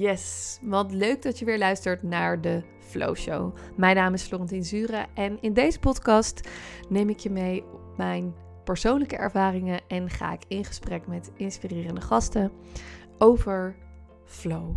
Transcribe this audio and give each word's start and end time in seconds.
Yes, 0.00 0.58
wat 0.62 0.92
leuk 0.92 1.22
dat 1.22 1.38
je 1.38 1.44
weer 1.44 1.58
luistert 1.58 2.02
naar 2.02 2.40
de 2.40 2.62
Flow 2.78 3.16
Show. 3.16 3.54
Mijn 3.76 3.96
naam 3.96 4.14
is 4.14 4.22
Florentien 4.22 4.64
Zure 4.64 5.06
en 5.14 5.38
in 5.40 5.52
deze 5.52 5.78
podcast 5.78 6.48
neem 6.88 7.08
ik 7.08 7.18
je 7.18 7.30
mee 7.30 7.64
op 7.72 7.96
mijn 7.96 8.34
persoonlijke 8.64 9.16
ervaringen 9.16 9.80
en 9.88 10.10
ga 10.10 10.32
ik 10.32 10.42
in 10.48 10.64
gesprek 10.64 11.06
met 11.06 11.30
inspirerende 11.36 12.00
gasten 12.00 12.52
over 13.18 13.76
flow. 14.24 14.74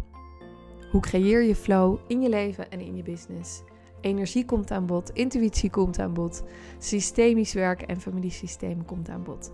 Hoe 0.92 1.01
creëer 1.01 1.44
je 1.44 1.55
flow 1.55 1.97
in 2.08 2.21
je 2.21 2.29
leven 2.29 2.71
en 2.71 2.79
in 2.79 2.96
je 2.96 3.03
business? 3.03 3.63
Energie 4.01 4.46
komt 4.46 4.71
aan 4.71 4.85
bod, 4.85 5.10
intuïtie 5.10 5.69
komt 5.69 5.99
aan 5.99 6.13
bod, 6.13 6.44
systemisch 6.78 7.53
werken 7.53 7.87
en 7.87 8.01
familiesystemen 8.01 8.85
komt 8.85 9.10
aan 9.10 9.24
bod. 9.24 9.51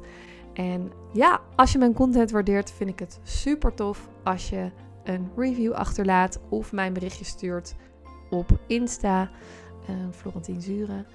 En 0.54 0.92
ja, 1.14 1.42
als 1.56 1.72
je 1.72 1.78
mijn 1.78 1.94
content 1.94 2.32
waardeert, 2.32 2.72
vind 2.72 2.90
ik 2.90 3.00
het 3.00 3.20
super 3.24 3.74
tof 3.74 4.10
als 4.24 4.50
je 4.50 4.72
een 5.10 5.30
review 5.36 5.74
achterlaat 5.74 6.40
of 6.50 6.72
mijn 6.72 6.94
berichtje 6.94 7.26
stuurt 7.26 7.76
op 8.30 8.60
Insta, 8.68 9.30
uh, 9.90 9.96
Florentien 10.12 10.62
Zure. 10.62 11.06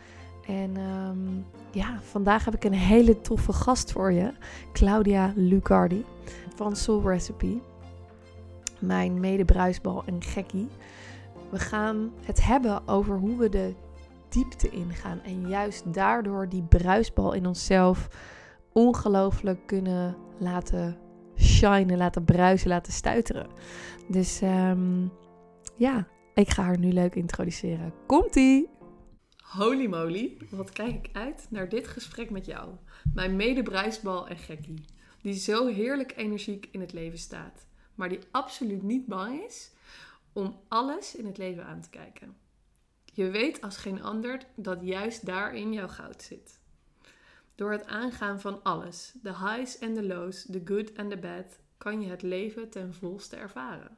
En 0.47 0.77
um, 0.77 1.47
ja, 1.71 2.01
vandaag 2.03 2.45
heb 2.45 2.55
ik 2.55 2.65
een 2.65 2.73
hele 2.73 3.21
toffe 3.21 3.53
gast 3.53 3.93
voor 3.93 4.13
je, 4.13 4.33
Claudia 4.73 5.33
Lucardi 5.37 6.05
van 6.55 6.77
Soul 6.77 7.09
Recipe. 7.09 7.61
Mijn 8.79 9.21
mede-bruisbal 9.21 10.03
en 10.07 10.23
gekkie. 10.23 10.69
We 11.51 11.59
gaan 11.59 12.13
het 12.25 12.45
hebben 12.45 12.89
over 12.89 13.19
hoe 13.19 13.37
we 13.37 13.49
de 13.49 13.75
diepte 14.29 14.71
ingaan 14.71 15.21
en 15.23 15.49
juist 15.49 15.95
daardoor 15.95 16.49
die 16.49 16.63
bruisbal 16.63 17.33
in 17.33 17.47
onszelf 17.47 18.09
ongelooflijk 18.73 19.67
kunnen 19.67 20.17
laten 20.39 20.97
shinen, 21.37 21.97
laten 21.97 22.25
bruisen, 22.25 22.69
laten 22.69 22.93
stuiteren. 22.93 23.47
Dus 24.09 24.41
um, 24.43 25.13
ja, 25.77 26.07
ik 26.35 26.49
ga 26.49 26.63
haar 26.63 26.79
nu 26.79 26.93
leuk 26.93 27.15
introduceren. 27.15 27.93
Komt-ie! 28.07 28.69
Holy 29.43 29.87
moly, 29.87 30.37
wat 30.51 30.71
kijk 30.71 30.95
ik 30.95 31.17
uit 31.17 31.47
naar 31.51 31.69
dit 31.69 31.89
gesprek 31.89 32.31
met 32.31 32.47
jou. 32.47 32.69
Mijn 33.15 33.37
mede-bruisbal 33.37 34.29
en 34.29 34.37
gekkie. 34.37 34.85
Die 35.23 35.35
zo 35.35 35.67
heerlijk 35.67 36.13
energiek 36.17 36.69
in 36.71 36.81
het 36.81 36.93
leven 36.93 37.19
staat. 37.19 37.67
Maar 37.95 38.09
die 38.09 38.19
absoluut 38.31 38.83
niet 38.83 39.07
bang 39.07 39.45
is 39.45 39.73
om 40.33 40.61
alles 40.69 41.17
in 41.17 41.27
het 41.27 41.39
leven 41.39 41.67
aan 41.67 41.81
te 41.81 41.91
kijken. 41.91 42.37
Je 43.05 43.31
weet 43.31 43.61
als 43.61 43.77
geen 43.77 44.03
ander 44.03 44.41
dat 44.57 44.79
juist 44.83 45.27
daarin 45.27 45.73
jouw 45.73 45.89
goud 45.89 46.23
zit. 46.23 46.61
Door 47.55 47.73
het 47.73 47.87
aangaan 47.87 48.41
van 48.41 48.63
alles, 48.63 49.13
de 49.23 49.37
highs 49.37 49.79
en 49.79 49.95
de 49.95 50.03
lows, 50.03 50.43
de 50.43 50.63
good 50.65 50.93
en 50.93 51.09
de 51.09 51.19
bad, 51.19 51.59
kan 51.79 52.01
je 52.01 52.11
het 52.11 52.23
leven 52.23 52.71
ten 52.71 52.95
volste 52.95 53.37
ervaren. 53.37 53.97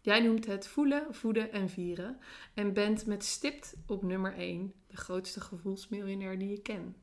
Jij 0.00 0.20
noemt 0.20 0.46
het 0.46 0.66
voelen, 0.66 1.14
voeden 1.14 1.52
en 1.52 1.68
vieren 1.68 2.18
en 2.54 2.72
bent 2.72 3.06
met 3.06 3.24
stipt 3.24 3.74
op 3.86 4.02
nummer 4.02 4.34
1 4.34 4.72
de 4.86 4.96
grootste 4.96 5.40
gevoelsmiljonair 5.40 6.38
die 6.38 6.50
je 6.50 6.60
ken. 6.60 6.96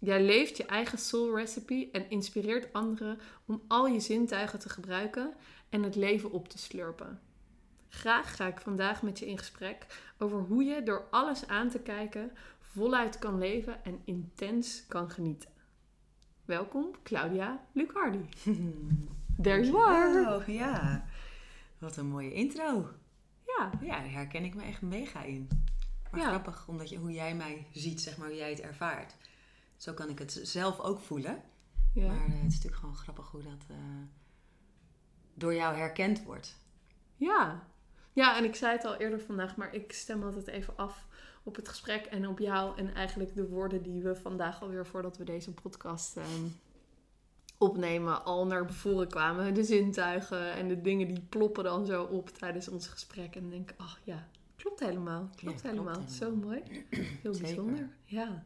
Jij 0.00 0.22
leeft 0.24 0.56
je 0.56 0.66
eigen 0.66 0.98
soul 0.98 1.36
recipe 1.36 1.88
en 1.92 2.10
inspireert 2.10 2.72
anderen 2.72 3.18
om 3.46 3.62
al 3.68 3.86
je 3.86 4.00
zintuigen 4.00 4.58
te 4.58 4.68
gebruiken 4.68 5.34
en 5.68 5.82
het 5.82 5.94
leven 5.94 6.30
op 6.30 6.48
te 6.48 6.58
slurpen. 6.58 7.20
Graag 7.88 8.36
ga 8.36 8.46
ik 8.46 8.60
vandaag 8.60 9.02
met 9.02 9.18
je 9.18 9.26
in 9.26 9.38
gesprek 9.38 9.86
over 10.18 10.38
hoe 10.38 10.64
je 10.64 10.82
door 10.82 11.06
alles 11.10 11.46
aan 11.46 11.68
te 11.68 11.78
kijken 11.78 12.32
voluit 12.74 13.18
kan 13.18 13.38
leven 13.38 13.84
en 13.84 14.00
intens 14.04 14.86
kan 14.86 15.10
genieten. 15.10 15.50
Welkom, 16.44 16.90
Claudia 17.02 17.66
Lucardi. 17.72 18.28
There 19.42 19.64
you 19.66 19.82
are. 19.88 20.36
Oh, 20.36 20.46
ja, 20.46 21.04
wat 21.78 21.96
een 21.96 22.06
mooie 22.06 22.32
intro. 22.32 22.88
Ja. 23.46 23.70
Ja, 23.80 24.00
daar 24.00 24.10
herken 24.10 24.44
ik 24.44 24.54
me 24.54 24.62
echt 24.62 24.82
mega 24.82 25.22
in. 25.22 25.48
Maar 26.10 26.20
Ja. 26.20 26.28
grappig, 26.28 26.68
omdat 26.68 26.88
je, 26.88 26.96
hoe 26.96 27.12
jij 27.12 27.34
mij 27.34 27.66
ziet, 27.72 28.00
zeg 28.00 28.16
maar, 28.16 28.28
hoe 28.28 28.36
jij 28.36 28.50
het 28.50 28.60
ervaart. 28.60 29.16
Zo 29.76 29.92
kan 29.92 30.08
ik 30.08 30.18
het 30.18 30.40
zelf 30.42 30.80
ook 30.80 31.00
voelen. 31.00 31.42
Ja. 31.92 32.06
Maar 32.06 32.16
eh, 32.16 32.32
het 32.32 32.34
is 32.46 32.54
natuurlijk 32.54 32.76
gewoon 32.76 32.96
grappig 32.96 33.30
hoe 33.30 33.42
dat 33.42 33.66
eh, 33.68 33.76
door 35.34 35.54
jou 35.54 35.76
herkend 35.76 36.22
wordt. 36.22 36.56
Ja. 37.16 37.66
ja, 38.12 38.36
en 38.36 38.44
ik 38.44 38.54
zei 38.54 38.72
het 38.72 38.84
al 38.84 38.96
eerder 38.96 39.20
vandaag, 39.20 39.56
maar 39.56 39.74
ik 39.74 39.92
stem 39.92 40.22
altijd 40.22 40.46
even 40.46 40.76
af 40.76 41.06
op 41.44 41.56
het 41.56 41.68
gesprek 41.68 42.06
en 42.06 42.28
op 42.28 42.38
jou. 42.38 42.78
En 42.78 42.94
eigenlijk 42.94 43.34
de 43.34 43.48
woorden 43.48 43.82
die 43.82 44.02
we 44.02 44.14
vandaag 44.16 44.62
alweer 44.62 44.86
voordat 44.86 45.16
we 45.16 45.24
deze 45.24 45.52
podcast 45.52 46.16
ehm, 46.16 46.46
opnemen, 47.58 48.24
al 48.24 48.46
naar 48.46 48.72
voren 48.72 49.08
kwamen. 49.08 49.54
De 49.54 49.64
zintuigen 49.64 50.52
en 50.52 50.68
de 50.68 50.80
dingen 50.80 51.08
die 51.08 51.20
ploppen 51.20 51.64
dan 51.64 51.86
zo 51.86 52.02
op 52.04 52.28
tijdens 52.28 52.68
ons 52.68 52.86
gesprek. 52.86 53.34
En 53.34 53.40
dan 53.40 53.50
denk 53.50 53.70
ik, 53.70 53.76
ach 53.80 54.00
ja, 54.04 54.26
klopt 54.56 54.80
helemaal. 54.80 55.30
Klopt 55.36 55.62
helemaal. 55.62 55.86
helemaal. 55.86 56.08
Zo 56.08 56.34
mooi. 56.36 56.62
Heel 57.22 57.34
Zeker. 57.34 57.40
bijzonder. 57.54 57.88
Ja. 58.04 58.44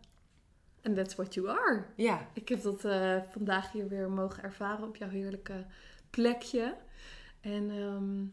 En 0.80 0.94
that's 0.94 1.14
what 1.14 1.34
you 1.34 1.48
are. 1.48 1.84
Ja, 1.96 2.28
Ik 2.32 2.48
heb 2.48 2.62
dat 2.62 2.84
eh, 2.84 3.16
vandaag 3.30 3.72
hier 3.72 3.88
weer 3.88 4.10
mogen 4.10 4.42
ervaren 4.42 4.86
op 4.88 4.96
jouw 4.96 5.08
heerlijke 5.08 5.66
plekje. 6.10 6.76
En 7.40 7.70
ehm, 7.70 8.26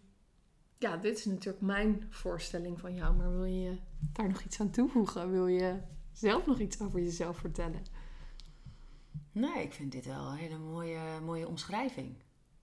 ja, 0.80 0.98
dit 0.98 1.18
is 1.18 1.26
natuurlijk 1.26 1.62
mijn 1.64 2.08
voorstelling 2.10 2.80
van 2.80 2.96
jou. 2.96 3.16
Maar 3.16 3.32
wil 3.32 3.46
je 3.46 3.78
daar 4.14 4.28
nog 4.28 4.42
iets 4.42 4.60
aan 4.60 4.70
toevoegen? 4.70 5.32
Wil 5.32 5.48
je 5.48 5.80
zelf 6.12 6.46
nog 6.46 6.60
iets 6.60 6.82
over 6.82 7.00
jezelf 7.00 7.38
vertellen? 7.38 7.82
nee, 9.32 9.64
ik 9.64 9.74
vind 9.74 9.92
dit 9.92 10.06
wel 10.06 10.28
een 10.32 10.38
hele 10.38 10.58
mooie, 10.58 11.00
mooie 11.26 11.48
omschrijving. 11.48 12.16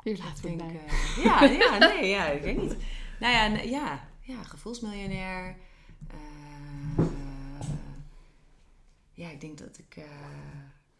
Ik 0.02 0.58
denk, 0.58 0.60
eh, 0.60 1.24
ja, 1.24 1.44
ja, 1.64 1.78
nee, 1.78 2.08
ja, 2.08 2.26
ik 2.26 2.42
weet 2.42 2.56
niet. 2.56 2.76
Nou 3.20 3.32
ja, 3.32 3.44
ja, 3.62 4.08
ja 4.20 4.42
gevoelsmiljonair. 4.42 5.56
Eh, 6.06 7.06
ja, 9.12 9.30
ik 9.30 9.40
denk 9.40 9.58
dat 9.58 9.78
ik. 9.78 9.96
eh, 9.96 10.04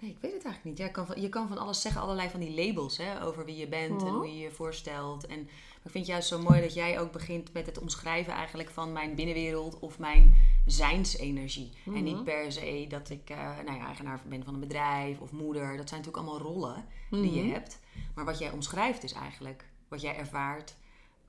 nee, 0.03 0.11
ik 0.11 0.19
weet 0.21 0.33
het 0.33 0.45
eigenlijk 0.45 0.65
niet. 0.65 0.79
Ja, 0.79 0.89
kan 0.89 1.07
van, 1.07 1.21
je 1.21 1.29
kan 1.29 1.49
van 1.49 1.59
alles 1.59 1.81
zeggen, 1.81 2.01
allerlei 2.01 2.29
van 2.31 2.41
die 2.41 2.67
labels 2.67 2.97
hè, 2.97 3.25
over 3.25 3.45
wie 3.45 3.57
je 3.57 3.69
bent 3.69 4.01
en 4.03 4.07
Mhm. 4.09 4.17
hoe 4.17 4.27
je 4.27 4.39
je 4.39 4.51
voorstelt. 4.51 5.27
En 5.27 5.43
maar 5.45 5.91
ik 5.93 5.99
vind 6.01 6.07
het 6.07 6.17
juist 6.17 6.29
zo 6.29 6.39
mooi 6.51 6.61
dat 6.61 6.75
jij 6.75 7.01
ook 7.01 7.13
begint 7.13 7.53
met 7.53 7.67
het 7.67 7.79
omschrijven 7.79 8.33
eigenlijk 8.33 8.71
van 8.71 8.93
mijn 8.93 9.15
binnenwereld 9.15 9.79
of 9.79 9.99
mijn 9.99 10.35
zijnsenergie. 10.67 11.73
En 11.87 11.93
Mhm. 11.93 12.03
niet 12.03 12.25
per 12.25 12.53
se 12.53 12.87
dat 12.89 13.11
ik 13.11 13.31
eh, 13.31 13.37
nou 13.65 13.79
ja, 13.79 13.87
eigenaar 13.87 14.21
ben 14.29 14.45
van 14.45 14.55
een 14.55 14.61
bedrijf 14.61 15.21
of 15.21 15.31
moeder. 15.33 15.77
Dat 15.77 15.89
zijn 15.89 16.01
natuurlijk 16.01 16.17
allemaal 16.29 16.53
rollen 16.53 16.85
die 17.11 17.33
je 17.35 17.43
Mhm. 17.43 17.53
hebt. 17.53 17.79
Maar 18.15 18.25
wat 18.25 18.39
jij 18.39 18.51
omschrijft 18.51 19.03
is 19.03 19.13
eigenlijk 19.13 19.65
wat 19.89 20.01
jij 20.01 20.17
ervaart, 20.17 20.77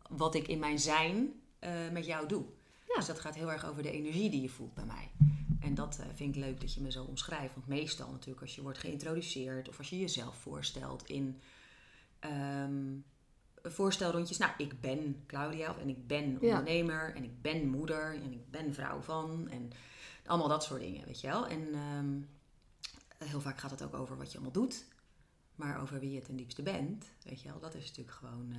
wat 0.10 0.36
ik 0.36 0.48
in 0.48 0.60
mijn 0.60 0.80
zijn 0.80 1.32
eh, 1.60 1.72
met 1.92 2.06
jou 2.06 2.28
doe. 2.28 2.44
Ja. 2.88 2.96
Dus 2.96 3.06
dat 3.06 3.20
gaat 3.20 3.36
heel 3.36 3.52
erg 3.52 3.66
over 3.70 3.84
de 3.84 3.92
energie 3.92 4.30
die 4.30 4.42
je 4.42 4.50
voelt 4.50 4.74
bij 4.74 4.86
mij. 4.86 5.10
En 5.64 5.76
dat 5.76 6.00
eh, 6.00 6.06
vind 6.14 6.36
ik 6.36 6.42
leuk 6.44 6.62
dat 6.62 6.74
je 6.74 6.82
me 6.82 6.92
zo 6.92 7.04
omschrijft. 7.04 7.54
Want 7.54 7.68
meestal 7.68 8.12
natuurlijk 8.12 8.42
als 8.42 8.56
je 8.56 8.62
wordt 8.62 8.78
geïntroduceerd 8.78 9.70
of 9.70 9.78
als 9.78 9.90
je 9.90 10.00
jezelf 10.00 10.36
voorstelt 10.38 11.04
in 11.10 11.42
ehm, 12.20 12.96
voorstelrondjes. 13.64 14.38
Nou, 14.38 14.52
ik 14.58 14.82
ben 14.82 15.24
Claudia 15.28 15.70
of- 15.70 15.78
en 15.78 15.90
ik 15.90 16.08
ben 16.08 16.30
Ja. 16.32 16.38
ondernemer 16.58 17.16
en 17.16 17.24
ik 17.24 17.42
ben 17.42 17.68
moeder 17.68 18.14
en 18.16 18.32
ik 18.34 18.52
ben 18.52 18.74
vrouw 18.74 19.02
van 19.02 19.48
en 19.50 19.72
allemaal 20.26 20.48
dat 20.48 20.64
soort 20.64 20.82
dingen, 20.82 21.06
weet 21.06 21.22
je 21.22 21.28
wel. 21.28 21.48
En 21.48 21.74
ehm, 21.74 22.22
heel 23.30 23.42
vaak 23.42 23.60
gaat 23.60 23.72
het 23.72 23.84
ook 23.84 23.94
over 23.94 24.18
wat 24.18 24.28
je 24.32 24.34
allemaal 24.38 24.54
doet. 24.54 24.86
Maar 25.56 25.82
over 25.82 26.00
wie 26.00 26.12
je 26.12 26.22
ten 26.22 26.36
diepste 26.36 26.62
bent, 26.62 27.06
weet 27.24 27.42
je 27.42 27.50
wel, 27.50 27.60
dat 27.60 27.74
is 27.76 27.88
natuurlijk 27.88 28.16
gewoon. 28.18 28.52
eh, 28.52 28.58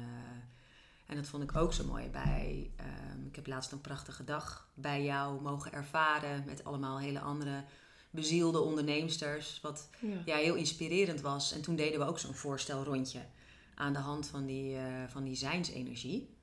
en 1.07 1.17
dat 1.17 1.27
vond 1.27 1.43
ik 1.43 1.57
ook 1.57 1.73
zo 1.73 1.85
mooi 1.85 2.09
bij. 2.11 2.71
ehm, 2.77 3.27
ik 3.27 3.37
heb 3.37 3.47
laatst 3.47 3.73
een 3.73 3.81
prachtige 3.81 4.25
dag 4.25 4.69
bij 4.75 5.05
jou 5.05 5.41
mogen 5.43 5.73
ervaren. 5.73 6.45
Met 6.47 6.65
allemaal 6.65 6.99
hele 6.99 7.21
andere 7.21 7.65
bezielde 8.11 8.59
onderneemsters. 8.61 9.61
Wat 9.61 9.89
Ja. 10.01 10.23
ja, 10.25 10.37
heel 10.37 10.55
inspirerend 10.55 11.21
was. 11.21 11.53
En 11.53 11.63
toen 11.63 11.77
deden 11.77 11.99
we 11.99 12.07
ook 12.07 12.19
zo'n 12.19 12.35
voorstelrondje. 12.35 13.27
Aan 13.75 13.93
de 13.93 13.99
hand 13.99 14.27
van 14.27 14.47
die, 14.47 14.77
eh, 14.77 15.05
van 15.09 15.25
die 15.25 15.35
zijnsenergie. 15.35 16.37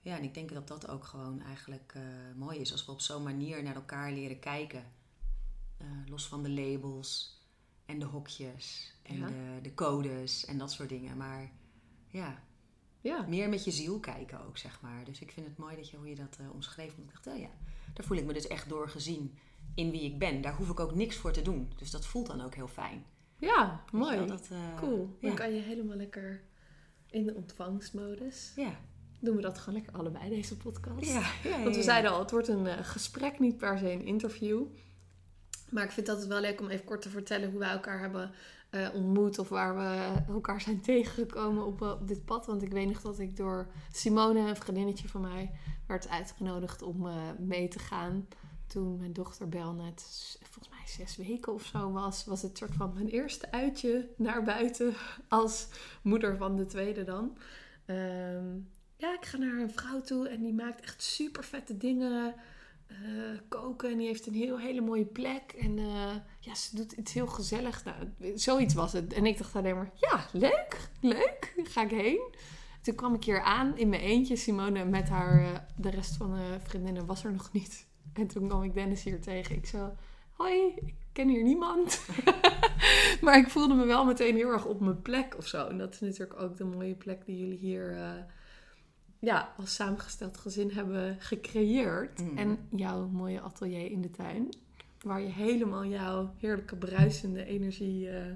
Ja, 0.00 0.16
en 0.16 0.22
ik 0.22 0.34
denk 0.34 0.52
dat 0.52 0.68
dat 0.68 0.88
ook 0.88 1.04
gewoon 1.04 1.40
eigenlijk 1.42 1.92
eh, 1.96 2.02
mooi 2.36 2.58
is. 2.58 2.72
Als 2.72 2.86
we 2.86 2.92
op 2.92 3.00
zo'n 3.00 3.22
manier 3.22 3.62
naar 3.62 3.74
elkaar 3.74 4.12
leren 4.12 4.38
kijken. 4.38 4.84
Eh, 5.78 5.86
los 6.06 6.26
van 6.28 6.42
de 6.42 6.50
labels 6.50 7.40
en 7.86 7.98
de 7.98 8.04
hokjes 8.04 8.92
en 9.02 9.16
Ja. 9.18 9.26
de, 9.26 9.58
de 9.62 9.74
codes 9.74 10.44
en 10.44 10.58
dat 10.58 10.72
soort 10.72 10.88
dingen. 10.88 11.16
Maar 11.16 11.50
ja, 12.06 12.42
Ja. 13.02 13.24
meer 13.28 13.48
met 13.48 13.64
je 13.64 13.70
ziel 13.70 14.00
kijken 14.00 14.46
ook, 14.46 14.58
zeg 14.58 14.80
maar. 14.80 15.04
Dus 15.04 15.20
ik 15.20 15.32
vind 15.32 15.46
het 15.46 15.56
mooi 15.58 15.76
dat 15.76 15.90
je, 15.90 15.96
hoe 15.96 16.08
je 16.08 16.14
dat 16.14 16.36
eh, 16.40 16.50
omschreef. 16.54 16.96
Want 16.96 17.08
ik 17.08 17.14
dacht, 17.14 17.26
oh 17.26 17.38
ja, 17.42 17.50
daar 17.94 18.06
voel 18.06 18.16
ik 18.16 18.24
me 18.24 18.32
dus 18.32 18.46
echt 18.46 18.68
door 18.68 18.88
gezien 18.88 19.38
in 19.74 19.90
wie 19.90 20.02
ik 20.02 20.18
ben. 20.18 20.40
Daar 20.40 20.54
hoef 20.54 20.68
ik 20.70 20.80
ook 20.80 20.94
niks 20.94 21.16
voor 21.16 21.32
te 21.32 21.42
doen. 21.42 21.72
Dus 21.76 21.90
dat 21.90 22.06
voelt 22.06 22.26
dan 22.26 22.40
ook 22.40 22.54
heel 22.54 22.68
fijn. 22.68 23.04
Ja, 23.38 23.84
mooi. 23.92 24.16
wel, 24.16 24.26
dat, 24.26 24.48
eh, 24.50 24.76
Cool. 24.78 25.16
Dan 25.20 25.30
Ja. 25.30 25.36
kan 25.36 25.54
je 25.54 25.60
helemaal 25.60 25.96
lekker 25.96 26.42
in 27.10 27.24
de 27.26 27.34
ontvangstmodus. 27.34 28.52
Ja. 28.56 28.80
Doen 29.20 29.36
we 29.36 29.42
dat 29.42 29.58
gewoon 29.58 29.74
lekker 29.74 29.92
allebei, 29.98 30.28
deze 30.28 30.56
podcast. 30.56 31.06
Ja, 31.06 31.30
ja, 31.44 31.50
Want 31.62 31.74
we 31.74 31.80
ja. 31.80 31.82
zeiden 31.82 32.10
al, 32.10 32.18
het 32.18 32.30
wordt 32.30 32.48
een 32.48 32.66
eh, 32.66 32.84
gesprek, 32.84 33.38
niet 33.38 33.56
per 33.58 33.78
se 33.78 33.90
een 33.90 34.06
interview. 34.06 34.62
Maar 35.70 35.84
ik 35.84 35.90
vind 35.90 36.06
het 36.06 36.16
altijd 36.16 36.32
wel 36.32 36.40
leuk 36.50 36.60
om 36.60 36.68
even 36.68 36.84
kort 36.84 37.02
te 37.02 37.08
vertellen 37.08 37.50
hoe 37.50 37.58
wij 37.58 37.70
elkaar 37.70 38.00
hebben 38.00 38.30
eh, 38.72 38.88
ontmoet 38.94 39.38
of 39.38 39.48
waar 39.48 39.76
we 39.76 40.12
elkaar 40.32 40.60
zijn 40.60 40.80
tegengekomen 40.90 41.66
op, 41.66 41.82
eh, 41.82 41.90
op 41.90 42.08
dit 42.08 42.24
pad. 42.24 42.46
Want 42.46 42.62
ik 42.62 42.72
weet 42.72 42.86
nog 42.86 43.00
dat 43.00 43.18
ik 43.18 43.36
door 43.36 43.66
Simone, 43.90 44.48
een 44.48 44.56
vriendinnetje 44.56 45.08
van 45.08 45.20
mij, 45.20 45.50
werd 45.86 46.08
uitgenodigd 46.08 46.82
om 46.82 47.06
eh, 47.06 47.14
mee 47.38 47.68
te 47.68 47.78
gaan. 47.78 48.28
Toen 48.66 48.96
mijn 48.98 49.12
dochter 49.12 49.48
Bel 49.48 49.72
net, 49.72 50.04
volgens 50.42 50.68
mij 50.68 51.06
zes 51.06 51.16
weken 51.16 51.52
of 51.52 51.64
zo 51.64 51.90
was, 51.90 52.24
was 52.24 52.42
het 52.42 52.58
soort 52.58 52.74
van 52.74 52.92
mijn 52.94 53.08
eerste 53.08 53.50
uitje 53.50 54.08
naar 54.16 54.42
buiten 54.42 54.94
als 55.28 55.68
moeder 56.02 56.36
van 56.36 56.56
de 56.56 56.66
tweede 56.66 57.04
dan. 57.04 57.36
Ehm, 57.84 58.58
ja, 58.96 59.14
ik 59.14 59.24
ga 59.24 59.36
naar 59.36 59.58
een 59.58 59.70
vrouw 59.70 60.00
toe 60.00 60.28
en 60.28 60.42
die 60.42 60.54
maakt 60.54 60.80
echt 60.80 61.02
super 61.02 61.44
vette 61.44 61.76
dingen. 61.76 62.34
Eh, 63.04 63.40
koken 63.48 63.90
en 63.90 63.98
die 63.98 64.06
heeft 64.06 64.26
een 64.26 64.34
heel, 64.34 64.58
hele 64.58 64.80
mooie 64.80 65.04
plek. 65.04 65.54
En 65.58 65.78
eh, 65.78 66.14
ja, 66.40 66.54
ze 66.54 66.76
doet 66.76 66.92
iets 66.92 67.12
heel 67.12 67.26
gezelligs. 67.26 67.82
Nou, 67.82 67.96
zoiets 68.34 68.74
was 68.74 68.92
het. 68.92 69.12
En 69.12 69.26
ik 69.26 69.38
dacht 69.38 69.56
alleen 69.56 69.74
maar, 69.74 69.90
ja, 69.94 70.26
leuk, 70.32 70.90
leuk. 71.00 71.54
Ga 71.64 71.82
ik 71.82 71.90
heen. 71.90 72.34
Toen 72.82 72.94
kwam 72.94 73.14
ik 73.14 73.24
hier 73.24 73.42
aan 73.42 73.76
in 73.76 73.88
mijn 73.88 74.02
eentje. 74.02 74.36
Simone 74.36 74.84
met 74.84 75.08
haar, 75.08 75.40
eh, 75.40 75.58
de 75.76 75.90
rest 75.90 76.16
van 76.16 76.34
de 76.34 76.58
vriendinnen 76.62 77.06
was 77.06 77.24
er 77.24 77.32
nog 77.32 77.52
niet. 77.52 77.86
En 78.12 78.26
toen 78.26 78.48
kwam 78.48 78.62
ik 78.62 78.74
Dennis 78.74 79.02
hier 79.02 79.20
tegen. 79.20 79.56
Ik 79.56 79.66
zo, 79.66 79.96
hoi, 80.32 80.72
ik 80.74 80.94
ken 81.12 81.28
hier 81.28 81.42
niemand. 81.42 82.06
maar 83.22 83.38
ik 83.38 83.48
voelde 83.48 83.74
me 83.74 83.84
wel 83.84 84.04
meteen 84.04 84.36
heel 84.36 84.50
erg 84.50 84.64
op 84.64 84.80
mijn 84.80 85.02
plek 85.02 85.36
of 85.36 85.46
zo. 85.46 85.66
En 85.66 85.78
dat 85.78 85.94
is 85.94 86.00
natuurlijk 86.00 86.40
ook 86.40 86.56
de 86.56 86.64
mooie 86.64 86.94
plek 86.94 87.24
die 87.26 87.38
jullie 87.38 87.58
hier 87.58 87.96
ja, 89.22 89.54
als 89.56 89.74
samengesteld 89.74 90.36
gezin 90.36 90.70
hebben 90.70 91.16
gecreëerd. 91.20 92.20
Mm. 92.20 92.38
En 92.38 92.68
jouw 92.70 93.08
mooie 93.08 93.40
atelier 93.40 93.90
in 93.90 94.02
de 94.02 94.10
tuin. 94.10 94.48
Waar 95.02 95.20
je 95.20 95.28
helemaal 95.28 95.84
jouw 95.84 96.34
heerlijke 96.38 96.76
bruisende 96.76 97.44
energie 97.44 98.10
eh, 98.10 98.32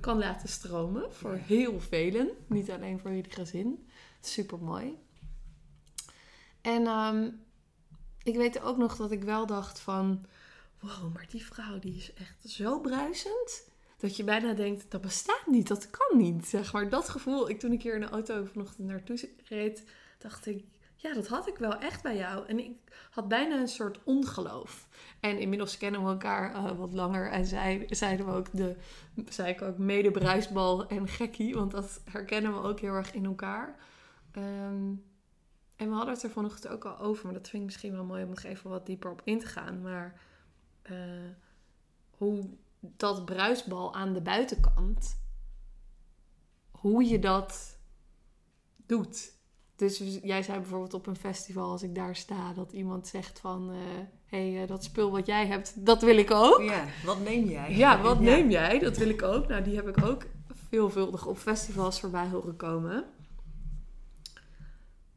kan 0.00 0.18
laten 0.18 0.48
stromen. 0.48 1.12
Voor 1.14 1.34
Ja. 1.34 1.42
heel 1.42 1.80
velen. 1.80 2.28
Niet 2.46 2.70
alleen 2.70 2.98
voor 2.98 3.10
jullie 3.10 3.30
gezin. 3.32 3.88
Super 4.20 4.58
mooi. 4.58 4.98
En 6.60 6.86
ehm, 6.86 7.30
ik 8.22 8.36
weet 8.36 8.60
ook 8.60 8.76
nog 8.76 8.96
dat 8.96 9.10
ik 9.10 9.22
wel 9.22 9.46
dacht 9.46 9.80
van... 9.80 10.24
Wow, 10.80 11.14
maar 11.14 11.26
die 11.30 11.44
vrouw 11.46 11.78
die 11.78 11.96
is 11.96 12.12
echt 12.14 12.36
zo 12.44 12.80
bruisend. 12.80 13.70
Dat 13.96 14.16
je 14.16 14.24
bijna 14.24 14.52
denkt, 14.52 14.90
dat 14.90 15.00
bestaat 15.00 15.46
niet, 15.46 15.68
dat 15.68 15.90
kan 15.90 16.18
niet. 16.18 16.46
Zeg 16.46 16.72
maar 16.72 16.88
dat 16.88 17.08
gevoel, 17.08 17.48
ik, 17.50 17.58
toen 17.58 17.72
ik 17.72 17.82
hier 17.82 17.94
in 17.94 18.00
de 18.00 18.08
auto 18.08 18.44
vanochtend 18.44 18.86
naartoe 18.88 19.30
reed, 19.44 19.84
dacht 20.18 20.46
ik, 20.46 20.64
ja, 21.00 21.14
dat 21.14 21.28
had 21.28 21.48
ik 21.48 21.56
wel 21.56 21.78
echt 21.78 22.02
bij 22.02 22.16
jou. 22.16 22.46
En 22.46 22.58
ik 22.58 22.76
had 23.10 23.28
bijna 23.28 23.60
een 23.60 23.68
soort 23.68 24.04
ongeloof. 24.04 24.88
En 25.20 25.38
inmiddels 25.38 25.76
kennen 25.76 26.04
we 26.04 26.08
elkaar 26.08 26.54
eh, 26.54 26.78
wat 26.78 26.92
langer. 26.92 27.30
En 27.30 27.46
zei, 27.46 27.86
zeiden 27.90 28.26
we 28.26 28.32
ook 28.32 28.52
de, 28.52 28.76
zei 29.28 29.48
ik 29.48 29.62
ook 29.62 29.78
mede 29.78 30.10
bruisbal 30.10 30.86
en 30.86 31.08
gekkie. 31.08 31.54
Want 31.54 31.70
dat 31.70 32.00
herkennen 32.04 32.52
we 32.52 32.68
ook 32.68 32.80
heel 32.80 32.94
erg 32.94 33.12
in 33.12 33.24
elkaar. 33.24 33.76
Ehm, 34.32 34.92
en 35.76 35.88
we 35.88 35.94
hadden 35.94 36.14
het 36.14 36.22
er 36.22 36.30
vanochtend 36.30 36.72
ook 36.72 36.84
al 36.84 36.98
over. 36.98 37.24
Maar 37.24 37.34
dat 37.34 37.48
vind 37.48 37.62
ik 37.62 37.68
misschien 37.68 37.92
wel 37.92 38.04
mooi 38.04 38.22
om 38.22 38.28
nog 38.28 38.42
even 38.42 38.70
wat 38.70 38.86
dieper 38.86 39.10
op 39.10 39.22
in 39.24 39.38
te 39.38 39.46
gaan. 39.46 39.82
Maar 39.82 40.20
eh, 40.82 40.96
hoe 42.10 42.48
dat 42.80 43.24
bruisbal 43.24 43.94
aan 43.94 44.12
de 44.12 44.20
buitenkant, 44.20 45.20
hoe 46.70 47.04
je 47.04 47.18
dat 47.18 47.78
doet. 48.86 49.37
Dus 49.78 50.02
jij 50.22 50.42
zei 50.42 50.58
bijvoorbeeld 50.58 50.94
op 50.94 51.06
een 51.06 51.16
festival, 51.16 51.70
als 51.70 51.82
ik 51.82 51.94
daar 51.94 52.16
sta, 52.16 52.52
dat 52.52 52.72
iemand 52.72 53.06
zegt 53.06 53.38
van... 53.40 53.70
hé, 54.26 54.52
hey, 54.52 54.62
eh, 54.62 54.68
dat 54.68 54.84
spul 54.84 55.10
wat 55.10 55.26
jij 55.26 55.46
hebt, 55.46 55.86
dat 55.86 56.02
wil 56.02 56.16
ik 56.16 56.30
ook. 56.30 56.62
Ja, 56.62 56.84
wat 57.04 57.20
neem 57.20 57.48
jij? 57.48 57.76
Ja, 57.76 58.00
wat 58.02 58.20
neem 58.20 58.50
jij? 58.50 58.78
Dat 58.78 58.96
wil 58.96 59.08
ik 59.08 59.22
ook. 59.22 59.48
Nou, 59.48 59.62
die 59.62 59.76
heb 59.76 59.88
ik 59.88 60.04
ook 60.04 60.26
veelvuldig 60.68 61.26
op 61.26 61.38
festivals 61.38 62.00
voorbij 62.00 62.26
horen 62.26 62.56
komen. 62.56 63.04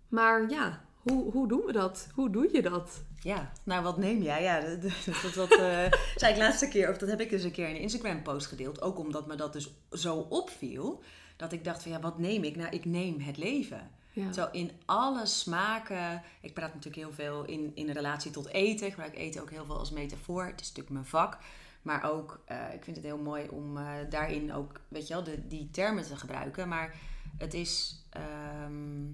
Maar 0.07 0.49
ja, 0.49 0.85
hoe, 0.95 1.31
hoe 1.31 1.47
doen 1.47 1.65
we 1.65 1.71
dat? 1.71 2.07
Hoe 2.13 2.29
doe 2.29 2.49
je 2.51 2.61
dat? 2.61 3.03
Ja, 3.19 3.51
nou 3.63 3.83
wat 3.83 3.97
neem 3.97 4.21
jij? 4.21 4.43
Ja, 4.43 4.59
dat, 4.65 4.81
dat, 4.81 5.21
dat, 5.23 5.33
dat, 5.33 5.59
eh, 5.59 5.91
zei 6.15 6.33
ik 6.33 6.39
laatste 6.39 6.67
keer, 6.67 6.89
of 6.89 6.97
dat 6.97 7.09
heb 7.09 7.21
ik 7.21 7.29
dus 7.29 7.43
een 7.43 7.51
keer 7.51 7.69
in 7.69 7.75
een 7.75 7.81
Instagram 7.81 8.21
post 8.21 8.47
gedeeld. 8.47 8.81
Ook 8.81 8.99
omdat 8.99 9.27
me 9.27 9.35
dat 9.35 9.53
dus 9.53 9.71
zo 9.91 10.15
opviel. 10.15 11.03
Dat 11.35 11.51
ik 11.51 11.63
dacht 11.63 11.83
van 11.83 11.91
ja, 11.91 11.99
wat 11.99 12.19
neem 12.19 12.43
ik? 12.43 12.55
Nou, 12.55 12.69
ik 12.69 12.85
neem 12.85 13.19
het 13.19 13.37
leven. 13.37 13.99
Ja. 14.13 14.31
Zo 14.31 14.47
in 14.51 14.71
alle 14.85 15.25
smaken. 15.25 16.23
Ik 16.41 16.53
praat 16.53 16.73
natuurlijk 16.73 17.03
heel 17.03 17.13
veel 17.13 17.45
in, 17.45 17.71
in 17.75 17.89
relatie 17.89 18.31
tot 18.31 18.47
eten. 18.47 18.87
Ik 18.87 18.93
gebruik 18.93 19.17
eten 19.17 19.41
ook 19.41 19.49
heel 19.49 19.65
veel 19.65 19.77
als 19.77 19.91
metafoor. 19.91 20.45
Het 20.45 20.61
is 20.61 20.67
natuurlijk 20.67 20.93
mijn 20.93 21.05
vak. 21.05 21.37
Maar 21.81 22.11
ook, 22.11 22.41
eh, 22.45 22.73
ik 22.73 22.83
vind 22.83 22.95
het 22.95 23.05
heel 23.05 23.17
mooi 23.17 23.47
om 23.47 23.77
eh, 23.77 23.93
daarin 24.09 24.53
ook, 24.53 24.79
weet 24.87 25.07
je 25.07 25.13
wel, 25.13 25.23
de, 25.23 25.47
die 25.47 25.69
termen 25.71 26.03
te 26.03 26.17
gebruiken. 26.17 26.67
Maar 26.67 26.95
het 27.37 27.53
is, 27.53 28.03
ehm, 28.09 29.07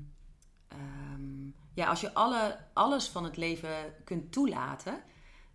ehm, 0.68 1.46
ja, 1.74 1.88
als 1.88 2.02
je 2.02 2.14
alle, 2.14 2.58
alles 2.74 3.08
van 3.08 3.24
het 3.24 3.38
leven 3.38 3.94
kunt 4.04 4.32
toelaten 4.32 5.04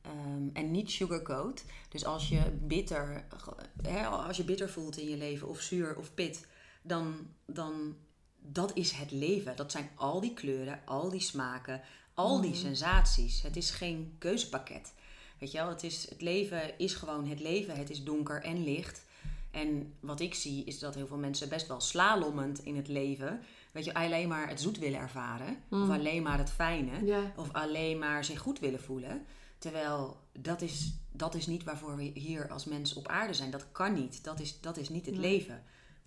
ehm, 0.03 0.49
en 0.53 0.71
niet 0.71 0.91
sugarcoat. 0.91 1.65
Dus 1.89 2.05
als 2.05 2.29
je 2.29 2.51
bitter, 2.61 3.25
als 4.11 4.37
je 4.37 4.45
bitter 4.45 4.71
voelt 4.71 4.99
in 4.99 5.09
je 5.09 5.17
leven, 5.17 5.49
of 5.49 5.61
zuur 5.61 5.97
of 5.97 6.15
pit, 6.15 6.47
dan, 6.83 7.29
dan 7.47 7.97
dat 8.43 8.77
is 8.77 8.91
het 8.91 9.11
leven. 9.11 9.57
Dat 9.57 9.73
zijn 9.73 9.91
al 9.95 10.21
die 10.21 10.35
kleuren, 10.35 10.81
al 10.85 11.11
die 11.11 11.21
smaken, 11.21 11.81
al 12.15 12.41
die 12.41 12.51
Mhm. 12.51 12.59
sensaties. 12.61 13.43
Het 13.43 13.57
is 13.57 13.71
geen 13.71 14.15
keuzepakket. 14.19 14.93
Weet 15.39 15.53
je 15.53 15.59
wel, 15.59 15.69
het, 15.69 15.83
is, 15.83 16.09
het 16.11 16.21
leven 16.21 16.79
is 16.79 16.95
gewoon 16.95 17.27
het 17.29 17.41
leven. 17.41 17.77
Het 17.77 17.91
is 17.91 18.05
donker 18.05 18.43
en 18.43 18.65
licht. 18.65 19.05
En 19.51 19.95
wat 20.01 20.21
ik 20.21 20.35
zie 20.35 20.65
is 20.65 20.79
dat 20.79 20.95
heel 20.95 21.07
veel 21.07 21.17
mensen 21.17 21.49
best 21.49 21.67
wel 21.67 21.81
slalommend 21.81 22.65
in 22.65 22.77
het 22.77 22.89
leven. 22.89 23.41
Weet 23.73 23.85
je, 23.85 23.95
alleen 23.95 24.29
maar 24.29 24.49
het 24.49 24.61
zoet 24.61 24.79
willen 24.79 24.99
ervaren. 24.99 25.49
Of 25.71 25.79
Mm. 25.79 25.91
alleen 25.91 26.23
maar 26.23 26.39
het 26.39 26.51
fijne. 26.51 26.91
Of 27.37 27.53
alleen 27.53 27.99
maar 27.99 28.25
zich 28.25 28.39
goed 28.39 28.59
willen 28.59 28.81
voelen. 28.83 29.25
Terwijl 29.59 30.17
dat 30.39 30.63
is, 30.63 30.93
dat 31.13 31.35
is 31.35 31.47
niet 31.47 31.65
waarvoor 31.65 31.97
we 31.97 32.03
hier 32.03 32.49
als 32.51 32.65
mens 32.65 32.95
op 32.95 33.09
aarde 33.09 33.35
zijn. 33.35 33.51
Dat 33.51 33.73
kan 33.73 33.93
niet. 33.95 34.25
Dat 34.25 34.41
is, 34.41 34.61
dat 34.61 34.77
is 34.77 34.89
niet 34.89 35.07
het 35.07 35.17
leven. 35.17 35.63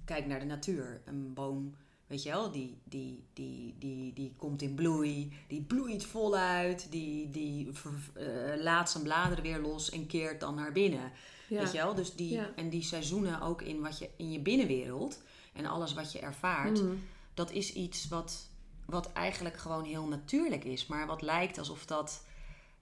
Kijk 0.05 0.25
naar 0.25 0.39
de 0.39 0.45
natuur. 0.45 1.01
Een 1.05 1.33
boom, 1.33 1.75
weet 2.07 2.23
je 2.23 2.29
wel, 2.29 2.51
die, 2.51 2.77
die, 2.83 3.23
die, 3.33 3.75
die, 3.79 4.13
die 4.13 4.33
komt 4.37 4.61
in 4.61 4.75
bloei. 4.75 5.31
Die 5.47 5.61
bloeit 5.61 6.05
voluit. 6.05 6.87
Die, 6.91 7.29
die 7.29 7.69
eh, 8.13 8.25
laat 8.63 8.89
zijn 8.91 9.03
bladeren 9.03 9.43
weer 9.43 9.59
los 9.59 9.89
en 9.89 10.07
keert 10.07 10.39
dan 10.39 10.55
naar 10.55 10.71
binnen. 10.71 11.11
Ja. 11.47 11.59
Weet 11.61 11.71
je 11.71 11.77
wel? 11.77 11.93
Dus 11.95 12.15
die, 12.15 12.31
Ja. 12.31 12.49
En 12.55 12.69
die 12.69 12.83
seizoenen 12.83 13.41
ook 13.41 13.61
in, 13.61 13.81
wat 13.81 13.97
je, 13.99 14.09
in 14.17 14.31
je 14.31 14.39
binnenwereld. 14.39 15.21
En 15.53 15.65
alles 15.65 15.93
wat 15.93 16.11
je 16.11 16.19
ervaart 16.19 16.81
Mm. 16.81 17.03
dat 17.33 17.51
is 17.51 17.73
iets 17.73 18.07
wat, 18.07 18.49
wat 18.85 19.11
eigenlijk 19.13 19.57
gewoon 19.57 19.83
heel 19.83 20.07
natuurlijk 20.07 20.63
is. 20.63 20.85
Maar 20.87 21.07
wat 21.07 21.21
lijkt 21.21 21.57
alsof 21.57 21.85
dat. 21.85 22.25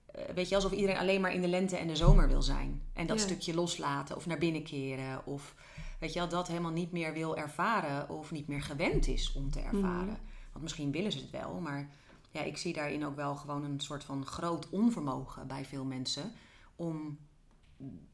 eh, 0.06 0.22
weet 0.34 0.48
je, 0.48 0.54
alsof 0.54 0.72
iedereen 0.72 0.96
alleen 0.96 1.20
maar 1.20 1.34
in 1.34 1.40
de 1.40 1.48
lente 1.48 1.76
en 1.76 1.86
de 1.86 1.96
zomer 1.96 2.28
wil 2.28 2.42
zijn. 2.42 2.82
En 2.92 3.06
dat 3.06 3.18
Ja. 3.18 3.24
stukje 3.24 3.54
loslaten 3.54 4.16
of 4.16 4.26
naar 4.26 4.38
binnen 4.38 4.62
keren. 4.62 5.26
Of 5.26 5.54
weet 5.98 6.12
je 6.12 6.18
wel, 6.18 6.28
dat 6.28 6.48
helemaal 6.48 6.70
niet 6.72 6.92
meer 6.92 7.12
wil 7.12 7.36
ervaren. 7.36 8.08
Of 8.08 8.30
niet 8.30 8.48
meer 8.48 8.62
gewend 8.62 9.06
is 9.06 9.32
om 9.32 9.50
te 9.50 9.60
ervaren. 9.60 10.06
Mhm. 10.06 10.16
Want 10.52 10.62
misschien 10.62 10.90
willen 10.92 11.12
ze 11.12 11.18
het 11.18 11.30
wel. 11.30 11.60
Maar 11.60 11.88
ja, 12.30 12.40
ik 12.40 12.56
zie 12.56 12.72
daarin 12.72 13.04
ook 13.04 13.16
wel 13.16 13.36
gewoon 13.36 13.64
een 13.64 13.80
soort 13.80 14.04
van 14.04 14.26
groot 14.26 14.70
onvermogen 14.70 15.46
bij 15.46 15.64
veel 15.64 15.84
mensen. 15.84 16.32
Om 16.76 17.18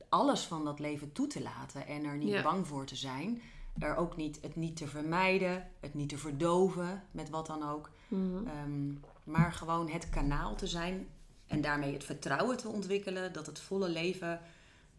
alles 0.08 0.46
van 0.46 0.64
dat 0.64 0.78
leven 0.78 1.12
toe 1.12 1.26
te 1.26 1.42
laten. 1.42 1.86
En 1.86 2.04
er 2.04 2.16
niet 2.16 2.28
Ja. 2.28 2.42
bang 2.42 2.66
voor 2.66 2.86
te 2.86 2.96
zijn 2.96 3.40
er 3.78 3.96
ook 3.96 4.16
niet, 4.16 4.38
het 4.42 4.56
niet 4.56 4.76
te 4.76 4.86
vermijden, 4.86 5.70
het 5.80 5.94
niet 5.94 6.08
te 6.08 6.18
verdoven 6.18 7.02
met 7.10 7.30
wat 7.30 7.46
dan 7.46 7.62
ook. 7.68 7.90
Mhm. 8.08 8.46
Ehm, 8.46 8.92
maar 9.24 9.52
gewoon 9.52 9.88
het 9.88 10.08
kanaal 10.10 10.54
te 10.54 10.66
zijn 10.66 11.08
en 11.46 11.60
daarmee 11.60 11.92
het 11.92 12.04
vertrouwen 12.04 12.56
te 12.56 12.68
ontwikkelen 12.68 13.32
dat 13.32 13.46
het 13.46 13.60
volle 13.60 13.88
leven 13.88 14.40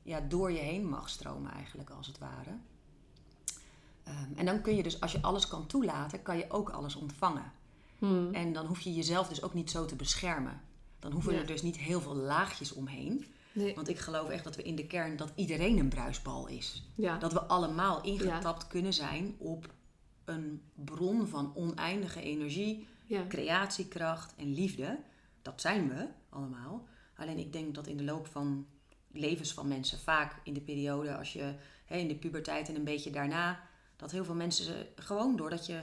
ja, 0.03 0.19
door 0.19 0.51
je 0.51 0.59
heen 0.59 0.89
mag 0.89 1.09
stromen, 1.09 1.51
eigenlijk 1.51 1.89
als 1.89 2.07
het 2.07 2.17
ware. 2.17 2.51
Ehm, 4.03 4.33
en 4.35 4.45
dan 4.45 4.61
kun 4.61 4.75
je 4.75 4.83
dus, 4.83 4.99
als 5.01 5.11
je 5.11 5.21
alles 5.21 5.47
kan 5.47 5.67
toelaten, 5.67 6.21
kan 6.21 6.37
je 6.37 6.45
ook 6.49 6.69
alles 6.69 6.95
ontvangen. 6.95 7.51
Mm. 7.97 8.33
En 8.33 8.53
dan 8.53 8.65
hoef 8.65 8.79
je 8.79 8.93
jezelf 8.93 9.27
dus 9.27 9.41
ook 9.41 9.53
niet 9.53 9.71
zo 9.71 9.85
te 9.85 9.95
beschermen. 9.95 10.61
Dan 10.99 11.11
hoeven 11.11 11.33
Ja. 11.33 11.39
er 11.39 11.45
dus 11.45 11.61
niet 11.61 11.77
heel 11.77 12.01
veel 12.01 12.15
laagjes 12.15 12.73
omheen. 12.73 13.25
Nee. 13.53 13.75
Want 13.75 13.89
ik 13.89 13.99
geloof 13.99 14.29
echt 14.29 14.43
dat 14.43 14.55
we 14.55 14.63
in 14.63 14.75
de 14.75 14.87
kern 14.87 15.17
dat 15.17 15.31
iedereen 15.35 15.77
een 15.77 15.89
bruisbal 15.89 16.47
is. 16.47 16.83
Ja. 16.95 17.17
Dat 17.17 17.33
we 17.33 17.41
allemaal 17.41 18.01
ingetapt 18.01 18.67
kunnen 18.67 18.93
zijn 18.93 19.35
op 19.37 19.73
een 20.25 20.61
bron 20.75 21.27
van 21.27 21.51
oneindige 21.55 22.21
energie, 22.21 22.87
creatiekracht 23.27 24.33
en 24.37 24.53
liefde. 24.53 24.99
Dat 25.41 25.61
zijn 25.61 25.89
we 25.89 26.07
allemaal. 26.29 26.87
Alleen 27.15 27.37
ik 27.37 27.53
denk 27.53 27.75
dat 27.75 27.87
in 27.87 27.97
de 27.97 28.03
loop 28.03 28.27
van 28.27 28.65
levens 29.11 29.53
van 29.53 29.67
mensen, 29.67 29.99
vaak 29.99 30.35
in 30.43 30.53
de 30.53 30.61
periode 30.61 31.17
als 31.17 31.33
je 31.33 31.53
hè, 31.85 31.97
in 31.97 32.07
de 32.07 32.15
puberteit 32.15 32.69
en 32.69 32.75
een 32.75 32.83
beetje 32.83 33.11
daarna, 33.11 33.59
dat 34.01 34.11
heel 34.11 34.25
veel 34.25 34.35
mensen 34.35 34.87
gewoon 34.95 35.35
doordat 35.35 35.65
je 35.65 35.81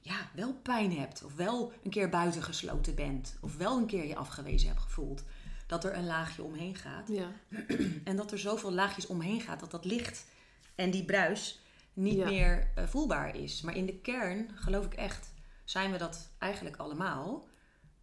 ja, 0.00 0.30
wel 0.34 0.54
pijn 0.62 0.92
hebt, 0.98 1.24
of 1.24 1.34
wel 1.34 1.72
een 1.84 1.90
keer 1.90 2.08
buitengesloten 2.08 2.94
bent, 2.94 3.36
of 3.40 3.56
wel 3.56 3.76
een 3.76 3.86
keer 3.86 4.06
je 4.06 4.16
afgewezen 4.16 4.68
hebt 4.68 4.80
gevoeld, 4.80 5.22
dat 5.66 5.84
er 5.84 5.96
een 5.96 6.06
laagje 6.06 6.42
omheen 6.42 6.74
gaat. 6.74 7.08
Ja. 7.08 7.30
En 8.04 8.16
dat 8.16 8.32
er 8.32 8.38
zoveel 8.38 8.72
laagjes 8.72 9.06
omheen 9.06 9.40
gaat 9.40 9.60
dat 9.60 9.70
dat 9.70 9.84
licht 9.84 10.26
en 10.74 10.90
die 10.90 11.04
bruis 11.04 11.60
niet 11.92 12.16
Ja. 12.16 12.24
meer 12.24 12.70
eh, 12.74 12.86
voelbaar 12.86 13.36
is. 13.36 13.60
Maar 13.60 13.76
in 13.76 13.86
de 13.86 13.98
kern, 13.98 14.50
geloof 14.54 14.84
ik 14.84 14.94
echt, 14.94 15.32
zijn 15.64 15.92
we 15.92 15.98
dat 15.98 16.28
eigenlijk 16.38 16.76
allemaal. 16.76 17.48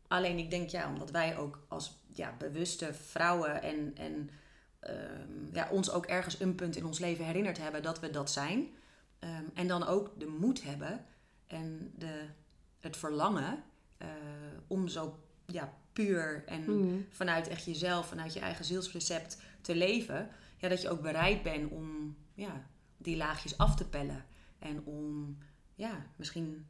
Alleen 0.07 0.37
ik 0.37 0.49
denk, 0.49 0.69
ja, 0.69 0.87
omdat 0.89 1.11
wij 1.11 1.37
ook 1.37 1.65
als 1.67 1.95
ja, 2.13 2.35
bewuste 2.37 2.93
vrouwen 2.93 3.61
en, 3.61 3.91
en 3.95 4.29
ehm, 4.79 5.53
ja, 5.53 5.67
ons 5.71 5.91
ook 5.91 6.05
ergens 6.05 6.39
een 6.39 6.55
punt 6.55 6.75
in 6.75 6.85
ons 6.85 6.99
leven 6.99 7.25
herinnerd 7.25 7.57
hebben 7.57 7.83
dat 7.83 7.99
we 7.99 8.09
dat 8.09 8.31
zijn. 8.31 8.67
Ehm, 9.19 9.43
en 9.53 9.67
dan 9.67 9.87
ook 9.87 10.19
de 10.19 10.25
moed 10.39 10.63
hebben 10.63 11.05
en 11.47 11.91
de, 11.95 12.25
het 12.79 12.97
verlangen 12.97 13.63
eh, 13.97 14.07
om 14.67 14.87
zo 14.87 15.19
ja, 15.45 15.73
puur 15.93 16.43
en 16.45 16.63
Mhm. 16.79 17.01
vanuit 17.09 17.47
echt 17.47 17.65
jezelf, 17.65 18.07
vanuit 18.07 18.33
je 18.33 18.39
eigen 18.39 18.65
zielsrecept 18.65 19.41
te 19.61 19.75
leven. 19.75 20.29
Ja, 20.57 20.67
dat 20.69 20.81
je 20.81 20.89
ook 20.89 21.01
bereid 21.01 21.43
bent 21.43 21.71
om 21.71 22.15
ja, 22.33 22.67
die 22.97 23.17
laagjes 23.17 23.57
af 23.57 23.75
te 23.75 23.89
pellen. 23.89 24.25
En 24.59 24.83
om 24.85 25.37
ja, 25.75 26.05
misschien 26.15 26.65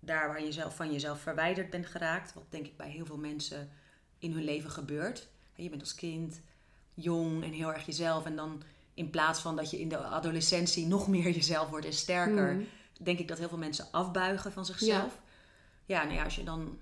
daar 0.00 0.28
waar 0.28 0.42
je 0.44 0.52
zelf 0.52 0.76
van 0.76 0.92
jezelf 0.92 1.20
verwijderd 1.20 1.70
bent 1.70 1.86
geraakt. 1.86 2.34
Wat 2.34 2.44
denk 2.48 2.66
ik 2.66 2.76
bij 2.76 2.90
heel 2.90 3.06
veel 3.06 3.18
mensen 3.18 3.70
in 4.18 4.32
hun 4.32 4.44
leven 4.44 4.70
gebeurt. 4.70 5.28
Je 5.54 5.68
bent 5.68 5.80
als 5.80 5.94
kind 5.94 6.40
jong 6.94 7.42
en 7.44 7.52
heel 7.52 7.72
erg 7.72 7.86
jezelf. 7.86 8.24
En 8.24 8.36
dan 8.36 8.62
in 8.94 9.10
plaats 9.10 9.40
van 9.40 9.56
dat 9.56 9.70
je 9.70 9.80
in 9.80 9.88
de 9.88 9.98
adolescentie 9.98 10.86
nog 10.86 11.08
meer 11.08 11.30
jezelf 11.40 11.68
wordt 11.68 11.86
en 11.86 11.92
sterker. 11.92 12.54
Mhm. 12.54 12.64
Denk 13.00 13.18
ik 13.18 13.28
dat 13.28 13.38
heel 13.38 13.48
veel 13.48 13.58
mensen 13.58 13.86
afbuigen 13.90 14.52
van 14.52 14.66
zichzelf. 14.66 15.20
Ja, 15.84 16.02
nou 16.02 16.14
ja, 16.14 16.24
als 16.24 16.36
je 16.36 16.44
dan 16.44 16.78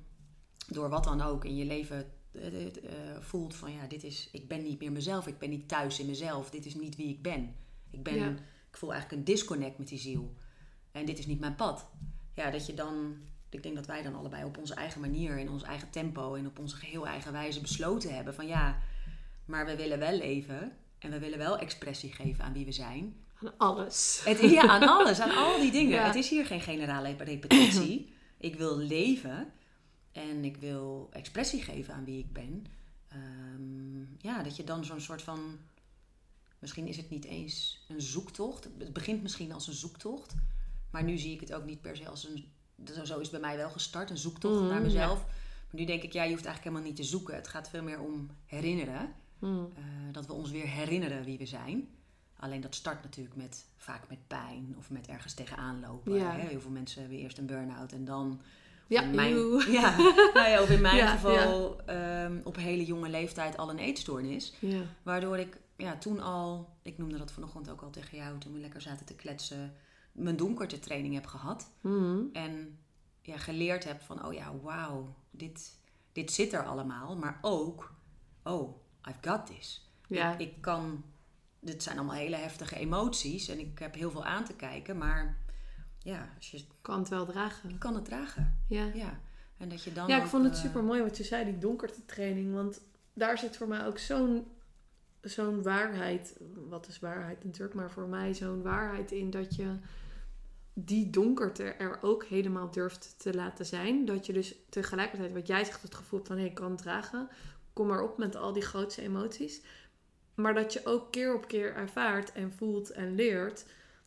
door 0.68 0.88
wat 0.88 1.04
dan 1.04 1.20
ook 1.20 1.44
in 1.44 1.56
je 1.56 1.64
leven 1.64 2.12
eh, 2.32 2.66
eh, 2.66 2.72
voelt 3.20 3.56
van 3.56 3.72
ja, 3.72 3.86
dit 3.86 4.04
is, 4.04 4.28
ik 4.32 4.48
ben 4.48 4.62
niet 4.62 4.80
meer 4.80 4.92
mezelf. 4.92 5.26
Ik 5.26 5.38
ben 5.38 5.50
niet 5.50 5.68
thuis 5.68 6.00
in 6.00 6.06
mezelf. 6.06 6.50
Dit 6.50 6.66
is 6.66 6.74
niet 6.74 6.96
wie 6.96 7.08
ik 7.08 7.22
ben. 7.22 7.54
Ik 7.90 8.02
ben, 8.02 8.14
Ja. 8.14 8.28
ik 8.70 8.76
voel 8.76 8.92
eigenlijk 8.92 9.20
een 9.20 9.34
disconnect 9.34 9.78
met 9.78 9.88
die 9.88 9.98
ziel. 9.98 10.34
En 10.92 11.06
dit 11.06 11.18
is 11.18 11.26
niet 11.26 11.40
mijn 11.40 11.54
pad. 11.54 11.86
Ja, 12.34 12.50
dat 12.50 12.66
je 12.66 12.74
dan, 12.74 13.16
ik 13.48 13.62
denk 13.62 13.74
dat 13.74 13.86
wij 13.86 14.02
dan 14.02 14.14
allebei 14.14 14.44
op 14.44 14.58
onze 14.58 14.74
eigen 14.74 15.00
manier, 15.00 15.38
in 15.38 15.50
ons 15.50 15.62
eigen 15.62 15.90
tempo 15.90 16.34
en 16.34 16.46
op 16.46 16.58
onze 16.58 16.76
geheel 16.76 17.06
eigen 17.06 17.32
wijze 17.32 17.60
besloten 17.60 18.14
hebben 18.14 18.34
van 18.34 18.46
ja, 18.46 18.78
maar 19.44 19.66
we 19.66 19.76
willen 19.76 19.98
wel 19.98 20.16
leven 20.16 20.72
en 21.00 21.10
we 21.10 21.18
willen 21.18 21.38
wel 21.38 21.58
expressie 21.58 22.12
geven 22.12 22.44
aan 22.44 22.52
wie 22.52 22.64
we 22.64 22.72
zijn. 22.72 23.16
Aan 23.34 23.56
alles. 23.56 24.20
Het, 24.24 24.40
ja, 24.40 24.62
aan 24.62 24.88
alles, 24.88 25.20
aan 25.20 25.36
al 25.36 25.60
die 25.60 25.70
dingen. 25.70 25.94
Ja. 25.94 26.06
Het 26.06 26.14
is 26.14 26.28
hier 26.28 26.46
geen 26.46 26.60
generale 26.60 27.14
repetitie. 27.18 28.12
ik 28.48 28.54
wil 28.54 28.76
leven 28.76 29.52
en 30.12 30.44
ik 30.44 30.56
wil 30.56 31.08
expressie 31.12 31.62
geven 31.62 31.94
aan 31.94 32.04
wie 32.04 32.18
ik 32.18 32.32
ben. 32.32 32.66
Ehm, 33.08 34.00
ja, 34.18 34.42
dat 34.42 34.56
je 34.56 34.64
dan 34.64 34.84
zo'n 34.84 35.00
soort 35.00 35.22
van. 35.22 35.58
Misschien 36.58 36.86
is 36.86 36.96
het 36.96 37.10
niet 37.10 37.24
eens 37.24 37.84
een 37.88 38.00
zoektocht. 38.00 38.68
Het 38.78 38.92
begint 38.92 39.22
misschien 39.22 39.52
als 39.52 39.66
een 39.66 39.74
zoektocht. 39.74 40.34
Maar 40.90 41.04
nu 41.04 41.18
zie 41.18 41.32
ik 41.32 41.40
het 41.40 41.52
ook 41.52 41.64
niet 41.64 41.80
per 41.80 41.96
se 41.96 42.08
als 42.08 42.28
een. 42.28 42.44
Zo 43.04 43.18
is 43.18 43.30
het 43.30 43.30
bij 43.30 43.40
mij 43.40 43.56
wel 43.56 43.70
gestart, 43.70 44.10
een 44.10 44.18
zoektocht 44.18 44.60
Mhm, 44.60 44.68
naar 44.68 44.82
mezelf. 44.82 45.24
Maar 45.70 45.80
nu 45.80 45.84
denk 45.84 46.02
ik, 46.02 46.12
ja, 46.12 46.22
je 46.22 46.30
hoeft 46.30 46.44
eigenlijk 46.44 46.64
helemaal 46.64 46.94
niet 46.94 46.96
te 46.96 47.10
zoeken. 47.10 47.34
Het 47.34 47.48
gaat 47.48 47.68
veel 47.68 47.82
meer 47.82 48.00
om 48.00 48.30
herinneren. 48.46 49.14
Mhm. 49.40 49.64
Eh, 49.74 49.82
dat 50.12 50.26
we 50.26 50.32
ons 50.32 50.50
weer 50.50 50.66
herinneren 50.66 51.24
wie 51.24 51.38
we 51.38 51.46
zijn. 51.46 51.88
Alleen 52.36 52.60
dat 52.60 52.74
start 52.74 53.02
natuurlijk 53.02 53.36
met, 53.36 53.66
vaak 53.76 54.08
met 54.08 54.26
pijn 54.26 54.74
of 54.78 54.90
met 54.90 55.06
ergens 55.06 55.34
tegenaan 55.34 55.80
lopen. 55.80 56.14
Ja. 56.14 56.32
Hè? 56.32 56.46
Heel 56.46 56.60
veel 56.60 56.70
mensen 56.70 57.00
hebben 57.00 57.18
eerst 57.18 57.38
een 57.38 57.46
burn-out 57.46 57.92
en 57.92 58.04
dan... 58.04 58.40
Ja, 58.86 59.02
in 59.02 59.14
mijn, 59.14 59.36
ja, 59.80 59.96
nou 60.34 60.48
ja, 60.48 60.62
of 60.62 60.70
in 60.70 60.80
mijn 60.80 60.96
Ja, 60.96 61.10
geval 61.10 61.80
ehm, 61.86 62.40
op 62.44 62.56
hele 62.56 62.84
jonge 62.84 63.08
leeftijd 63.08 63.56
al 63.56 63.70
een 63.70 63.78
eetstoornis. 63.78 64.54
Ja. 64.58 64.82
Waardoor 65.02 65.38
ik 65.38 65.60
ja, 65.76 65.96
toen 65.96 66.20
al, 66.20 66.76
ik 66.82 66.98
noemde 66.98 67.18
dat 67.18 67.32
vanochtend 67.32 67.70
ook 67.70 67.82
al 67.82 67.90
tegen 67.90 68.16
jou 68.16 68.38
toen 68.38 68.52
we 68.52 68.58
lekker 68.58 68.80
zaten 68.80 69.06
te 69.06 69.14
kletsen, 69.14 69.74
mijn 70.12 70.36
donkerte 70.36 70.78
training 70.78 71.14
heb 71.14 71.26
gehad. 71.26 71.70
Mhm. 71.80 72.22
En 72.32 72.78
ja, 73.22 73.36
geleerd 73.36 73.84
heb 73.84 74.00
van, 74.02 74.26
oh 74.26 74.32
ja, 74.32 74.56
wauw, 74.62 75.14
dit, 75.30 75.78
dit 76.12 76.32
zit 76.32 76.52
er 76.52 76.64
allemaal. 76.64 77.16
Maar 77.16 77.38
ook, 77.40 77.94
oh, 78.42 78.76
I've 79.08 79.18
got 79.20 79.46
this. 79.46 79.90
Ja. 80.06 80.32
Ik, 80.32 80.40
ik 80.40 80.60
kan, 80.60 81.04
dit 81.60 81.82
zijn 81.82 81.98
allemaal 81.98 82.16
hele 82.16 82.36
heftige 82.36 82.76
emoties 82.76 83.48
en 83.48 83.58
ik 83.58 83.78
heb 83.78 83.94
heel 83.94 84.10
veel 84.10 84.24
aan 84.24 84.44
te 84.44 84.54
kijken. 84.54 84.98
Maar 84.98 85.38
ja, 85.98 86.28
als 86.36 86.50
je, 86.50 86.64
kan 86.80 86.98
het 86.98 87.08
wel 87.08 87.26
dragen. 87.26 87.70
ik 87.70 87.78
kan 87.78 87.94
het 87.94 88.04
dragen. 88.04 88.58
Ja. 88.68 88.90
Ja, 88.94 89.20
en 89.56 89.68
dat 89.68 89.82
je 89.82 89.92
dan 89.92 90.08
Ja, 90.08 90.16
ik 90.16 90.22
ook, 90.22 90.28
vond 90.28 90.44
het 90.44 90.54
eh, 90.54 90.60
super 90.60 90.84
mooi 90.84 91.02
wat 91.02 91.16
je 91.16 91.24
zei, 91.24 91.44
die 91.44 91.58
donkerte 91.58 92.04
training. 92.04 92.54
Want 92.54 92.80
daar 93.12 93.38
zit 93.38 93.56
voor 93.56 93.68
mij 93.68 93.86
ook 93.86 93.98
zo'n 93.98 94.46
zo'n 95.20 95.62
waarheid. 95.62 96.36
Wat 96.68 96.88
is 96.88 96.98
waarheid 96.98 97.44
natuurlijk, 97.44 97.74
maar 97.74 97.90
voor 97.90 98.08
mij 98.08 98.34
zo'n 98.34 98.62
waarheid 98.62 99.12
in 99.12 99.30
dat 99.30 99.56
je 99.56 99.76
die 100.74 101.10
donkerte 101.10 101.64
er 101.64 101.98
ook 102.02 102.24
helemaal 102.24 102.70
durft 102.70 103.14
te 103.18 103.34
laten 103.34 103.66
zijn. 103.66 104.04
Dat 104.04 104.26
je 104.26 104.32
dus 104.32 104.54
tegelijkertijd, 104.68 105.32
wat 105.32 105.46
jij 105.46 105.64
zegt, 105.64 105.82
het 105.82 105.94
gevoel 105.94 106.18
hebt 106.18 106.30
van 106.30 106.40
hé, 106.40 106.44
ik 106.44 106.54
kan 106.54 106.70
het 106.70 106.82
dragen. 106.82 107.28
Kom 107.80 107.88
maar 107.88 108.02
op 108.02 108.18
met 108.18 108.36
al 108.36 108.52
die 108.52 108.62
grootste 108.62 109.02
emoties. 109.02 109.60
Maar 110.34 110.54
dat 110.54 110.72
je 110.72 110.80
ook 110.84 111.12
keer 111.12 111.34
op 111.34 111.48
keer 111.48 111.74
ervaart 111.74 112.32
en 112.32 112.52
voelt 112.52 112.90
en 112.90 113.14
leert 113.14 113.64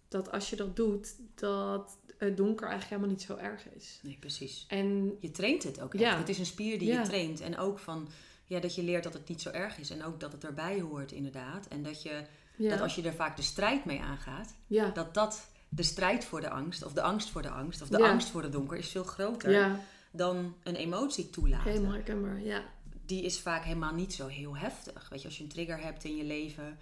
dat 0.08 0.32
als 0.32 0.50
je 0.50 0.56
dat 0.56 0.76
doet, 0.76 1.16
dat 1.36 1.98
het 2.18 2.38
donker 2.38 2.68
eigenlijk 2.68 2.90
helemaal 2.90 3.10
niet 3.10 3.22
zo 3.22 3.36
erg 3.36 3.66
is. 3.76 4.00
Nee, 4.04 4.18
precies. 4.20 4.66
En 4.68 5.18
Je 5.20 5.32
traint 5.32 5.64
het 5.64 5.82
ook 5.82 5.94
echt. 5.94 6.04
Ja. 6.04 6.18
Het 6.18 6.30
is 6.30 6.40
een 6.40 6.46
spier 6.46 6.80
die 6.80 6.88
Ja. 6.88 7.00
je 7.00 7.08
traint. 7.08 7.42
En 7.42 7.58
ook 7.58 7.80
van, 7.80 8.08
ja, 8.46 8.60
dat 8.60 8.76
je 8.76 8.84
leert 8.84 9.04
dat 9.04 9.14
het 9.14 9.28
niet 9.28 9.42
zo 9.42 9.50
erg 9.50 9.78
is. 9.78 9.90
En 9.90 10.04
ook 10.04 10.20
dat 10.20 10.32
het 10.32 10.44
erbij 10.44 10.82
hoort, 10.82 11.12
inderdaad. 11.12 11.68
En 11.68 11.84
dat, 11.84 12.02
je, 12.02 12.24
ja, 12.56 12.70
dat 12.70 12.82
als 12.82 12.96
je 12.96 13.02
er 13.02 13.14
vaak 13.14 13.36
de 13.36 13.42
strijd 13.42 13.86
mee 13.86 14.02
aangaat, 14.02 14.54
ja. 14.68 14.90
dat 14.90 15.14
dat 15.14 15.48
de 15.70 15.84
strijd 15.84 16.26
voor 16.26 16.42
de 16.42 16.50
angst, 16.50 16.84
of 16.84 16.94
de 16.94 17.02
angst 17.02 17.30
voor 17.30 17.42
de 17.42 17.50
angst, 17.50 17.82
of 17.82 17.88
de 17.88 18.04
angst 18.04 18.30
voor 18.30 18.42
de 18.42 18.50
donker, 18.50 18.78
is 18.78 18.90
veel 18.90 19.04
groter 19.04 19.80
dan 20.12 20.56
een 20.64 20.76
emotie 20.76 21.30
toelaten. 21.30 21.72
helemaal 21.72 21.94
herkenbaar. 21.94 22.42
Ja, 22.42 22.64
Die 23.06 23.24
is 23.24 23.40
vaak 23.40 23.64
helemaal 23.64 23.94
niet 23.94 24.14
zo 24.14 24.28
heel 24.28 24.58
heftig. 24.58 25.10
Weet 25.10 25.22
je, 25.22 25.28
als 25.28 25.38
je 25.38 25.44
een 25.44 25.50
trigger 25.50 25.82
hebt 25.82 26.04
in 26.04 26.16
je 26.16 26.24
leven. 26.24 26.78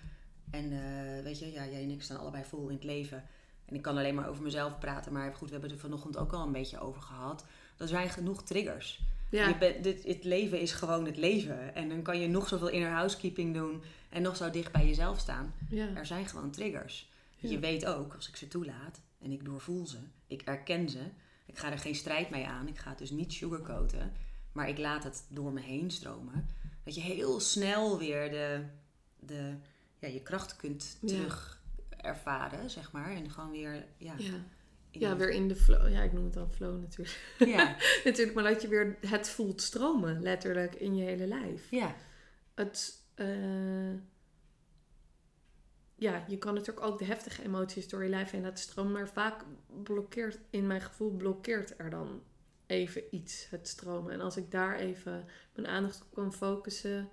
En 0.51 0.71
eh, 0.71 1.23
weet 1.23 1.39
je, 1.39 1.51
ja, 1.51 1.65
jij 1.65 1.83
en 1.83 1.89
ik 1.89 2.01
staan 2.01 2.19
allebei 2.19 2.43
vol 2.43 2.67
in 2.67 2.75
het 2.75 2.83
leven. 2.83 3.23
En 3.65 3.75
ik 3.75 3.81
kan 3.81 3.97
alleen 3.97 4.15
maar 4.15 4.29
over 4.29 4.43
mezelf 4.43 4.79
praten. 4.79 5.13
Maar 5.13 5.33
goed, 5.33 5.47
we 5.47 5.51
hebben 5.51 5.69
het 5.69 5.79
er 5.79 5.85
vanochtend 5.85 6.17
ook 6.17 6.33
al 6.33 6.45
een 6.45 6.51
beetje 6.51 6.79
over 6.79 7.01
gehad. 7.01 7.45
Er 7.77 7.87
zijn 7.87 8.09
genoeg 8.09 8.43
triggers. 8.43 9.01
ja, 9.29 9.47
Je 9.47 9.57
bent, 9.57 9.83
dit, 9.83 10.03
het 10.03 10.23
leven 10.23 10.59
is 10.59 10.71
gewoon 10.71 11.05
het 11.05 11.17
leven. 11.17 11.75
En 11.75 11.89
dan 11.89 12.01
kan 12.01 12.19
je 12.19 12.27
nog 12.27 12.47
zoveel 12.47 12.69
inner 12.69 12.91
housekeeping 12.91 13.53
doen. 13.53 13.83
En 14.09 14.21
nog 14.21 14.35
zo 14.35 14.49
dicht 14.49 14.71
bij 14.71 14.87
jezelf 14.87 15.19
staan. 15.19 15.53
ja. 15.69 15.95
Er 15.95 16.05
zijn 16.05 16.25
gewoon 16.27 16.51
triggers. 16.51 17.09
Ja. 17.37 17.49
Je 17.49 17.59
weet 17.59 17.85
ook, 17.85 18.13
als 18.13 18.29
ik 18.29 18.35
ze 18.35 18.47
toelaat 18.47 19.01
en 19.21 19.31
ik 19.31 19.45
doorvoel 19.45 19.87
ze, 19.87 19.97
ik 20.27 20.41
erken 20.41 20.89
ze, 20.89 20.99
ik 21.45 21.57
ga 21.57 21.71
er 21.71 21.79
geen 21.79 21.95
strijd 21.95 22.29
mee 22.29 22.45
aan, 22.47 22.67
ik 22.67 22.77
ga 22.77 22.89
het 22.89 22.97
dus 22.97 23.09
niet 23.09 23.33
sugarcoaten, 23.33 24.13
maar 24.51 24.69
ik 24.69 24.77
laat 24.77 25.03
het 25.03 25.25
door 25.29 25.53
me 25.53 25.61
heen 25.61 25.91
stromen, 25.91 26.47
dat 26.83 26.95
je 26.95 27.01
heel 27.01 27.39
snel 27.39 27.97
weer 27.97 28.29
de, 28.31 28.65
de, 29.19 29.55
ja, 29.99 30.07
je 30.07 30.21
kracht 30.21 30.55
kunt 30.55 30.97
Ja. 31.01 31.07
terug 31.07 31.61
ervaren, 31.89 32.69
zeg 32.69 32.91
maar. 32.91 33.11
En 33.11 33.29
gewoon 33.31 33.51
weer, 33.51 33.85
ja, 33.97 34.13
ja. 34.17 34.33
ja, 34.91 35.15
weer 35.17 35.29
in 35.29 35.47
de 35.47 35.55
flow. 35.55 35.89
Ja, 35.89 36.01
ik 36.01 36.13
noem 36.13 36.23
het 36.23 36.33
dan 36.33 36.51
flow 36.53 36.79
natuurlijk. 36.81 37.35
ja, 37.37 37.75
natuurlijk, 38.05 38.33
maar 38.33 38.43
dat 38.43 38.61
je 38.61 38.67
weer 38.67 38.97
het 39.07 39.29
voelt 39.29 39.61
stromen, 39.61 40.21
letterlijk, 40.21 40.75
in 40.75 40.95
je 40.95 41.03
hele 41.03 41.27
lijf. 41.27 41.69
ja, 41.71 41.95
Het, 42.55 43.03
eh, 43.15 43.93
ja, 45.95 46.25
je 46.27 46.37
kan 46.37 46.53
natuurlijk 46.53 46.85
ook 46.85 46.99
de 46.99 47.05
heftige 47.05 47.43
emoties 47.43 47.87
door 47.89 48.03
je 48.03 48.09
lijf 48.09 48.29
heen 48.31 48.41
laten 48.41 48.63
stromen, 48.63 48.91
maar 48.91 49.09
vaak 49.09 49.43
blokkeert, 49.83 50.39
in 50.49 50.67
mijn 50.67 50.81
gevoel, 50.81 51.11
blokkeert 51.11 51.79
er 51.79 51.89
dan 51.89 52.21
even 52.71 53.03
iets, 53.11 53.47
het 53.49 53.67
stromen. 53.67 54.13
En 54.13 54.21
als 54.21 54.37
ik 54.37 54.51
daar 54.51 54.75
even 54.79 55.25
mijn 55.55 55.67
aandacht 55.67 56.01
op 56.01 56.13
kan 56.13 56.33
focussen, 56.33 57.09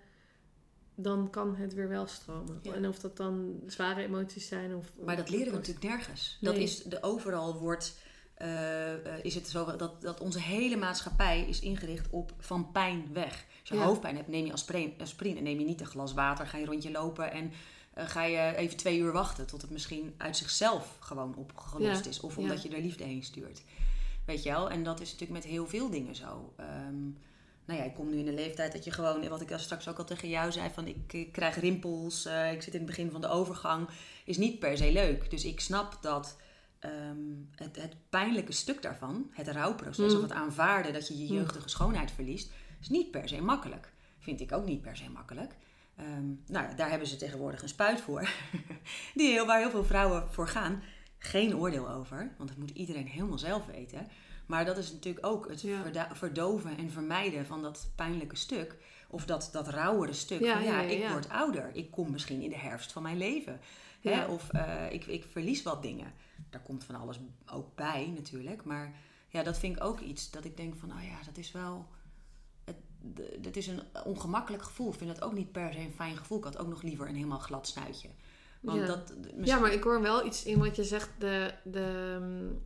dan 0.95 1.31
kan 1.31 1.57
het 1.57 1.75
weer 1.75 1.89
wel 1.89 2.07
stromen. 2.07 2.59
Ja. 2.63 2.73
En 2.73 2.89
of 2.89 2.99
dat 2.99 3.17
dan 3.17 3.61
zware 3.67 4.03
emoties 4.03 4.49
zijn 4.49 4.75
of... 4.75 4.87
maar 5.05 5.17
dat 5.17 5.31
leren 5.31 5.51
we 5.51 5.57
natuurlijk 5.57 5.87
nergens. 5.87 6.39
Dat 6.41 6.57
is, 6.57 6.83
de, 6.83 7.03
overal 7.03 7.59
wordt, 7.59 7.99
eh, 8.35 8.93
eh, 8.95 9.25
is 9.25 9.35
het 9.35 9.49
zo 9.49 9.77
dat, 9.77 10.03
dat 10.03 10.21
onze 10.21 10.41
hele 10.41 10.77
maatschappij 10.77 11.45
is 11.49 11.61
ingericht 11.61 12.07
op 12.11 12.33
van 12.39 12.71
pijn 12.73 13.13
weg. 13.13 13.45
Als 13.61 13.69
je 13.69 13.75
Ja. 13.75 13.85
hoofdpijn 13.85 14.17
hebt, 14.17 14.29
neem 14.29 14.47
je 14.47 14.53
aspirin 14.99 15.37
en 15.37 15.43
neem 15.43 15.59
je 15.59 15.65
niet 15.65 15.81
een 15.81 15.87
glas 15.87 16.13
water, 16.13 16.47
ga 16.47 16.57
je 16.57 16.63
een 16.63 16.71
rondje 16.71 16.91
lopen 16.91 17.33
en 17.33 17.53
eh, 17.95 18.09
ga 18.09 18.25
je 18.25 18.57
even 18.57 18.77
twee 18.77 18.99
uur 18.99 19.13
wachten 19.13 19.47
tot 19.47 19.63
het 19.63 19.71
misschien 19.71 20.15
uit 20.17 20.37
zichzelf 20.37 20.97
gewoon 21.01 21.37
opgelost 21.37 22.05
Ja. 22.05 22.11
is. 22.11 22.21
Of 22.21 22.37
Ja. 22.37 22.43
omdat 22.43 22.63
je 22.63 22.69
er 22.69 22.81
liefde 22.83 23.05
heen 23.05 23.23
stuurt. 23.23 23.63
Weet 24.29 24.43
je 24.43 24.51
wel? 24.51 24.71
En 24.71 24.83
dat 24.83 25.01
is 25.01 25.13
natuurlijk 25.13 25.41
met 25.41 25.51
heel 25.53 25.67
veel 25.67 25.91
dingen 25.91 26.15
zo. 26.15 26.53
Ehm, 26.57 27.03
nou 27.65 27.79
ja, 27.79 27.83
ik 27.83 27.95
kom 27.95 28.11
nu 28.11 28.19
in 28.19 28.27
een 28.29 28.35
leeftijd 28.35 28.73
dat 28.73 28.85
je 28.85 28.91
gewoon, 28.91 29.29
wat 29.29 29.41
ik 29.41 29.53
straks 29.57 29.89
ook 29.89 29.99
al 29.99 30.05
tegen 30.05 30.29
jou 30.29 30.53
zei, 30.53 30.71
van 30.71 30.87
ik, 30.87 31.29
krijg 31.33 31.61
rimpels, 31.61 32.25
eh, 32.25 32.53
ik 32.53 32.63
zit 32.63 32.73
in 32.75 32.81
het 32.81 32.89
begin 32.89 33.11
van 33.11 33.21
de 33.21 33.29
overgang, 33.29 33.89
is 34.25 34.37
niet 34.37 34.59
per 34.59 34.77
se 34.77 34.93
leuk. 34.93 35.31
Dus 35.31 35.45
ik 35.45 35.61
snap 35.61 35.99
dat 36.01 36.37
ehm, 36.79 37.35
het, 37.55 37.77
het 37.77 37.95
pijnlijke 38.09 38.53
stuk 38.53 38.83
daarvan, 38.83 39.31
het 39.33 39.49
rouwproces 39.49 40.13
Mm. 40.13 40.17
of 40.17 40.23
het 40.23 40.33
aanvaarden 40.33 40.93
dat 40.93 41.09
je 41.09 41.19
je 41.19 41.31
Mm. 41.33 41.37
jeugdige 41.39 41.69
schoonheid 41.69 42.11
verliest, 42.11 42.53
is 42.81 42.89
niet 42.89 43.11
per 43.11 43.29
se 43.29 43.41
makkelijk. 43.43 43.93
Vind 44.19 44.41
ik 44.41 44.53
ook 44.53 44.65
niet 44.65 44.83
per 44.83 44.97
se 44.97 45.11
makkelijk. 45.11 45.53
Ehm, 45.97 46.27
nou 46.47 46.69
ja, 46.69 46.75
daar 46.75 46.91
hebben 46.91 47.09
ze 47.09 47.17
tegenwoordig 47.17 47.63
een 47.63 47.69
spuit 47.69 48.01
voor. 48.01 48.29
Die 49.15 49.31
heel, 49.31 49.47
waar 49.47 49.59
heel 49.61 49.71
veel 49.71 49.85
vrouwen 49.85 50.33
voor 50.33 50.49
gaan. 50.49 50.83
Geen 51.19 51.57
oordeel 51.57 51.91
over, 51.91 52.35
want 52.37 52.49
dat 52.49 52.59
moet 52.59 52.71
iedereen 52.71 53.07
helemaal 53.07 53.39
zelf 53.39 53.67
weten. 53.67 54.07
Maar 54.47 54.65
dat 54.65 54.79
is 54.79 54.93
natuurlijk 54.93 55.27
ook 55.27 55.49
het 55.49 55.61
Ja. 55.61 56.15
verdoven 56.15 56.77
en 56.77 56.91
vermijden 56.91 57.47
van 57.47 57.63
dat 57.63 57.91
pijnlijke 57.95 58.37
stuk. 58.37 58.77
Of 59.09 59.25
dat, 59.25 59.49
dat 59.53 59.69
rauwere 59.69 60.13
stuk. 60.13 60.41
Ja, 60.41 60.55
van, 60.55 60.65
ja, 60.65 60.81
ik 60.81 61.09
word 61.09 61.29
ouder. 61.29 61.71
Ik 61.73 61.91
kom 61.91 62.11
misschien 62.11 62.43
in 62.43 62.51
de 62.51 62.59
herfst 62.59 62.93
van 62.93 63.03
mijn 63.03 63.17
leven. 63.17 63.61
Hè? 64.01 64.25
Of 64.25 64.49
eh, 64.49 64.93
ik, 64.93 65.07
ik 65.07 65.25
verlies 65.31 65.63
wat 65.63 65.83
dingen. 65.83 66.13
Daar 66.51 66.61
komt 66.61 66.85
van 66.85 66.95
alles 66.95 67.21
ook 67.53 67.75
bij 67.75 68.13
natuurlijk. 68.15 68.65
Maar 68.65 68.93
ja, 69.29 69.43
dat 69.43 69.59
vind 69.59 69.77
ik 69.77 69.85
ook 69.85 70.01
iets 70.01 70.31
dat 70.31 70.45
ik 70.45 70.57
denk 70.57 70.77
van... 70.77 70.93
Oh 70.93 71.03
ja, 71.03 71.25
dat 71.25 71.37
is 71.37 71.53
wel... 71.53 71.87
Het, 72.65 72.77
dat 73.43 73.57
is 73.57 73.67
een 73.67 73.83
ongemakkelijk 74.05 74.63
gevoel. 74.63 74.93
Ik 74.93 74.99
vind 74.99 75.15
dat 75.15 75.23
ook 75.23 75.33
niet 75.33 75.53
per 75.53 75.73
se 75.73 75.79
een 75.79 75.93
fijn 75.93 76.17
gevoel. 76.17 76.39
Ik 76.39 76.45
had 76.45 76.59
ook 76.59 76.69
nog 76.69 76.83
liever 76.83 77.09
een 77.09 77.15
helemaal 77.15 77.39
glad 77.39 77.67
snuitje. 77.67 78.09
Want 78.61 78.81
Ja. 78.81 78.87
dat... 78.87 79.15
Ja, 79.43 79.59
maar 79.59 79.73
ik 79.73 79.83
hoor 79.83 80.01
wel 80.03 80.27
iets 80.27 80.45
in 80.45 80.59
wat 80.59 80.77
je 80.77 80.85
zegt. 80.85 81.11
De, 81.19 81.55
de, 81.65 82.17
mm, 82.21 82.63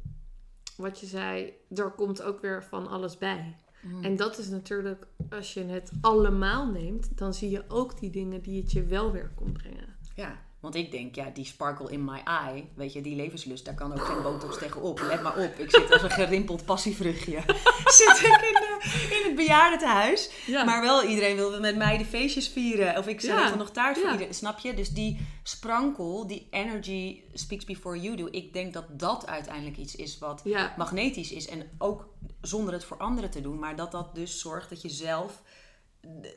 wat 0.76 1.00
je 1.00 1.06
zei, 1.06 1.52
er 1.74 1.90
komt 1.90 2.22
ook 2.22 2.40
weer 2.40 2.64
van 2.64 2.88
alles 2.88 3.18
bij. 3.18 3.56
Mm. 3.82 4.04
En 4.04 4.16
dat 4.16 4.38
is 4.38 4.48
natuurlijk, 4.48 5.06
als 5.30 5.54
je 5.54 5.64
het 5.64 5.90
allemaal 6.00 6.70
neemt, 6.70 7.18
dan 7.18 7.34
zie 7.34 7.50
je 7.50 7.64
ook 7.68 8.00
die 8.00 8.10
dingen 8.10 8.42
die 8.42 8.62
het 8.62 8.72
je 8.72 8.84
wel 8.84 9.12
weer 9.12 9.30
kon 9.34 9.52
brengen. 9.52 9.96
Ja, 10.14 10.40
want 10.62 10.74
ik 10.74 10.90
denk, 10.90 11.14
ja, 11.14 11.30
die 11.34 11.44
sparkle 11.44 11.90
in 11.90 12.04
my 12.04 12.20
eye, 12.24 12.64
weet 12.74 12.92
je, 12.92 13.00
die 13.00 13.16
levenslust, 13.16 13.64
daar 13.64 13.74
kan 13.74 13.92
ook 13.92 14.04
geen 14.04 14.22
botox 14.22 14.58
tegenop. 14.58 15.00
Let 15.00 15.22
maar 15.22 15.36
op, 15.36 15.58
ik 15.58 15.70
zit 15.70 15.92
als 15.92 16.02
een 16.02 16.10
gerimpeld 16.10 16.64
passievruchtje. 16.64 17.42
zit 17.98 18.18
ik 18.20 18.26
in, 18.26 18.54
de, 18.54 18.78
in 19.20 19.26
het 19.26 19.34
bejaardentehuis. 19.36 20.30
Ja. 20.46 20.64
Maar 20.64 20.80
wel, 20.82 21.02
iedereen 21.04 21.36
wil 21.36 21.60
met 21.60 21.76
mij 21.76 21.98
de 21.98 22.04
feestjes 22.04 22.48
vieren. 22.48 22.98
Of 22.98 23.06
ik 23.06 23.20
zeg 23.20 23.48
Ja. 23.50 23.54
nog 23.54 23.70
taart 23.70 23.96
voor 23.96 24.06
Ja. 24.06 24.12
iedereen, 24.12 24.34
snap 24.34 24.58
je? 24.58 24.74
Dus 24.74 24.88
die 24.88 25.20
sprankel, 25.42 26.26
die 26.26 26.46
energy 26.50 27.22
speaks 27.32 27.64
before 27.64 28.00
you 28.00 28.16
do. 28.16 28.28
Ik 28.30 28.52
denk 28.52 28.72
dat 28.72 28.84
dat 28.90 29.26
uiteindelijk 29.26 29.76
iets 29.76 29.96
is 29.96 30.18
wat 30.18 30.42
magnetisch 30.76 31.32
is. 31.32 31.48
En 31.48 31.70
ook 31.78 32.08
zonder 32.40 32.72
het 32.74 32.84
voor 32.84 32.96
anderen 32.96 33.30
te 33.30 33.40
doen. 33.40 33.58
Maar 33.58 33.76
dat 33.76 33.92
dat 33.92 34.14
dus 34.14 34.40
zorgt 34.40 34.68
dat 34.68 34.82
je 34.82 34.88
zelf... 34.88 35.42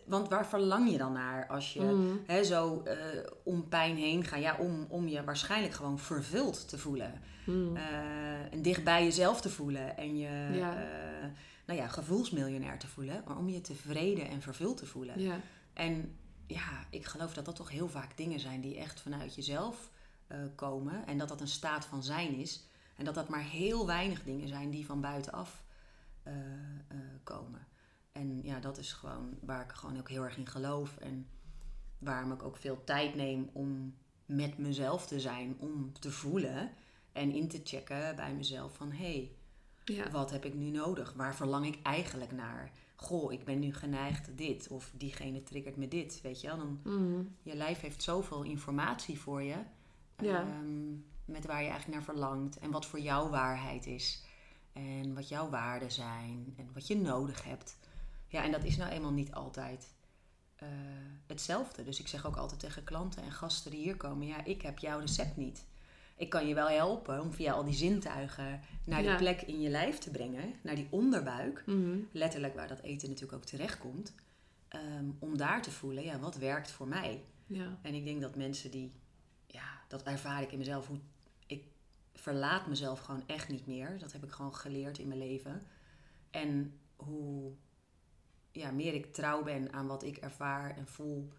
Want 0.05 0.29
waar 0.29 0.47
verlang 0.47 0.91
je 0.91 0.97
dan 0.97 1.13
naar 1.13 1.47
als 1.47 1.73
je 1.73 1.81
Mm. 1.81 2.19
hè, 2.25 2.43
zo 2.43 2.81
eh, 2.83 2.97
om 3.43 3.67
pijn 3.69 3.95
heen 3.97 4.23
gaat? 4.23 4.39
Ja, 4.41 4.57
om, 4.57 4.85
om 4.89 5.07
je 5.07 5.23
waarschijnlijk 5.23 5.73
gewoon 5.73 5.99
vervuld 5.99 6.69
te 6.69 6.77
voelen. 6.77 7.13
Mm. 7.45 7.75
Eh, 7.75 8.53
en 8.53 8.61
dicht 8.61 8.83
bij 8.83 9.03
jezelf 9.03 9.41
te 9.41 9.49
voelen. 9.49 9.97
En 9.97 10.17
je 10.17 10.49
Ja. 10.53 10.75
eh, 10.75 11.27
nou 11.65 11.79
ja, 11.79 11.87
gevoelsmiljonair 11.87 12.79
te 12.79 12.87
voelen. 12.87 13.23
Maar 13.27 13.37
om 13.37 13.49
je 13.49 13.61
tevreden 13.61 14.27
en 14.29 14.41
vervuld 14.41 14.77
te 14.77 14.85
voelen. 14.85 15.19
ja. 15.19 15.39
En 15.73 16.17
ja, 16.47 16.85
ik 16.89 17.05
geloof 17.05 17.33
dat 17.33 17.45
dat 17.45 17.55
toch 17.55 17.69
heel 17.69 17.89
vaak 17.89 18.17
dingen 18.17 18.39
zijn 18.39 18.61
die 18.61 18.77
echt 18.77 19.01
vanuit 19.01 19.35
jezelf 19.35 19.89
komen. 20.55 21.05
En 21.07 21.17
dat 21.17 21.27
dat 21.27 21.41
een 21.41 21.47
staat 21.47 21.85
van 21.85 22.03
zijn 22.03 22.35
is. 22.35 22.63
En 22.95 23.05
dat 23.05 23.15
dat 23.15 23.29
maar 23.29 23.43
heel 23.43 23.85
weinig 23.85 24.23
dingen 24.23 24.47
zijn 24.47 24.69
die 24.69 24.85
van 24.85 25.01
buitenaf 25.01 25.63
komen. 27.23 27.67
En 28.15 28.39
ja, 28.43 28.59
dat 28.59 28.77
is 28.77 28.93
gewoon 28.93 29.29
waar 29.41 29.63
ik 29.63 29.71
gewoon 29.71 29.97
ook 29.97 30.09
heel 30.09 30.23
erg 30.23 30.37
in 30.37 30.47
geloof. 30.47 30.97
En 30.97 31.27
waarom 31.97 32.31
ik 32.31 32.43
ook 32.43 32.57
veel 32.57 32.83
tijd 32.83 33.15
neem 33.15 33.49
om 33.53 33.95
met 34.25 34.57
mezelf 34.57 35.07
te 35.07 35.19
zijn. 35.19 35.55
Om 35.59 35.93
te 35.99 36.11
voelen 36.11 36.71
en 37.11 37.31
in 37.31 37.47
te 37.47 37.61
checken 37.63 38.15
bij 38.15 38.33
mezelf 38.33 38.75
van... 38.75 38.91
hé, 38.91 38.97
hey, 38.97 39.31
ja. 39.95 40.11
wat 40.11 40.31
heb 40.31 40.45
ik 40.45 40.53
nu 40.53 40.69
nodig? 40.69 41.13
Waar 41.13 41.35
verlang 41.35 41.65
ik 41.65 41.79
eigenlijk 41.81 42.31
naar? 42.31 42.71
Goh, 42.95 43.33
ik 43.33 43.45
ben 43.45 43.59
nu 43.59 43.73
geneigd 43.73 44.37
dit. 44.37 44.67
Of 44.67 44.91
diegene 44.97 45.43
triggert 45.43 45.75
me 45.75 45.87
dit. 45.87 46.19
Weet 46.21 46.41
je 46.41 46.47
wel? 46.47 46.57
Dan, 46.57 46.79
Mm. 46.83 47.35
je 47.41 47.55
lijf 47.55 47.79
heeft 47.81 48.03
zoveel 48.03 48.43
informatie 48.43 49.19
voor 49.19 49.41
je. 49.43 49.57
Ja. 50.17 50.39
ehm, 50.41 50.91
met 51.25 51.45
waar 51.45 51.61
je 51.63 51.69
eigenlijk 51.69 51.87
naar 51.97 52.15
verlangt. 52.15 52.57
En 52.57 52.71
wat 52.71 52.85
voor 52.85 52.99
jou 52.99 53.29
waarheid 53.29 53.85
is. 53.85 54.23
En 54.73 55.13
wat 55.13 55.29
jouw 55.29 55.49
waarden 55.49 55.91
zijn. 55.91 56.53
En 56.57 56.69
wat 56.73 56.87
je 56.87 56.97
nodig 56.97 57.43
hebt. 57.43 57.77
Ja, 58.27 58.43
en 58.43 58.51
dat 58.51 58.63
is 58.63 58.77
nou 58.77 58.91
eenmaal 58.91 59.11
niet 59.11 59.33
altijd 59.33 59.93
eh, 60.55 60.67
hetzelfde. 61.27 61.83
Dus 61.83 61.99
ik 61.99 62.07
zeg 62.07 62.25
ook 62.25 62.35
altijd 62.35 62.59
tegen 62.59 62.83
klanten 62.83 63.23
en 63.23 63.31
gasten 63.31 63.71
die 63.71 63.81
hier 63.83 63.97
komen. 63.97 64.27
Ja, 64.27 64.43
ik 64.45 64.61
heb 64.61 64.79
jouw 64.79 64.99
recept 64.99 65.37
niet. 65.37 65.65
Ik 66.17 66.29
kan 66.29 66.47
je 66.47 66.53
wel 66.53 66.67
helpen 66.69 67.21
om 67.21 67.33
via 67.33 67.53
al 67.53 67.63
die 67.63 67.73
zintuigen 67.73 68.61
naar 68.85 69.03
Ja. 69.03 69.11
de 69.11 69.17
plek 69.17 69.41
in 69.41 69.61
je 69.61 69.69
lijf 69.69 69.97
te 69.97 70.11
brengen. 70.11 70.53
Naar 70.63 70.75
die 70.75 70.87
onderbuik 70.89 71.63
Mm. 71.65 72.07
letterlijk 72.11 72.55
waar 72.55 72.67
dat 72.67 72.79
eten 72.79 73.07
natuurlijk 73.09 73.37
ook 73.37 73.45
terecht 73.45 73.77
komt. 73.77 74.13
ehm, 74.67 75.05
om 75.19 75.37
daar 75.37 75.61
te 75.61 75.71
voelen, 75.71 76.03
ja, 76.03 76.19
wat 76.19 76.35
werkt 76.35 76.71
voor 76.71 76.87
mij? 76.87 77.23
ja. 77.47 77.77
En 77.81 77.93
ik 77.93 78.05
denk 78.05 78.21
dat 78.21 78.35
mensen 78.35 78.71
die, 78.71 78.91
ja, 79.47 79.81
dat 79.87 80.03
ervaar 80.03 80.41
ik 80.41 80.51
in 80.51 80.57
mezelf, 80.57 80.87
hoe 80.87 80.99
ik 81.47 81.63
verlaat 82.13 82.67
mezelf 82.67 82.99
gewoon 82.99 83.23
echt 83.27 83.49
niet 83.49 83.67
meer. 83.67 83.99
Dat 83.99 84.11
heb 84.11 84.23
ik 84.23 84.31
gewoon 84.31 84.55
geleerd 84.55 84.97
in 84.97 85.07
mijn 85.07 85.19
leven. 85.19 85.61
En 86.31 86.79
hoe 86.95 87.51
ja, 88.55 88.71
meer 88.71 88.93
ik 88.93 89.13
trouw 89.13 89.43
ben 89.43 89.73
aan 89.73 89.87
wat 89.87 90.03
ik 90.03 90.17
ervaar 90.17 90.77
en 90.77 90.87
voel, 90.87 91.29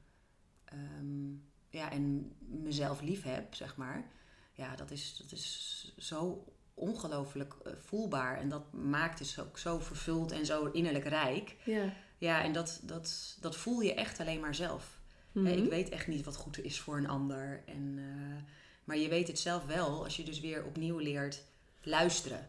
ehm, 0.65 1.31
ja, 1.69 1.91
en 1.91 2.33
mezelf 2.39 3.01
lief 3.01 3.23
heb, 3.23 3.55
zeg 3.55 3.77
maar. 3.77 4.05
Ja, 4.53 4.77
dat 4.77 4.91
is, 4.91 5.17
dat 5.17 5.33
is 5.33 5.95
zo 5.99 6.45
ongelooflijk 6.75 7.55
eh, 7.65 7.73
voelbaar. 7.79 8.39
En 8.39 8.49
dat 8.49 8.73
maakt 8.73 9.19
het 9.19 9.37
ook 9.41 9.59
zo 9.59 9.79
vervuld 9.79 10.33
en 10.33 10.47
zo 10.47 10.65
innerlijk 10.65 11.05
rijk. 11.05 11.57
ja. 11.65 11.93
Ja, 12.19 12.43
en 12.43 12.53
dat, 12.53 12.81
dat, 12.83 13.37
dat 13.41 13.57
voel 13.57 13.81
je 13.81 13.95
echt 13.95 14.21
alleen 14.21 14.41
maar 14.41 14.55
zelf. 14.55 14.99
Mhm. 15.33 15.47
ik 15.47 15.71
weet 15.71 15.89
echt 15.89 16.07
niet 16.07 16.25
wat 16.25 16.37
goed 16.37 16.65
is 16.65 16.81
voor 16.81 16.97
een 16.97 17.09
ander. 17.09 17.63
En, 17.67 17.95
eh, 17.99 18.43
maar 18.85 18.97
je 18.97 19.09
weet 19.09 19.29
het 19.29 19.39
zelf 19.39 19.65
wel 19.65 20.05
als 20.05 20.17
je 20.17 20.25
dus 20.25 20.41
weer 20.41 20.65
opnieuw 20.65 20.99
leert 20.99 21.43
luisteren. 21.83 22.49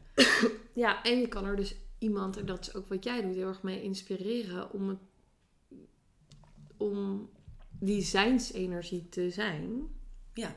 Ja, 0.74 1.04
en 1.04 1.20
je 1.20 1.28
kan 1.28 1.46
er 1.46 1.56
dus 1.56 1.76
iemand, 1.98 2.38
en 2.38 2.46
dat 2.46 2.60
is 2.60 2.74
ook 2.74 2.88
wat 2.88 3.04
jij 3.04 3.22
doet, 3.22 3.36
heel 3.36 3.48
erg 3.48 3.64
mee 3.64 3.84
inspireren 3.84 4.72
om, 4.72 4.90
het, 4.90 5.00
om 6.78 7.30
die 7.80 8.02
zijnsenergie 8.02 9.10
te 9.10 9.30
zijn. 9.30 9.88
Ja. 10.34 10.56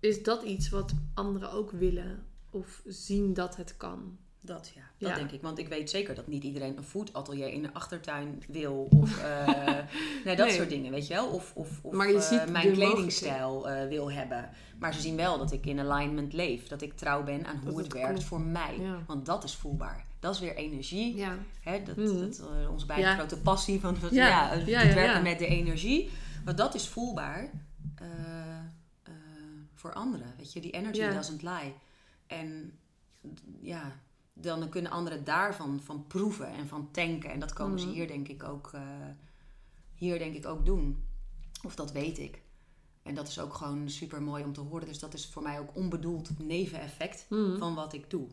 Is 0.00 0.22
dat 0.22 0.42
iets 0.42 0.68
wat 0.68 0.92
anderen 1.14 1.52
ook 1.52 1.70
willen 1.70 2.26
of 2.50 2.82
zien 2.84 3.34
dat 3.34 3.56
het 3.56 3.76
kan? 3.76 4.18
Dat 4.42 4.70
ja, 4.74 4.80
dat 4.98 5.08
Ja. 5.10 5.14
denk 5.16 5.30
ik. 5.30 5.42
Want 5.42 5.58
ik 5.58 5.68
weet 5.68 5.90
zeker 5.90 6.14
dat 6.14 6.26
niet 6.26 6.42
iedereen 6.44 6.76
een 6.76 6.84
voetatelier 6.84 7.48
in 7.48 7.62
de 7.62 7.72
achtertuin 7.72 8.42
wil. 8.48 8.88
Of 9.00 9.18
eh, 9.22 9.46
nee, 10.24 10.36
dat 10.36 10.46
Nee. 10.46 10.56
soort 10.56 10.68
dingen, 10.68 10.90
weet 10.90 11.06
je 11.06 11.14
wel. 11.14 11.26
Of, 11.28 11.52
of, 11.54 11.68
of 11.82 11.92
Maar 11.92 12.08
je 12.08 12.14
eh, 12.16 12.20
ziet 12.20 12.50
mijn 12.50 12.72
kledingstijl 12.72 13.68
eh, 13.70 13.88
wil 13.88 14.10
hebben. 14.12 14.50
Maar 14.78 14.94
ze 14.94 15.00
zien 15.00 15.16
wel 15.16 15.38
dat 15.38 15.52
ik 15.52 15.66
in 15.66 15.80
alignment 15.80 16.32
leef. 16.32 16.66
Dat 16.68 16.82
ik 16.82 16.96
trouw 16.96 17.22
ben 17.24 17.46
aan 17.46 17.56
hoe 17.56 17.64
Dat 17.64 17.74
het 17.76 17.84
het 17.84 17.92
werkt 18.02 18.24
voor 18.24 18.40
mij. 18.40 18.78
Ja. 18.80 19.02
Want 19.06 19.26
dat 19.26 19.44
is 19.44 19.54
voelbaar. 19.54 20.04
Dat 20.20 20.34
is 20.34 20.40
weer 20.40 20.54
energie. 20.56 21.16
Ja, 21.16 21.36
Hè, 21.60 21.82
dat, 21.82 21.96
Mhm. 21.96 22.18
dat 22.20 22.42
onze 22.70 22.86
beide 22.86 23.06
grote 23.12 23.38
passie 23.40 23.80
van 23.80 23.96
Ja. 24.10 24.48
het 24.48 24.64
werken 24.94 25.22
met 25.22 25.38
de 25.38 25.46
energie. 25.46 26.10
Maar 26.44 26.56
dat 26.56 26.74
is 26.74 26.88
voelbaar 26.88 27.50
voor 29.74 29.92
anderen. 29.92 30.34
Weet 30.36 30.52
je, 30.52 30.60
die 30.60 30.70
energy 30.70 31.08
doesn't 31.14 31.42
lie. 31.42 31.74
En 32.26 32.72
ja, 33.60 33.92
dan 34.40 34.68
kunnen 34.68 34.90
anderen 34.90 35.24
daarvan 35.24 35.80
van 35.80 36.06
proeven 36.06 36.48
en 36.48 36.68
van 36.68 36.90
tanken. 36.90 37.30
En 37.30 37.40
dat 37.40 37.52
komen 37.52 37.74
Mhm. 37.78 37.82
ze 37.86 37.92
hier 37.94 38.06
denk 38.06 38.28
ik 38.28 38.42
ook, 38.42 38.70
eh, 38.74 38.80
hier 39.94 40.18
denk 40.18 40.34
ik 40.34 40.46
ook 40.46 40.64
doen. 40.66 41.04
Of 41.64 41.74
dat 41.74 41.92
weet 41.92 42.18
ik. 42.18 42.42
En 43.02 43.14
dat 43.14 43.28
is 43.28 43.38
ook 43.40 43.54
gewoon 43.54 43.90
super 43.90 44.22
mooi 44.22 44.44
om 44.44 44.52
te 44.52 44.60
horen. 44.60 44.86
Dus 44.86 44.98
dat 44.98 45.14
is 45.14 45.26
voor 45.26 45.42
mij 45.42 45.58
ook 45.58 45.76
onbedoeld 45.76 46.38
neveneffect 46.38 47.26
Mhm. 47.28 47.58
van 47.58 47.74
wat 47.74 47.92
ik 47.92 48.10
doe. 48.10 48.28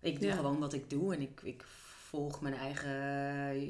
Ik 0.00 0.20
doe 0.20 0.28
Ja. 0.28 0.36
gewoon 0.36 0.58
wat 0.58 0.72
ik 0.72 0.90
doe 0.90 1.14
en 1.14 1.20
ik, 1.20 1.40
ik 1.42 1.64
volg 2.08 2.40
mijn 2.40 2.54
eigen 2.54 2.90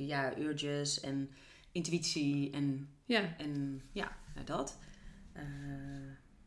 ja, 0.07 0.38
urges 0.38 1.01
en 1.01 1.31
intuïtie 1.73 2.51
en, 2.51 2.88
ja. 3.05 3.37
en 3.37 3.83
ja, 3.93 4.16
nou 4.35 4.47
dat. 4.47 4.79
Eh, 5.33 5.43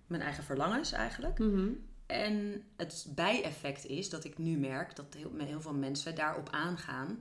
mijn 0.07 0.21
eigen 0.21 0.43
verlangens 0.43 0.91
eigenlijk. 0.91 1.39
Mhm. 1.39 1.69
En 2.05 2.63
het 2.75 3.07
bijeffect 3.15 3.85
is 3.85 4.09
dat 4.09 4.23
ik 4.23 4.37
nu 4.37 4.57
merk 4.57 4.95
dat 4.95 5.13
heel, 5.13 5.31
heel 5.37 5.61
veel 5.61 5.73
mensen 5.73 6.15
daarop 6.15 6.49
aangaan 6.51 7.19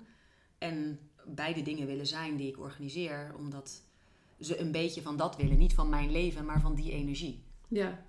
en 0.58 0.98
beide 1.26 1.62
dingen 1.62 1.86
willen 1.86 2.06
zijn 2.06 2.36
die 2.36 2.48
ik 2.48 2.58
organiseer, 2.58 3.34
omdat 3.38 3.82
ze 4.40 4.58
een 4.60 4.72
beetje 4.72 5.02
van 5.02 5.16
dat 5.16 5.36
willen. 5.36 5.58
Niet 5.58 5.74
van 5.74 5.88
mijn 5.88 6.10
leven, 6.12 6.44
maar 6.44 6.60
van 6.60 6.74
die 6.74 6.92
energie. 6.92 7.44
ja. 7.68 8.04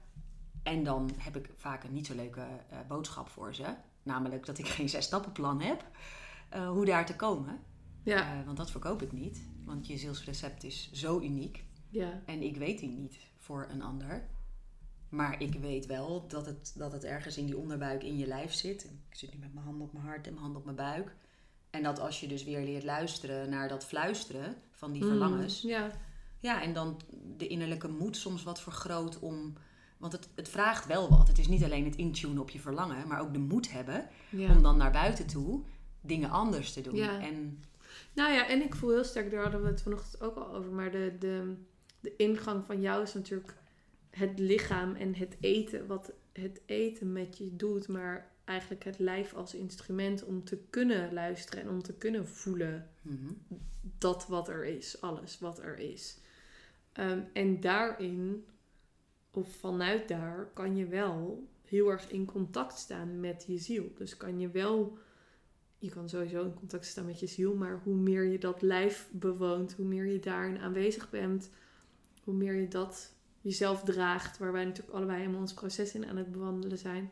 En 0.64 0.84
dan 0.84 1.12
heb 1.18 1.36
ik 1.36 1.50
vaak 1.56 1.84
een 1.84 1.94
niet 1.94 2.06
zo 2.06 2.16
leuke 2.16 2.42
eh, 2.70 2.78
boodschap 2.88 3.30
voor 3.30 3.56
ze. 3.56 3.76
Namelijk 4.04 4.46
dat 4.46 4.58
ik 4.58 4.68
geen 4.68 4.90
zes-stappenplan 4.90 5.62
heb. 5.62 5.86
eh, 6.50 6.70
hoe 6.70 6.86
daar 6.86 7.06
te 7.06 7.16
komen. 7.16 7.60
Ja. 8.04 8.40
Eh, 8.40 8.46
want 8.46 8.58
dat 8.58 8.72
verkoop 8.72 9.02
ik 9.02 9.12
niet. 9.12 9.42
Want 9.66 9.88
je 9.88 9.98
zielsrecept 9.98 10.64
is 10.64 10.92
zo 10.92 11.20
uniek. 11.20 11.64
ja. 11.90 12.22
En 12.26 12.42
ik 12.42 12.58
weet 12.58 12.80
die 12.80 12.90
niet 12.90 13.18
voor 13.38 13.68
een 13.72 13.82
ander. 13.82 14.28
Maar 15.14 15.42
ik 15.42 15.54
weet 15.56 15.86
wel 15.86 16.28
dat 16.28 16.46
het, 16.46 16.74
dat 16.78 16.92
het 16.92 17.04
ergens 17.04 17.38
in 17.38 17.46
die 17.46 17.58
onderbuik 17.58 18.04
in 18.04 18.18
je 18.18 18.28
lijf 18.28 18.54
zit. 18.54 18.84
Ik 19.10 19.16
zit 19.16 19.34
nu 19.34 19.40
met 19.40 19.54
mijn 19.54 19.66
hand 19.66 19.82
op 19.82 19.94
mijn 19.94 20.06
hart 20.06 20.28
en 20.28 20.34
mijn 20.34 20.46
hand 20.46 20.56
op 20.58 20.64
mijn 20.66 20.76
buik. 20.78 21.16
En 21.70 21.84
dat 21.84 22.00
als 22.00 22.20
je 22.20 22.28
dus 22.28 22.44
weer 22.44 22.62
leert 22.64 22.84
luisteren 22.84 23.50
naar 23.50 23.68
dat 23.68 23.86
fluisteren 23.86 24.56
van 24.72 24.92
die 24.92 25.02
Mhm. 25.02 25.10
verlangens. 25.12 25.62
Ja. 25.62 25.92
Ja, 26.40 26.62
en 26.62 26.74
dan 26.74 27.00
de 27.38 27.48
innerlijke 27.48 27.88
moed 27.88 28.18
soms 28.18 28.44
wat 28.44 28.62
vergroot 28.62 29.20
om. 29.20 29.54
Want 29.98 30.14
het, 30.14 30.30
het 30.36 30.50
vraagt 30.50 30.86
wel 30.88 31.10
wat. 31.10 31.28
Het 31.28 31.38
is 31.40 31.48
niet 31.48 31.64
alleen 31.64 31.86
het 31.86 31.96
intunen 31.96 32.42
op 32.42 32.50
je 32.50 32.60
verlangen, 32.60 33.08
maar 33.08 33.20
ook 33.22 33.34
de 33.34 33.40
moed 33.40 33.72
hebben 33.72 34.08
Ja. 34.30 34.52
om 34.56 34.62
dan 34.64 34.78
naar 34.78 34.92
buiten 34.92 35.28
toe 35.28 35.62
dingen 36.02 36.30
anders 36.30 36.74
te 36.74 36.82
doen. 36.82 36.96
Ja. 36.96 37.20
En 37.22 37.64
Nou 38.14 38.34
ja, 38.34 38.48
en 38.48 38.64
ik 38.64 38.76
voel 38.76 38.90
heel 38.90 39.04
sterk, 39.04 39.32
daar 39.32 39.42
hadden 39.42 39.62
we 39.62 39.68
het 39.68 39.82
vanochtend 39.82 40.22
ook 40.22 40.36
al 40.36 40.54
over, 40.54 40.72
maar 40.72 40.92
de, 40.92 41.16
de, 41.20 41.56
de 42.00 42.16
ingang 42.16 42.66
van 42.66 42.82
jou 42.82 43.04
is 43.04 43.14
natuurlijk 43.14 43.54
het 44.16 44.40
lichaam 44.40 44.96
en 44.96 45.16
het 45.16 45.38
eten, 45.40 45.88
wat 45.88 46.14
het 46.32 46.62
eten 46.66 47.12
met 47.12 47.38
je 47.38 47.56
doet, 47.56 47.88
maar 47.88 48.32
eigenlijk 48.46 48.84
het 48.84 49.00
lijf 49.00 49.34
als 49.34 49.56
instrument 49.56 50.24
om 50.24 50.44
te 50.44 50.58
kunnen 50.70 51.14
luisteren 51.14 51.64
en 51.64 51.70
om 51.70 51.82
te 51.82 51.94
kunnen 51.94 52.28
voelen 52.28 52.90
mhm, 53.02 53.34
dat 53.98 54.28
wat 54.28 54.50
er 54.50 54.66
is, 54.66 55.02
alles 55.02 55.40
wat 55.40 55.60
er 55.60 55.80
is. 55.80 56.18
Ehm, 56.92 57.20
en 57.34 57.60
daarin, 57.60 58.46
of 59.32 59.56
vanuit 59.56 60.08
daar, 60.08 60.50
kan 60.54 60.76
je 60.76 60.86
wel 60.86 61.48
heel 61.66 61.90
erg 61.90 62.10
in 62.10 62.26
contact 62.26 62.78
staan 62.78 63.20
met 63.20 63.44
je 63.48 63.58
ziel. 63.58 63.92
Dus 63.98 64.18
kan 64.18 64.40
je 64.40 64.50
wel, 64.50 64.98
je 65.78 65.90
kan 65.90 66.10
sowieso 66.10 66.44
in 66.44 66.54
contact 66.54 66.86
staan 66.86 67.06
met 67.06 67.20
je 67.20 67.28
ziel, 67.28 67.56
maar 67.56 67.82
hoe 67.84 67.96
meer 67.96 68.24
je 68.24 68.38
dat 68.38 68.62
lijf 68.62 69.10
bewoont, 69.12 69.74
hoe 69.74 69.86
meer 69.86 70.06
je 70.06 70.20
daarin 70.20 70.58
aanwezig 70.58 71.10
bent, 71.10 71.50
hoe 72.24 72.34
meer 72.34 72.54
je 72.54 72.68
dat 72.68 73.13
jezelf 73.44 73.84
draagt, 73.84 74.38
waar 74.38 74.52
wij 74.52 74.66
natuurlijk 74.66 74.96
allebei 74.96 75.20
helemaal 75.20 75.42
ons 75.42 75.54
proces 75.54 75.94
in 75.94 76.06
aan 76.06 76.18
het 76.18 76.32
bewandelen 76.32 76.78
zijn, 76.78 77.12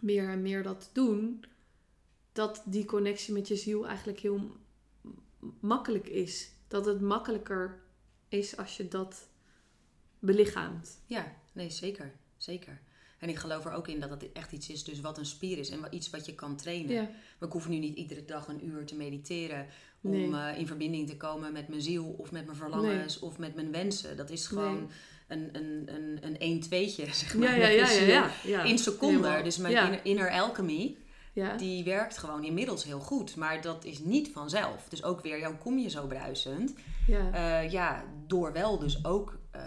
meer 0.00 0.28
en 0.28 0.42
meer 0.42 0.62
dat 0.62 0.90
doen, 0.92 1.44
dat 2.32 2.62
die 2.66 2.84
connectie 2.84 3.32
met 3.34 3.48
je 3.48 3.56
ziel 3.56 3.86
eigenlijk 3.86 4.18
heel 4.20 4.56
makkelijk 5.60 6.06
is. 6.08 6.50
Dat 6.68 6.86
het 6.86 7.00
makkelijker 7.00 7.82
is 8.28 8.56
als 8.56 8.76
je 8.76 8.88
dat 8.88 9.28
belichaamt. 10.18 11.00
ja, 11.06 11.32
nee, 11.52 11.70
zeker. 11.70 12.12
Zeker. 12.36 12.80
En 13.18 13.28
ik 13.28 13.36
geloof 13.38 13.64
er 13.64 13.72
ook 13.72 13.88
in 13.88 14.00
dat 14.00 14.10
het 14.10 14.32
echt 14.32 14.52
iets 14.52 14.68
is, 14.68 14.84
dus 14.84 15.00
wat 15.00 15.18
een 15.18 15.26
spier 15.26 15.58
is 15.58 15.70
en 15.70 15.80
iets 15.90 16.10
wat 16.10 16.26
je 16.26 16.34
kan 16.34 16.56
trainen. 16.56 16.94
Ja. 16.94 17.02
Maar 17.38 17.48
ik 17.48 17.52
hoef 17.52 17.68
nu 17.68 17.78
niet 17.78 17.96
iedere 17.96 18.24
dag 18.24 18.48
een 18.48 18.66
uur 18.66 18.84
te 18.86 18.94
mediteren 18.94 19.66
om 20.00 20.10
Nee. 20.10 20.32
eh, 20.32 20.58
in 20.58 20.66
verbinding 20.66 21.08
te 21.08 21.16
komen 21.16 21.52
met 21.52 21.68
mijn 21.68 21.82
ziel 21.82 22.04
of 22.18 22.32
met 22.32 22.44
mijn 22.44 22.56
verlangens 22.56 23.18
of 23.18 23.38
met 23.38 23.54
mijn 23.54 23.70
wensen. 23.72 24.16
Dat 24.16 24.30
is 24.30 24.46
gewoon 24.46 24.78
Nee. 24.78 24.86
Een, 25.34 25.48
een, 25.52 25.88
een, 25.94 26.18
een 26.20 26.38
1 26.38 26.62
2tje 26.64 27.10
zeg 27.22 27.34
maar. 27.34 27.58
Ja, 27.58 27.66
ja, 27.66 27.90
ja, 27.90 28.00
ja, 28.06 28.30
ja. 28.44 28.62
In 28.62 28.78
seconden. 28.78 29.44
Dus 29.44 29.56
mijn 29.56 30.04
inner, 30.04 30.30
alchemy, 30.30 30.96
Ja. 31.32 31.56
die 31.56 31.84
werkt 31.84 32.18
gewoon 32.18 32.44
inmiddels 32.44 32.84
heel 32.84 33.00
goed. 33.00 33.36
Maar 33.36 33.60
dat 33.60 33.84
is 33.84 33.98
niet 33.98 34.30
vanzelf. 34.32 34.86
Dus 34.88 35.02
ook 35.04 35.20
weer, 35.22 35.38
jou 35.38 35.54
kom 35.54 35.78
je 35.78 35.88
zo 35.90 36.06
bruisend. 36.06 36.74
ja. 37.06 37.30
Eh, 37.62 37.70
ja, 37.70 38.04
door 38.26 38.52
wel 38.52 38.78
dus 38.78 39.04
ook... 39.04 39.38
eh, 39.50 39.62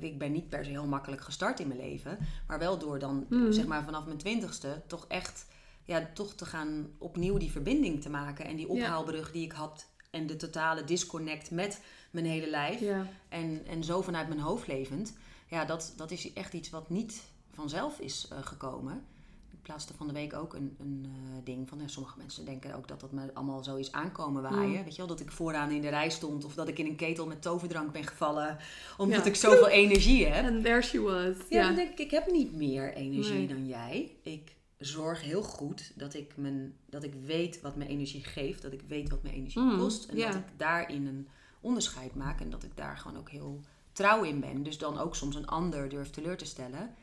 ik 0.00 0.18
ben 0.18 0.32
niet 0.32 0.48
per 0.48 0.64
se 0.64 0.70
heel 0.70 0.86
makkelijk 0.86 1.22
gestart 1.22 1.60
in 1.60 1.68
mijn 1.68 1.80
leven. 1.80 2.18
Maar 2.46 2.58
wel 2.58 2.78
door 2.78 2.98
dan, 2.98 3.26
Mhm. 3.28 3.52
zeg 3.52 3.66
maar 3.66 3.84
vanaf 3.84 4.04
mijn 4.04 4.18
twintigste... 4.18 4.82
toch 4.86 5.04
echt, 5.08 5.46
ja, 5.84 6.08
toch 6.14 6.34
te 6.34 6.44
gaan 6.44 6.90
opnieuw 6.98 7.36
die 7.38 7.50
verbinding 7.50 8.02
te 8.02 8.10
maken. 8.10 8.44
En 8.44 8.56
die 8.56 8.68
ophaalbrug 8.68 9.32
die 9.32 9.44
ik 9.44 9.52
had... 9.52 9.86
en 10.10 10.26
de 10.26 10.36
totale 10.36 10.84
disconnect 10.84 11.50
met 11.50 11.80
mijn 12.10 12.26
hele 12.26 12.50
lijf... 12.50 12.80
ja. 12.80 13.06
En, 13.28 13.66
en 13.66 13.84
zo 13.84 14.02
vanuit 14.02 14.28
mijn 14.28 14.40
hoofd 14.40 14.66
levend. 14.66 15.12
Ja, 15.48 15.64
dat, 15.64 15.92
dat 15.96 16.10
is 16.10 16.32
echt 16.32 16.52
iets 16.52 16.70
wat 16.70 16.90
niet 16.90 17.22
vanzelf 17.52 17.98
is 17.98 18.28
eh, 18.30 18.38
gekomen. 18.42 19.04
Ik 19.50 19.62
plaatste 19.62 19.94
van 19.94 20.06
de 20.06 20.12
week 20.12 20.34
ook 20.34 20.54
een, 20.54 20.76
een 20.80 21.04
eh, 21.06 21.44
ding 21.44 21.68
van... 21.68 21.80
sommige 21.86 22.18
mensen 22.18 22.44
denken 22.44 22.74
ook 22.74 22.88
dat 22.88 23.00
dat 23.00 23.12
me 23.12 23.34
allemaal 23.34 23.64
zo 23.64 23.76
is 23.76 23.92
aankomen 23.92 24.42
waaien. 24.42 24.78
Mm. 24.78 24.84
Weet 24.84 24.92
je 24.92 24.96
wel, 24.96 25.06
dat 25.06 25.20
ik 25.20 25.30
vooraan 25.30 25.70
in 25.70 25.80
de 25.80 25.88
rij 25.88 26.10
stond... 26.10 26.44
of 26.44 26.54
dat 26.54 26.68
ik 26.68 26.78
in 26.78 26.86
een 26.86 26.96
ketel 26.96 27.26
met 27.26 27.42
toverdrank 27.42 27.92
ben 27.92 28.04
gevallen... 28.04 28.58
omdat 28.98 29.24
Ja. 29.24 29.30
ik 29.30 29.34
zoveel 29.34 29.68
energie 29.68 30.26
heb. 30.26 30.44
En 30.50 30.62
there 30.62 30.82
she 30.82 31.00
was. 31.00 31.36
Ja, 31.48 31.62
dan 31.66 31.74
denk 31.74 31.90
ik, 31.90 31.98
ik 31.98 32.10
heb 32.10 32.30
niet 32.30 32.52
meer 32.56 32.94
energie 32.94 33.34
Nee. 33.34 33.46
dan 33.48 33.66
jij. 33.66 34.16
Ik 34.22 34.56
zorg 34.78 35.22
heel 35.22 35.42
goed 35.42 35.92
dat 35.94 36.14
ik, 36.14 36.36
mijn, 36.36 36.74
dat 36.86 37.04
ik 37.04 37.14
weet 37.24 37.60
wat 37.60 37.76
mijn 37.76 37.90
energie 37.90 38.24
geeft. 38.24 38.62
Dat 38.62 38.72
ik 38.72 38.82
weet 38.88 39.10
wat 39.10 39.22
mijn 39.22 39.34
energie 39.34 39.62
Mm, 39.62 39.78
kost. 39.78 40.04
En 40.04 40.16
dat 40.16 40.34
ik 40.34 40.44
daarin 40.56 41.06
een 41.06 41.28
onderscheid 41.60 42.14
maak. 42.14 42.40
En 42.40 42.50
dat 42.50 42.62
ik 42.62 42.76
daar 42.76 42.98
gewoon 42.98 43.16
ook 43.18 43.30
heel 43.30 43.60
trouw 43.92 44.22
in 44.22 44.40
ben. 44.40 44.62
Dus 44.62 44.78
dan 44.78 44.98
ook 44.98 45.16
soms 45.16 45.34
een 45.34 45.46
ander 45.46 45.88
durf 45.88 46.10
teleur 46.10 46.36
te 46.36 46.44
stellen. 46.44 46.94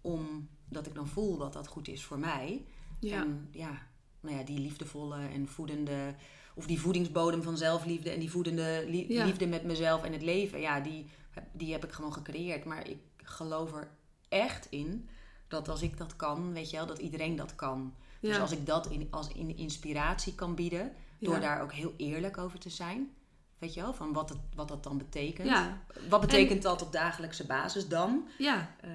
Omdat 0.00 0.86
ik 0.86 0.94
dan 0.94 1.08
voel 1.08 1.36
dat 1.38 1.52
dat 1.52 1.66
goed 1.66 1.88
is 1.88 2.04
voor 2.04 2.18
mij. 2.18 2.64
Ja. 3.00 3.20
En 3.22 3.48
ja, 3.50 3.82
nou 4.20 4.36
ja, 4.36 4.42
die 4.42 4.58
liefdevolle 4.58 5.26
en 5.26 5.48
voedende... 5.48 6.14
Of 6.56 6.66
die 6.66 6.80
voedingsbodem 6.80 7.42
van 7.42 7.56
zelfliefde 7.56 8.10
en 8.10 8.20
die 8.20 8.30
voedende 8.30 8.84
li- 8.88 9.12
Ja. 9.12 9.24
liefde 9.24 9.46
met 9.46 9.64
mezelf 9.64 10.02
en 10.04 10.12
het 10.12 10.22
leven. 10.22 10.60
Ja, 10.60 10.80
die, 10.80 11.06
heb- 11.30 11.46
die 11.52 11.72
heb 11.72 11.84
ik 11.84 11.92
gewoon 11.92 12.12
gecreëerd. 12.12 12.64
Maar 12.64 12.88
ik 12.88 12.98
geloof 13.16 13.72
er 13.72 13.88
echt 14.28 14.66
in 14.70 15.08
dat 15.48 15.68
als 15.68 15.82
ik 15.82 15.98
dat 15.98 16.16
kan, 16.16 16.52
weet 16.52 16.70
je 16.70 16.76
wel, 16.76 16.86
dat 16.86 16.98
iedereen 16.98 17.36
dat 17.36 17.54
kan. 17.54 17.94
Dus 18.20 18.34
Ja. 18.34 18.40
als 18.40 18.52
ik 18.52 18.66
dat 18.66 18.90
in, 18.90 19.08
als 19.10 19.28
in 19.28 19.56
inspiratie 19.56 20.34
kan 20.34 20.54
bieden, 20.54 20.92
door 21.18 21.34
Ja. 21.34 21.40
daar 21.40 21.62
ook 21.62 21.72
heel 21.72 21.94
eerlijk 21.96 22.38
over 22.38 22.58
te 22.58 22.70
zijn. 22.70 23.10
Weet 23.58 23.74
je 23.74 23.80
wel, 23.80 23.94
van 23.94 24.12
wat, 24.12 24.28
het, 24.28 24.38
wat 24.54 24.68
dat 24.68 24.82
dan 24.84 24.98
betekent. 24.98 25.48
Ja. 25.48 25.82
Wat 26.08 26.20
betekent 26.20 26.62
dat 26.62 26.82
op 26.82 26.92
dagelijkse 26.92 27.46
basis 27.46 27.88
dan? 27.88 28.28
Ja. 28.38 28.74
Eh, 28.80 28.90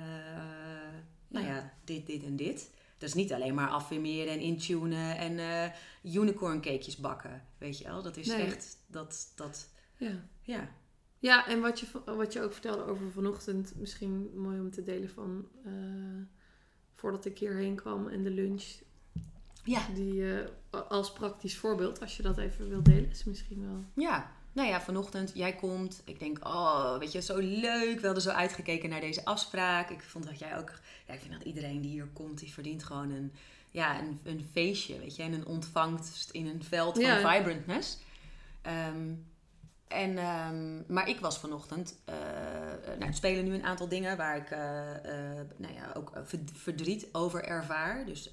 nou 1.28 1.46
Ja. 1.46 1.56
ja, 1.56 1.74
dit, 1.84 2.06
dit 2.06 2.24
en 2.24 2.36
dit. 2.36 2.72
Dat 2.98 3.10
is 3.10 3.16
niet 3.16 3.34
alleen 3.34 3.54
maar 3.54 3.70
affirmeren 3.70 4.34
en 4.34 4.40
intunen 4.40 5.18
en 5.18 5.40
eh 5.40 5.72
unicorn 6.04 6.62
cakejes 6.62 6.98
bakken. 6.98 7.44
Weet 7.58 7.78
je 7.78 7.84
wel, 7.84 8.02
dat 8.02 8.18
is 8.18 8.28
Nee. 8.28 8.46
echt, 8.46 8.78
dat, 8.88 9.32
dat, 9.36 9.70
Ja. 9.98 10.12
ja. 10.42 10.70
Ja, 11.20 11.48
en 11.48 11.62
wat 11.62 11.80
je, 11.80 11.86
wat 12.06 12.34
je 12.34 12.42
ook 12.42 12.52
vertelde 12.54 12.84
over 12.84 13.12
vanochtend, 13.12 13.74
misschien 13.76 14.32
mooi 14.36 14.60
om 14.60 14.72
te 14.72 14.84
delen 14.84 15.10
van 15.10 15.48
eh, 15.66 15.72
voordat 16.96 17.26
ik 17.26 17.38
hierheen 17.40 17.76
kwam 17.76 18.08
en 18.08 18.24
de 18.24 18.30
lunch, 18.32 18.66
Ja, 19.64 19.88
die 19.94 20.24
als 20.70 21.14
praktisch 21.14 21.58
voorbeeld, 21.58 22.02
als 22.02 22.18
je 22.18 22.24
dat 22.24 22.38
even 22.38 22.70
wil 22.70 22.84
delen, 22.84 23.10
is 23.10 23.24
misschien 23.24 23.62
wel. 23.68 23.84
Ja, 24.06 24.32
nou 24.60 24.72
ja, 24.72 24.82
vanochtend, 24.82 25.32
jij 25.34 25.54
komt. 25.56 26.02
Ik 26.06 26.20
denk, 26.20 26.46
oh, 26.46 26.98
weet 26.98 27.12
je, 27.12 27.22
zo 27.22 27.38
leuk. 27.38 28.00
We 28.00 28.06
hadden 28.06 28.24
zo 28.24 28.30
uitgekeken 28.30 28.90
naar 28.90 29.02
deze 29.02 29.26
afspraak. 29.26 29.90
Ik 29.90 30.02
vond 30.04 30.26
dat 30.26 30.40
jij 30.40 30.58
ook, 30.58 30.72
ja, 31.08 31.14
ik 31.14 31.20
vind 31.20 31.34
dat 31.34 31.42
iedereen 31.44 31.82
die 31.82 31.92
hier 31.92 32.08
komt, 32.14 32.40
die 32.40 32.54
verdient 32.54 32.84
gewoon 32.84 33.12
een, 33.12 33.34
ja, 33.70 34.00
een, 34.00 34.20
een 34.24 34.48
feestje, 34.52 35.00
weet 35.00 35.16
je. 35.16 35.24
En 35.24 35.34
een 35.34 35.46
ontvangst 35.46 36.30
in 36.30 36.48
een 36.48 36.64
veld 36.64 36.94
van 36.96 37.04
Ja. 37.04 37.36
vibrantness. 37.36 37.98
Ehm, 38.62 39.14
en, 39.88 40.18
ehm, 40.18 40.94
maar 40.94 41.10
ik 41.10 41.20
was 41.20 41.40
vanochtend, 41.40 41.96
eh 42.06 42.16
nou, 42.98 43.02
er 43.10 43.14
spelen 43.14 43.46
nu 43.46 43.54
een 43.54 43.64
aantal 43.66 43.88
dingen 43.88 44.18
waar 44.18 44.38
ik 44.38 44.52
eh, 44.52 44.96
eh, 45.40 45.46
nou 45.58 45.74
ja, 45.74 45.92
ook 45.94 46.12
verd- 46.24 46.52
verdriet 46.54 47.08
over 47.12 47.44
ervaar. 47.44 48.06
Dus, 48.06 48.30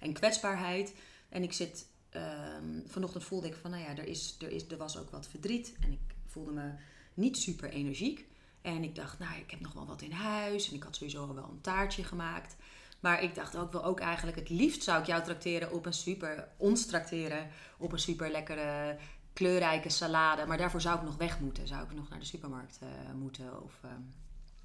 en 0.00 0.12
kwetsbaarheid. 0.12 0.94
En 1.28 1.42
ik 1.42 1.52
zit, 1.52 1.86
ehm, 2.16 2.80
vanochtend 2.86 3.24
voelde 3.24 3.46
ik 3.46 3.56
van, 3.56 3.70
nou 3.70 3.82
ja, 3.82 3.96
er, 3.96 4.06
is, 4.06 4.36
er, 4.40 4.50
is, 4.50 4.68
er 4.68 4.76
was 4.76 4.98
ook 4.98 5.10
wat 5.10 5.28
verdriet. 5.28 5.74
En 5.80 5.92
ik 5.92 6.14
voelde 6.26 6.52
me 6.52 6.70
niet 7.14 7.36
super 7.36 7.68
energiek. 7.68 8.26
En 8.62 8.82
ik 8.82 8.94
dacht, 8.94 9.18
nou, 9.18 9.38
ik 9.38 9.50
heb 9.50 9.60
nog 9.60 9.72
wel 9.72 9.86
wat 9.86 10.02
in 10.02 10.12
huis. 10.12 10.68
En 10.68 10.74
ik 10.74 10.82
had 10.82 10.96
sowieso 10.96 11.26
al 11.26 11.34
wel 11.34 11.48
een 11.48 11.60
taartje 11.60 12.04
gemaakt. 12.04 12.56
Maar 13.00 13.22
ik 13.22 13.34
dacht 13.34 13.56
ook 13.56 13.72
wel 13.72 13.84
ook 13.84 14.00
eigenlijk, 14.00 14.38
het 14.38 14.48
liefst 14.48 14.82
zou 14.82 15.00
ik 15.00 15.06
jou 15.06 15.22
trakteren 15.22 15.72
op 15.72 15.86
een 15.86 15.92
super, 15.92 16.48
ons 16.56 16.86
trakteren 16.86 17.48
op 17.78 17.92
een 17.92 17.98
super 17.98 18.30
lekkere, 18.30 18.96
kleurrijke 19.32 19.88
salade. 19.90 20.46
Maar 20.46 20.58
daarvoor 20.58 20.80
zou 20.80 20.96
ik 20.96 21.04
nog 21.04 21.16
weg 21.16 21.40
moeten. 21.40 21.66
Zou 21.66 21.84
ik 21.84 21.94
nog 21.94 22.08
naar 22.08 22.18
de 22.18 22.24
supermarkt 22.24 22.78
eh, 22.80 22.88
moeten 23.14 23.62
of, 23.62 23.80
ehm, 23.82 24.00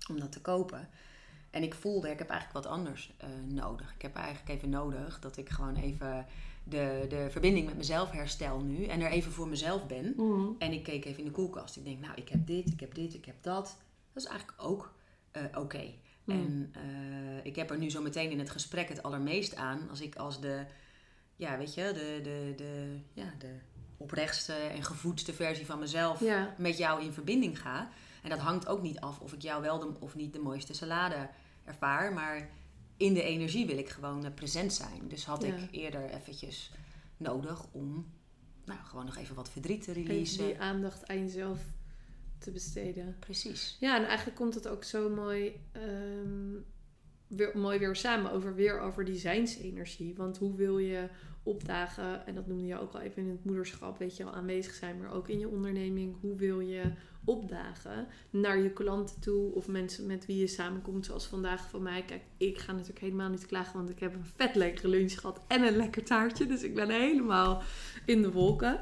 om 0.10 0.20
dat 0.20 0.32
te 0.32 0.42
kopen. 0.42 0.90
En 1.50 1.64
ik 1.64 1.74
voelde, 1.74 2.10
ik 2.10 2.20
heb 2.20 2.30
eigenlijk 2.30 2.66
wat 2.66 2.74
anders 2.74 3.14
eh, 3.18 3.30
nodig. 3.48 3.94
Ik 3.94 4.02
heb 4.02 4.16
eigenlijk 4.16 4.50
even 4.50 4.70
nodig 4.70 5.20
dat 5.20 5.38
ik 5.38 5.50
gewoon 5.50 5.76
even 5.76 6.26
de, 6.64 7.06
de 7.10 7.28
verbinding 7.30 7.66
met 7.66 7.78
mezelf 7.78 8.12
herstel 8.12 8.60
nu. 8.60 8.86
En 8.86 9.02
er 9.02 9.12
even 9.12 9.32
voor 9.32 9.48
mezelf 9.48 9.88
ben. 9.88 10.14
En 10.60 10.72
ik 10.72 10.84
keek 10.84 11.06
even 11.06 11.20
in 11.20 11.26
de 11.26 11.32
koelkast. 11.32 11.76
Ik 11.78 11.86
denk, 11.86 12.00
nou, 12.00 12.14
ik 12.16 12.30
heb 12.30 12.48
dit, 12.48 12.72
ik 12.72 12.80
heb 12.80 12.94
dit, 12.96 13.14
ik 13.14 13.26
heb 13.26 13.36
dat. 13.42 13.78
Dat 14.14 14.24
is 14.24 14.30
eigenlijk 14.30 14.62
ook 14.62 14.94
eh, 15.32 15.44
oké. 15.56 15.92
Mm. 16.24 16.34
En 16.36 16.74
eh, 16.74 17.46
ik 17.46 17.56
heb 17.56 17.70
er 17.72 17.78
nu 17.78 17.90
zo 17.90 18.02
meteen 18.02 18.32
in 18.32 18.40
het 18.40 18.50
gesprek 18.50 18.90
het 18.90 19.04
allermeest 19.04 19.56
aan. 19.56 19.90
Als 19.90 20.02
ik 20.02 20.16
als 20.16 20.42
de, 20.42 20.66
ja, 21.36 21.58
weet 21.58 21.74
je, 21.74 21.92
de, 21.94 22.20
de, 22.24 22.54
de, 22.56 22.98
ja, 23.14 23.34
de 23.38 23.56
oprechtste 23.98 24.54
en 24.54 24.84
gevoedste 24.84 25.34
versie 25.34 25.66
van 25.66 25.80
mezelf 25.80 26.20
Ja. 26.20 26.56
met 26.58 26.78
jou 26.78 27.04
in 27.04 27.14
verbinding 27.14 27.62
ga. 27.62 27.90
En 28.24 28.30
dat 28.30 28.40
hangt 28.40 28.68
ook 28.68 28.82
niet 28.82 29.00
af 29.00 29.20
of 29.20 29.34
ik 29.34 29.42
jou 29.42 29.62
wel 29.62 29.80
de, 29.80 29.92
of 30.00 30.16
niet 30.16 30.34
de 30.34 30.40
mooiste 30.40 30.74
salade 30.74 31.30
ervaar. 31.66 32.14
Maar 32.14 32.50
in 33.02 33.14
de 33.14 33.22
energie 33.24 33.66
wil 33.66 33.78
ik 33.78 33.90
gewoon 33.90 34.26
eh, 34.26 34.34
present 34.34 34.74
zijn. 34.74 35.08
Dus 35.08 35.26
had 35.26 35.44
Ja. 35.46 35.56
ik 35.56 35.68
eerder 35.72 36.10
eventjes 36.10 36.72
nodig 37.18 37.66
om 37.72 38.12
nou, 38.66 38.80
gewoon 38.84 39.06
nog 39.06 39.18
even 39.18 39.36
wat 39.36 39.50
verdriet 39.50 39.84
te 39.84 39.92
Even 39.92 40.04
releasen. 40.04 40.46
die 40.46 40.60
aandacht 40.60 41.08
aan 41.08 41.20
jezelf 41.20 41.60
te 42.38 42.52
besteden. 42.52 43.16
Precies. 43.20 43.78
Ja, 43.80 43.98
en 43.98 44.06
eigenlijk 44.06 44.38
komt 44.38 44.54
het 44.54 44.68
ook 44.68 44.84
zo 44.84 45.10
mooi. 45.10 45.60
ehm, 45.72 46.56
weer, 47.28 47.52
mooi 47.58 47.80
weer 47.80 47.96
samen 47.96 48.32
over 48.32 48.56
weer 48.56 48.80
over 48.80 49.06
die 49.06 49.18
zijnsenergie. 49.18 50.16
Want 50.16 50.38
hoe 50.38 50.56
wil 50.56 50.78
je 50.78 51.08
opdagen, 51.44 52.26
en 52.26 52.36
dat 52.36 52.48
noemde 52.48 52.66
je 52.66 52.80
ook 52.80 52.94
al 52.94 53.00
even 53.00 53.22
in 53.24 53.30
het 53.30 53.46
moederschap, 53.46 53.98
weet 53.98 54.18
je 54.18 54.24
al 54.24 54.34
aanwezig 54.34 54.74
zijn, 54.74 54.98
maar 54.98 55.12
ook 55.14 55.30
in 55.30 55.40
je 55.40 55.48
onderneming. 55.48 56.16
Hoe 56.22 56.36
wil 56.36 56.60
je 56.60 56.92
opdagen 57.26 58.08
naar 58.30 58.58
je 58.58 58.70
klanten 58.70 59.20
toe 59.20 59.54
of 59.54 59.68
mensen 59.68 60.06
met 60.06 60.26
wie 60.26 60.38
je 60.38 60.48
samenkomt, 60.48 61.06
zoals 61.06 61.26
vandaag 61.26 61.70
van 61.70 61.82
mij. 61.82 62.04
Kijk, 62.04 62.22
ik 62.38 62.58
ga 62.58 62.72
natuurlijk 62.72 63.00
helemaal 63.00 63.30
niet 63.30 63.46
klagen, 63.46 63.78
want 63.78 63.90
ik 63.90 64.00
heb 64.00 64.14
een 64.14 64.26
vet 64.36 64.56
lekkere 64.56 64.88
lunch 64.88 65.14
gehad 65.14 65.42
en 65.48 65.64
een 65.64 65.76
lekker 65.76 66.04
taartje. 66.04 66.46
Dus 66.46 66.64
ik 66.64 66.76
ben 66.76 66.90
helemaal 66.90 67.62
in 68.06 68.22
de 68.22 68.32
wolken. 68.32 68.80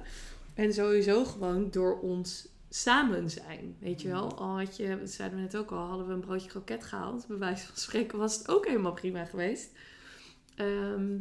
En 0.54 0.74
sowieso 0.74 1.26
gewoon 1.26 1.72
door 1.72 2.00
ons 2.00 2.48
samen 2.70 3.30
zijn. 3.30 3.76
Weet 3.80 4.02
je 4.02 4.08
wel, 4.08 4.38
al 4.38 4.58
had 4.58 4.78
je, 4.78 4.98
dat 5.00 5.10
zeiden 5.10 5.38
we 5.38 5.44
net 5.44 5.58
ook 5.58 5.72
al, 5.72 5.86
hadden 5.88 6.08
we 6.08 6.14
een 6.14 6.20
broodje 6.20 6.50
kroket 6.50 6.84
gehaald. 6.84 7.28
Bij 7.28 7.38
wijze 7.38 7.66
van 7.66 7.78
spreken 7.78 8.18
was 8.18 8.38
het 8.38 8.50
ook 8.50 8.66
helemaal 8.66 8.94
prima 8.94 9.26
geweest. 9.26 9.72
Ehm, 10.56 11.18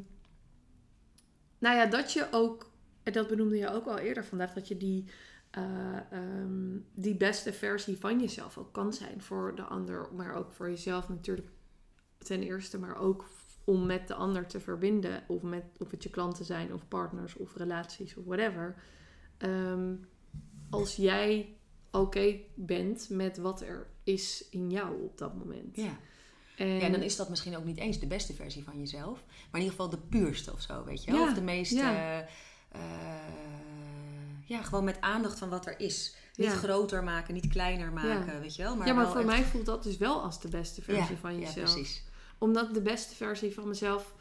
nou 1.59 1.77
ja, 1.77 1.87
dat 1.87 2.13
je 2.13 2.27
ook, 2.31 2.71
en 3.03 3.13
dat 3.13 3.29
benoemde 3.29 3.57
je 3.57 3.71
ook 3.71 3.87
al 3.87 3.99
eerder 3.99 4.25
vandaag, 4.25 4.53
dat 4.53 4.69
je 4.69 4.77
die, 4.77 5.05
eh, 5.51 6.13
ehm, 6.13 6.77
die 6.95 7.17
beste 7.17 7.53
versie 7.53 7.99
van 7.99 8.21
jezelf 8.21 8.59
ook 8.59 8.73
kan 8.73 8.93
zijn 8.93 9.23
voor 9.23 9.55
de 9.55 9.63
ander, 9.63 10.09
maar 10.15 10.35
ook 10.35 10.53
voor 10.53 10.69
jezelf 10.69 11.09
natuurlijk 11.09 11.49
ten 12.19 12.43
eerste, 12.43 12.79
maar 12.79 12.97
ook 12.97 13.29
om 13.65 13.87
met 13.87 14.09
de 14.09 14.15
ander 14.15 14.47
te 14.47 14.61
verbinden, 14.61 15.25
of, 15.27 15.43
met, 15.43 15.65
of 15.79 15.91
het 15.91 16.03
je 16.03 16.11
klanten 16.11 16.45
zijn, 16.45 16.75
of 16.75 16.89
partners, 16.89 17.37
of 17.37 17.57
relaties, 17.57 18.17
of 18.17 18.25
whatever. 18.25 18.83
Ehm, 19.39 19.95
als 20.71 20.97
jij 20.97 21.57
oké 21.91 22.37
bent 22.55 23.09
met 23.11 23.37
wat 23.37 23.61
er 23.61 23.87
is 24.05 24.49
in 24.51 24.71
jou 24.71 25.03
op 25.03 25.19
dat 25.19 25.35
moment. 25.35 25.77
Ja. 25.77 25.99
En... 26.57 26.67
Ja, 26.67 26.89
dan 26.89 27.03
is 27.03 27.17
dat 27.17 27.29
misschien 27.29 27.57
ook 27.57 27.65
niet 27.65 27.79
eens 27.79 27.99
de 27.99 28.07
beste 28.07 28.35
versie 28.35 28.65
van 28.65 28.79
jezelf. 28.79 29.25
Maar 29.27 29.61
in 29.61 29.67
ieder 29.67 29.71
geval 29.71 29.89
de 29.89 30.07
puurste 30.09 30.53
of 30.53 30.61
zo, 30.61 30.85
weet 30.85 31.05
je 31.05 31.13
wel? 31.13 31.23
of 31.23 31.35
de 31.35 31.43
meest... 31.43 31.73
Ja. 31.73 32.21
Uh, 32.21 32.81
ja, 34.49 34.63
gewoon 34.63 34.85
met 34.85 35.01
aandacht 35.01 35.39
van 35.39 35.49
wat 35.49 35.67
er 35.67 35.81
is. 35.81 36.15
Niet 36.37 36.51
groter 36.51 37.05
maken, 37.05 37.35
niet 37.35 37.49
kleiner 37.49 37.93
maken, 37.93 38.41
weet 38.41 38.57
je 38.57 38.63
wel? 38.63 38.77
Maar 38.77 38.87
ja, 38.87 38.93
maar 38.93 39.11
voor 39.11 39.25
mij 39.25 39.45
voelt 39.45 39.67
dat 39.67 39.83
dus 39.83 39.97
wel 39.97 40.23
als 40.23 40.41
de 40.41 40.49
beste 40.49 40.83
versie 40.83 41.17
van 41.17 41.39
jezelf. 41.39 41.55
Ja, 41.55 41.63
precies. 41.63 42.03
Omdat 42.39 42.75
de 42.75 42.81
beste 42.81 43.15
versie 43.15 43.55
van 43.55 43.69
mezelf... 43.69 44.15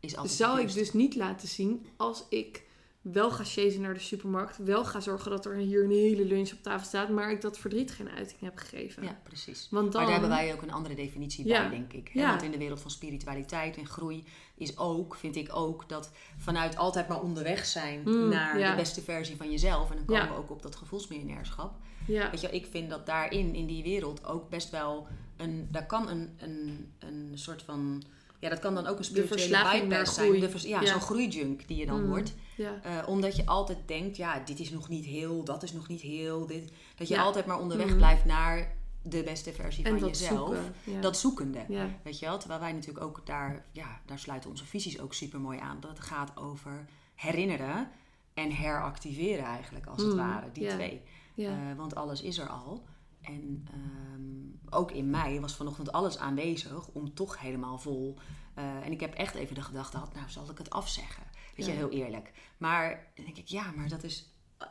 Is 0.00 0.36
zou 0.36 0.60
ik 0.60 0.72
dus 0.72 0.92
niet 0.92 1.14
laten 1.14 1.48
zien 1.48 1.86
als 1.96 2.24
ik 2.28 2.62
wel 3.02 3.30
ga 3.30 3.44
chasen 3.44 3.80
naar 3.80 3.94
de 3.94 4.00
supermarkt. 4.00 4.56
Wel 4.56 4.84
ga 4.84 5.00
zorgen 5.00 5.30
dat 5.30 5.46
er 5.46 5.54
hier 5.54 5.84
een 5.84 5.90
hele 5.90 6.24
lunch 6.24 6.52
op 6.52 6.62
tafel 6.62 6.86
staat. 6.86 7.08
Maar 7.08 7.30
ik 7.30 7.40
dat 7.40 7.58
verdriet 7.58 7.90
geen 7.90 8.08
uiting 8.08 8.40
heb 8.40 8.58
gegeven. 8.58 9.02
Ja, 9.02 9.20
precies. 9.22 9.68
Want 9.70 9.92
dan, 9.92 10.02
maar 10.02 10.10
daar 10.10 10.20
hebben 10.20 10.38
wij 10.38 10.54
ook 10.54 10.62
een 10.62 10.72
andere 10.72 10.94
definitie 10.94 11.44
bij, 11.44 11.68
denk 11.68 11.92
ik. 11.92 12.10
Ja. 12.12 12.28
Want 12.28 12.42
in 12.42 12.50
de 12.50 12.58
wereld 12.58 12.80
van 12.80 12.90
spiritualiteit 12.90 13.76
en 13.76 13.86
groei 13.86 14.24
is 14.54 14.78
ook, 14.78 15.14
vind 15.14 15.36
ik 15.36 15.56
ook, 15.56 15.88
dat 15.88 16.12
vanuit 16.38 16.76
altijd 16.76 17.08
maar 17.08 17.22
onderweg 17.22 17.66
zijn 17.66 18.02
mm, 18.04 18.28
naar 18.28 18.54
de 18.54 18.74
beste 18.76 19.02
versie 19.02 19.36
van 19.36 19.50
jezelf. 19.50 19.90
En 19.90 19.96
dan 19.96 20.04
komen 20.04 20.28
we 20.28 20.42
ook 20.42 20.50
op 20.50 20.62
dat 20.62 20.76
gevoelsmiljonairschap. 20.76 21.74
Ja. 22.06 22.30
Weet 22.30 22.40
je, 22.40 22.50
ik 22.50 22.66
vind 22.66 22.90
dat 22.90 23.06
daarin, 23.06 23.54
in 23.54 23.66
die 23.66 23.82
wereld, 23.82 24.24
ook 24.24 24.48
best 24.48 24.70
wel 24.70 25.06
een. 25.36 25.68
Daar 25.70 25.86
kan 25.86 26.08
een, 26.08 26.30
een, 26.38 26.92
een 26.98 27.30
soort 27.34 27.62
van 27.62 28.02
ja, 28.42 28.48
dat 28.48 28.58
kan 28.58 28.74
dan 28.74 28.86
ook 28.86 28.98
een 28.98 29.04
spirituele 29.04 29.88
bypass 29.88 30.14
zijn. 30.14 30.40
De 30.40 30.68
ja, 30.68 30.80
ja. 30.80 30.86
zo'n 30.86 31.00
groeijunk 31.00 31.68
die 31.68 31.76
je 31.76 31.86
dan 31.86 32.02
mm, 32.02 32.08
wordt. 32.08 32.34
Ja. 32.56 32.80
Uh, 32.86 33.08
omdat 33.08 33.36
je 33.36 33.46
altijd 33.46 33.78
denkt, 33.86 34.16
ja, 34.16 34.38
dit 34.38 34.60
is 34.60 34.70
nog 34.70 34.88
niet 34.88 35.04
heel, 35.04 35.44
dat 35.44 35.62
is 35.62 35.72
nog 35.72 35.88
niet 35.88 36.00
heel. 36.00 36.46
Dit, 36.46 36.72
dat 36.96 37.08
je 37.08 37.20
altijd 37.20 37.46
maar 37.46 37.58
onderweg 37.58 37.90
mm. 37.90 37.96
blijft 37.96 38.24
naar 38.24 38.74
de 39.02 39.22
beste 39.22 39.52
versie 39.52 39.86
van 39.86 39.98
jezelf. 39.98 40.56
Dat 41.00 41.18
zoekende. 41.18 41.64
Weet 42.02 42.18
je 42.18 42.26
wel? 42.26 42.38
Terwijl 42.38 42.60
wij 42.60 42.72
natuurlijk 42.72 43.04
ook 43.04 43.20
daar, 43.24 43.64
ja, 43.72 44.00
daar 44.06 44.18
sluiten 44.18 44.50
onze 44.50 44.66
visies 44.66 45.00
ook 45.00 45.14
super 45.14 45.40
mooi 45.40 45.58
aan. 45.58 45.80
Dat 45.80 45.90
het 45.90 46.00
gaat 46.00 46.36
over 46.36 46.84
herinneren 47.14 47.90
en 48.34 48.52
heractiveren 48.52 49.44
eigenlijk, 49.44 49.86
als 49.86 50.02
het 50.02 50.12
mm, 50.12 50.16
ware. 50.16 50.46
Die 50.52 50.66
twee. 50.66 51.02
Uh, 51.34 51.48
want 51.76 51.94
alles 51.94 52.22
is 52.22 52.38
er 52.38 52.48
al. 52.48 52.82
En 53.22 53.68
um, 54.14 54.60
ook 54.70 54.90
in 54.90 55.10
mij 55.10 55.40
was 55.40 55.56
vanochtend 55.56 55.92
alles 55.92 56.18
aanwezig 56.18 56.88
om 56.88 57.14
toch 57.14 57.40
helemaal 57.40 57.78
vol. 57.78 58.18
Uh, 58.58 58.86
en 58.86 58.92
ik 58.92 59.00
heb 59.00 59.14
echt 59.14 59.34
even 59.34 59.54
de 59.54 59.62
gedachte 59.62 59.96
gehad, 59.96 60.14
nou 60.14 60.30
zal 60.30 60.50
ik 60.50 60.58
het 60.58 60.70
afzeggen? 60.70 61.22
Weet 61.56 61.66
je, 61.66 61.72
heel 61.72 61.90
eerlijk. 61.90 62.32
Maar 62.58 63.10
dan 63.14 63.24
denk 63.24 63.36
ik, 63.36 63.48
ja, 63.48 63.72
maar 63.76 63.88
dat 63.88 64.02
is. 64.02 64.30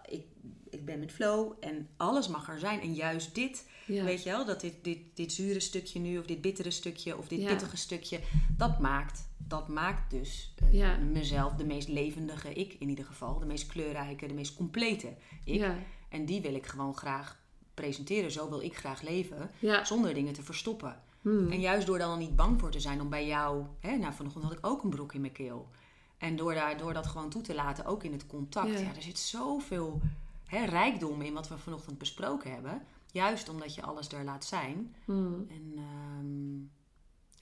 Ik, 0.09 0.25
ik 0.69 0.85
ben 0.85 0.99
met 0.99 1.11
flow 1.11 1.53
en 1.59 1.89
alles 1.97 2.27
mag 2.27 2.49
er 2.49 2.59
zijn. 2.59 2.81
En 2.81 2.93
juist 2.93 3.35
dit, 3.35 3.69
weet 3.85 4.23
je 4.23 4.29
wel, 4.29 4.45
dat 4.45 4.61
dit, 4.61 4.83
dit, 4.83 4.99
dit 5.13 5.33
zure 5.33 5.59
stukje 5.59 5.99
nu, 5.99 6.17
of 6.17 6.25
dit 6.25 6.41
bittere 6.41 6.71
stukje, 6.71 7.17
of 7.17 7.27
dit 7.27 7.41
ja. 7.41 7.47
pittige 7.47 7.77
stukje, 7.77 8.19
dat 8.57 8.79
maakt, 8.79 9.27
dat 9.37 9.67
maakt 9.67 10.11
dus 10.11 10.53
uh, 10.71 10.97
mezelf 10.97 11.53
de 11.53 11.65
meest 11.65 11.87
levendige 11.87 12.53
ik 12.53 12.73
in 12.73 12.89
ieder 12.89 13.05
geval. 13.05 13.39
De 13.39 13.45
meest 13.45 13.65
kleurrijke, 13.65 14.27
de 14.27 14.33
meest 14.33 14.55
complete 14.55 15.13
ik. 15.43 15.65
En 16.09 16.25
die 16.25 16.41
wil 16.41 16.55
ik 16.55 16.65
gewoon 16.65 16.95
graag 16.95 17.40
presenteren. 17.73 18.31
Zo 18.31 18.49
wil 18.49 18.61
ik 18.61 18.77
graag 18.77 19.01
leven. 19.01 19.51
Zonder 19.83 20.13
dingen 20.13 20.33
te 20.33 20.43
verstoppen. 20.43 21.01
Hmm. 21.21 21.51
En 21.51 21.59
juist 21.59 21.87
door 21.87 21.97
dan 21.97 22.19
niet 22.19 22.35
bang 22.35 22.59
voor 22.59 22.71
te 22.71 22.79
zijn 22.79 23.01
om 23.01 23.09
bij 23.09 23.27
jou... 23.27 23.65
Hè, 23.79 23.97
nou, 23.97 24.13
vanochtend 24.13 24.43
had 24.43 24.53
ik 24.53 24.65
ook 24.65 24.83
een 24.83 24.89
broek 24.89 25.13
in 25.13 25.21
mijn 25.21 25.33
keel. 25.33 25.69
En 26.17 26.35
door, 26.35 26.53
daar, 26.53 26.77
door 26.77 26.93
dat 26.93 27.07
gewoon 27.07 27.29
toe 27.29 27.41
te 27.41 27.55
laten, 27.55 27.85
ook 27.85 28.03
in 28.03 28.11
het 28.11 28.27
contact. 28.27 28.79
Ja. 28.79 28.95
er 28.95 29.01
zit 29.01 29.19
zoveel 29.19 30.01
hè, 30.45 30.65
rijkdom 30.65 31.21
in 31.21 31.33
wat 31.33 31.47
we 31.47 31.57
vanochtend 31.57 31.97
besproken 31.97 32.51
hebben. 32.53 32.81
Juist 33.11 33.49
omdat 33.49 33.75
je 33.75 33.81
alles 33.81 34.11
er 34.11 34.23
laat 34.23 34.45
zijn. 34.45 34.95
Hmm. 35.05 35.47
En 35.49 35.73
ehm, 35.75 36.59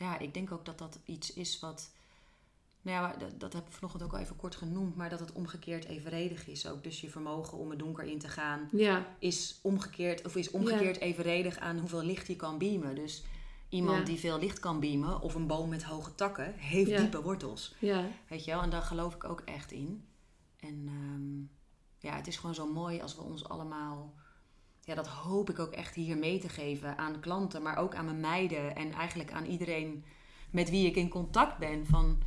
ja, 0.05 0.19
ik 0.19 0.33
denk 0.33 0.51
ook 0.51 0.65
dat 0.65 0.77
dat 0.77 0.99
iets 1.05 1.33
is 1.33 1.59
wat 1.59 1.91
nou 2.81 2.97
ja, 3.03 3.17
dat, 3.17 3.39
dat 3.39 3.53
heb 3.53 3.67
ik 3.67 3.73
vanochtend 3.73 4.03
ook 4.03 4.13
al 4.13 4.19
even 4.19 4.35
kort 4.35 4.55
genoemd, 4.55 4.95
maar 4.95 5.09
dat 5.09 5.19
het 5.19 5.31
omgekeerd 5.31 5.85
evenredig 5.85 6.47
is 6.47 6.67
ook. 6.67 6.83
Dus 6.83 7.01
je 7.01 7.09
vermogen 7.09 7.57
om 7.57 7.69
het 7.69 7.79
donker 7.79 8.03
in 8.03 8.19
te 8.19 8.27
gaan 8.27 8.69
ja. 8.71 9.15
is 9.19 9.59
omgekeerd, 9.61 10.25
of 10.25 10.35
is 10.35 10.51
omgekeerd 10.51 10.99
evenredig 10.99 11.57
aan 11.57 11.79
hoeveel 11.79 12.03
licht 12.03 12.27
je 12.27 12.35
kan 12.35 12.57
beamen. 12.57 12.95
Dus 12.95 13.23
iemand 13.69 14.05
die 14.05 14.19
veel 14.19 14.39
licht 14.39 14.59
kan 14.59 14.79
beamen, 14.79 15.21
of 15.21 15.35
een 15.35 15.47
boom 15.47 15.69
met 15.69 15.83
hoge 15.83 16.15
takken, 16.15 16.53
heeft 16.53 16.97
diepe 16.97 17.21
wortels. 17.21 17.75
Weet 18.27 18.45
je 18.45 18.51
wel, 18.51 18.61
en 18.61 18.69
daar 18.69 18.81
geloof 18.81 19.15
ik 19.15 19.23
ook 19.23 19.41
echt 19.45 19.71
in. 19.71 20.05
En 20.59 20.83
ehm, 20.87 21.57
ja, 22.07 22.15
het 22.15 22.27
is 22.27 22.37
gewoon 22.37 22.55
zo 22.55 22.67
mooi 22.67 23.01
als 23.01 23.15
we 23.15 23.21
ons 23.21 23.49
allemaal. 23.49 24.13
Ja, 24.81 24.95
dat 24.95 25.07
hoop 25.07 25.49
ik 25.49 25.59
ook 25.59 25.71
echt 25.71 25.95
hier 25.95 26.17
mee 26.17 26.39
te 26.39 26.49
geven 26.49 26.97
aan 26.97 27.19
klanten, 27.19 27.61
maar 27.61 27.77
ook 27.77 27.95
aan 27.95 28.05
mijn 28.05 28.19
meiden 28.19 28.75
en 28.75 28.91
eigenlijk 28.91 29.31
aan 29.31 29.45
iedereen 29.45 30.03
met 30.51 30.69
wie 30.69 30.87
ik 30.87 30.95
in 30.95 31.09
contact 31.09 31.57
ben. 31.57 31.85
Van 31.85 32.21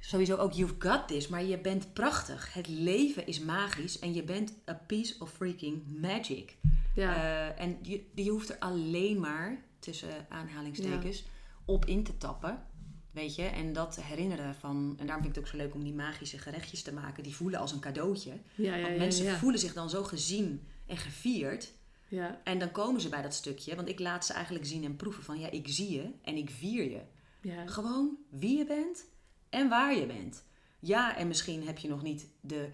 sowieso 0.00 0.36
ook 0.36 0.52
you've 0.52 0.74
got 0.78 1.08
this, 1.08 1.28
maar 1.28 1.44
je 1.44 1.58
bent 1.58 1.92
prachtig. 1.92 2.54
Het 2.54 2.68
leven 2.68 3.26
is 3.26 3.40
magisch 3.40 3.98
en 3.98 4.14
je 4.14 4.22
bent 4.22 4.54
a 4.68 4.74
piece 4.86 5.14
of 5.18 5.32
freaking 5.32 6.00
magic. 6.00 6.56
Ja. 6.94 7.16
Uh, 7.16 7.60
en 7.60 7.78
je, 7.82 8.04
je 8.14 8.30
hoeft 8.30 8.50
er 8.50 8.58
alleen 8.58 9.20
maar, 9.20 9.64
tussen 9.78 10.26
aanhalingstekens, 10.28 11.24
op 11.64 11.84
in 11.84 12.04
te 12.04 12.16
tappen. 12.16 12.64
Weet 13.10 13.34
je, 13.34 13.42
en 13.42 13.72
dat 13.72 14.02
herinneren 14.02 14.54
van. 14.54 14.94
En 14.98 15.06
daarom 15.06 15.24
vind 15.24 15.36
ik 15.36 15.42
het 15.42 15.44
ook 15.44 15.46
zo 15.46 15.56
leuk 15.56 15.74
om 15.74 15.84
die 15.84 15.94
magische 15.94 16.38
gerechtjes 16.38 16.82
te 16.82 16.92
maken. 16.92 17.22
Die 17.22 17.34
voelen 17.34 17.60
als 17.60 17.72
een 17.72 17.80
cadeautje. 17.80 18.32
Ja, 18.54 18.74
ja, 18.74 18.82
want 18.82 18.96
mensen 18.96 19.38
voelen 19.38 19.60
zich 19.60 19.72
dan 19.72 19.90
zo 19.90 20.04
gezien 20.04 20.66
en 20.86 20.96
gevierd. 20.96 21.72
Ja. 22.08 22.40
En 22.44 22.58
dan 22.58 22.72
komen 22.72 23.00
ze 23.00 23.08
bij 23.08 23.22
dat 23.22 23.34
stukje. 23.34 23.76
Want 23.76 23.88
ik 23.88 23.98
laat 23.98 24.26
ze 24.26 24.32
eigenlijk 24.32 24.66
zien 24.66 24.84
en 24.84 24.96
proeven 24.96 25.22
van 25.22 25.38
ja, 25.38 25.50
ik 25.50 25.68
zie 25.68 25.90
je 25.90 26.10
en 26.22 26.36
ik 26.36 26.50
vier 26.50 26.90
je. 26.90 27.00
Ja. 27.40 27.66
Gewoon 27.66 28.16
wie 28.30 28.58
je 28.58 28.64
bent 28.64 29.04
en 29.50 29.68
waar 29.68 29.94
je 29.94 30.06
bent. 30.06 30.44
Ja, 30.78 31.16
en 31.16 31.28
misschien 31.28 31.66
heb 31.66 31.78
je 31.78 31.88
nog 31.88 32.02
niet 32.02 32.28
de 32.40 32.70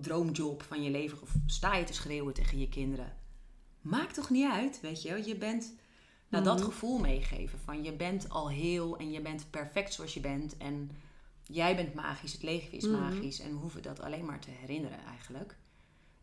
droomjob 0.00 0.62
van 0.62 0.82
je 0.82 0.90
leven 0.90 1.22
of 1.22 1.34
sta 1.46 1.74
je 1.76 1.84
te 1.84 1.92
schreeuwen 1.92 2.34
tegen 2.34 2.58
je 2.58 2.68
kinderen. 2.68 3.16
Maakt 3.80 4.14
toch 4.14 4.30
niet 4.30 4.50
uit, 4.50 4.80
weet 4.80 5.02
je? 5.02 5.26
Je 5.26 5.36
bent 5.36 5.74
nou, 6.28 6.44
dat 6.44 6.56
mhm. 6.56 6.64
gevoel 6.64 6.98
meegeven 6.98 7.58
van 7.58 7.84
je 7.84 7.92
bent 7.92 8.28
al 8.28 8.50
heel 8.50 8.96
en 8.96 9.10
je 9.10 9.20
bent 9.20 9.50
perfect 9.50 9.92
zoals 9.92 10.14
je 10.14 10.20
bent 10.20 10.56
en 10.56 10.90
jij 11.42 11.76
bent 11.76 11.94
magisch, 11.94 12.32
het 12.32 12.42
leven 12.42 12.72
is 12.72 12.84
mhm. 12.84 13.00
magisch 13.00 13.40
en 13.40 13.50
we 13.50 13.56
hoeven 13.56 13.82
dat 13.82 14.00
alleen 14.00 14.24
maar 14.24 14.40
te 14.40 14.50
herinneren 14.50 15.04
eigenlijk. 15.04 15.56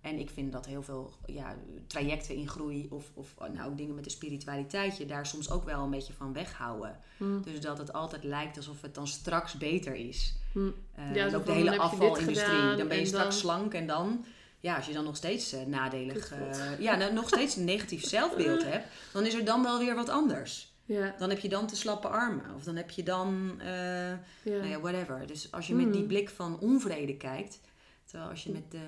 En 0.02 0.20
ik 0.20 0.30
vind 0.30 0.52
dat 0.52 0.66
heel 0.66 0.84
veel 0.84 1.14
ja, 1.26 1.56
trajecten 1.88 2.36
in 2.36 2.48
groei 2.48 2.88
of, 2.90 3.12
of 3.14 3.36
nou, 3.54 3.70
ook 3.70 3.78
dingen 3.78 3.96
met 3.96 4.04
de 4.04 4.10
spiritualiteit 4.10 4.98
je 4.98 5.06
daar 5.06 5.26
soms 5.26 5.52
ook 5.52 5.66
wel 5.66 5.84
een 5.84 5.90
beetje 5.90 6.14
van 6.14 6.34
weghouden. 6.34 7.00
Mm. 7.18 7.42
Dus 7.42 7.62
dat 7.62 7.78
het 7.78 7.94
altijd 7.94 8.24
lijkt 8.24 8.58
alsof 8.58 8.82
het 8.82 8.96
dan 8.96 9.08
straks 9.08 9.58
beter 9.58 9.96
is. 9.96 10.36
Mm. 10.54 10.74
Uh, 11.00 11.16
ja, 11.16 11.36
ook 11.36 11.46
de 11.46 11.52
hele 11.52 11.78
afvalindustrie. 11.78 12.76
Dan 12.76 12.88
ben 12.88 13.00
je 13.00 13.06
straks 13.06 13.40
slank 13.40 13.74
en 13.74 13.88
dan, 13.88 14.26
ja, 14.60 14.76
als 14.76 14.86
je 14.86 14.94
dan 14.94 15.04
nog 15.04 15.16
steeds 15.16 15.54
uh, 15.54 15.66
nadelig, 15.66 16.34
uh, 16.34 16.80
ja, 16.80 16.96
nou, 16.96 17.14
nog 17.14 17.28
steeds 17.28 17.56
een 17.56 17.66
negatief 17.66 18.06
zelfbeeld 18.06 18.64
hebt, 18.64 18.88
dan 19.14 19.26
is 19.26 19.34
er 19.34 19.46
dan 19.46 19.64
wel 19.64 19.80
weer 19.80 19.96
wat 19.96 20.10
anders. 20.10 20.74
Ja. 20.86 21.16
Dan 21.18 21.30
heb 21.30 21.40
je 21.40 21.50
dan 21.50 21.68
te 21.68 21.76
slappe 21.76 22.08
armen. 22.08 22.56
Of 22.56 22.64
dan 22.64 22.76
heb 22.76 22.90
je 22.90 23.04
dan, 23.04 23.60
ja. 23.64 24.20
Nou 24.44 24.68
ja, 24.68 24.80
whatever. 24.80 25.28
Dus 25.28 25.52
als 25.52 25.68
je 25.68 25.76
met 25.76 25.94
die 25.94 26.04
blik 26.04 26.30
van 26.30 26.60
onvrede 26.60 27.18
kijkt, 27.18 27.60
terwijl 28.06 28.30
als 28.30 28.44
je 28.44 28.52
met 28.52 28.72
de 28.72 28.88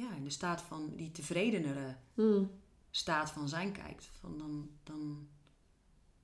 ja, 0.00 0.14
in 0.14 0.24
de 0.24 0.30
staat 0.30 0.62
van 0.62 0.92
die 0.96 1.10
tevredenere 1.10 1.96
hmm. 2.14 2.50
staat 2.90 3.30
van 3.30 3.48
zijn 3.48 3.72
kijkt. 3.72 4.04
Van 4.04 4.38
dan, 4.38 4.70
dan 4.82 5.28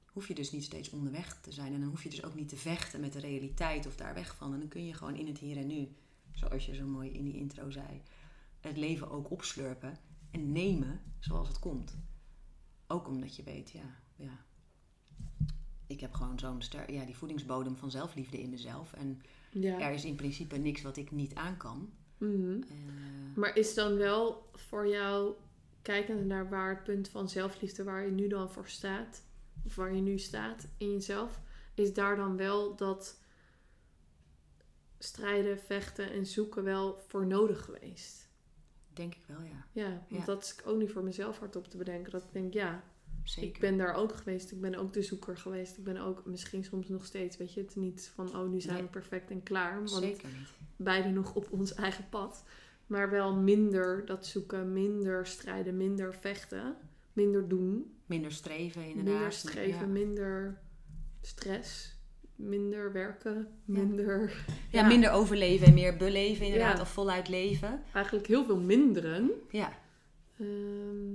hoef 0.07 0.29
je 0.29 0.35
dus 0.35 0.53
niet 0.53 0.65
steeds 0.65 0.91
onderweg 0.91 1.41
te 1.41 1.53
zijn. 1.53 1.75
En 1.75 1.81
dan 1.81 1.89
hoef 1.89 2.03
je 2.03 2.11
dus 2.11 2.25
ook 2.25 2.35
niet 2.35 2.49
te 2.49 2.57
vechten 2.57 3.01
met 3.01 3.13
de 3.13 3.21
realiteit 3.21 3.87
of 3.87 3.97
daar 3.97 4.15
weg 4.15 4.37
van. 4.37 4.53
En 4.53 4.59
dan 4.59 4.69
kun 4.69 4.85
je 4.85 4.95
gewoon 4.95 5.17
in 5.17 5.27
het 5.27 5.39
hier 5.39 5.57
en 5.57 5.67
nu, 5.67 5.89
zoals 6.33 6.67
je 6.67 6.75
zo 6.75 6.87
mooi 6.87 7.11
in 7.11 7.25
die 7.25 7.37
intro 7.37 7.71
zei, 7.71 8.03
het 8.61 8.77
leven 8.77 9.11
ook 9.11 9.31
opslurpen 9.31 9.99
en 10.31 10.53
nemen 10.53 11.01
zoals 11.19 11.49
het 11.49 11.59
komt. 11.59 11.97
Ook 12.87 13.09
omdat 13.09 13.37
je 13.37 13.43
weet, 13.43 13.71
ja, 13.71 14.01
ja 14.17 14.45
ik 15.87 16.01
heb 16.01 16.15
gewoon 16.15 16.39
zo'n 16.39 16.63
ster, 16.63 16.93
ja, 16.93 17.05
die 17.05 17.17
voedingsbodem 17.17 17.77
van 17.77 17.91
zelfliefde 17.91 18.41
in 18.41 18.51
mezelf. 18.51 18.93
En 18.93 19.23
Ja. 19.51 19.81
er 19.81 19.93
is 19.93 20.05
in 20.05 20.15
principe 20.15 20.57
niks 20.57 20.83
wat 20.83 20.97
ik 20.97 21.11
niet 21.11 21.35
aan 21.35 21.57
kan. 21.57 21.91
Mhm. 22.19 22.63
Eh, 22.63 22.77
Maar 23.37 23.57
is 23.57 23.75
dan 23.75 23.97
wel 23.97 24.49
voor 24.53 24.89
jou, 24.89 25.35
kijkend 25.83 26.25
naar 26.27 26.49
waar 26.49 26.71
het 26.75 26.85
punt 26.85 27.09
van 27.09 27.29
zelfliefde, 27.29 27.85
waar 27.85 28.05
je 28.05 28.11
nu 28.11 28.29
dan 28.29 28.51
voor 28.51 28.69
staat, 28.69 29.23
of 29.65 29.75
waar 29.75 29.95
je 29.95 30.01
nu 30.01 30.19
staat 30.19 30.69
in 30.77 30.93
jezelf, 30.93 31.41
is 31.75 31.95
daar 31.95 32.17
dan 32.17 32.37
wel 32.37 32.77
dat 32.77 33.21
strijden, 34.99 35.59
vechten 35.59 36.11
en 36.13 36.27
zoeken 36.27 36.65
wel 36.65 36.99
voor 37.07 37.27
nodig 37.27 37.65
geweest? 37.65 38.25
denk 38.93 39.15
ik 39.15 39.25
wel, 39.27 39.41
ja. 39.43 39.67
Ja, 39.73 39.89
want 40.09 40.21
Ja. 40.21 40.25
dat 40.25 40.43
is 40.43 40.65
ook 40.65 40.79
niet 40.79 40.91
voor 40.91 41.03
mezelf 41.05 41.39
hardop 41.39 41.69
te 41.69 41.77
bedenken. 41.77 42.13
Dat 42.13 42.23
ik 42.23 42.33
denk, 42.33 42.53
ja, 42.53 42.83
Zeker. 43.25 43.49
ik 43.49 43.59
ben 43.61 43.77
daar 43.79 43.95
ook 43.95 44.15
geweest. 44.15 44.53
Ik 44.53 44.61
ben 44.61 44.75
ook 44.75 44.93
de 44.93 45.03
zoeker 45.03 45.37
geweest. 45.39 45.77
Ik 45.79 45.85
ben 45.85 45.97
ook 45.97 46.27
misschien 46.27 46.65
soms 46.65 46.89
nog 46.89 47.05
steeds, 47.05 47.37
weet 47.37 47.53
je, 47.55 47.61
het 47.61 47.77
niet 47.77 48.11
van, 48.15 48.37
oh, 48.37 48.49
nu 48.49 48.61
zijn 48.61 48.75
Nee. 48.75 48.83
we 48.83 48.89
perfect 48.89 49.31
en 49.31 49.43
klaar. 49.43 49.75
Want 49.77 49.91
Zeker 49.91 50.29
niet. 50.29 50.49
Beide 50.77 51.09
nog 51.09 51.35
op 51.35 51.53
ons 51.53 51.75
eigen 51.75 52.09
pad. 52.09 52.45
Maar 52.87 53.11
wel 53.11 53.35
minder 53.37 54.07
dat 54.07 54.27
zoeken, 54.27 54.73
minder 54.73 55.27
strijden, 55.27 55.77
minder 55.77 56.15
vechten, 56.15 56.77
minder 57.13 57.49
doen, 57.49 57.95
Minder 58.07 58.33
streven, 58.33 58.83
inderdaad. 58.89 59.13
minder 59.13 59.33
streven, 59.33 59.81
Ja. 59.81 59.87
minder 59.93 60.59
stress, 61.21 61.99
minder 62.37 62.93
werken, 62.93 63.49
minder. 63.65 64.45
Ja, 64.71 64.81
Ja. 64.81 64.87
minder 64.87 65.11
overleven 65.11 65.67
en 65.67 65.75
meer 65.75 65.97
beleven, 65.97 66.45
inderdaad. 66.47 66.77
Ja. 66.77 66.83
Of 66.83 66.93
voluit 66.93 67.29
leven. 67.29 67.83
Eigenlijk 67.93 68.27
heel 68.27 68.45
veel 68.45 68.61
minderen. 68.61 69.31
Ja, 69.51 69.73
Ehm, 70.39 71.13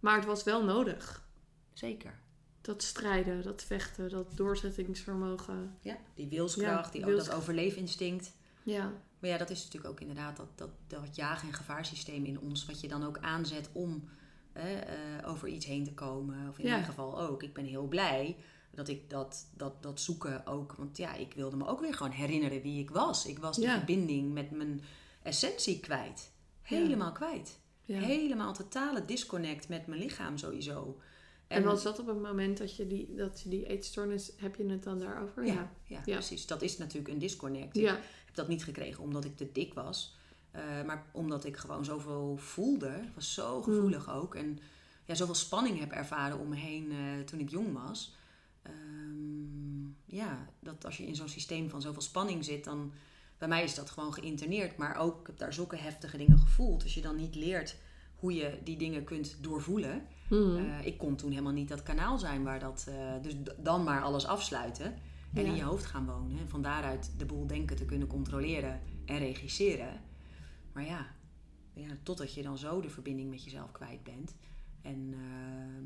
maar 0.00 0.16
het 0.16 0.24
was 0.24 0.42
wel 0.44 0.64
nodig. 0.64 1.28
zeker. 1.72 2.20
Dat 2.62 2.82
strijden, 2.82 3.42
dat 3.42 3.62
vechten, 3.62 4.10
dat 4.10 4.26
doorzettingsvermogen. 4.36 5.76
Ja, 5.80 5.96
die 6.14 6.28
wilskracht, 6.28 6.86
Ja, 6.86 6.90
die, 6.92 7.04
wilskracht. 7.04 7.30
dat 7.30 7.38
overlevinstinct. 7.40 8.32
Ja, 8.62 8.92
Maar 9.18 9.30
ja, 9.30 9.38
dat 9.38 9.50
is 9.50 9.64
natuurlijk 9.64 9.92
ook 9.92 10.00
inderdaad 10.00 10.36
dat, 10.36 10.48
dat, 10.54 10.70
dat 10.86 11.16
jagen- 11.16 11.48
en 11.48 11.54
gevaarsysteem 11.54 12.24
in 12.24 12.40
ons, 12.40 12.66
wat 12.66 12.80
je 12.80 12.88
dan 12.88 13.04
ook 13.04 13.18
aanzet 13.18 13.68
om 13.72 14.08
eh, 14.52 14.64
over 15.26 15.48
iets 15.48 15.66
heen 15.66 15.84
te 15.84 15.94
komen. 15.94 16.48
Of 16.48 16.58
in 16.58 16.64
Ja. 16.64 16.70
mijn 16.72 16.84
geval 16.84 17.20
ook. 17.20 17.42
Ik 17.42 17.52
ben 17.54 17.64
heel 17.64 17.86
blij 17.86 18.36
dat 18.70 18.88
ik 18.88 19.10
dat, 19.10 19.46
dat, 19.56 19.82
dat 19.82 20.00
zoeken 20.00 20.46
ook. 20.46 20.72
Want 20.72 20.96
ja, 20.96 21.14
ik 21.14 21.34
wilde 21.34 21.56
me 21.56 21.66
ook 21.66 21.80
weer 21.80 21.94
gewoon 21.94 22.12
herinneren 22.12 22.62
wie 22.62 22.80
ik 22.80 22.90
was. 22.90 23.26
Ik 23.26 23.38
was 23.38 23.56
de 23.56 23.62
Ja. 23.62 23.76
verbinding 23.76 24.32
met 24.32 24.50
mijn 24.50 24.80
essentie 25.22 25.80
kwijt. 25.80 26.30
Helemaal 26.62 27.12
kwijt. 27.12 27.58
ja. 27.84 27.98
Helemaal 28.00 28.52
totale 28.52 29.04
disconnect 29.04 29.68
met 29.68 29.86
mijn 29.86 30.00
lichaam 30.00 30.38
sowieso. 30.38 31.00
En 31.52 31.62
was 31.64 31.82
dat 31.82 31.98
op 31.98 32.06
het 32.06 32.22
moment 32.22 32.58
dat 32.58 32.76
je 32.76 32.86
die, 32.86 33.14
dat 33.14 33.40
je 33.40 33.48
die 33.48 33.66
eetstoornis, 33.66 34.32
heb 34.36 34.56
je 34.56 34.66
het 34.66 34.82
dan 34.82 34.98
daarover? 34.98 35.46
Ja, 35.46 35.52
Ja. 35.52 35.70
ja, 35.86 36.02
Ja. 36.04 36.16
precies. 36.16 36.46
Dat 36.46 36.62
is 36.62 36.78
natuurlijk 36.78 37.12
een 37.12 37.18
disconnect. 37.18 37.76
Ik 37.76 38.26
heb 38.26 38.34
dat 38.34 38.48
niet 38.48 38.64
gekregen 38.64 39.02
omdat 39.02 39.24
ik 39.24 39.36
te 39.36 39.48
dik 39.52 39.74
was. 39.74 40.16
eh, 40.50 40.62
maar 40.86 41.06
omdat 41.12 41.44
ik 41.44 41.56
gewoon 41.56 41.84
zoveel 41.84 42.36
voelde. 42.36 42.88
Ik 42.88 43.14
was 43.14 43.34
zo 43.34 43.62
gevoelig 43.62 44.10
ook. 44.14 44.34
En 44.34 44.58
ja, 45.04 45.14
zoveel 45.14 45.34
spanning 45.34 45.78
heb 45.78 45.90
ervaren 45.90 46.38
om 46.38 46.48
me 46.48 46.56
heen 46.56 46.90
eh, 46.90 47.24
toen 47.24 47.40
ik 47.40 47.50
jong 47.50 47.72
was. 47.72 48.14
Ehm, 48.62 49.84
ja, 50.04 50.48
dat 50.60 50.84
als 50.84 50.96
je 50.96 51.06
in 51.06 51.14
zo'n 51.14 51.28
systeem 51.28 51.70
van 51.70 51.82
zoveel 51.82 52.02
spanning 52.02 52.44
zit, 52.44 52.64
dan... 52.64 52.92
Bij 53.38 53.48
mij 53.50 53.64
is 53.64 53.74
dat 53.74 53.90
gewoon 53.90 54.12
geïnterneerd. 54.14 54.76
Maar 54.76 54.96
ook, 54.96 55.20
ik 55.20 55.26
heb 55.26 55.38
daar 55.38 55.52
zulke 55.52 55.76
heftige 55.76 56.16
dingen 56.16 56.38
gevoeld. 56.38 56.82
Als 56.82 56.94
je 56.94 57.00
dan 57.00 57.16
niet 57.16 57.34
leert 57.34 57.76
hoe 58.16 58.34
je 58.34 58.58
die 58.64 58.76
dingen 58.76 59.04
kunt 59.04 59.36
doorvoelen. 59.40 60.06
Mhm. 60.28 60.56
Eh, 60.56 60.86
ik 60.86 60.98
kon 60.98 61.16
toen 61.16 61.30
helemaal 61.30 61.52
niet 61.52 61.68
dat 61.68 61.82
kanaal 61.82 62.18
zijn 62.18 62.42
waar 62.42 62.58
dat... 62.60 62.86
eh, 62.88 63.22
dus 63.22 63.34
dan 63.58 63.84
maar 63.84 64.02
alles 64.02 64.26
afsluiten. 64.26 64.94
En 65.34 65.42
Ja. 65.44 65.48
in 65.48 65.54
je 65.56 65.62
hoofd 65.62 65.84
gaan 65.86 66.06
wonen. 66.06 66.38
En 66.38 66.48
van 66.48 66.62
daaruit 66.62 67.12
de 67.18 67.26
boel 67.26 67.46
denken 67.46 67.76
te 67.76 67.84
kunnen 67.84 68.08
controleren 68.08 68.80
en 69.06 69.18
regisseren. 69.18 70.00
Maar 70.72 70.84
ja, 70.84 71.06
ja, 71.72 71.88
totdat 72.02 72.34
je 72.34 72.42
dan 72.42 72.58
zo 72.58 72.80
de 72.80 72.88
verbinding 72.90 73.30
met 73.30 73.44
jezelf 73.44 73.72
kwijt 73.72 74.02
bent. 74.02 74.34
En 74.82 75.14
ehm, 75.14 75.84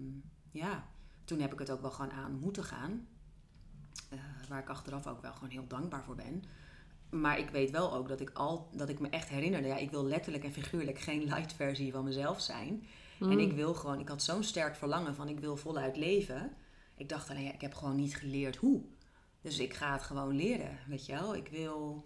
ja, 0.51 0.87
toen 1.25 1.41
heb 1.41 1.53
ik 1.53 1.59
het 1.59 1.71
ook 1.71 1.81
wel 1.81 1.91
gewoon 1.91 2.13
aan 2.13 2.39
moeten 2.39 2.65
gaan. 2.65 3.07
Eh, 4.11 4.19
waar 4.49 4.61
ik 4.63 4.69
achteraf 4.69 5.07
ook 5.07 5.23
wel 5.23 5.33
gewoon 5.33 5.51
heel 5.51 5.67
dankbaar 5.69 6.05
voor 6.05 6.15
ben. 6.15 6.45
Maar 7.11 7.39
ik 7.39 7.51
weet 7.51 7.71
wel 7.71 7.95
ook 7.95 8.09
dat 8.09 8.21
ik, 8.21 8.31
al, 8.31 8.69
dat 8.73 8.89
ik 8.89 9.01
me 9.01 9.09
echt 9.09 9.29
herinnerde. 9.29 9.69
Ja, 9.69 9.77
ik 9.77 9.91
wil 9.91 10.05
letterlijk 10.05 10.45
en 10.45 10.53
figuurlijk 10.53 10.99
geen 10.99 11.25
light 11.35 11.53
versie 11.53 11.93
van 11.93 12.05
mezelf 12.05 12.41
zijn. 12.41 12.87
En 13.21 13.39
ik 13.39 13.53
wil 13.53 13.75
gewoon, 13.75 14.01
ik 14.01 14.09
had 14.09 14.23
zo'n 14.23 14.43
sterk 14.43 14.77
verlangen 14.77 15.15
van 15.15 15.29
ik 15.29 15.41
wil 15.41 15.57
voluit 15.57 15.97
leven. 15.97 16.53
Ik 16.97 17.09
dacht 17.09 17.31
alleen, 17.31 17.45
ja, 17.45 17.53
ik 17.53 17.61
heb 17.61 17.75
gewoon 17.75 17.97
niet 17.97 18.17
geleerd 18.17 18.57
hoe. 18.57 18.83
Dus 19.41 19.59
ik 19.59 19.75
ga 19.75 19.93
het 19.93 20.03
gewoon 20.03 20.37
leren, 20.37 20.79
weet 20.89 21.07
je 21.07 21.13
wel. 21.13 21.35
Ik 21.35 21.49
wil... 21.49 22.05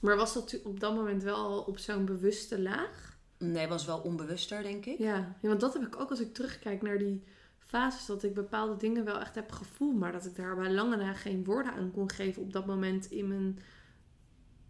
Maar 0.00 0.16
was 0.16 0.34
dat 0.34 0.62
op 0.64 0.80
dat 0.80 0.94
moment 0.94 1.22
wel 1.22 1.60
op 1.60 1.78
zo'n 1.78 2.04
bewuste 2.04 2.60
laag? 2.60 3.18
Nee, 3.38 3.66
was 3.68 3.86
wel 3.86 3.98
onbewuster, 3.98 4.62
denk 4.62 4.86
ik. 4.86 4.98
Ja. 4.98 5.36
ja, 5.42 5.48
want 5.48 5.60
dat 5.60 5.72
heb 5.72 5.82
ik 5.82 6.00
ook 6.00 6.10
als 6.10 6.20
ik 6.20 6.34
terugkijk 6.34 6.82
naar 6.82 6.98
die 6.98 7.22
fases. 7.58 8.06
Dat 8.06 8.22
ik 8.22 8.34
bepaalde 8.34 8.76
dingen 8.76 9.04
wel 9.04 9.20
echt 9.20 9.34
heb 9.34 9.52
gevoeld. 9.52 9.98
Maar 9.98 10.12
dat 10.12 10.26
ik 10.26 10.36
daar 10.36 10.56
bij 10.56 10.72
lange 10.72 10.96
na 10.96 11.12
geen 11.12 11.44
woorden 11.44 11.72
aan 11.72 11.90
kon 11.92 12.10
geven 12.10 12.42
op 12.42 12.52
dat 12.52 12.66
moment 12.66 13.10
in 13.10 13.28
mijn, 13.28 13.58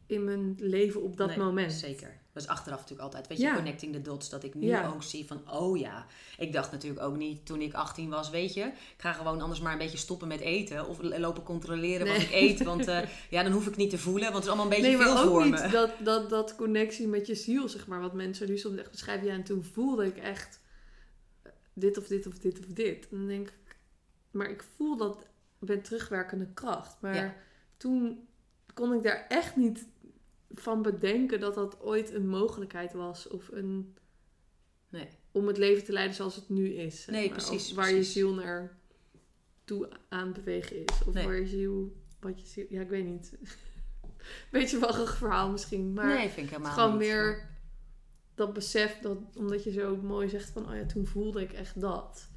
in 0.07 0.25
mijn 0.25 0.55
leven 0.59 1.03
op 1.03 1.16
dat 1.16 1.29
Nee, 1.29 1.38
moment. 1.38 1.72
Zeker. 1.72 2.20
Dat 2.37 2.44
is 2.44 2.51
achteraf 2.51 2.79
natuurlijk 2.81 3.03
altijd, 3.03 3.27
weet 3.29 3.38
je, 3.38 3.44
Ja. 3.44 3.55
connecting 3.55 3.92
the 3.92 4.03
dots. 4.03 4.29
Dat 4.31 4.44
ik 4.44 4.55
nu 4.55 4.66
Ja. 4.66 4.88
ook 4.88 5.03
zie 5.03 5.27
van, 5.27 5.51
oh 5.51 5.79
ja. 5.79 6.07
Ik 6.38 6.53
dacht 6.53 6.72
natuurlijk 6.72 7.03
ook 7.03 7.16
niet 7.16 7.46
toen 7.46 7.61
ik 7.61 7.75
18 7.75 8.09
was, 8.11 8.31
weet 8.31 8.55
je. 8.55 8.61
Ik 8.62 8.94
ga 8.96 9.12
gewoon 9.12 9.40
anders 9.40 9.61
maar 9.61 9.72
een 9.72 9.79
beetje 9.79 9.99
stoppen 9.99 10.29
met 10.29 10.40
eten. 10.40 10.88
Of 10.88 10.99
lopen 11.03 11.42
controleren 11.42 12.07
wat 12.07 12.16
Nee. 12.16 12.27
ik 12.27 12.33
eet. 12.33 12.62
Want 12.62 12.87
eh, 12.87 12.99
ja, 13.31 13.42
dan 13.42 13.53
hoef 13.53 13.66
ik 13.66 13.77
niet 13.77 13.90
te 13.90 13.99
voelen, 13.99 14.22
want 14.22 14.35
het 14.35 14.42
is 14.44 14.49
allemaal 14.49 14.64
een 14.66 14.83
beetje 14.83 14.96
nee, 14.96 14.96
maar 15.07 15.16
veel 15.16 15.25
ook 15.25 15.31
voor 15.31 15.44
niet 15.44 15.62
me. 15.62 15.68
dat, 15.68 15.90
dat, 16.01 16.31
dat 16.31 16.57
connectie 16.57 17.07
met 17.09 17.27
je 17.27 17.35
ziel, 17.35 17.68
zeg 17.68 17.87
maar. 17.87 18.01
Wat 18.01 18.12
mensen 18.14 18.49
nu 18.49 18.59
soms 18.59 18.79
echt 18.79 18.90
beschrijven. 18.90 19.27
Ja, 19.27 19.33
en 19.33 19.44
toen 19.44 19.64
voelde 19.64 20.07
ik 20.07 20.16
echt 20.16 20.61
dit 21.72 21.99
of 21.99 22.07
dit 22.07 22.27
of 22.27 22.38
dit 22.38 22.59
of 22.59 22.64
dit. 22.64 23.09
En 23.11 23.16
dan 23.16 23.27
denk 23.27 23.49
ik, 23.49 23.77
maar 24.31 24.51
ik 24.51 24.64
voel 24.77 24.96
dat 24.96 25.27
met 25.59 25.85
terugwerkende 25.85 26.46
kracht. 26.55 26.96
Maar 27.01 27.14
Ja. 27.14 27.35
toen 27.77 28.29
kon 28.75 28.94
ik 28.94 29.03
daar 29.03 29.27
echt 29.29 29.57
niet 29.57 29.87
van 30.50 30.82
bedenken 30.82 31.40
dat 31.40 31.54
dat 31.54 31.80
ooit 31.80 32.12
een 32.12 32.28
mogelijkheid 32.28 32.92
was. 32.92 33.28
Of 33.28 33.48
een... 33.52 33.96
Nee. 34.88 35.09
Om 35.32 35.46
het 35.46 35.59
leven 35.59 35.85
te 35.85 35.92
leiden 35.92 36.16
zoals 36.16 36.37
het 36.37 36.48
nu 36.48 36.74
is. 36.74 37.02
zeg 37.02 37.14
Nee, 37.14 37.28
maar. 37.28 37.37
precies, 37.38 37.70
Of 37.70 37.76
waar 37.76 37.88
precies. 37.90 38.06
je 38.06 38.12
ziel 38.20 38.35
naar 38.35 38.78
toe 39.64 39.88
aan 40.09 40.26
het 40.26 40.35
bewegen 40.37 40.76
is. 40.76 41.04
Of 41.06 41.14
Nee. 41.14 41.24
waar 41.26 41.40
je 41.40 41.46
ziel... 41.46 41.96
Wat 42.20 42.40
je 42.40 42.46
ziel... 42.46 42.66
Ja, 42.68 42.80
ik 42.80 42.88
weet 42.88 43.04
niet. 43.04 43.38
Beetje 44.50 44.78
wagig 44.78 45.16
verhaal 45.16 45.50
misschien. 45.50 45.92
Maar 45.92 46.06
nee, 46.06 46.28
vind 46.28 46.46
ik 46.46 46.52
helemaal 46.52 46.72
gewoon 46.72 46.90
niet. 46.90 46.98
meer 47.09 47.54
dat 48.35 48.52
besef 48.52 48.98
dat, 48.98 49.18
omdat 49.37 49.64
je 49.64 49.72
zo 49.72 49.96
mooi 49.96 50.28
zegt 50.28 50.50
van, 50.50 50.68
oh 50.68 50.74
ja, 50.76 50.87
toen 50.87 51.06
voelde 51.06 51.42
ik 51.42 51.52
echt 51.52 51.80
dat. 51.80 52.28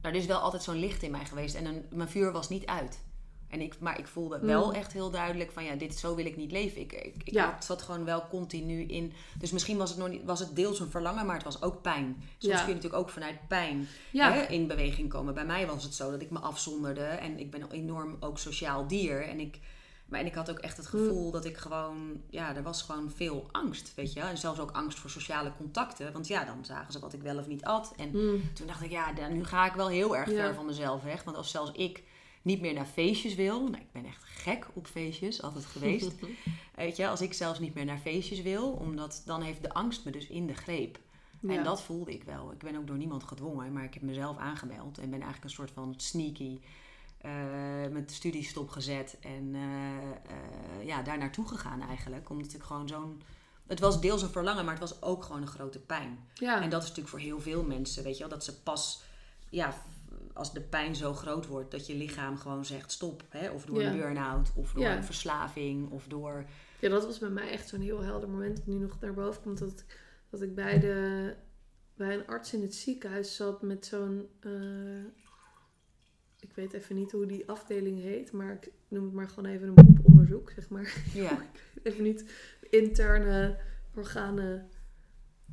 Er 0.00 0.14
is 0.14 0.26
wel 0.26 0.38
altijd 0.38 0.62
zo'n 0.62 0.78
licht 0.78 1.02
in 1.02 1.10
mij 1.10 1.24
geweest. 1.24 1.54
En 1.54 1.64
een, 1.64 1.84
mijn 1.90 2.08
vuur 2.08 2.32
was 2.32 2.48
niet 2.48 2.66
uit. 2.66 3.04
En 3.48 3.60
ik, 3.60 3.74
maar 3.80 3.98
ik 3.98 4.06
voelde 4.06 4.38
wel 4.38 4.64
Hmm. 4.64 4.74
echt 4.74 4.92
heel 4.92 5.10
duidelijk 5.10 5.50
van 5.52 5.64
ja, 5.64 5.74
dit 5.74 5.98
zo 5.98 6.14
wil 6.14 6.26
ik 6.26 6.36
niet 6.36 6.50
leven. 6.52 6.80
Ik, 6.80 6.92
ik, 6.92 7.14
ik 7.24 7.32
Ja. 7.34 7.50
had- 7.52 7.64
zat 7.64 7.82
gewoon 7.82 8.04
wel 8.04 8.26
continu 8.28 8.80
in. 8.82 9.12
Dus 9.38 9.50
misschien 9.50 9.76
was 9.76 9.90
het, 9.90 9.98
nog 9.98 10.08
niet, 10.08 10.24
was 10.24 10.40
het 10.40 10.56
deels 10.56 10.80
een 10.80 10.90
verlangen, 10.90 11.26
maar 11.26 11.34
het 11.34 11.44
was 11.44 11.62
ook 11.62 11.82
pijn. 11.82 12.04
Soms 12.38 12.52
Ja. 12.54 12.58
kun 12.58 12.68
je 12.68 12.74
natuurlijk 12.74 13.02
ook 13.02 13.10
vanuit 13.10 13.48
pijn 13.48 13.88
Ja, 14.10 14.32
hè, 14.32 14.42
in 14.42 14.66
beweging 14.66 15.08
komen. 15.08 15.34
Bij 15.34 15.44
mij 15.46 15.66
was 15.66 15.82
het 15.84 15.94
zo 15.94 16.10
dat 16.10 16.20
ik 16.22 16.30
me 16.30 16.38
afzonderde. 16.38 17.04
En 17.04 17.38
ik 17.38 17.50
ben 17.50 17.70
enorm 17.70 18.16
ook 18.20 18.38
sociaal 18.38 18.86
dier. 18.86 19.28
En 19.28 19.40
ik, 19.40 19.58
maar 20.04 20.20
en 20.20 20.26
ik 20.26 20.34
had 20.34 20.50
ook 20.50 20.58
echt 20.58 20.76
het 20.76 20.86
gevoel 20.86 21.30
dat 21.30 21.44
ik 21.44 21.56
gewoon... 21.56 22.20
Ja, 22.30 22.56
er 22.56 22.62
was 22.62 22.82
gewoon 22.82 23.10
veel 23.14 23.48
angst, 23.52 23.92
weet 23.96 24.12
je 24.12 24.20
wel. 24.20 24.28
En 24.28 24.38
zelfs 24.38 24.60
ook 24.60 24.70
angst 24.70 24.98
voor 24.98 25.10
sociale 25.10 25.52
contacten. 25.56 26.12
Want 26.12 26.26
ja, 26.26 26.44
dan 26.44 26.64
zagen 26.64 26.92
ze 26.92 26.98
wat 26.98 27.12
ik 27.12 27.22
wel 27.22 27.38
of 27.38 27.46
niet 27.46 27.64
at. 27.64 27.92
En 27.96 28.08
Mm. 28.12 28.50
toen 28.54 28.66
dacht 28.66 28.82
ik, 28.82 28.90
ja, 28.90 29.12
dan, 29.12 29.32
nu 29.32 29.44
ga 29.44 29.66
ik 29.66 29.72
wel 29.72 29.88
heel 29.88 30.16
erg 30.16 30.28
ver 30.28 30.54
van 30.54 30.66
mezelf 30.66 31.02
weg. 31.02 31.22
Want 31.24 31.36
als 31.36 31.50
zelfs 31.50 31.70
ik 31.72 32.02
niet 32.44 32.60
meer 32.60 32.74
naar 32.74 32.86
feestjes 32.86 33.34
wil. 33.34 33.60
Nou, 33.68 33.82
ik 33.82 33.92
ben 33.92 34.04
echt 34.04 34.24
gek 34.24 34.66
op 34.72 34.86
feestjes, 34.86 35.42
altijd 35.42 35.64
geweest. 35.64 36.12
Weet 36.76 36.96
je, 36.96 37.08
als 37.08 37.20
ik 37.20 37.32
zelfs 37.32 37.58
niet 37.58 37.74
meer 37.74 37.84
naar 37.84 37.98
feestjes 37.98 38.42
wil, 38.42 38.70
omdat 38.70 39.22
dan 39.26 39.42
heeft 39.42 39.62
de 39.62 39.72
angst 39.72 40.04
me 40.04 40.10
dus 40.10 40.26
in 40.26 40.46
de 40.46 40.54
greep. 40.54 40.98
Ja. 41.40 41.56
En 41.56 41.64
dat 41.64 41.82
voelde 41.82 42.12
ik 42.12 42.24
wel. 42.24 42.52
Ik 42.52 42.58
ben 42.58 42.76
ook 42.76 42.86
door 42.86 42.96
niemand 42.96 43.24
gedwongen, 43.24 43.72
maar 43.72 43.84
ik 43.84 43.94
heb 43.94 44.02
mezelf 44.02 44.36
aangemeld 44.36 44.98
en 44.98 45.10
ben 45.10 45.20
eigenlijk 45.20 45.44
een 45.44 45.50
soort 45.50 45.70
van 45.70 45.94
sneaky 45.96 46.58
met 47.90 48.08
de 48.08 48.14
studie 48.14 48.44
stopgezet 48.44 49.16
en 49.20 49.54
eh, 49.54 50.10
eh, 50.10 50.86
ja, 50.86 51.02
daar 51.02 51.18
naartoe 51.18 51.48
gegaan 51.48 51.80
eigenlijk. 51.80 52.30
Omdat 52.30 52.54
ik 52.54 52.62
gewoon 52.62 52.88
zo'n. 52.88 53.22
Het 53.66 53.80
was 53.80 54.00
deels 54.00 54.22
een 54.22 54.28
verlangen, 54.28 54.64
maar 54.64 54.78
het 54.78 54.90
was 54.90 55.02
ook 55.02 55.24
gewoon 55.24 55.42
een 55.42 55.48
grote 55.48 55.78
pijn. 55.78 56.18
Ja. 56.34 56.62
En 56.62 56.70
dat 56.70 56.82
is 56.82 56.88
natuurlijk 56.88 57.16
voor 57.16 57.24
heel 57.24 57.40
veel 57.40 57.62
mensen, 57.62 58.02
weet 58.02 58.14
je 58.14 58.20
wel, 58.20 58.28
dat 58.28 58.44
ze 58.44 58.62
pas 58.62 59.02
ja, 59.48 59.74
als 60.34 60.52
de 60.52 60.60
pijn 60.60 60.94
zo 60.96 61.12
groot 61.14 61.46
wordt 61.46 61.70
dat 61.70 61.86
je 61.86 61.94
lichaam 61.94 62.36
gewoon 62.36 62.64
zegt 62.64 62.92
stop. 62.92 63.22
Hè? 63.28 63.50
Of 63.50 63.64
door 63.64 63.80
Ja. 63.80 63.90
een 63.90 63.96
burn-out, 63.98 64.52
of 64.54 64.72
door 64.72 64.82
Ja. 64.82 64.96
een 64.96 65.04
verslaving, 65.04 65.90
of 65.90 66.06
door... 66.06 66.44
Ja, 66.80 66.88
dat 66.88 67.04
was 67.06 67.18
bij 67.18 67.28
mij 67.30 67.50
echt 67.50 67.68
zo'n 67.68 67.80
heel 67.80 68.00
helder 68.02 68.28
moment. 68.28 68.56
Dat 68.56 68.66
nu 68.66 68.74
nog 68.74 69.00
naar 69.00 69.14
boven 69.14 69.42
komt 69.42 69.58
dat, 69.58 69.84
dat 70.30 70.42
ik 70.42 70.54
bij, 70.54 70.80
de, 70.80 71.34
bij 71.96 72.14
een 72.14 72.26
arts 72.26 72.52
in 72.54 72.62
het 72.62 72.74
ziekenhuis 72.74 73.36
zat 73.36 73.62
met 73.62 73.86
zo'n. 73.86 74.28
eh, 74.40 75.04
ik 76.40 76.52
weet 76.54 76.72
even 76.72 76.94
niet 76.96 77.12
hoe 77.12 77.26
die 77.26 77.48
afdeling 77.48 78.00
heet, 78.00 78.32
maar 78.32 78.52
ik 78.52 78.70
noem 78.88 79.04
het 79.04 79.12
maar 79.12 79.28
gewoon 79.28 79.50
even 79.50 79.68
een 79.68 79.74
poeponderzoek, 79.74 80.50
zeg 80.50 80.68
maar. 80.68 81.02
Ja, 81.14 81.38
Even 81.82 82.02
niet 82.02 82.24
interne 82.70 83.58
organen 83.94 84.68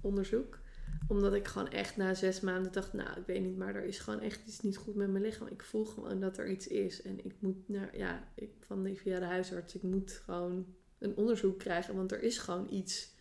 onderzoek. 0.01 0.59
Omdat 1.07 1.33
ik 1.33 1.47
gewoon 1.47 1.69
echt 1.69 1.97
na 1.97 2.13
zes 2.13 2.39
maanden 2.39 2.71
dacht, 2.71 2.93
nou, 2.93 3.19
ik 3.19 3.25
weet 3.25 3.41
niet, 3.43 3.57
maar 3.57 3.75
er 3.75 3.83
is 3.85 3.99
gewoon 3.99 4.19
echt 4.19 4.47
iets 4.47 4.61
niet 4.61 4.77
goed 4.77 4.95
met 4.95 5.09
mijn 5.09 5.23
lichaam. 5.23 5.47
Ik 5.47 5.63
voel 5.63 5.85
gewoon 5.85 6.19
dat 6.19 6.37
er 6.37 6.49
iets 6.49 6.67
is. 6.67 7.01
En 7.01 7.25
ik 7.25 7.35
moet 7.39 7.69
naar, 7.69 7.97
ja, 7.97 8.31
ik, 8.35 8.49
van 8.59 8.83
die 8.83 8.95
via 8.99 9.19
de 9.19 9.25
huisarts, 9.25 9.75
ik 9.75 9.83
moet 9.83 10.11
gewoon 10.11 10.65
een 10.99 11.15
onderzoek 11.15 11.59
krijgen, 11.59 11.95
want 11.95 12.11
er 12.11 12.21
is 12.21 12.37
gewoon 12.37 12.67
iets. 12.73 13.13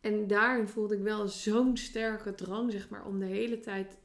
En 0.00 0.26
daarin 0.26 0.68
voelde 0.68 0.94
ik 0.94 1.02
wel 1.02 1.28
zo'n 1.28 1.76
sterke 1.76 2.34
drang, 2.34 2.72
zeg 2.72 2.88
maar, 2.88 3.06
om 3.06 3.18
de 3.18 3.24
hele 3.26 3.60
tijd 3.60 3.96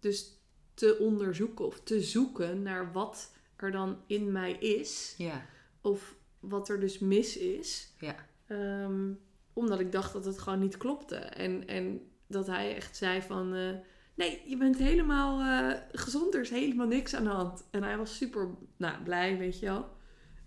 dus 0.00 0.40
te 0.74 0.96
onderzoeken 0.98 1.66
of 1.66 1.80
te 1.80 2.00
zoeken 2.00 2.62
naar 2.62 2.92
wat 2.92 3.32
er 3.56 3.70
dan 3.70 3.98
in 4.06 4.32
mij 4.32 4.52
is. 4.52 5.14
ja, 5.18 5.46
Of 5.80 6.16
wat 6.40 6.68
er 6.68 6.80
dus 6.80 6.98
mis 6.98 7.36
is. 7.36 7.92
ja. 7.98 8.14
Ehm, 8.46 9.12
omdat 9.52 9.80
ik 9.80 9.92
dacht 9.92 10.12
dat 10.12 10.24
het 10.24 10.38
gewoon 10.38 10.58
niet 10.58 10.76
klopte. 10.76 11.16
En, 11.16 11.66
en 11.66 12.10
dat 12.32 12.46
hij 12.46 12.76
echt 12.76 12.96
zei 12.96 13.22
van... 13.22 13.54
eh, 13.54 13.70
nee, 14.14 14.42
je 14.46 14.56
bent 14.56 14.76
helemaal 14.76 15.40
eh, 15.40 15.78
gezond. 15.92 16.34
Er 16.34 16.40
is 16.40 16.50
helemaal 16.50 16.86
niks 16.86 17.14
aan 17.14 17.24
de 17.24 17.30
hand. 17.30 17.64
En 17.70 17.82
hij 17.82 17.96
was 17.96 18.16
super 18.16 18.48
nou, 18.76 19.02
blij, 19.02 19.38
weet 19.38 19.58
je 19.58 19.66
wel. 19.66 19.88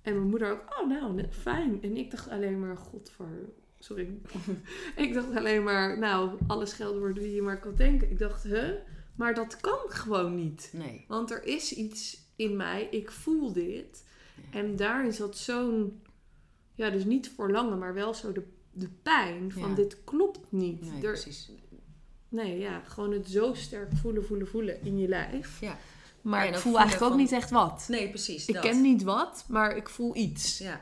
En 0.02 0.14
mijn 0.16 0.30
moeder 0.30 0.52
ook. 0.52 0.80
Oh, 0.82 0.88
nou, 0.90 1.26
fijn. 1.30 1.82
En 1.82 1.98
ik 1.98 2.12
dacht 2.12 2.30
alleen 2.30 2.60
maar... 2.60 2.78
God 2.78 3.10
voor... 3.16 3.30
Sorry. 3.80 4.18
ik 4.96 5.14
dacht 5.14 5.36
alleen 5.36 5.64
maar... 5.64 6.00
Nou, 6.00 6.38
alle 6.48 6.66
scheldwoorden 6.66 7.24
die 7.24 7.36
je 7.36 7.42
maar 7.42 7.60
kan 7.60 7.76
denken. 7.76 8.10
Ik 8.12 8.20
dacht, 8.20 8.44
huh? 8.44 8.70
Maar 9.16 9.34
dat 9.34 9.58
kan 9.58 9.80
gewoon 9.88 10.36
niet. 10.36 10.70
Nee. 10.74 11.06
Want 11.08 11.32
er 11.32 11.44
is 11.46 11.74
iets 11.74 12.24
in 12.36 12.56
mij, 12.56 12.88
ik 12.92 13.12
voel 13.12 13.54
dit. 13.54 14.06
Ja. 14.36 14.60
En 14.60 14.76
daarin 14.76 15.14
zat 15.14 15.38
zo'n, 15.38 16.02
ja, 16.74 16.90
dus 16.90 17.04
niet 17.06 17.30
verlangen, 17.36 17.78
maar 17.78 17.94
wel 17.94 18.14
zo 18.14 18.32
de, 18.32 18.44
de 18.72 18.90
pijn 19.04 19.52
van 19.52 19.70
Ja. 19.70 19.76
dit 19.76 20.04
klopt 20.04 20.52
niet. 20.52 20.82
Nee, 20.82 20.92
Er- 20.94 21.00
precies. 21.00 21.52
Nee, 22.36 22.60
ja, 22.60 22.82
gewoon 22.88 23.12
het 23.12 23.30
zo 23.30 23.54
sterk 23.54 23.90
voelen, 24.02 24.26
voelen, 24.26 24.48
voelen 24.48 24.84
in 24.84 24.98
je 24.98 25.08
lijf. 25.08 25.60
Ja. 25.62 25.78
Maar 26.22 26.46
Ja, 26.46 26.52
ik 26.52 26.58
voel 26.58 26.74
eigenlijk 26.78 27.04
ook 27.04 27.10
van- 27.12 27.20
niet 27.20 27.32
echt 27.32 27.50
wat. 27.50 27.86
Nee, 27.90 28.10
precies. 28.10 28.46
Ik 28.48 28.54
dat. 28.54 28.64
ken 28.64 28.82
niet 28.82 29.04
wat, 29.04 29.46
maar 29.48 29.76
ik 29.78 29.90
voel 29.90 30.16
iets. 30.16 30.58
Ja. 30.58 30.82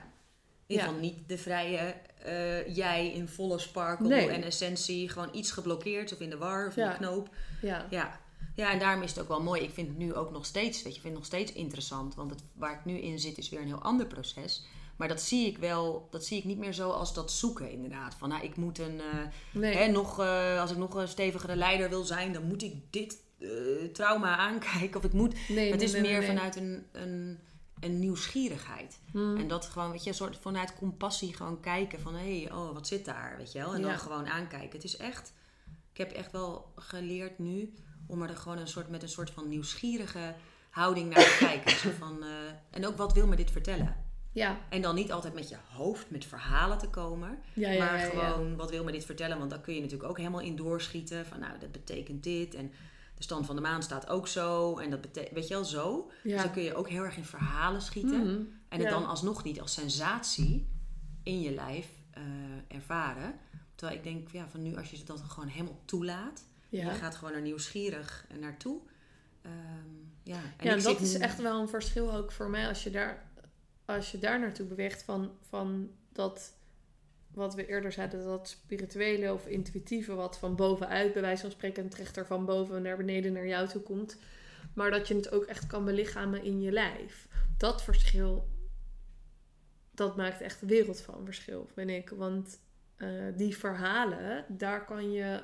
In 0.68 0.76
Ja. 0.76 0.84
geval 0.84 1.00
niet 1.00 1.18
de 1.28 1.38
vrije 1.38 1.96
eh, 2.24 2.76
jij 2.76 3.12
in 3.14 3.28
volle 3.28 3.60
sparkle 3.60 4.08
Nee. 4.08 4.30
en 4.30 4.44
essentie. 4.44 5.10
Gewoon 5.10 5.30
iets 5.32 5.52
geblokkeerd 5.52 6.14
of 6.14 6.20
in 6.20 6.30
de 6.30 6.38
war 6.38 6.68
of 6.68 6.78
in 6.78 6.88
de 6.90 6.96
knoop. 6.96 7.30
Ja, 7.62 7.86
Ja. 7.90 8.20
ja, 8.56 8.72
en 8.72 8.80
daarom 8.80 9.04
is 9.04 9.10
het 9.10 9.20
ook 9.20 9.28
wel 9.28 9.42
mooi. 9.44 9.62
Ik 9.62 9.70
vind 9.74 9.88
het 9.88 9.98
nu 9.98 10.14
ook 10.14 10.32
nog 10.32 10.46
steeds, 10.46 10.84
weet 10.84 10.96
je, 10.96 11.02
vind 11.02 11.14
het 11.14 11.24
nog 11.24 11.26
steeds 11.26 11.52
interessant. 11.54 12.16
Want 12.16 12.30
het, 12.32 12.44
waar 12.54 12.74
ik 12.74 12.86
nu 12.86 12.98
in 12.98 13.20
zit 13.20 13.38
is 13.38 13.50
weer 13.50 13.60
een 13.60 13.68
heel 13.68 13.82
ander 13.82 14.06
proces. 14.06 14.64
Maar 15.04 15.12
dat 15.12 15.22
zie 15.22 15.48
ik 15.48 15.58
wel, 15.58 16.08
dat 16.12 16.26
zie 16.26 16.38
ik 16.38 16.44
niet 16.44 16.58
meer 16.58 16.74
zo 16.74 16.90
als 16.90 17.14
dat 17.14 17.32
zoeken 17.32 17.72
inderdaad. 17.72 18.16
Van 18.16 18.30
nou, 18.30 18.44
ik 18.44 18.56
moet 18.56 18.80
een, 18.80 19.00
eh, 19.00 19.20
nee. 19.54 19.76
hè, 19.76 19.88
nog, 19.88 20.20
eh, 20.20 20.62
als 20.62 20.72
ik 20.72 20.78
nog 20.78 20.94
een 20.94 21.08
stevigere 21.08 21.56
leider 21.56 21.90
wil 21.90 22.04
zijn, 22.04 22.34
dan 22.34 22.44
moet 22.44 22.64
ik 22.64 22.76
dit 22.90 23.18
eh, 23.40 23.50
trauma 23.94 24.38
aankijken. 24.48 25.00
Of 25.00 25.06
ik 25.06 25.14
moet, 25.14 25.50
nee, 25.50 25.72
het 25.72 25.80
nee, 25.80 25.88
is 25.88 26.02
meer 26.02 26.24
vanuit 26.24 26.56
een, 26.56 26.86
een, 26.92 27.40
een 27.80 28.00
nieuwsgierigheid. 28.00 29.00
Hmm. 29.12 29.38
En 29.38 29.48
dat 29.48 29.66
gewoon, 29.66 29.92
weet 29.92 30.04
je, 30.04 30.10
een 30.10 30.16
soort 30.16 30.38
vanuit 30.42 30.76
compassie 30.76 31.36
gewoon 31.36 31.60
kijken 31.60 32.00
van 32.00 32.16
hé, 32.16 32.42
hey, 32.42 32.52
oh, 32.52 32.74
wat 32.74 32.88
zit 32.88 33.06
daar, 33.06 33.36
weet 33.38 33.52
je 33.52 33.60
wel? 33.60 33.74
En 33.74 33.82
Ja. 33.82 33.88
dan 33.88 34.00
gewoon 34.00 34.28
aankijken. 34.28 34.72
Het 34.72 34.84
is 34.84 34.98
echt, 34.98 35.34
ik 35.92 35.98
heb 35.98 36.12
echt 36.12 36.32
wel 36.32 36.72
geleerd 36.76 37.40
nu 37.40 37.74
om 38.08 38.22
er 38.22 38.38
gewoon 38.38 38.58
een 38.58 38.68
soort, 38.68 38.90
met 38.90 39.02
een 39.04 39.10
soort 39.10 39.30
van 39.30 39.50
nieuwsgierige 39.50 40.36
houding 40.70 41.14
naar 41.14 41.24
te 41.24 41.38
kijken. 41.40 41.78
Zo 41.78 41.90
van, 42.00 42.24
en 42.70 42.88
ook 42.88 42.98
wat 42.98 43.14
wil 43.14 43.28
me 43.28 43.36
dit 43.36 43.52
vertellen? 43.52 44.03
Ja, 44.34 44.60
En 44.70 44.82
dan 44.82 44.96
niet 44.96 45.12
altijd 45.12 45.34
met 45.34 45.50
je 45.50 45.56
hoofd 45.72 46.10
met 46.10 46.26
verhalen 46.26 46.78
te 46.78 46.90
komen, 46.90 47.38
ja, 47.54 47.70
ja, 47.70 47.86
maar 47.86 48.00
gewoon 48.00 48.56
wat 48.56 48.70
wil 48.70 48.84
me 48.84 48.92
dit 48.92 49.06
vertellen? 49.06 49.38
Want 49.38 49.50
dan 49.50 49.62
kun 49.62 49.74
je 49.74 49.82
natuurlijk 49.82 50.10
ook 50.10 50.18
helemaal 50.18 50.40
in 50.40 50.56
doorschieten 50.56 51.26
van 51.26 51.40
nou, 51.40 51.60
dat 51.60 51.72
betekent 51.72 52.24
dit 52.24 52.56
en 52.56 52.72
de 53.16 53.24
stand 53.24 53.46
van 53.46 53.56
de 53.56 53.62
maan 53.62 53.84
staat 53.84 54.10
ook 54.10 54.28
zo 54.28 54.78
en 54.78 54.90
dat 54.90 55.02
betekent, 55.02 55.34
weet 55.34 55.48
je 55.48 55.54
wel, 55.54 55.66
zo. 55.66 56.12
Dus 56.24 56.42
dan 56.42 56.52
kun 56.52 56.64
je 56.64 56.76
ook 56.76 56.90
heel 56.90 57.04
erg 57.04 57.18
in 57.18 57.26
verhalen 57.26 57.82
schieten. 57.82 58.20
Mhm. 58.20 58.42
En 58.70 58.80
het 58.80 58.90
dan 58.90 59.06
alsnog 59.06 59.44
niet 59.44 59.62
als 59.62 59.74
sensatie 59.74 60.68
in 61.24 61.42
je 61.42 61.52
lijf 61.52 61.88
eh, 62.12 62.24
ervaren. 62.68 63.40
Terwijl 63.76 63.98
ik 63.98 64.04
denk, 64.04 64.32
ja, 64.32 64.48
van 64.48 64.62
nu 64.62 64.78
als 64.78 64.90
je 64.90 64.98
het 64.98 65.08
dan 65.08 65.18
gewoon 65.18 65.50
helemaal 65.50 65.82
toelaat. 65.86 66.46
Je 66.70 66.90
gaat 66.90 67.16
gewoon 67.16 67.34
er 67.34 67.42
nieuwsgierig 67.42 68.28
naartoe. 68.40 68.80
Ehm, 69.42 69.54
ja, 70.24 70.36
en 70.36 70.66
ja, 70.66 70.72
en 70.72 70.82
dat 70.82 70.98
zit 70.98 71.02
is 71.02 71.18
echt 71.18 71.42
wel 71.42 71.62
een 71.62 71.70
verschil 71.70 72.14
ook 72.14 72.32
voor 72.32 72.50
mij 72.50 72.68
als 72.68 72.84
je 72.84 72.90
daar, 72.90 73.32
als 73.86 74.12
je 74.12 74.20
daar 74.20 74.40
naartoe 74.40 74.66
beweegt 74.66 75.04
van, 75.04 75.32
van 75.42 75.92
dat 76.12 76.54
wat 77.34 77.56
we 77.56 77.66
eerder 77.66 77.92
zeiden, 77.92 78.24
dat 78.24 78.50
spirituele 78.50 79.34
of 79.34 79.48
intuïtieve 79.48 80.14
wat 80.14 80.38
van 80.38 80.56
bovenuit, 80.56 81.14
bij 81.14 81.22
wijze 81.22 81.42
van 81.42 81.52
spreken, 81.52 81.84
een 81.84 81.90
trechter 81.90 82.26
van 82.26 82.46
boven 82.46 82.82
naar 82.82 82.98
beneden 82.98 83.34
naar 83.34 83.48
jou 83.48 83.68
toe 83.68 83.82
komt. 83.82 84.18
Maar 84.74 84.92
dat 84.92 85.08
je 85.08 85.16
het 85.16 85.32
ook 85.32 85.44
echt 85.44 85.68
kan 85.68 85.86
belichamen 85.86 86.44
in 86.44 86.62
je 86.62 86.72
lijf. 86.72 87.28
Dat 87.58 87.84
verschil, 87.84 88.48
dat 89.92 90.16
maakt 90.16 90.42
echt 90.42 90.62
een 90.62 90.68
wereld 90.68 91.02
van 91.02 91.26
verschil, 91.26 91.70
vind 91.74 91.90
ik. 91.90 92.10
Want 92.10 92.60
eh, 92.96 93.10
die 93.36 93.58
verhalen, 93.58 94.46
daar 94.48 94.86
kan 94.86 95.12
je, 95.12 95.44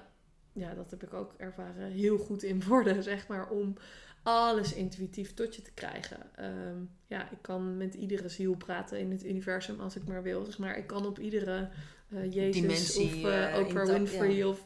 ja, 0.53 0.73
dat 0.73 0.91
heb 0.91 1.03
ik 1.03 1.13
ook 1.13 1.33
ervaren, 1.37 1.91
heel 1.91 2.17
goed 2.17 2.43
in 2.43 2.63
worden, 2.63 3.03
zeg 3.13 3.27
maar, 3.27 3.49
om 3.49 3.75
alles 4.29 4.73
intuïtief 4.73 5.33
tot 5.33 5.55
je 5.55 5.61
te 5.61 5.71
krijgen. 5.73 6.35
Ehm, 6.35 6.77
ja, 7.07 7.31
ik 7.31 7.37
kan 7.41 7.77
met 7.77 7.93
iedere 7.93 8.29
ziel 8.29 8.55
praten 8.55 8.99
in 8.99 9.11
het 9.11 9.25
universum 9.25 9.79
als 9.79 9.95
ik 9.95 10.07
maar 10.07 10.23
wil. 10.23 10.45
Zeg 10.45 10.57
maar, 10.57 10.77
ik 10.77 10.87
kan 10.87 11.05
op 11.05 11.19
iedere 11.19 11.69
eh, 12.09 12.33
Jezus 12.33 12.61
Dimensie, 12.61 13.05
of 13.05 13.23
eh, 13.23 13.53
eh, 13.53 13.59
Oprah 13.59 13.81
intap- 13.81 13.97
Winfrey 13.97 14.35
ja. 14.35 14.47
of 14.47 14.63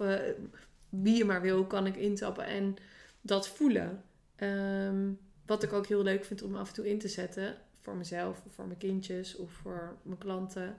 wie 0.90 1.18
je 1.18 1.26
maar 1.26 1.42
wil, 1.42 1.66
kan 1.66 1.86
ik 1.86 1.96
intappen 1.96 2.46
en 2.46 2.76
dat 3.22 3.48
voelen. 3.48 4.04
Ehm, 4.36 5.12
wat 5.46 5.64
ik 5.64 5.74
ook 5.74 5.88
heel 5.88 6.04
leuk 6.04 6.26
vind 6.26 6.42
om 6.42 6.56
af 6.56 6.68
en 6.68 6.74
toe 6.74 6.90
in 6.90 7.00
te 7.00 7.08
zetten 7.08 7.56
voor 7.82 7.96
mezelf 7.96 8.44
of 8.46 8.54
voor 8.54 8.66
mijn 8.68 8.80
kindjes 8.80 9.36
of 9.36 9.52
voor 9.52 9.98
mijn 10.02 10.18
klanten, 10.18 10.76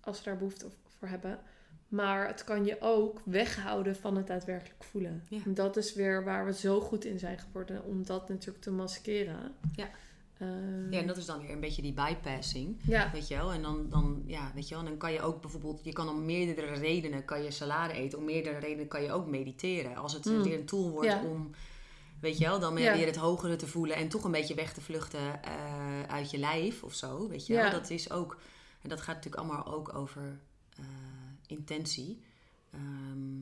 als 0.00 0.16
ze 0.16 0.24
daar 0.24 0.36
behoefte 0.36 0.66
voor 0.98 1.08
hebben. 1.08 1.38
Maar 1.88 2.26
het 2.26 2.44
kan 2.44 2.64
je 2.64 2.76
ook 2.80 3.20
weghouden 3.24 3.96
van 3.96 4.16
het 4.16 4.26
daadwerkelijk 4.26 4.84
voelen. 4.84 5.24
Ja. 5.28 5.38
En 5.44 5.54
dat 5.54 5.76
is 5.76 5.94
weer 5.94 6.24
waar 6.24 6.44
we 6.46 6.52
zo 6.52 6.80
goed 6.80 7.04
in 7.04 7.18
zijn 7.18 7.38
geworden 7.38 7.84
om 7.84 8.04
dat 8.04 8.28
natuurlijk 8.28 8.64
te 8.64 8.70
maskeren. 8.70 9.54
Ja. 9.74 9.88
Ehm, 10.38 10.92
Ja, 10.92 11.00
en 11.00 11.06
dat 11.06 11.16
is 11.16 11.26
dan 11.26 11.40
weer 11.40 11.50
een 11.50 11.60
beetje 11.60 11.82
die 11.82 11.92
bypassing. 11.92 12.76
ja. 12.82 13.10
Weet 13.12 13.28
je 13.28 13.36
wel? 13.36 13.52
En 13.52 13.62
dan, 13.62 13.86
dan, 13.90 14.22
ja, 14.26 14.50
weet 14.54 14.68
je 14.68 14.74
wel? 14.74 14.84
En 14.84 14.90
dan 14.90 14.98
kan 14.98 15.12
je 15.12 15.20
ook 15.20 15.40
bijvoorbeeld, 15.40 15.84
je 15.84 15.92
kan 15.92 16.08
om 16.08 16.24
meerdere 16.24 16.72
redenen 16.74 17.24
kan 17.24 17.42
je 17.42 17.50
salade 17.50 17.92
eten. 17.92 18.18
Om 18.18 18.24
meerdere 18.24 18.58
redenen 18.58 18.88
kan 18.88 19.02
je 19.02 19.12
ook 19.12 19.26
mediteren. 19.26 19.96
Als 19.96 20.12
het 20.12 20.24
Mm. 20.24 20.42
weer 20.42 20.58
een 20.58 20.66
tool 20.66 20.90
wordt 20.90 21.08
Ja. 21.08 21.22
om, 21.24 21.50
weet 22.20 22.38
je 22.38 22.44
wel, 22.44 22.58
dan 22.60 22.76
Ja. 22.76 22.96
weer 22.96 23.06
het 23.06 23.16
hogere 23.16 23.56
te 23.56 23.66
voelen. 23.66 23.96
En 23.96 24.08
toch 24.08 24.24
een 24.24 24.30
beetje 24.30 24.54
weg 24.54 24.72
te 24.72 24.80
vluchten 24.80 25.42
eh, 25.42 26.02
uit 26.08 26.30
je 26.30 26.38
lijf 26.38 26.82
of 26.82 26.94
zo. 26.94 27.28
Weet 27.28 27.46
je 27.46 27.54
wel? 27.54 27.70
Dat 27.70 27.90
is 27.90 28.10
ook, 28.10 28.38
en 28.82 28.88
dat 28.88 29.00
gaat 29.00 29.14
natuurlijk 29.14 29.42
allemaal 29.42 29.66
ook 29.74 29.94
over 29.94 30.38
eh, 30.78 30.84
intentie. 31.46 32.20
Ehm, 32.70 33.38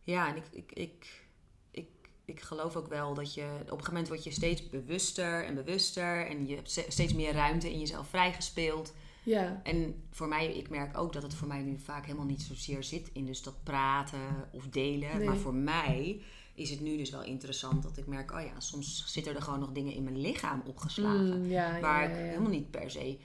ja, 0.00 0.28
en 0.28 0.36
ik, 0.36 0.44
ik, 0.52 0.72
ik, 0.72 1.24
ik, 1.70 1.88
ik 2.24 2.40
geloof 2.40 2.76
ook 2.76 2.88
wel 2.88 3.14
dat 3.14 3.34
je 3.34 3.42
op 3.42 3.50
een 3.58 3.66
gegeven 3.68 3.86
moment 3.92 4.08
word 4.08 4.24
je 4.24 4.30
steeds 4.30 4.68
bewuster 4.68 5.44
en 5.44 5.54
bewuster. 5.54 6.26
En 6.26 6.46
je 6.46 6.54
hebt 6.54 6.70
ste- 6.70 6.84
steeds 6.88 7.12
meer 7.14 7.32
ruimte 7.32 7.72
in 7.72 7.78
jezelf 7.78 8.08
vrijgespeeld. 8.08 8.92
ja. 9.22 9.60
En 9.62 10.02
voor 10.10 10.28
mij, 10.28 10.54
ik 10.54 10.70
merk 10.70 10.98
ook 10.98 11.12
dat 11.12 11.22
het 11.22 11.34
voor 11.34 11.48
mij 11.48 11.62
nu 11.62 11.78
vaak 11.78 12.04
helemaal 12.04 12.26
niet 12.26 12.42
zozeer 12.42 12.84
zit 12.84 13.10
in 13.12 13.26
dus 13.26 13.42
dat 13.42 13.62
praten 13.62 14.48
of 14.52 14.68
delen. 14.68 15.16
Nee. 15.18 15.26
Maar 15.28 15.36
voor 15.36 15.54
mij 15.54 16.22
is 16.54 16.70
het 16.70 16.80
nu 16.80 16.96
dus 16.96 17.10
wel 17.10 17.22
interessant 17.22 17.82
dat 17.82 17.96
ik 17.96 18.06
merk, 18.06 18.32
oh 18.32 18.40
ja, 18.40 18.60
soms 18.60 19.04
zitten 19.06 19.34
er 19.34 19.42
gewoon 19.42 19.60
nog 19.60 19.72
dingen 19.72 19.92
in 19.94 20.02
mijn 20.04 20.20
lichaam 20.20 20.62
opgeslagen. 20.66 21.42
Mm, 21.42 21.50
ja, 21.50 21.80
waar 21.80 22.10
ja, 22.10 22.16
ja, 22.16 22.22
ik 22.22 22.28
helemaal 22.28 22.50
niet 22.50 22.70
per 22.70 22.90
se 22.90 23.18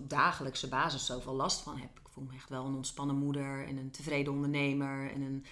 dagelijkse 0.00 0.68
basis 0.68 1.06
zoveel 1.06 1.34
last 1.34 1.60
van 1.60 1.76
heb. 1.78 1.90
Ik 2.12 2.18
voel 2.18 2.26
me 2.30 2.34
echt 2.36 2.48
wel 2.48 2.64
een 2.64 2.74
ontspannen 2.74 3.16
moeder 3.16 3.66
en 3.66 3.76
een 3.76 3.90
tevreden 3.90 4.32
ondernemer 4.32 5.10
en 5.10 5.20
een, 5.22 5.44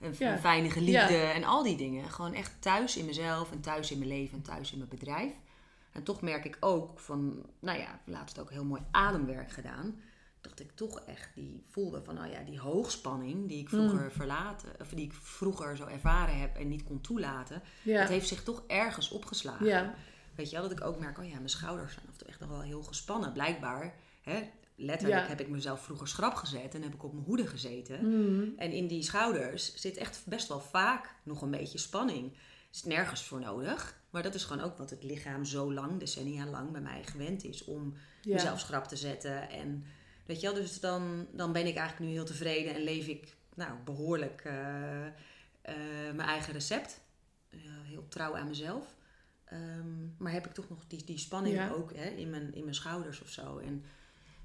een, 0.00 0.14
Ja. 0.18 0.32
een 0.32 0.38
fijne 0.38 0.70
geliefde 0.70 1.16
en 1.16 1.44
al 1.44 1.62
die 1.62 1.76
dingen. 1.76 2.10
Gewoon 2.10 2.32
echt 2.34 2.52
thuis 2.62 2.96
in 2.96 3.04
mezelf 3.04 3.50
en 3.52 3.60
thuis 3.60 3.90
in 3.90 3.98
mijn 3.98 4.10
leven 4.10 4.36
en 4.36 4.42
thuis 4.42 4.72
in 4.72 4.78
mijn 4.78 4.90
bedrijf. 4.90 5.32
En 5.92 6.02
toch 6.02 6.20
merk 6.20 6.44
ik 6.44 6.56
ook 6.60 6.98
van, 7.00 7.46
nou 7.60 7.78
ja, 7.78 8.00
laatst 8.04 8.38
ook 8.38 8.50
heel 8.50 8.64
mooi 8.64 8.82
ademwerk 8.90 9.50
gedaan. 9.52 10.00
dat 10.40 10.60
ik 10.60 10.70
toch 10.74 11.00
echt 11.00 11.28
die 11.34 11.64
voelde 11.70 12.02
van, 12.04 12.14
nou 12.14 12.30
ja, 12.30 12.42
die 12.42 12.58
hoogspanning 12.60 13.48
die 13.48 13.60
ik 13.60 13.68
vroeger 13.68 14.02
Mm. 14.04 14.10
verlaten, 14.10 14.68
of 14.80 14.88
die 14.88 15.04
ik 15.04 15.12
vroeger 15.12 15.76
zo 15.76 15.86
ervaren 15.86 16.40
heb 16.40 16.56
en 16.56 16.68
niet 16.68 16.82
kon 16.84 17.00
toelaten, 17.00 17.62
Ja. 17.82 18.00
het 18.00 18.08
heeft 18.08 18.28
zich 18.28 18.42
toch 18.42 18.62
ergens 18.66 19.10
opgeslagen. 19.10 19.66
ja. 19.66 19.94
Weet 20.34 20.50
je 20.50 20.56
wel, 20.56 20.68
dat 20.68 20.78
ik 20.78 20.84
ook 20.84 20.98
merk, 21.00 21.18
oh 21.18 21.24
ja, 21.28 21.34
mijn 21.34 21.48
schouders 21.48 21.92
zijn 21.94 22.06
echt 22.26 22.40
nog 22.40 22.48
wel 22.48 22.60
heel 22.62 22.82
gespannen. 22.82 23.32
Blijkbaar, 23.32 23.94
hè, 24.22 24.42
letterlijk 24.76 25.22
Ja. 25.22 25.28
heb 25.28 25.40
ik 25.40 25.48
mezelf 25.48 25.84
vroeger 25.84 26.08
schrap 26.08 26.34
gezet 26.34 26.74
en 26.74 26.82
heb 26.82 26.94
ik 26.94 27.04
op 27.04 27.12
mijn 27.12 27.24
hoede 27.24 27.46
gezeten. 27.46 28.06
Mm. 28.08 28.52
En 28.56 28.72
in 28.72 28.86
die 28.86 29.02
schouders 29.02 29.74
zit 29.74 29.96
echt 29.96 30.22
best 30.26 30.48
wel 30.48 30.60
vaak 30.60 31.14
nog 31.22 31.42
een 31.42 31.50
beetje 31.50 31.78
spanning. 31.78 32.32
Er 32.32 32.38
is 32.72 32.84
nergens 32.84 33.24
voor 33.24 33.40
nodig. 33.40 34.00
Maar 34.10 34.22
dat 34.22 34.34
is 34.34 34.44
gewoon 34.44 34.64
ook 34.64 34.78
wat 34.78 34.90
het 34.90 35.02
lichaam 35.02 35.44
zo 35.44 35.72
lang, 35.72 35.98
decennia 35.98 36.46
lang, 36.46 36.70
bij 36.72 36.80
mij 36.80 37.04
gewend 37.04 37.44
is 37.44 37.64
om 37.64 37.94
Ja. 38.22 38.34
mezelf 38.34 38.60
schrap 38.60 38.84
te 38.84 38.96
zetten. 38.96 39.50
En 39.50 39.84
weet 40.26 40.40
je 40.40 40.46
wel, 40.46 40.54
dus 40.56 40.80
dan, 40.80 41.26
dan 41.32 41.52
ben 41.52 41.66
ik 41.66 41.76
eigenlijk 41.76 42.10
nu 42.10 42.16
heel 42.16 42.24
tevreden 42.24 42.74
en 42.74 42.82
leef 42.82 43.06
ik 43.06 43.34
nou, 43.54 43.72
behoorlijk 43.84 44.40
eh, 44.44 45.06
eh, 45.06 45.12
mijn 46.14 46.28
eigen 46.28 46.52
recept. 46.52 47.00
Eh, 47.48 47.58
heel 47.84 48.08
trouw 48.08 48.36
aan 48.36 48.48
mezelf. 48.48 48.94
Ehm, 49.44 50.06
maar 50.18 50.32
heb 50.32 50.46
ik 50.46 50.52
toch 50.52 50.68
nog 50.68 50.86
die, 50.86 51.04
die 51.04 51.18
spanning 51.18 51.54
Ja. 51.54 51.70
ook 51.70 51.92
hè, 51.94 52.04
in, 52.08 52.30
mijn, 52.30 52.54
in 52.54 52.62
mijn 52.62 52.74
schouders 52.74 53.22
of 53.22 53.28
zo. 53.28 53.58
En 53.58 53.84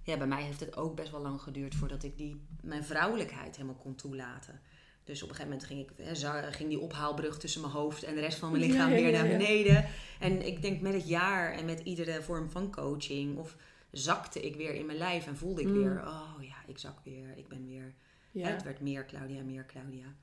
ja, 0.04 0.18
bij 0.18 0.28
mij 0.28 0.44
heeft 0.44 0.60
het 0.60 0.78
ook 0.78 0.96
best 0.96 1.12
wel 1.12 1.22
lang 1.22 1.42
geduurd 1.42 1.76
voordat 1.76 2.04
ik 2.04 2.18
die, 2.18 2.42
mijn 2.62 2.84
vrouwelijkheid 2.84 3.56
helemaal 3.56 3.82
kon 3.82 3.96
toelaten. 3.96 4.60
Dus 5.04 5.24
op 5.24 5.30
een 5.30 5.36
gegeven 5.36 5.58
moment 5.58 5.68
ging, 5.98 6.12
ik, 6.12 6.56
ging 6.56 6.70
die 6.70 6.80
ophaalbrug 6.80 7.40
tussen 7.40 7.62
mijn 7.62 7.74
hoofd 7.74 8.04
en 8.04 8.16
de 8.16 8.22
rest 8.22 8.38
van 8.38 8.52
mijn 8.52 8.64
lichaam 8.64 8.90
ja, 8.90 8.96
weer 8.96 9.12
naar 9.12 9.28
beneden. 9.28 9.86
En 10.20 10.46
ik 10.46 10.62
denk 10.62 10.82
met 10.82 10.94
het 10.94 11.08
jaar 11.08 11.54
en 11.54 11.66
met 11.66 11.80
iedere 11.80 12.22
vorm 12.22 12.50
van 12.50 12.72
coaching 12.72 13.38
of 13.38 13.56
zakte 13.92 14.42
ik 14.42 14.56
weer 14.56 14.74
in 14.74 14.86
mijn 14.86 14.98
lijf 14.98 15.28
en 15.28 15.38
voelde 15.38 15.62
ik 15.62 15.68
Mm. 15.68 15.74
weer, 15.74 16.02
oh 16.06 16.34
ja, 16.40 16.56
ik 16.68 16.78
zak 16.78 17.00
weer, 17.04 17.38
ik 17.38 17.48
ben 17.48 17.68
weer. 17.68 17.94
Ja. 18.32 18.48
Het 18.48 18.64
werd 18.64 18.80
meer 18.80 19.06
Claudia, 19.06 19.44
meer 19.44 19.66
Claudia. 19.66 20.16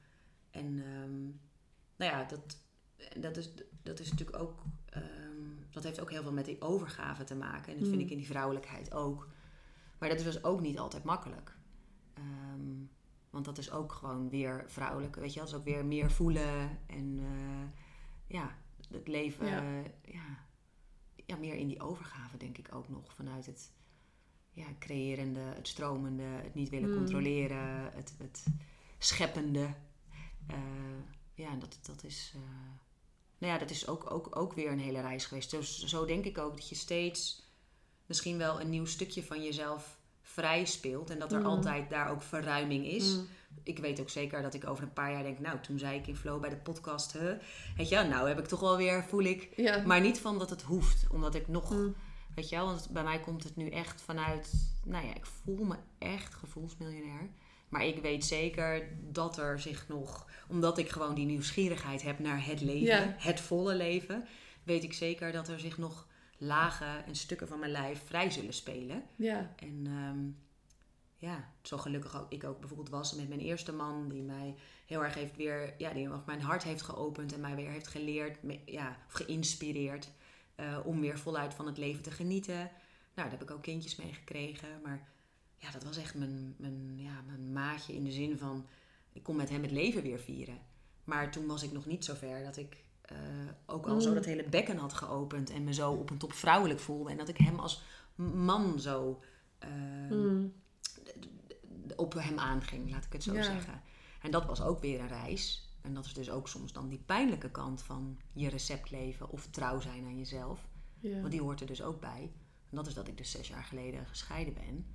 En 0.51 0.83
ehm, 0.85 1.23
nou 1.97 2.13
ja, 2.13 2.25
dat, 2.25 2.57
dat, 3.21 3.37
is, 3.37 3.51
dat 3.83 4.01
is 4.01 4.11
natuurlijk 4.11 4.39
ook, 4.39 4.63
ehm, 4.91 5.03
dat 5.71 5.85
heeft 5.85 6.01
ook 6.01 6.11
heel 6.11 6.23
veel 6.23 6.33
met 6.33 6.45
die 6.45 6.61
overgave 6.61 7.25
te 7.25 7.35
maken. 7.35 7.73
En 7.73 7.79
dat 7.79 7.89
vind 7.89 8.01
Mm. 8.01 8.05
ik 8.05 8.11
in 8.11 8.17
die 8.17 8.27
vrouwelijkheid 8.27 8.93
ook. 8.95 9.29
Maar 9.99 10.09
dat 10.09 10.19
is 10.19 10.25
dus 10.25 10.45
ook 10.45 10.61
niet 10.61 10.79
altijd 10.79 11.05
makkelijk. 11.05 11.57
Ehm, 12.15 12.77
want 13.31 13.45
dat 13.45 13.59
is 13.59 13.71
ook 13.71 13.93
gewoon 13.93 14.29
weer 14.29 14.65
vrouwelijk. 14.67 15.17
Weet 15.17 15.33
je, 15.33 15.39
dat 15.39 15.49
is 15.49 15.55
ook 15.55 15.65
weer 15.65 15.85
meer 15.85 16.11
voelen. 16.11 16.79
En 16.87 17.19
eh, 17.19 17.81
ja, 18.27 18.57
het 18.91 19.09
leven, 19.09 19.47
Ja. 19.47 19.63
ja. 19.63 19.83
ja, 20.05 20.47
ja, 21.27 21.37
meer 21.37 21.55
in 21.55 21.67
die 21.69 21.81
overgave 21.83 22.37
denk 22.37 22.59
ik 22.59 22.75
ook 22.75 22.89
nog. 22.89 23.15
Vanuit 23.15 23.47
het 23.47 23.73
ja, 24.53 24.67
creërende, 24.79 25.41
het 25.41 25.69
stromende, 25.69 26.23
het 26.23 26.55
niet 26.55 26.69
willen 26.69 26.89
Mm. 26.91 26.97
controleren, 26.97 27.93
het, 27.93 28.15
het 28.19 28.45
scheppende. 28.99 29.75
Eh, 30.47 30.57
ja, 31.35 31.51
en 31.51 31.59
dat, 31.59 31.79
dat 31.83 32.05
is... 32.05 32.33
eh, 32.35 32.41
nou 33.39 33.53
ja, 33.53 33.59
dat 33.59 33.71
is 33.71 33.89
ook, 33.89 34.11
ook, 34.11 34.37
ook 34.37 34.53
weer 34.53 34.71
een 34.73 34.81
hele 34.81 35.01
reis 35.01 35.25
geweest. 35.27 35.51
Zo, 35.51 35.63
zo 35.63 36.05
denk 36.05 36.25
ik 36.25 36.39
ook 36.39 36.57
dat 36.57 36.69
je 36.69 36.75
steeds 36.75 37.48
misschien 38.09 38.39
wel 38.39 38.61
een 38.61 38.71
nieuw 38.71 38.87
stukje 38.87 39.23
van 39.23 39.43
jezelf 39.43 39.97
vrij 40.23 40.65
speelt. 40.65 41.11
En 41.11 41.19
dat 41.19 41.33
er 41.33 41.41
Mm. 41.41 41.47
altijd 41.47 41.91
daar 41.91 42.11
ook 42.11 42.23
verruiming 42.23 42.87
is. 42.87 43.17
Mm. 43.17 43.27
Ik 43.63 43.79
weet 43.79 44.01
ook 44.01 44.11
zeker 44.11 44.43
dat 44.43 44.55
ik 44.55 44.67
over 44.69 44.83
een 44.83 44.93
paar 44.93 45.13
jaar 45.13 45.23
denk... 45.23 45.39
Nou, 45.39 45.61
toen 45.61 45.79
zei 45.79 45.99
ik 45.99 46.07
in 46.07 46.17
Flow 46.17 46.41
bij 46.41 46.51
de 46.51 46.57
podcast... 46.57 47.13
Huh, 47.13 47.33
weet 47.77 47.89
je, 47.89 47.95
wel, 47.95 48.07
nou 48.09 48.29
heb 48.29 48.39
ik 48.39 48.47
toch 48.47 48.61
wel 48.61 48.77
weer, 48.77 49.05
voel 49.05 49.23
ik... 49.23 49.49
Ja. 49.57 49.83
Maar 49.87 50.01
niet 50.01 50.19
van 50.19 50.39
dat 50.39 50.51
het 50.51 50.63
hoeft. 50.63 51.07
Omdat 51.11 51.35
ik 51.35 51.49
nog... 51.49 51.71
Mm. 51.71 51.95
Weet 52.35 52.49
je 52.49 52.57
wel, 52.57 52.65
want 52.67 52.89
bij 52.91 53.03
mij 53.03 53.21
komt 53.21 53.45
het 53.45 53.57
nu 53.57 53.69
echt 53.69 54.01
vanuit... 54.03 54.53
Nou 54.85 55.07
ja, 55.07 55.15
ik 55.15 55.27
voel 55.27 55.65
me 55.65 55.77
echt 55.99 56.35
gevoelsmiljonair. 56.35 57.29
Maar 57.69 57.85
ik 57.85 58.03
weet 58.03 58.25
zeker 58.25 58.89
dat 59.01 59.37
er 59.39 59.61
zich 59.61 59.89
nog... 59.89 60.27
Omdat 60.49 60.79
ik 60.79 60.89
gewoon 60.89 61.15
die 61.15 61.27
nieuwsgierigheid 61.27 62.03
heb 62.03 62.19
naar 62.19 62.47
het 62.47 62.61
leven. 62.61 62.87
Ja. 62.87 63.15
Het 63.19 63.41
volle 63.41 63.75
leven. 63.75 64.27
Weet 64.63 64.83
ik 64.83 64.93
zeker 64.93 65.33
dat 65.33 65.49
er 65.49 65.61
zich 65.61 65.79
nog 65.79 66.07
lagen 66.39 67.07
en 67.07 67.17
stukken 67.17 67.49
van 67.49 67.59
mijn 67.59 67.73
lijf 67.73 68.07
vrij 68.07 68.31
zullen 68.31 68.55
spelen. 68.55 69.03
Ja. 69.17 69.55
En 69.57 69.87
ehm, 69.87 70.19
ja, 71.17 71.53
zo 71.63 71.79
gelukkig 71.79 72.21
ook, 72.21 72.33
ik 72.33 72.45
ook 72.45 72.59
bijvoorbeeld 72.59 72.89
was 72.89 73.15
met 73.15 73.29
mijn 73.29 73.41
eerste 73.41 73.73
man, 73.73 74.09
die 74.09 74.23
mij 74.23 74.55
heel 74.87 75.05
erg 75.05 75.15
heeft 75.15 75.37
weer, 75.37 75.75
ja, 75.79 75.93
die 75.93 76.09
mijn 76.27 76.43
hart 76.43 76.63
heeft 76.63 76.83
geopend 76.83 77.33
en 77.33 77.41
mij 77.41 77.55
weer 77.55 77.71
heeft 77.71 77.89
geleerd, 77.89 78.39
ja, 78.65 78.97
of 79.07 79.13
geïnspireerd 79.13 80.11
eh, 80.55 80.79
om 80.85 81.01
weer 81.01 81.19
voluit 81.19 81.55
van 81.55 81.67
het 81.67 81.79
leven 81.79 82.03
te 82.03 82.11
genieten. 82.11 82.55
Nou, 82.55 82.71
daar 83.15 83.31
heb 83.31 83.43
ik 83.43 83.51
ook 83.51 83.63
kindjes 83.63 83.97
mee 83.97 84.13
gekregen, 84.13 84.69
maar 84.83 85.09
ja, 85.57 85.71
dat 85.71 85.85
was 85.85 85.97
echt 85.97 86.15
mijn, 86.15 86.55
mijn, 86.59 86.95
ja, 86.97 87.23
mijn 87.27 87.53
maatje 87.53 87.95
in 87.95 88.05
de 88.05 88.13
zin 88.13 88.39
van, 88.39 88.67
ik 89.13 89.23
kon 89.23 89.37
met 89.37 89.51
hem 89.51 89.63
het 89.63 89.71
leven 89.71 90.03
weer 90.03 90.19
vieren. 90.19 90.59
Maar 91.05 91.31
toen 91.31 91.47
was 91.47 91.63
ik 91.63 91.73
nog 91.73 91.87
niet 91.87 92.05
zo 92.05 92.15
ver 92.15 92.45
dat 92.45 92.57
ik 92.57 92.77
eh, 93.09 93.17
ook 93.67 93.87
al 93.87 94.01
zo 94.01 94.09
Mm. 94.09 94.15
dat 94.15 94.25
hele 94.25 94.49
bekken 94.49 94.77
had 94.77 94.93
geopend 94.93 95.51
en 95.51 95.65
me 95.65 95.75
zo 95.75 95.93
op 95.93 96.11
een 96.11 96.19
top 96.19 96.33
vrouwelijk 96.33 96.81
voelde. 96.81 97.11
En 97.11 97.17
dat 97.17 97.29
ik 97.29 97.37
hem 97.37 97.59
als 97.59 97.83
man 98.15 98.81
zo 98.81 99.23
eh, 99.59 99.69
Mm. 100.11 100.53
op 101.97 102.15
hem 102.15 102.39
aanging, 102.39 102.91
laat 102.91 103.05
ik 103.05 103.13
het 103.13 103.23
zo 103.23 103.35
Ja. 103.35 103.43
zeggen. 103.43 103.83
En 104.23 104.31
dat 104.31 104.47
was 104.47 104.63
ook 104.63 104.81
weer 104.81 105.01
een 105.01 105.09
reis. 105.09 105.63
En 105.81 105.95
dat 105.95 106.05
is 106.05 106.13
dus 106.15 106.31
ook 106.31 106.49
soms 106.49 106.73
dan 106.73 106.89
die 106.89 107.03
pijnlijke 107.07 107.51
kant 107.51 107.83
van 107.83 108.19
je 108.33 108.49
receptleven 108.49 109.31
of 109.31 109.47
trouw 109.51 109.81
zijn 109.81 110.05
aan 110.05 110.19
jezelf. 110.19 110.69
Ja. 111.01 111.19
Want 111.21 111.31
die 111.31 111.41
hoort 111.41 111.61
er 111.61 111.67
dus 111.67 111.83
ook 111.83 112.01
bij. 112.01 112.33
En 112.71 112.77
dat 112.77 112.87
is 112.87 112.95
dat 112.95 113.09
ik 113.09 113.17
dus 113.17 113.31
zes 113.31 113.49
jaar 113.49 113.65
geleden 113.65 114.07
gescheiden 114.07 114.55
ben. 114.55 114.87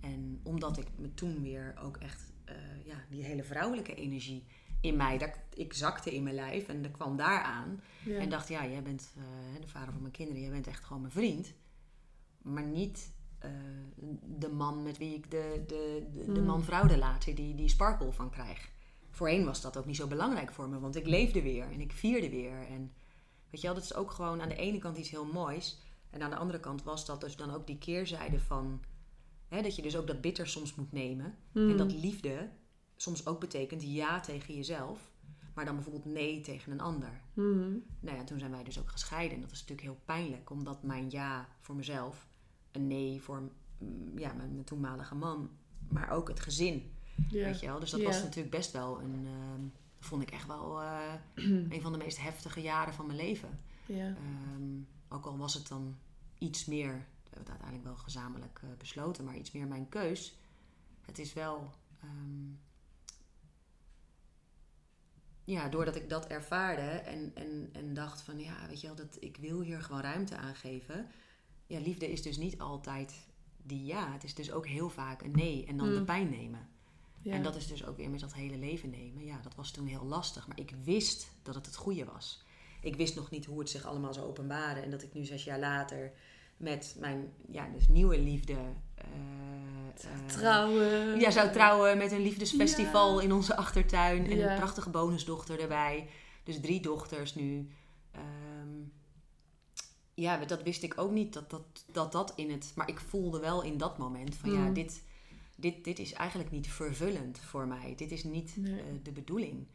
En 0.00 0.40
omdat 0.42 0.78
ik 0.78 0.86
me 0.98 1.14
toen 1.14 1.42
weer 1.42 1.74
ook 1.82 1.96
echt, 1.96 2.32
eh, 2.44 2.54
ja, 2.84 2.96
die 3.10 3.24
hele 3.24 3.44
vrouwelijke 3.44 3.94
energie 3.94 4.44
in 4.84 4.96
mij, 4.96 5.18
dat, 5.18 5.30
ik 5.54 5.72
zakte 5.72 6.14
in 6.14 6.22
mijn 6.22 6.34
lijf 6.34 6.68
en 6.68 6.82
dat 6.82 6.90
kwam 6.90 7.16
daar 7.16 7.42
aan. 7.42 7.80
Ja. 8.04 8.18
En 8.18 8.28
dacht, 8.28 8.48
ja, 8.48 8.66
jij 8.66 8.82
bent 8.82 9.12
eh, 9.16 9.60
de 9.60 9.68
vader 9.68 9.92
van 9.92 10.00
mijn 10.00 10.12
kinderen, 10.12 10.42
jij 10.42 10.50
bent 10.50 10.66
echt 10.66 10.84
gewoon 10.84 11.02
mijn 11.02 11.12
vriend. 11.12 11.52
Maar 12.42 12.62
niet 12.64 13.12
eh, 13.38 13.50
de 14.22 14.48
man 14.48 14.82
met 14.82 14.98
wie 14.98 15.14
ik 15.14 15.30
de, 15.30 15.62
de, 15.66 16.06
de, 16.12 16.32
de 16.32 16.40
Mm. 16.40 16.46
man-vrouw 16.46 16.86
relatie, 16.86 17.34
die, 17.34 17.54
die 17.54 17.68
sparkle 17.68 18.12
van 18.12 18.30
krijg. 18.30 18.70
Voorheen 19.10 19.44
was 19.44 19.60
dat 19.60 19.76
ook 19.76 19.86
niet 19.86 19.96
zo 19.96 20.06
belangrijk 20.06 20.52
voor 20.52 20.68
me, 20.68 20.78
want 20.80 20.96
ik 20.96 21.06
leefde 21.06 21.42
weer 21.42 21.70
en 21.72 21.80
ik 21.80 21.92
vierde 21.92 22.30
weer. 22.30 22.66
En 22.68 22.92
weet 23.50 23.60
je 23.60 23.66
wel, 23.66 23.74
dat 23.76 23.84
is 23.84 23.94
ook 23.94 24.10
gewoon 24.10 24.40
aan 24.42 24.48
de 24.48 24.56
ene 24.56 24.78
kant 24.78 24.96
iets 24.96 25.10
heel 25.10 25.26
moois. 25.26 25.78
En 26.10 26.22
aan 26.22 26.30
de 26.30 26.36
andere 26.36 26.60
kant 26.60 26.82
was 26.82 27.06
dat 27.06 27.20
dus 27.20 27.36
dan 27.36 27.50
ook 27.50 27.66
die 27.66 27.78
keerzijde 27.78 28.40
van... 28.40 28.82
Hè, 29.48 29.62
dat 29.62 29.76
je 29.76 29.82
dus 29.82 29.96
ook 29.96 30.06
dat 30.06 30.20
bitter 30.20 30.46
soms 30.48 30.74
moet 30.74 30.92
nemen. 30.92 31.34
Mm. 31.52 31.70
En 31.70 31.76
dat 31.76 31.92
liefde 31.92 32.50
soms 32.96 33.26
ook 33.26 33.40
betekent 33.40 33.82
ja 33.82 34.20
tegen 34.20 34.54
jezelf, 34.54 35.12
maar 35.54 35.64
dan 35.64 35.74
bijvoorbeeld 35.74 36.04
nee 36.04 36.40
tegen 36.40 36.72
een 36.72 36.80
ander. 36.80 37.20
Mm. 37.32 37.82
Nou 38.00 38.16
ja, 38.16 38.24
toen 38.24 38.38
zijn 38.38 38.50
wij 38.50 38.64
dus 38.64 38.78
ook 38.78 38.90
gescheiden. 38.90 39.34
En 39.34 39.40
dat 39.40 39.50
is 39.50 39.60
natuurlijk 39.60 39.88
heel 39.88 40.00
pijnlijk, 40.04 40.50
omdat 40.50 40.82
mijn 40.82 41.10
ja 41.10 41.48
voor 41.60 41.74
mezelf 41.74 42.26
een 42.72 42.86
nee 42.86 43.22
voor 43.22 43.50
ja, 44.16 44.32
mijn, 44.32 44.52
mijn 44.52 44.64
toenmalige 44.64 45.14
man, 45.14 45.50
maar 45.88 46.10
ook 46.10 46.28
het 46.28 46.40
gezin. 46.40 46.92
Weet 47.30 47.60
je 47.60 47.66
wel? 47.66 47.80
Dus 47.80 47.90
dat 47.90 48.02
was 48.02 48.22
natuurlijk 48.22 48.56
best 48.56 48.72
wel 48.72 49.00
een, 49.00 49.26
ehm, 49.26 49.62
vond 49.98 50.22
ik 50.22 50.30
echt 50.30 50.46
wel 50.46 50.80
eh, 50.80 51.14
een 51.74 51.80
van 51.80 51.92
de 51.92 51.98
meest 51.98 52.20
heftige 52.20 52.60
jaren 52.60 52.94
van 52.94 53.06
mijn 53.06 53.18
leven. 53.18 53.60
Ehm, 53.88 54.80
ook 55.08 55.26
al 55.26 55.36
was 55.36 55.54
het 55.54 55.68
dan 55.68 55.96
iets 56.38 56.64
meer, 56.64 56.92
we 56.92 57.30
hebben 57.30 57.40
het 57.40 57.48
uiteindelijk 57.48 57.84
wel 57.84 57.96
gezamenlijk 57.96 58.60
eh, 58.62 58.68
besloten, 58.78 59.24
maar 59.24 59.36
iets 59.36 59.52
meer 59.52 59.66
mijn 59.66 59.88
keus. 59.88 60.38
Het 61.00 61.18
is 61.18 61.32
wel, 61.32 61.70
ehm, 62.00 62.52
ja, 65.44 65.68
doordat 65.68 65.96
ik 65.96 66.08
dat 66.08 66.26
ervaarde 66.26 66.82
en, 66.82 67.30
en, 67.34 67.68
en 67.72 67.94
dacht 67.94 68.22
van, 68.22 68.38
ja, 68.38 68.54
weet 68.68 68.80
je 68.80 68.86
wel, 68.86 68.96
dat 68.96 69.16
ik 69.20 69.36
wil 69.36 69.60
hier 69.60 69.82
gewoon 69.82 70.00
ruimte 70.00 70.36
aan 70.36 70.54
geven. 70.54 71.06
Ja, 71.66 71.78
liefde 71.80 72.10
is 72.12 72.22
dus 72.22 72.36
niet 72.36 72.58
altijd 72.58 73.26
die 73.62 73.84
ja. 73.84 74.12
Het 74.12 74.24
is 74.24 74.34
dus 74.34 74.52
ook 74.52 74.66
heel 74.66 74.90
vaak 74.90 75.22
een 75.22 75.30
nee 75.30 75.64
en 75.66 75.76
dan 75.76 75.88
de 75.92 75.98
Mm. 75.98 76.04
pijn 76.04 76.30
nemen. 76.30 76.68
Ja. 77.22 77.32
En 77.32 77.42
dat 77.42 77.56
is 77.56 77.66
dus 77.66 77.84
ook 77.84 77.96
weer 77.96 78.10
met 78.10 78.20
dat 78.20 78.34
hele 78.34 78.56
leven 78.56 78.90
nemen. 78.90 79.24
Ja, 79.24 79.40
dat 79.42 79.54
was 79.54 79.70
toen 79.70 79.86
heel 79.86 80.04
lastig. 80.04 80.46
Maar 80.48 80.58
ik 80.58 80.74
wist 80.84 81.30
dat 81.42 81.54
het 81.54 81.66
het 81.66 81.76
goede 81.76 82.04
was. 82.04 82.44
Ik 82.80 82.96
wist 82.96 83.14
nog 83.14 83.30
niet 83.30 83.44
hoe 83.44 83.58
het 83.58 83.70
zich 83.70 83.84
allemaal 83.84 84.14
zou 84.14 84.26
openbaren. 84.26 84.82
En 84.82 84.90
dat 84.90 85.02
ik 85.02 85.14
nu 85.14 85.24
zes 85.24 85.44
jaar 85.44 85.58
later 85.58 86.12
met 86.56 86.96
mijn 86.98 87.32
ja, 87.50 87.68
dus 87.68 87.88
nieuwe 87.88 88.18
liefde... 88.20 88.56
eh, 88.94 89.04
Trouwen. 90.26 91.20
Ja, 91.20 91.30
zou 91.30 91.52
trouwen 91.52 91.98
met 91.98 92.12
een 92.12 92.22
liefdesfestival 92.22 93.16
Ja. 93.18 93.22
in 93.24 93.32
onze 93.32 93.56
achtertuin. 93.56 94.26
En 94.30 94.36
Ja. 94.36 94.50
een 94.52 94.56
prachtige 94.58 94.90
bonusdochter 94.90 95.60
erbij. 95.60 96.08
Dus 96.44 96.60
drie 96.60 96.80
dochters 96.80 97.34
nu. 97.34 97.68
Ehm, 98.10 98.68
ja, 100.14 100.36
dat 100.44 100.62
wist 100.62 100.82
ik 100.82 100.98
ook 101.00 101.10
niet 101.10 101.32
dat 101.32 101.50
dat, 101.50 101.84
dat 101.92 102.12
dat 102.12 102.32
in 102.36 102.50
het... 102.50 102.72
Maar 102.74 102.88
ik 102.88 103.00
voelde 103.00 103.40
wel 103.40 103.62
in 103.62 103.76
dat 103.78 103.98
moment 103.98 104.34
van 104.34 104.52
ja, 104.52 104.58
Mm. 104.66 104.72
dit, 104.74 105.02
dit, 105.56 105.84
dit 105.84 105.98
is 105.98 106.12
eigenlijk 106.12 106.50
niet 106.50 106.68
vervullend 106.68 107.38
voor 107.38 107.66
mij. 107.66 107.94
Dit 107.96 108.10
is 108.10 108.24
niet 108.24 108.56
Nee. 108.56 108.80
eh, 108.80 108.86
de 109.02 109.12
bedoeling. 109.12 109.66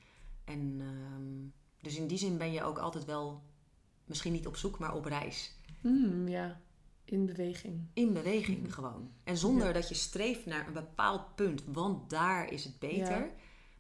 En 0.43 0.77
ehm, 0.81 1.47
dus 1.81 1.95
in 1.97 2.07
die 2.07 2.17
zin 2.17 2.37
ben 2.37 2.51
je 2.51 2.63
ook 2.63 2.77
altijd 2.77 3.05
wel... 3.05 3.43
Misschien 4.05 4.31
niet 4.33 4.47
op 4.47 4.55
zoek, 4.57 4.79
maar 4.79 4.93
op 4.95 5.05
reis. 5.05 5.55
Mm, 5.81 6.27
ja. 6.27 6.59
In 7.09 7.25
beweging. 7.25 7.87
In 7.93 8.13
beweging 8.13 8.73
gewoon. 8.73 9.11
En 9.23 9.37
zonder 9.37 9.73
dat 9.73 9.89
je 9.89 9.95
streeft 9.95 10.45
naar 10.45 10.67
een 10.67 10.73
bepaald 10.73 11.35
punt, 11.35 11.63
want 11.65 12.09
daar 12.09 12.51
is 12.51 12.63
het 12.63 12.79
beter. 12.79 13.17
Ja. 13.19 13.29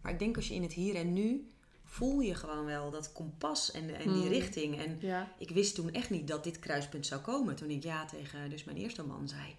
Maar 0.01 0.11
ik 0.11 0.19
denk 0.19 0.35
als 0.35 0.47
je 0.47 0.53
in 0.53 0.61
het 0.61 0.73
hier 0.73 0.95
en 0.95 1.13
nu 1.13 1.47
voel 1.83 2.19
je 2.19 2.35
gewoon 2.35 2.65
wel 2.65 2.91
dat 2.91 3.11
kompas 3.11 3.71
en, 3.71 3.95
en 3.95 4.13
die 4.13 4.23
Mm. 4.23 4.27
richting. 4.27 4.77
En 4.79 4.97
Ja. 5.01 5.31
ik 5.37 5.49
wist 5.49 5.75
toen 5.75 5.91
echt 5.91 6.09
niet 6.09 6.27
dat 6.27 6.43
dit 6.43 6.59
kruispunt 6.59 7.05
zou 7.05 7.21
komen. 7.21 7.55
Toen 7.55 7.69
ik 7.69 7.83
ja 7.83 8.05
tegen 8.05 8.49
dus 8.49 8.63
mijn 8.63 8.77
eerste 8.77 9.03
man 9.03 9.27
zei. 9.27 9.55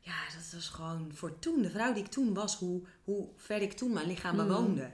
Ja, 0.00 0.14
dat 0.34 0.50
was 0.52 0.68
gewoon 0.68 1.10
voor 1.14 1.38
toen, 1.38 1.62
de 1.62 1.70
vrouw 1.70 1.92
die 1.92 2.04
ik 2.04 2.10
toen 2.10 2.34
was, 2.34 2.56
hoe, 2.56 2.82
hoe 3.04 3.28
ver 3.36 3.62
ik 3.62 3.72
toen 3.72 3.92
mijn 3.92 4.06
lichaam 4.06 4.36
Mm. 4.36 4.46
bewoonde. 4.46 4.90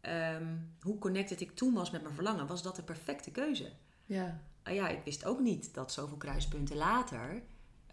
Ehm, 0.00 0.56
hoe 0.80 0.98
connected 0.98 1.40
ik 1.40 1.50
toen 1.56 1.74
was 1.74 1.90
met 1.90 2.02
mijn 2.02 2.14
verlangen, 2.14 2.46
was 2.46 2.62
dat 2.62 2.76
de 2.76 2.82
perfecte 2.82 3.30
keuze. 3.30 3.72
Ja. 4.04 4.40
Ah 4.62 4.74
ja, 4.74 4.88
ik 4.88 5.00
wist 5.04 5.24
ook 5.24 5.40
niet 5.40 5.74
dat 5.74 5.92
zoveel 5.92 6.16
kruispunten 6.16 6.76
later, 6.76 7.42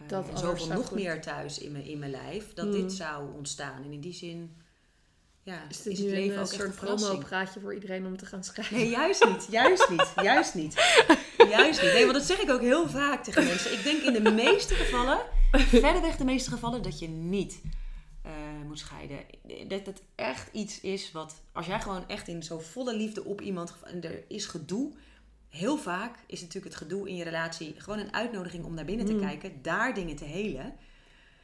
Dat 0.07 0.29
en 0.29 0.37
zoveel 0.37 0.67
nog 0.67 0.87
goed- 0.87 0.97
meer 0.97 1.21
thuis 1.21 1.59
in 1.59 1.71
mijn, 1.71 1.85
in 1.85 1.99
mijn 1.99 2.11
lijf, 2.11 2.53
dat 2.53 2.65
Mm. 2.65 2.71
dit 2.71 2.93
zou 2.93 3.33
ontstaan. 3.33 3.83
En 3.83 3.91
in 3.91 3.99
die 4.01 4.13
zin, 4.13 4.55
ja, 5.43 5.63
Is 5.69 5.87
is, 5.87 5.97
het 5.99 6.07
leven 6.07 6.33
een 6.35 6.39
ook 6.43 6.51
eh, 6.51 6.57
soort 6.59 6.75
promo-praatje 6.75 7.59
voor 7.59 7.73
iedereen 7.73 8.05
om 8.05 8.17
te 8.17 8.25
gaan 8.25 8.43
schrijven? 8.43 8.77
Nee, 8.77 8.89
juist 8.89 9.25
niet. 9.25 9.47
Juist 9.49 9.89
niet. 9.89 10.11
Juist 10.21 10.53
niet. 10.55 10.73
Juist 11.49 11.81
niet. 11.81 11.93
Nee, 11.93 12.03
want 12.05 12.17
dat 12.17 12.25
zeg 12.25 12.39
ik 12.39 12.49
ook 12.49 12.61
heel 12.61 12.89
vaak 12.89 13.23
tegen 13.23 13.43
mensen. 13.45 13.73
Ik 13.73 13.83
denk 13.83 14.01
in 14.01 14.23
de 14.23 14.31
meeste 14.31 14.73
gevallen, 14.73 15.19
verreweg 15.51 16.17
de 16.17 16.23
meeste 16.25 16.49
gevallen, 16.49 16.81
dat 16.81 16.99
je 16.99 17.07
niet 17.07 17.61
eh, 18.21 18.31
moet 18.67 18.79
scheiden. 18.79 19.17
Dat 19.67 19.85
het 19.85 20.01
echt 20.15 20.49
iets 20.53 20.81
is 20.81 21.11
wat, 21.11 21.33
als 21.51 21.65
jij 21.65 21.81
gewoon 21.81 22.07
echt 22.07 22.27
in 22.27 22.43
zo 22.43 22.59
volle 22.59 22.95
liefde 22.95 23.23
op 23.23 23.41
iemand, 23.41 23.73
en 23.83 24.03
er 24.03 24.23
is 24.27 24.45
gedoe. 24.45 24.91
Heel 25.55 25.77
vaak 25.77 26.17
is 26.27 26.41
natuurlijk 26.41 26.73
het 26.73 26.83
gedoe 26.83 27.09
in 27.09 27.15
je 27.15 27.23
relatie 27.23 27.73
gewoon 27.77 27.99
een 27.99 28.13
uitnodiging 28.13 28.65
om 28.65 28.73
naar 28.73 28.85
binnen 28.85 29.05
te 29.05 29.13
Mm. 29.13 29.19
kijken, 29.19 29.61
daar 29.61 29.93
dingen 29.93 30.15
te 30.15 30.23
helen. 30.25 30.73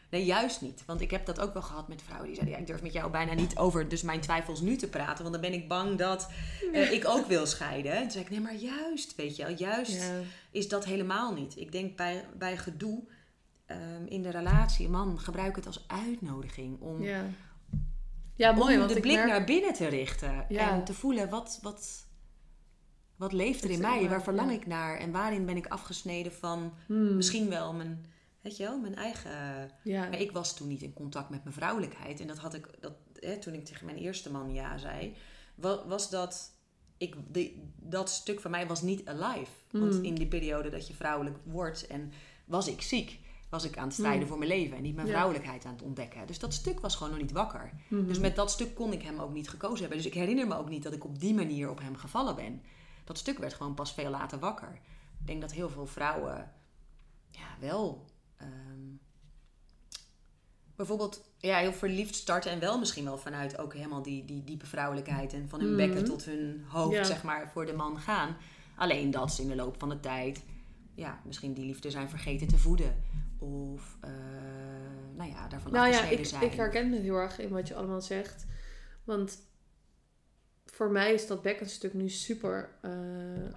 Nee, 0.09 0.25
juist 0.25 0.61
niet. 0.61 0.83
Want 0.85 1.01
ik 1.01 1.11
heb 1.11 1.25
dat 1.25 1.39
ook 1.39 1.53
wel 1.53 1.61
gehad 1.61 1.87
met 1.87 2.01
vrouwen 2.01 2.27
die 2.27 2.35
zeiden: 2.35 2.55
ja, 2.55 2.61
Ik 2.61 2.67
durf 2.69 2.81
met 2.81 2.93
jou 2.93 3.11
bijna 3.11 3.33
niet 3.33 3.57
over 3.57 3.87
dus 3.89 4.01
mijn 4.01 4.19
twijfels 4.21 4.61
nu 4.61 4.75
te 4.75 4.89
praten, 4.89 5.21
want 5.23 5.31
dan 5.31 5.41
ben 5.51 5.53
ik 5.59 5.67
bang 5.67 5.97
dat 5.97 6.29
eh, 6.73 6.91
ik 6.91 7.07
ook 7.07 7.27
wil 7.27 7.45
scheiden. 7.45 7.91
En 7.91 8.01
toen 8.01 8.11
zei 8.11 8.23
ik: 8.23 8.29
Nee, 8.29 8.39
maar 8.39 8.55
juist, 8.55 9.15
weet 9.15 9.35
je 9.35 9.45
wel, 9.45 9.55
juist 9.55 9.91
Ja. 10.01 10.19
is 10.51 10.67
dat 10.67 10.85
helemaal 10.85 11.33
niet. 11.33 11.57
Ik 11.57 11.71
denk 11.71 11.97
bij, 11.97 12.25
bij 12.37 12.57
gedoe 12.57 13.03
ehm, 13.65 14.05
in 14.05 14.21
de 14.21 14.29
relatie, 14.29 14.89
man, 14.89 15.19
gebruik 15.19 15.55
het 15.55 15.65
als 15.67 15.83
uitnodiging 15.87 16.79
om, 16.81 17.01
Ja. 17.03 17.23
Ja, 18.35 18.51
mooi. 18.51 18.73
om 18.73 18.77
want 18.79 18.89
de 18.89 18.95
ik 18.95 19.01
blik 19.01 19.15
merk... 19.15 19.27
naar 19.29 19.43
binnen 19.43 19.73
te 19.73 19.87
richten 19.87 20.45
Ja. 20.49 20.71
en 20.71 20.83
te 20.83 20.93
voelen 20.93 21.29
wat, 21.29 21.59
wat, 21.61 22.05
wat 23.21 23.33
leeft 23.33 23.63
er 23.63 23.69
in 23.69 23.81
mij, 23.81 24.09
waar 24.09 24.23
verlang 24.23 24.49
ja. 24.51 24.55
ik 24.57 24.65
naar 24.67 24.97
en 24.97 25.11
waarin 25.11 25.45
ben 25.45 25.57
ik 25.57 25.67
afgesneden 25.67 26.33
van 26.33 26.73
Hmm. 26.85 27.15
misschien 27.15 27.49
wel 27.49 27.73
mijn, 27.73 28.05
weet 28.41 28.57
je 28.57 28.63
wel, 28.63 28.79
mijn 28.79 28.95
eigen. 28.95 29.31
Ja. 29.83 30.01
Maar 30.09 30.19
ik 30.19 30.31
was 30.31 30.55
toen 30.55 30.67
niet 30.67 30.81
in 30.81 30.93
contact 30.93 31.29
met 31.29 31.43
mijn 31.43 31.55
vrouwelijkheid. 31.55 32.19
En 32.19 32.27
dat 32.27 32.37
had 32.37 32.53
ik, 32.53 32.67
dat, 32.79 32.93
hè, 33.19 33.37
toen 33.37 33.53
ik 33.53 33.65
tegen 33.65 33.85
mijn 33.85 33.97
eerste 33.97 34.31
man 34.31 34.53
ja 34.53 34.77
zei, 34.77 35.15
wa- 35.55 35.87
was 35.87 36.09
dat, 36.09 36.51
ik, 36.97 37.15
die, 37.27 37.73
dat 37.79 38.09
stuk 38.09 38.39
van 38.39 38.51
mij 38.51 38.67
was 38.67 38.81
niet 38.81 39.07
alive. 39.07 39.51
Want 39.71 39.93
Mm. 39.97 40.03
in 40.03 40.15
die 40.15 40.27
periode 40.27 40.69
dat 40.69 40.87
je 40.87 40.93
vrouwelijk 40.93 41.37
wordt 41.43 41.87
en 41.87 42.11
was 42.45 42.67
ik 42.67 42.81
ziek, 42.81 43.19
was 43.49 43.63
ik 43.63 43.77
aan 43.77 43.83
het 43.85 43.93
strijden 43.93 44.21
Mm. 44.21 44.27
voor 44.27 44.37
mijn 44.37 44.49
leven 44.49 44.77
en 44.77 44.83
niet 44.83 44.95
mijn 44.95 45.07
Ja. 45.07 45.13
vrouwelijkheid 45.13 45.65
aan 45.65 45.73
het 45.73 45.81
ontdekken. 45.81 46.27
Dus 46.27 46.39
dat 46.39 46.53
stuk 46.53 46.79
was 46.79 46.95
gewoon 46.95 47.11
nog 47.11 47.21
niet 47.21 47.31
wakker. 47.31 47.71
Dus 47.89 48.19
met 48.19 48.35
dat 48.35 48.51
stuk 48.51 48.75
kon 48.75 48.93
ik 48.93 49.01
hem 49.01 49.19
ook 49.19 49.33
niet 49.33 49.49
gekozen 49.49 49.79
hebben. 49.79 49.97
Dus 49.97 50.05
ik 50.07 50.13
herinner 50.13 50.47
me 50.47 50.55
ook 50.57 50.69
niet 50.69 50.83
dat 50.83 50.93
ik 50.93 51.03
op 51.05 51.19
die 51.19 51.33
manier 51.33 51.69
op 51.69 51.79
hem 51.79 51.95
gevallen 51.95 52.35
ben. 52.35 52.61
Dat 53.11 53.19
stuk 53.19 53.37
werd 53.37 53.53
gewoon 53.53 53.73
pas 53.73 53.93
veel 53.93 54.09
later 54.09 54.39
wakker. 54.39 54.71
Ik 55.19 55.27
denk 55.27 55.41
dat 55.41 55.51
heel 55.51 55.69
veel 55.69 55.85
vrouwen 55.87 56.51
ja, 57.29 57.47
wel 57.59 58.05
ehm, 58.37 58.49
bijvoorbeeld 60.75 61.23
ja, 61.37 61.57
heel 61.57 61.73
verliefd 61.73 62.15
starten 62.15 62.51
en 62.51 62.59
wel 62.59 62.79
misschien 62.79 63.03
wel 63.03 63.17
vanuit 63.17 63.57
ook 63.57 63.73
helemaal 63.73 64.01
die, 64.01 64.25
die 64.25 64.43
diepe 64.43 64.65
vrouwelijkheid 64.65 65.33
en 65.33 65.49
van 65.49 65.59
hun 65.59 65.67
Mhm. 65.75 65.77
bekken 65.77 66.05
tot 66.05 66.25
hun 66.25 66.65
hoofd, 66.67 66.95
Ja. 66.95 67.03
zeg 67.03 67.23
maar, 67.23 67.49
voor 67.51 67.65
de 67.65 67.73
man 67.73 67.99
gaan. 67.99 68.35
Alleen 68.75 69.11
dat 69.11 69.33
ze 69.33 69.41
in 69.41 69.47
de 69.47 69.55
loop 69.55 69.75
van 69.79 69.89
de 69.89 69.99
tijd 69.99 70.43
ja, 70.95 71.21
misschien 71.25 71.53
die 71.53 71.65
liefde 71.65 71.89
zijn 71.91 72.09
vergeten 72.09 72.47
te 72.47 72.57
voeden. 72.57 73.03
Of 73.39 73.97
eh, 74.01 74.09
nou 75.15 75.29
ja, 75.29 75.47
daarvan 75.47 75.71
Nou 75.71 75.89
ja, 75.91 76.03
ik, 76.03 76.25
zijn. 76.25 76.43
ik 76.43 76.53
herken 76.53 76.91
het 76.91 77.01
heel 77.01 77.15
erg 77.15 77.39
in 77.39 77.49
wat 77.49 77.67
je 77.67 77.75
allemaal 77.75 78.01
zegt. 78.01 78.45
Want 79.03 79.39
voor 80.71 80.91
mij 80.91 81.13
is 81.13 81.27
dat 81.27 81.41
bekkenstuk 81.41 81.93
nu 81.93 82.09
super 82.09 82.69
eh, 82.81 83.53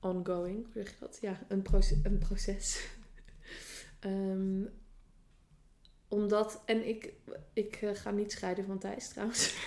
ongoing. 0.00 0.64
Hoe 0.64 0.72
zeg 0.72 0.90
je 0.90 0.96
dat? 1.00 1.18
Ja, 1.20 1.40
een, 1.48 1.62
proces. 1.62 1.98
Een 2.02 2.18
proces. 2.18 2.80
Ehm, 4.00 4.64
omdat, 6.08 6.62
en 6.64 6.88
ik, 6.88 7.12
ik 7.52 7.76
eh, 7.76 7.90
ga 7.94 8.10
niet 8.10 8.32
scheiden 8.32 8.64
van 8.64 8.78
Thijs 8.78 9.08
trouwens. 9.08 9.66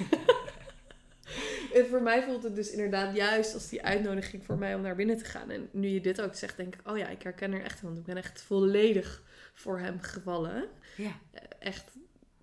en 1.74 1.86
voor 1.90 2.02
mij 2.02 2.24
voelt 2.24 2.44
het 2.44 2.56
dus 2.56 2.72
inderdaad 2.72 3.16
juist 3.16 3.54
als 3.54 3.70
die 3.70 3.84
uitnodiging 3.84 4.46
voor 4.46 4.58
mij 4.58 4.76
om 4.76 4.82
naar 4.82 4.96
binnen 4.96 5.18
te 5.18 5.26
gaan. 5.26 5.50
En 5.50 5.70
nu 5.72 5.88
je 5.88 6.02
dit 6.02 6.22
ook 6.22 6.36
zegt, 6.36 6.58
denk 6.58 6.76
ik, 6.76 6.90
oh 6.90 6.98
ja, 6.98 7.08
ik 7.08 7.22
herken 7.22 7.54
er 7.54 7.64
echt, 7.64 7.82
want 7.82 7.98
ik 7.98 8.04
ben 8.04 8.18
echt 8.18 8.42
volledig 8.42 9.24
voor 9.54 9.80
hem 9.80 10.02
gevallen 10.02 10.70
Ja, 10.98 11.20
echt 11.60 11.92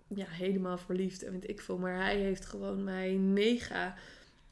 ja, 0.09 0.27
helemaal 0.29 0.79
verliefd 0.79 1.23
en 1.23 1.33
weet 1.33 1.49
ik 1.49 1.61
veel. 1.61 1.79
Maar 1.79 1.97
hij 1.97 2.17
heeft 2.17 2.45
gewoon 2.45 2.85
mij 2.85 3.13
mega 3.13 3.97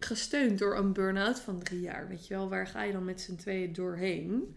gesteund 0.05 0.59
door 0.59 0.77
een 0.77 0.93
burn-out 0.93 1.41
van 1.41 1.59
drie 1.59 1.81
jaar. 1.81 2.09
Weet 2.09 2.27
je 2.27 2.35
wel, 2.35 2.49
waar 2.49 2.67
ga 2.67 2.83
je 2.83 2.93
dan 2.93 3.05
met 3.05 3.21
z'n 3.21 3.37
tweeën 3.37 3.73
doorheen? 3.73 4.57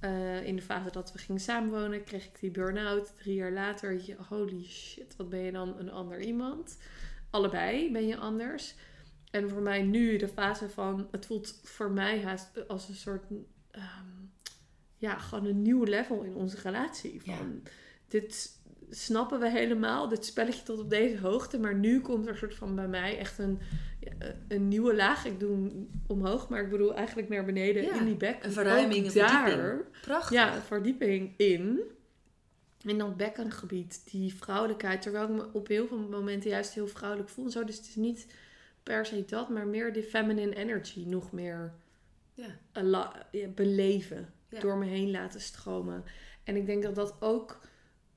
Eh, 0.00 0.46
in 0.46 0.56
de 0.56 0.62
fase 0.62 0.90
dat 0.90 1.12
we 1.12 1.18
gingen 1.18 1.40
samenwonen, 1.40 2.04
kreeg 2.04 2.24
ik 2.24 2.40
die 2.40 2.50
burn-out. 2.50 3.12
Drie 3.16 3.34
jaar 3.34 3.52
later, 3.52 4.04
je, 4.06 4.16
holy 4.28 4.64
shit, 4.64 5.16
wat 5.16 5.28
ben 5.28 5.40
je 5.40 5.52
dan 5.52 5.78
een 5.78 5.90
ander 5.90 6.20
iemand? 6.20 6.78
Allebei 7.30 7.92
ben 7.92 8.06
je 8.06 8.16
anders. 8.16 8.74
En 9.30 9.50
voor 9.50 9.62
mij 9.62 9.82
nu 9.82 10.16
de 10.16 10.28
fase 10.28 10.68
van, 10.68 11.08
het 11.10 11.26
voelt 11.26 11.60
voor 11.62 11.90
mij 11.90 12.22
haast 12.22 12.68
als 12.68 12.88
een 12.88 12.94
soort, 12.94 13.24
ehm, 13.70 14.06
ja, 14.96 15.18
gewoon 15.18 15.46
een 15.46 15.62
nieuw 15.62 15.84
level 15.84 16.22
in 16.22 16.34
onze 16.34 16.56
relatie. 16.62 17.22
Van, 17.22 17.62
dit 18.08 18.58
snappen 18.90 19.40
we 19.40 19.50
helemaal, 19.50 20.08
dit 20.08 20.24
spelletje 20.24 20.62
tot 20.62 20.78
op 20.78 20.90
deze 20.90 21.18
hoogte. 21.18 21.58
Maar 21.58 21.74
nu 21.74 22.00
komt 22.00 22.26
er 22.26 22.36
soort 22.36 22.54
van 22.54 22.74
bij 22.74 22.88
mij 22.88 23.18
echt 23.18 23.38
een, 23.38 23.60
een 24.48 24.68
nieuwe 24.68 24.94
laag. 24.94 25.24
Ik 25.24 25.40
doe 25.40 25.50
hem 25.50 25.90
omhoog, 26.06 26.48
maar 26.48 26.62
ik 26.62 26.70
bedoel 26.70 26.94
eigenlijk 26.94 27.28
naar 27.28 27.44
beneden 27.44 27.82
Ja, 27.82 27.94
in 27.98 28.04
die 28.04 28.16
bek. 28.16 28.44
een 28.44 28.52
verruiming, 28.52 29.04
een 29.04 29.10
verdieping. 29.10 29.82
prachtig. 30.02 30.30
ja, 30.32 30.54
een 30.56 30.62
verdieping 30.62 31.32
in. 31.36 31.80
In 32.82 32.98
dat 32.98 33.16
bekkengebied, 33.16 34.10
die 34.10 34.34
vrouwelijkheid. 34.34 35.02
Terwijl 35.02 35.24
ik 35.24 35.30
me 35.34 35.46
op 35.52 35.68
heel 35.68 35.86
veel 35.86 35.98
momenten 35.98 36.50
juist 36.50 36.74
heel 36.74 36.88
vrouwelijk 36.88 37.28
voel. 37.30 37.44
en 37.44 37.50
Zo. 37.50 37.64
Dus 37.64 37.76
het 37.76 37.86
is 37.86 37.94
niet 37.96 38.26
per 38.82 39.06
se 39.06 39.24
dat, 39.24 39.48
maar 39.48 39.66
meer 39.66 39.92
die 39.92 40.02
feminine 40.02 40.54
energy 40.56 41.04
nog 41.06 41.32
meer 41.32 41.72
Ja. 42.34 43.12
beleven. 43.54 44.32
Ja. 44.48 44.60
Door 44.60 44.76
me 44.76 44.86
heen 44.86 45.10
laten 45.10 45.40
stromen. 45.40 46.04
En 46.44 46.56
ik 46.56 46.66
denk 46.66 46.82
dat 46.82 46.94
dat 46.94 47.14
ook 47.20 47.60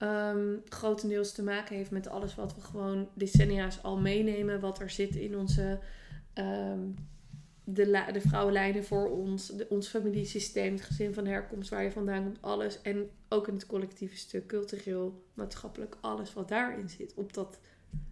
ehm, 0.04 0.58
grotendeels 0.66 1.32
te 1.32 1.43
maken 1.43 1.76
heeft 1.76 1.91
met 1.91 2.08
alles 2.08 2.36
wat 2.36 2.56
we 2.56 2.62
gewoon 2.62 3.10
decennia's 3.14 3.84
al 3.84 3.97
meenemen. 3.97 4.60
Wat 4.60 4.80
er 4.80 4.89
zit 4.89 5.16
in 5.16 5.38
onze... 5.38 5.80
ehm, 6.34 6.80
de, 7.64 8.10
de 8.12 8.22
vrouwenlijnen 8.22 8.84
voor 8.84 9.10
ons, 9.10 9.47
de, 9.47 9.68
ons 9.70 9.88
familiesysteem, 9.88 10.74
het 10.74 10.82
gezin 10.82 11.14
van 11.14 11.26
herkomst, 11.26 11.70
waar 11.70 11.84
je 11.84 11.91
vandaan 11.91 12.24
komt, 12.24 12.41
alles. 12.41 12.82
En 12.82 13.10
ook 13.30 13.47
in 13.47 13.54
het 13.54 13.66
collectieve 13.66 14.18
stuk, 14.18 14.47
cultureel, 14.47 15.24
maatschappelijk, 15.34 15.97
alles 16.01 16.34
wat 16.34 16.47
daarin 16.47 16.89
zit 16.89 17.14
op 17.14 17.34
dat 17.34 17.60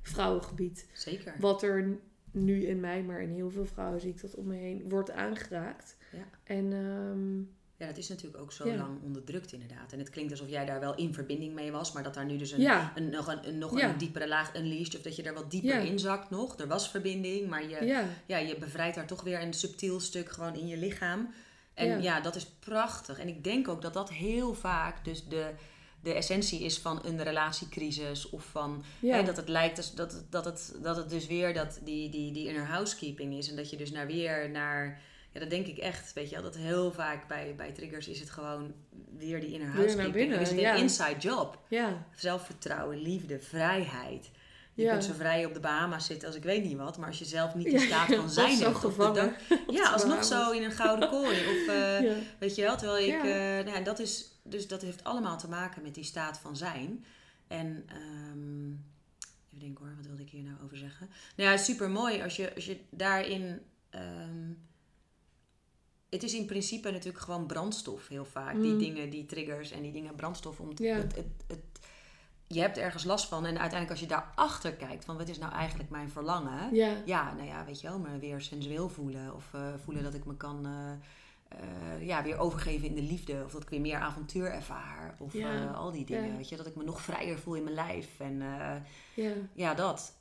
vrouwengebied. 0.02 0.90
Zeker. 0.94 1.36
Wat 1.40 1.64
er 1.64 2.00
nu 2.32 2.66
in 2.66 2.80
mij, 2.80 3.04
maar 3.04 3.22
in 3.22 3.30
heel 3.30 3.50
veel 3.52 3.66
vrouwen 3.66 4.02
zie 4.02 4.10
ik 4.10 4.22
dat 4.22 4.36
om 4.36 4.48
me 4.48 4.56
heen, 4.56 4.90
wordt 4.90 5.12
aangeraakt. 5.12 5.98
Ja. 6.12 6.26
En 6.44 6.74
ehm, 6.74 7.42
Ja, 7.82 7.88
dat 7.88 7.98
is 7.98 8.08
natuurlijk 8.10 8.42
ook 8.44 8.52
zo 8.52 8.68
Ja. 8.68 8.76
lang 8.76 9.02
onderdrukt 9.04 9.54
inderdaad. 9.54 9.92
En 9.94 10.00
het 10.00 10.10
klinkt 10.10 10.32
alsof 10.32 10.50
jij 10.50 10.66
daar 10.66 10.80
wel 10.80 10.96
in 10.96 11.14
verbinding 11.14 11.54
mee 11.54 11.72
was, 11.72 11.92
maar 11.92 12.04
dat 12.04 12.14
daar 12.14 12.26
nu 12.26 12.38
dus 12.38 12.52
een, 12.52 12.62
ja, 12.62 12.92
een, 12.96 13.10
nog, 13.10 13.28
een, 13.28 13.48
een, 13.48 13.58
nog 13.58 13.80
Ja. 13.80 13.90
een 13.90 13.98
diepere 13.98 14.28
laag 14.28 14.56
unleashed, 14.56 14.96
of 14.96 15.02
dat 15.02 15.16
je 15.16 15.24
er 15.24 15.34
wat 15.34 15.52
dieper 15.52 15.80
in 15.84 16.00
zakt 16.00 16.30
nog. 16.30 16.58
Er 16.60 16.68
was 16.68 16.90
verbinding, 16.90 17.50
maar 17.50 17.70
je, 17.70 17.86
ja. 18.28 18.38
je 18.38 18.56
bevrijdt 18.60 18.96
daar 18.96 19.08
toch 19.08 19.22
weer 19.22 19.42
een 19.42 19.54
subtiel 19.54 20.00
stuk 20.00 20.30
gewoon 20.32 20.56
in 20.56 20.68
je 20.68 20.78
lichaam. 20.78 21.34
En 21.74 22.02
Ja. 22.02 22.20
dat 22.22 22.36
is 22.36 22.46
prachtig. 22.60 23.20
En 23.20 23.28
ik 23.28 23.44
denk 23.44 23.68
ook 23.68 23.82
dat 23.82 23.94
dat 23.94 24.10
heel 24.10 24.54
vaak 24.54 25.06
dus 25.06 25.26
de, 25.28 25.50
de 26.04 26.14
essentie 26.14 26.60
is 26.64 26.78
van 26.80 27.00
een 27.06 27.24
relatiecrisis. 27.24 28.30
Of 28.30 28.44
van 28.46 28.84
ja. 29.00 29.16
Hè, 29.16 29.24
dat 29.24 29.38
het 29.38 29.50
lijkt 29.50 29.78
als 29.78 29.96
dat, 29.96 30.12
het- 30.12 30.26
dat, 30.32 30.46
het, 30.46 30.76
dat 30.82 30.96
het 30.96 31.10
dus 31.10 31.28
weer 31.28 31.54
dat 31.54 31.80
die, 31.84 32.10
die, 32.10 32.32
die 32.32 32.48
inner 32.48 32.66
housekeeping 32.66 33.34
is. 33.34 33.50
En 33.50 33.56
dat 33.56 33.70
je 33.70 33.78
dus 33.78 33.92
naar 33.92 34.08
weer 34.08 34.50
naar. 34.50 35.02
Ja, 35.32 35.40
dat 35.40 35.50
denk 35.50 35.68
ik 35.68 35.78
echt. 35.78 36.14
Weet 36.14 36.30
je 36.30 36.36
wel, 36.36 36.44
dat 36.44 36.56
heel 36.56 36.92
vaak 36.92 37.28
bij, 37.28 37.54
bij 37.56 37.72
triggers 37.72 38.08
is 38.08 38.20
het 38.20 38.30
gewoon 38.30 38.74
weer 39.18 39.40
die 39.40 39.52
inner 39.52 39.70
housekeeping. 39.70 40.14
binnen, 40.14 40.40
is 40.40 40.50
het 40.50 40.60
ja. 40.60 40.74
een 40.74 40.80
inside 40.80 41.20
job. 41.20 41.60
ja, 41.68 42.08
Zelfvertrouwen, 42.16 43.02
liefde, 43.02 43.40
vrijheid. 43.40 44.32
Je 44.74 44.88
kunt 44.88 45.04
zo 45.04 45.14
vrij 45.14 45.46
op 45.46 45.54
de 45.54 45.60
Bahama's 45.60 46.06
zitten 46.06 46.28
als 46.28 46.38
ik 46.38 46.44
weet 46.44 46.64
niet 46.64 46.78
wat. 46.78 46.98
Maar 46.98 47.08
als 47.08 47.20
je 47.20 47.26
zelf 47.26 47.56
niet 47.56 47.68
in 47.68 47.80
staat 47.80 48.16
van 48.16 48.30
zijn 48.30 48.58
zo 48.58 48.74
gevangen 48.74 49.28
op 49.50 49.74
Ja, 49.74 49.92
alsnog 49.92 50.24
zo 50.24 50.52
in 50.52 50.64
een 50.64 50.72
gouden 50.72 51.10
kooi. 51.10 51.38
Of, 51.38 51.68
eh. 51.76 52.12
Weet 52.40 52.56
je 52.56 52.62
wel, 52.62 52.78
terwijl 52.78 53.08
ik, 53.08 53.24
eh, 53.24 53.66
nou, 53.66 53.78
ja, 53.78 53.80
dat 53.80 54.00
is, 54.00 54.26
dus 54.44 54.68
dat 54.68 54.82
heeft 54.82 55.04
allemaal 55.04 55.38
te 55.38 55.48
maken 55.50 55.82
met 55.82 55.96
die 55.96 56.04
staat 56.04 56.38
van 56.38 56.56
zijn. 56.58 57.06
En 57.48 57.84
ehm, 57.88 58.70
even 59.48 59.60
denken 59.60 59.86
hoor, 59.86 59.96
wat 59.96 60.06
wilde 60.06 60.22
ik 60.22 60.30
hier 60.30 60.44
nou 60.44 60.56
over 60.64 60.78
zeggen? 60.78 61.10
Nou 61.36 61.50
ja, 61.50 61.58
super 61.58 61.90
mooi 61.90 62.22
als 62.22 62.36
je, 62.36 62.56
als 62.56 62.66
je 62.66 62.78
daarin. 62.90 63.62
ehm, 63.90 64.52
het 66.12 66.24
is 66.24 66.34
in 66.34 66.46
principe 66.46 66.92
natuurlijk 66.92 67.24
gewoon 67.24 67.46
brandstof 67.46 68.08
heel 68.08 68.26
vaak. 68.26 68.62
Die 68.62 68.72
Mm. 68.74 68.78
dingen, 68.80 69.10
die 69.10 69.26
triggers 69.26 69.72
en 69.72 69.82
die 69.82 69.92
dingen 69.92 70.16
brandstof 70.16 70.60
om 70.60 70.76
te, 70.76 70.84
Ja. 70.84 70.96
het, 70.96 71.16
het, 71.16 71.26
het, 71.48 71.60
je 72.48 72.60
hebt 72.62 72.78
ergens 72.78 73.04
last 73.04 73.26
van. 73.28 73.40
En 73.46 73.50
uiteindelijk 73.60 73.90
als 73.92 74.00
je 74.00 74.06
daarachter 74.06 74.74
kijkt 74.74 75.06
van 75.06 75.18
wat 75.18 75.28
is 75.30 75.38
nou 75.40 75.54
eigenlijk 75.54 75.90
mijn 75.90 76.10
verlangen? 76.10 76.76
Ja. 76.76 76.96
Ja, 77.06 77.34
nou 77.34 77.48
ja, 77.48 77.66
weet 77.66 77.82
je 77.82 77.88
wel, 77.88 78.00
me 78.00 78.20
weer 78.20 78.42
sensueel 78.42 78.90
voelen. 78.90 79.36
Of 79.36 79.54
eh, 79.54 79.74
voelen 79.84 80.04
dat 80.04 80.14
ik 80.14 80.26
me 80.26 80.36
kan 80.38 80.66
eh, 80.66 80.92
eh, 81.60 82.08
ja, 82.08 82.24
weer 82.24 82.38
overgeven 82.38 82.88
in 82.88 82.96
de 82.96 83.02
liefde. 83.02 83.44
Of 83.46 83.52
dat 83.52 83.62
ik 83.62 83.70
weer 83.70 83.82
meer 83.82 83.98
avontuur 83.98 84.52
ervaar. 84.52 85.16
Of 85.20 85.34
Ja, 85.34 85.66
al 85.68 85.92
die 85.92 86.06
dingen, 86.06 86.28
ja. 86.30 86.36
weet 86.36 86.50
je. 86.50 86.56
Dat 86.56 86.68
ik 86.68 86.76
me 86.76 86.84
nog 86.84 87.02
vrijer 87.02 87.40
voel 87.40 87.56
in 87.56 87.64
mijn 87.64 87.76
lijf. 87.76 88.20
En 88.20 88.42
Ja. 89.16 89.34
ja, 89.54 89.74
dat. 89.74 90.14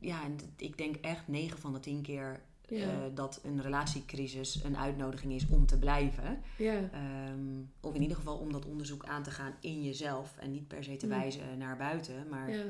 Ja, 0.00 0.20
ik 0.56 0.78
denk 0.78 0.96
echt 0.96 1.28
9 1.28 1.58
van 1.58 1.72
de 1.72 1.80
10 1.80 2.02
keer 2.02 2.40
Ja. 2.78 2.86
eh, 2.86 2.98
dat 3.14 3.40
een 3.44 3.62
relatiecrisis 3.62 4.60
een 4.64 4.76
uitnodiging 4.76 5.32
is 5.32 5.46
om 5.50 5.66
te 5.66 5.78
blijven. 5.78 6.40
Ja. 6.58 6.88
Ehm, 6.92 7.60
of 7.80 7.94
in 7.94 8.02
ieder 8.02 8.16
geval 8.16 8.36
om 8.36 8.52
dat 8.52 8.66
onderzoek 8.66 9.04
aan 9.04 9.22
te 9.22 9.30
gaan 9.30 9.54
in 9.60 9.82
jezelf. 9.82 10.34
En 10.38 10.50
niet 10.50 10.68
per 10.68 10.84
se 10.84 10.96
te 10.96 11.06
Mm. 11.06 11.12
wijzen 11.12 11.58
naar 11.58 11.76
buiten. 11.76 12.28
Maar 12.28 12.50
Ja. 12.50 12.62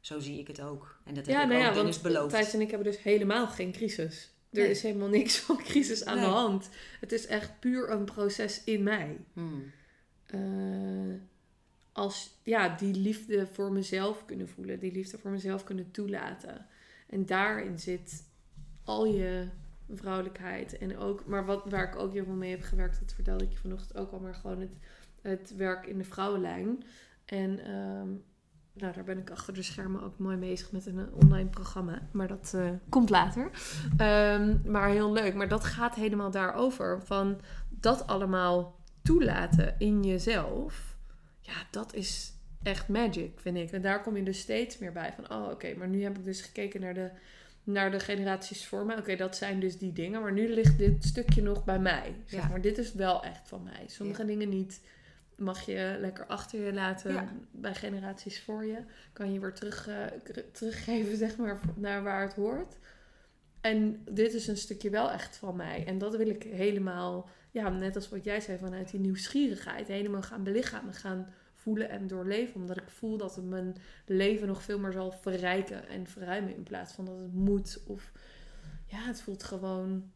zo 0.00 0.18
zie 0.18 0.38
ik 0.38 0.46
het 0.46 0.60
ook. 0.60 1.00
En 1.04 1.14
dat 1.14 1.26
heb 1.26 1.36
ik 1.36 1.48
nou 1.48 1.60
ook 1.60 1.66
ja, 1.68 1.72
Dennis 1.72 2.00
beloofd. 2.00 2.30
Thijs 2.30 2.54
en 2.54 2.60
ik 2.60 2.70
hebben 2.70 2.92
dus 2.92 3.02
helemaal 3.02 3.46
geen 3.46 3.72
crisis. 3.72 4.32
Er 4.52 4.60
Nee. 4.62 4.70
is 4.70 4.82
helemaal 4.82 5.08
niks 5.08 5.38
van 5.46 5.56
crisis 5.56 6.04
aan 6.04 6.16
Nee. 6.16 6.24
de 6.24 6.30
hand. 6.30 6.68
Het 7.00 7.12
is 7.12 7.26
echt 7.26 7.60
puur 7.60 7.90
een 7.90 8.04
proces 8.04 8.64
in 8.64 8.82
mij. 8.82 9.16
Hmm. 9.32 9.64
Eh, 10.26 10.40
als 11.92 12.30
ja, 12.42 12.68
die 12.76 12.94
liefde 12.94 13.46
voor 13.52 13.72
mezelf 13.72 14.24
kunnen 14.24 14.48
voelen, 14.48 14.78
die 14.78 14.92
liefde 14.92 15.18
voor 15.18 15.30
mezelf 15.30 15.64
kunnen 15.64 15.90
toelaten. 15.90 16.66
En 17.08 17.26
daarin 17.26 17.78
zit 17.78 18.24
al 18.88 19.06
je 19.06 19.48
vrouwelijkheid. 19.94 20.78
En 20.78 20.98
ook, 20.98 21.26
maar 21.26 21.44
wat, 21.44 21.70
waar 21.70 21.88
ik 21.88 21.98
ook 21.98 22.12
heel 22.12 22.24
veel 22.24 22.34
mee 22.34 22.50
heb 22.50 22.62
gewerkt, 22.62 23.00
dat 23.00 23.12
vertelde 23.12 23.44
ik 23.44 23.50
je 23.50 23.58
vanochtend 23.58 23.96
ook 23.96 24.12
al, 24.12 24.20
maar 24.20 24.34
gewoon 24.34 24.60
het, 24.60 24.78
het 25.22 25.54
werk 25.56 25.86
in 25.86 25.98
de 25.98 26.04
vrouwenlijn. 26.04 26.84
En 27.24 27.64
ehm, 27.64 28.08
nou, 28.72 28.92
daar 28.94 29.04
ben 29.04 29.18
ik 29.18 29.30
achter 29.30 29.54
de 29.54 29.62
schermen 29.62 30.02
ook 30.02 30.18
mooi 30.18 30.36
bezig 30.36 30.72
met 30.72 30.86
een 30.86 30.98
eh, 30.98 31.16
online 31.16 31.48
programma. 31.48 32.08
Maar 32.12 32.28
dat 32.28 32.52
eh, 32.54 32.70
komt 32.88 33.10
later. 33.10 33.50
Ehm, 33.96 34.56
maar 34.64 34.88
heel 34.88 35.12
leuk. 35.12 35.34
Maar 35.34 35.48
dat 35.48 35.64
gaat 35.64 35.94
helemaal 35.94 36.30
daarover. 36.30 37.02
Van 37.02 37.40
dat 37.68 38.06
allemaal 38.06 38.80
toelaten 39.02 39.74
in 39.78 40.02
jezelf. 40.02 40.96
Ja, 41.40 41.54
dat 41.70 41.94
is 41.94 42.32
echt 42.62 42.88
magic, 42.88 43.40
vind 43.40 43.56
ik. 43.56 43.70
En 43.70 43.82
daar 43.82 44.02
kom 44.02 44.16
je 44.16 44.22
dus 44.22 44.38
steeds 44.38 44.78
meer 44.78 44.92
bij. 44.92 45.12
Van, 45.12 45.38
oh, 45.38 45.50
oké, 45.50 45.74
maar 45.74 45.88
nu 45.88 46.02
heb 46.02 46.18
ik 46.18 46.24
dus 46.24 46.40
gekeken 46.40 46.80
naar 46.80 46.94
de, 46.94 47.10
naar 47.72 47.90
de 47.90 48.00
generaties 48.00 48.66
voor 48.66 48.86
mij. 48.86 48.98
Oké, 48.98 49.16
dat 49.16 49.36
zijn 49.36 49.60
dus 49.60 49.78
die 49.78 49.92
dingen. 49.92 50.20
Maar 50.22 50.32
nu 50.32 50.48
ligt 50.48 50.78
dit 50.78 51.04
stukje 51.04 51.42
nog 51.42 51.64
bij 51.64 51.78
mij. 51.78 52.14
Zeg 52.26 52.40
Ja. 52.42 52.48
maar, 52.48 52.60
dit 52.60 52.78
is 52.78 52.92
wel 52.92 53.24
echt 53.24 53.48
van 53.48 53.62
mij. 53.62 53.84
Sommige 53.86 54.20
Ja. 54.20 54.26
dingen 54.26 54.48
niet 54.48 54.80
mag 55.36 55.60
je 55.66 55.96
lekker 56.00 56.26
achter 56.26 56.64
je 56.64 56.72
laten 56.72 57.12
Ja. 57.12 57.32
bij 57.50 57.74
generaties 57.74 58.42
voor 58.42 58.64
je. 58.64 58.78
Kan 59.12 59.32
je 59.32 59.40
weer 59.40 59.52
terug, 59.52 59.88
eh, 59.88 60.04
teruggeven, 60.52 61.16
zeg 61.16 61.36
maar, 61.36 61.60
naar 61.76 62.02
waar 62.02 62.22
het 62.22 62.34
hoort. 62.34 62.76
En 63.60 64.02
dit 64.10 64.34
is 64.34 64.46
een 64.46 64.56
stukje 64.56 64.90
wel 64.90 65.10
echt 65.10 65.36
van 65.36 65.56
mij. 65.56 65.84
En 65.86 65.98
dat 65.98 66.16
wil 66.16 66.28
ik 66.28 66.42
helemaal, 66.42 67.28
ja, 67.50 67.68
net 67.68 67.96
als 67.96 68.08
wat 68.08 68.24
jij 68.24 68.40
zei, 68.40 68.58
vanuit 68.58 68.90
die 68.90 69.00
nieuwsgierigheid 69.00 69.86
helemaal 69.88 70.22
gaan 70.22 70.42
belichamen, 70.42 70.94
gaan 70.94 71.34
voelen 71.58 71.88
en 71.88 72.06
doorleven. 72.06 72.60
Omdat 72.60 72.76
ik 72.76 72.88
voel 72.88 73.16
dat 73.16 73.36
het 73.36 73.44
mijn 73.44 73.76
leven 74.06 74.46
nog 74.46 74.62
veel 74.62 74.78
meer 74.78 74.92
zal 74.92 75.10
verrijken 75.12 75.88
en 75.88 76.06
verruimen. 76.06 76.54
In 76.54 76.62
plaats 76.62 76.92
van 76.92 77.04
dat 77.04 77.18
het 77.18 77.34
moet 77.34 77.80
of, 77.86 78.12
ja, 78.86 79.06
het 79.06 79.20
voelt 79.20 79.42
gewoon 79.42 80.10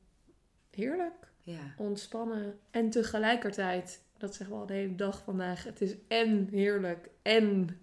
heerlijk 0.70 1.30
Ja. 1.40 1.74
ontspannen. 1.76 2.58
En 2.70 2.90
tegelijkertijd, 2.90 4.02
dat 4.18 4.34
zeggen 4.34 4.56
we 4.56 4.60
al 4.60 4.66
de 4.66 4.72
hele 4.74 4.94
dag 4.94 5.22
vandaag, 5.22 5.64
het 5.64 5.80
is 5.80 5.94
en 6.08 6.48
heerlijk 6.50 7.08
en 7.22 7.78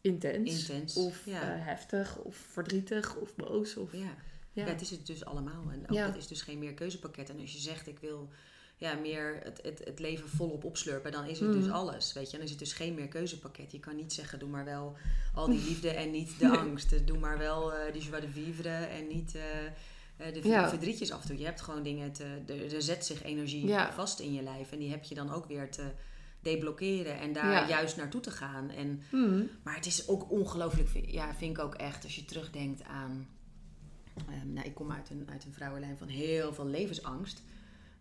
intens. 0.00 0.68
Intens. 0.68 0.96
Of 0.96 1.26
ja. 1.26 1.54
eh, 1.54 1.66
heftig, 1.66 2.18
of 2.18 2.36
verdrietig, 2.36 3.16
of 3.16 3.36
boos. 3.36 3.76
Of, 3.76 3.92
ja. 3.92 4.14
ja. 4.52 4.64
Het 4.64 4.80
is 4.80 4.90
het 4.90 5.06
dus 5.06 5.24
allemaal. 5.24 5.70
En 5.70 5.88
ook 5.88 5.98
het 5.98 6.16
is 6.16 6.26
dus 6.26 6.42
geen 6.42 6.58
meer 6.58 6.74
keuzepakket. 6.74 7.30
En 7.30 7.40
als 7.40 7.52
je 7.52 7.58
zegt, 7.58 7.86
ik 7.86 7.98
wil 7.98 8.28
ja, 8.82 8.94
meer 8.94 9.40
het, 9.42 9.60
het, 9.62 9.80
het 9.84 9.98
leven 9.98 10.28
volop 10.28 10.64
opslurpen, 10.64 11.12
dan 11.12 11.24
is 11.26 11.40
het 11.40 11.48
Mm. 11.54 11.60
dus 11.60 11.70
alles. 11.70 12.12
Weet 12.12 12.30
je, 12.30 12.36
dan 12.36 12.44
is 12.44 12.50
het 12.50 12.58
dus 12.58 12.72
geen 12.72 12.94
meer 12.94 13.08
keuzepakket. 13.08 13.72
Je 13.72 13.80
kan 13.80 13.96
niet 13.96 14.12
zeggen, 14.12 14.38
doe 14.38 14.48
maar 14.48 14.64
wel 14.64 14.96
al 15.34 15.46
die 15.46 15.64
liefde 15.64 15.90
en 15.90 16.10
niet 16.10 16.38
de 16.38 16.46
Nee. 16.48 16.56
angst. 16.56 17.06
Doe 17.06 17.18
maar 17.18 17.38
wel 17.38 17.72
eh 17.74 17.92
die 17.92 18.02
joie 18.02 18.20
de 18.20 18.28
vivre 18.28 18.68
en 18.68 19.06
niet 19.08 19.34
eh, 19.34 19.66
eh, 20.28 20.34
de 20.42 20.48
Ja. 20.48 20.68
verdrietjes 20.68 21.10
af 21.12 21.22
en 21.22 21.28
toe. 21.28 21.38
Je 21.38 21.44
hebt 21.44 21.60
gewoon 21.60 21.82
dingen, 21.82 22.12
te, 22.12 22.24
er, 22.46 22.74
er 22.74 22.82
zet 22.82 23.06
zich 23.06 23.22
energie 23.22 23.66
Ja. 23.66 23.92
vast 23.92 24.20
in 24.20 24.32
je 24.32 24.42
lijf. 24.42 24.72
En 24.72 24.78
die 24.78 24.90
heb 24.90 25.04
je 25.04 25.14
dan 25.14 25.32
ook 25.32 25.46
weer 25.46 25.70
te 25.70 25.90
deblokkeren 26.40 27.18
en 27.18 27.32
daar 27.32 27.50
Ja. 27.52 27.68
juist 27.68 27.96
naartoe 27.96 28.20
te 28.20 28.30
gaan. 28.30 28.70
En 28.70 29.02
Hmm. 29.10 29.48
maar 29.62 29.74
het 29.74 29.86
is 29.86 30.08
ook 30.08 30.30
ongelooflijk, 30.30 30.88
ja, 31.06 31.34
vind 31.34 31.56
ik 31.58 31.62
ook 31.64 31.74
echt, 31.74 32.04
als 32.04 32.14
je 32.14 32.24
terugdenkt 32.24 32.82
aan. 32.84 33.26
ehm, 34.28 34.52
nou, 34.52 34.66
ik 34.66 34.74
kom 34.74 34.92
uit 34.92 35.10
een, 35.10 35.26
uit 35.30 35.44
een 35.44 35.52
vrouwenlijn 35.52 35.98
van 35.98 36.08
heel 36.08 36.54
veel 36.54 36.66
levensangst. 36.66 37.42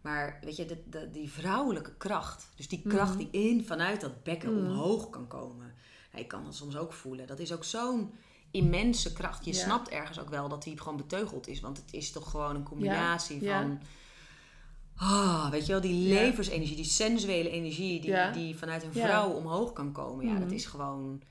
Maar 0.02 0.40
weet 0.44 0.56
je, 0.56 0.78
die 1.12 1.32
vrouwelijke 1.32 1.94
kracht, 1.98 2.50
dus 2.56 2.68
die 2.68 2.82
kracht 2.88 3.10
Mhm. 3.10 3.18
die 3.18 3.30
in 3.50 3.66
vanuit 3.66 4.02
dat 4.02 4.24
bekken 4.24 4.56
Mhm. 4.58 4.66
omhoog 4.72 5.10
kan 5.10 5.28
komen. 5.28 5.74
Ja, 6.14 6.20
ik 6.20 6.28
kan 6.28 6.44
dat 6.44 6.56
soms 6.56 6.76
ook 6.78 6.94
voelen. 6.94 7.28
Dat 7.28 7.40
is 7.40 7.52
ook 7.54 7.64
zo'n 7.64 8.12
immense 8.52 9.14
kracht. 9.14 9.46
Je 9.46 9.54
Ja. 9.54 9.58
snapt 9.60 9.90
ergens 9.90 10.20
ook 10.20 10.30
wel 10.30 10.50
dat 10.50 10.64
die 10.64 10.78
gewoon 10.80 10.98
beteugeld 10.98 11.48
is. 11.48 11.60
Want 11.60 11.78
het 11.78 11.94
is 11.94 12.12
toch 12.12 12.30
gewoon 12.32 12.56
een 12.56 12.64
combinatie 12.64 13.42
Ja. 13.44 13.62
van. 13.62 13.80
Ah, 14.96 15.50
weet 15.52 15.66
je 15.66 15.72
wel, 15.72 15.82
die 15.82 16.08
levensenergie, 16.14 16.76
die 16.76 16.86
sensuele 16.86 17.50
energie 17.50 18.00
die, 18.02 18.10
Ja. 18.10 18.32
die 18.32 18.58
vanuit 18.58 18.84
een 18.84 18.94
vrouw 18.94 19.30
omhoog 19.30 19.74
kan 19.74 19.92
komen. 19.92 20.26
Ja, 20.26 20.34
dat 20.34 20.46
Mhm. 20.46 20.54
is 20.54 20.66
gewoon. 20.66 21.22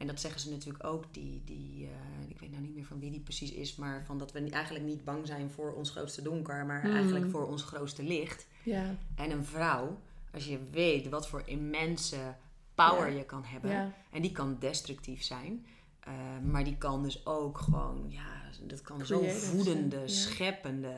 En 0.00 0.06
dat 0.06 0.20
zeggen 0.20 0.40
ze 0.40 0.50
natuurlijk 0.50 0.84
ook, 0.84 1.04
die, 1.10 1.42
die 1.44 1.84
eh, 1.84 2.28
ik 2.30 2.38
weet 2.40 2.50
nou 2.50 2.62
niet 2.62 2.74
meer 2.74 2.84
van 2.84 2.98
wie 3.00 3.10
die 3.10 3.20
precies 3.20 3.52
is, 3.52 3.76
maar 3.76 4.04
van 4.06 4.18
dat 4.18 4.32
we 4.32 4.50
eigenlijk 4.50 4.84
niet 4.84 5.04
bang 5.04 5.26
zijn 5.26 5.50
voor 5.50 5.72
ons 5.74 5.90
grootste 5.90 6.22
donker, 6.22 6.66
maar 6.66 6.84
Mhm. 6.86 6.94
eigenlijk 6.96 7.30
voor 7.30 7.46
ons 7.46 7.62
grootste 7.62 8.02
licht. 8.02 8.46
Ja, 8.62 8.94
En 9.14 9.30
een 9.30 9.44
vrouw, 9.44 9.98
als 10.32 10.44
je 10.46 10.58
weet 10.70 11.08
wat 11.08 11.28
voor 11.28 11.42
immense 11.46 12.34
power 12.74 13.10
Ja. 13.10 13.16
je 13.18 13.24
kan 13.24 13.44
hebben, 13.44 13.70
ja, 13.70 13.92
en 14.10 14.22
die 14.22 14.32
kan 14.32 14.56
destructief 14.58 15.22
zijn, 15.22 15.66
eh, 16.00 16.12
maar 16.42 16.64
die 16.64 16.76
kan 16.78 17.02
dus 17.02 17.26
ook 17.26 17.58
gewoon, 17.58 18.04
ja, 18.08 18.40
dat 18.66 18.80
kan 18.80 19.06
zijn, 19.06 19.30
voedende, 19.30 20.08
scheppende 20.08 20.94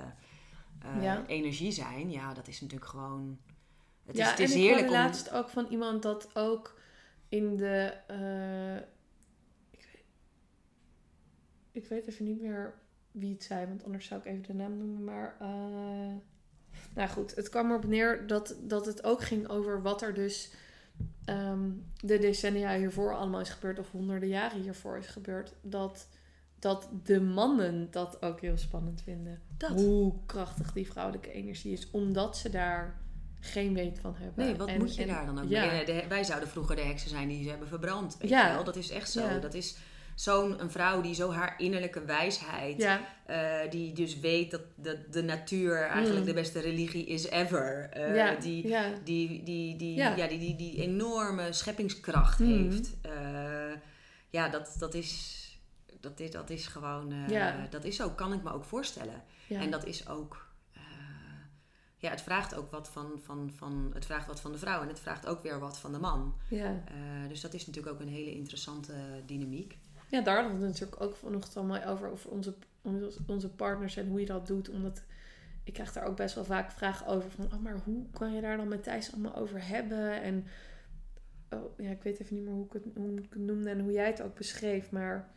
eh, 0.79 1.19
energie 1.27 1.73
zijn. 1.73 2.11
Ja, 2.11 2.35
dat 2.35 2.49
is 2.49 2.61
natuurlijk 2.61 2.91
gewoon. 2.91 3.39
Het 4.05 4.17
ja 4.17 4.25
is, 4.25 4.31
het 4.31 4.39
is 4.41 4.51
en 4.53 4.57
ik 4.57 4.63
heerlijk 4.63 4.87
hoorde 4.89 5.03
om. 5.03 5.07
laatst 5.07 5.31
ook 5.33 5.49
van 5.49 5.67
iemand 5.71 6.03
dat 6.03 6.29
ook 6.35 6.81
in 7.33 7.57
de... 7.57 7.95
eh, 8.07 8.77
ik, 9.71 9.87
weet, 9.93 10.05
ik 11.73 11.87
weet 11.87 12.07
even 12.07 12.25
niet 12.25 12.41
meer 12.41 12.75
wie 13.11 13.33
het 13.33 13.43
zei, 13.43 13.67
want 13.67 13.85
anders 13.85 14.07
zou 14.07 14.21
ik 14.21 14.27
even 14.27 14.43
de 14.43 14.55
naam 14.55 14.79
noemen. 14.79 15.05
Maar 15.05 15.37
eh, 15.41 16.15
nou 16.95 17.09
goed, 17.09 17.35
het 17.35 17.49
kwam 17.49 17.71
erop 17.71 17.87
neer 17.87 18.27
dat, 18.27 18.57
dat 18.61 18.87
het 18.87 19.05
ook 19.05 19.23
ging 19.23 19.49
over 19.49 19.83
wat 19.83 20.03
er 20.03 20.15
dus 20.15 20.53
ehm, 21.25 21.71
de 21.97 22.19
decennia 22.19 22.77
hiervoor 22.77 23.15
allemaal 23.15 23.41
is 23.41 23.51
gebeurd, 23.51 23.79
of 23.79 23.91
honderden 23.91 24.29
jaren 24.29 24.61
hiervoor 24.61 24.99
is 24.99 25.07
gebeurd. 25.07 25.55
Dat, 25.61 26.09
dat 26.59 26.89
de 27.03 27.21
mannen 27.21 27.91
dat 27.91 28.23
ook 28.23 28.41
heel 28.41 28.57
spannend 28.57 29.03
vinden. 29.03 29.43
Dat. 29.57 29.71
Hoe 29.71 30.15
krachtig 30.27 30.73
die 30.73 30.87
vrouwelijke 30.87 31.33
energie 31.33 31.73
is, 31.73 31.91
omdat 31.91 32.37
ze 32.37 32.51
daar 32.51 33.02
geen 33.45 33.75
weet 33.75 33.99
van 33.99 34.15
hebben. 34.19 34.45
Nee, 34.45 34.57
wat 34.57 34.69
En- 34.69 34.79
moet 34.79 34.95
je 34.95 35.03
en- 35.03 35.09
daar 35.09 35.27
dan 35.27 35.39
ook 35.43 35.49
ja. 35.51 35.67
mee? 35.67 35.85
De- 35.85 36.05
wij 36.09 36.25
zouden 36.25 36.49
vroeger 36.49 36.77
de 36.77 36.83
heksen 36.83 37.11
zijn 37.11 37.29
die 37.29 37.43
ze 37.43 37.51
hebben 37.51 37.69
verbrand. 37.69 38.17
Weet 38.19 38.31
Ja. 38.31 38.47
je 38.49 38.55
wel? 38.55 38.65
Dat 38.65 38.77
is 38.77 38.91
echt 38.91 39.11
zo. 39.11 39.21
Ja. 39.21 39.39
Dat 39.39 39.55
is 39.55 39.77
zo'n 40.15 40.61
een 40.61 40.71
vrouw 40.71 41.01
die 41.01 41.15
zo 41.15 41.31
haar 41.33 41.55
innerlijke 41.59 42.05
wijsheid, 42.05 42.77
Ja, 42.83 43.01
eh, 43.27 43.71
die 43.71 43.93
dus 43.93 44.21
weet 44.21 44.51
dat, 44.51 44.61
dat 44.77 44.97
de 45.11 45.23
natuur 45.23 45.83
eigenlijk 45.83 46.21
Mm. 46.21 46.27
de 46.27 46.33
beste 46.35 46.61
religie 46.61 47.07
is 47.07 47.27
ever. 47.27 47.89
Eh, 47.93 48.17
ja, 48.17 48.35
die, 48.35 48.69
ja, 48.69 48.91
die, 49.05 49.43
die, 49.43 49.77
die, 49.77 49.95
Ja. 49.95 50.15
die, 50.15 50.39
die, 50.39 50.57
die 50.57 50.81
enorme 50.83 51.53
scheppingskracht 51.53 52.39
Mhm. 52.39 52.51
heeft. 52.53 52.91
Eh, 53.03 53.13
ja, 54.31 54.49
dat, 54.49 54.77
dat, 54.79 54.95
is, 54.95 55.41
dat, 56.01 56.21
is, 56.21 56.31
dat 56.31 56.51
is 56.51 56.67
gewoon... 56.67 57.13
eh, 57.13 57.29
Ja. 57.29 57.67
Dat 57.71 57.85
is 57.85 57.97
zo, 57.97 58.11
kan 58.11 58.33
ik 58.33 58.43
me 58.43 58.53
ook 58.53 58.65
voorstellen. 58.65 59.23
ja. 59.47 59.61
En 59.61 59.71
dat 59.71 59.85
is 59.87 60.09
ook... 60.09 60.51
ja, 62.03 62.11
het 62.11 62.23
vraagt 62.23 62.55
ook 62.55 62.71
wat 62.71 62.89
van, 62.89 63.21
van, 63.25 63.51
van... 63.55 63.91
Het 63.95 64.05
vraagt 64.05 64.27
wat 64.27 64.41
van 64.41 64.53
de 64.53 64.59
vrouw 64.59 64.83
en 64.83 64.89
het 64.89 65.01
vraagt 65.01 65.27
ook 65.27 65.43
weer 65.43 65.59
wat 65.59 65.79
van 65.79 65.93
de 65.93 65.99
man. 65.99 66.35
ja. 66.49 66.83
Eh, 66.87 67.29
dus 67.29 67.41
dat 67.41 67.55
is 67.55 67.67
natuurlijk 67.67 67.95
ook 67.95 68.01
een 68.01 68.13
hele 68.13 68.35
interessante 68.35 68.93
dynamiek. 69.27 69.79
Ja, 70.09 70.21
daar 70.21 70.35
hadden 70.35 70.59
we 70.59 70.65
het 70.65 70.73
natuurlijk 70.73 71.03
ook 71.03 71.17
vanochtend 71.17 71.57
al 71.57 71.65
mooi 71.65 71.85
over, 71.87 72.11
over 72.11 72.31
onze, 72.31 72.55
onze, 72.83 73.21
onze 73.27 73.49
partners 73.49 73.97
en 73.97 74.09
hoe 74.09 74.21
je 74.21 74.27
dat 74.27 74.47
doet. 74.47 74.69
Omdat 74.69 75.03
ik 75.65 75.73
krijg 75.73 75.93
daar 75.93 76.07
ook 76.07 76.17
best 76.17 76.35
wel 76.35 76.45
vaak 76.45 76.73
vragen 76.73 77.07
over. 77.07 77.31
Van, 77.31 77.45
oh, 77.45 77.63
maar 77.63 77.81
hoe 77.85 78.11
kan 78.11 78.35
je 78.35 78.41
daar 78.41 78.57
dan 78.57 78.69
met 78.69 78.83
Thijs 78.83 79.13
allemaal 79.13 79.37
over 79.37 79.67
hebben? 79.67 80.23
En 80.23 80.47
oh, 81.51 81.79
ja, 81.79 81.91
ik 81.91 82.03
weet 82.03 82.21
even 82.21 82.35
niet 82.35 82.45
meer 82.45 82.55
hoe 82.55 82.67
ik, 82.67 82.73
het, 82.73 82.85
hoe 82.95 83.19
ik 83.19 83.33
het 83.33 83.43
noemde 83.43 83.71
en 83.71 83.81
hoe 83.81 83.93
jij 83.93 84.07
het 84.07 84.23
ook 84.23 84.35
beschreef. 84.35 84.91
Maar 84.91 85.31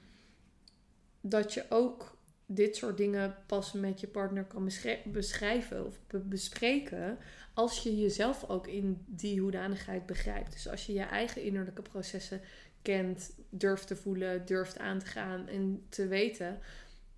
dat 1.22 1.54
je 1.54 1.66
ook 1.70 2.15
dit 2.46 2.76
soort 2.76 2.98
dingen 2.98 3.36
pas 3.46 3.72
met 3.72 4.00
je 4.00 4.08
partner 4.08 4.44
kan 4.44 4.70
beschrijven 5.06 5.86
of 5.86 6.00
bespreken. 6.24 7.18
Als 7.54 7.84
je 7.84 7.98
jezelf 7.98 8.50
ook 8.50 8.68
in 8.68 9.04
die 9.06 9.42
hoedanigheid 9.42 10.06
begrijpt. 10.06 10.52
Dus 10.52 10.70
als 10.70 10.86
je 10.86 10.94
je 10.94 11.04
eigen 11.04 11.42
innerlijke 11.42 11.82
processen 11.82 12.42
kent, 12.82 13.36
durft 13.50 13.88
te 13.88 13.96
voelen, 13.96 14.46
durft 14.46 14.80
aan 14.80 15.00
te 15.00 15.06
gaan 15.06 15.48
en 15.48 15.86
te 15.90 16.08
weten 16.08 16.60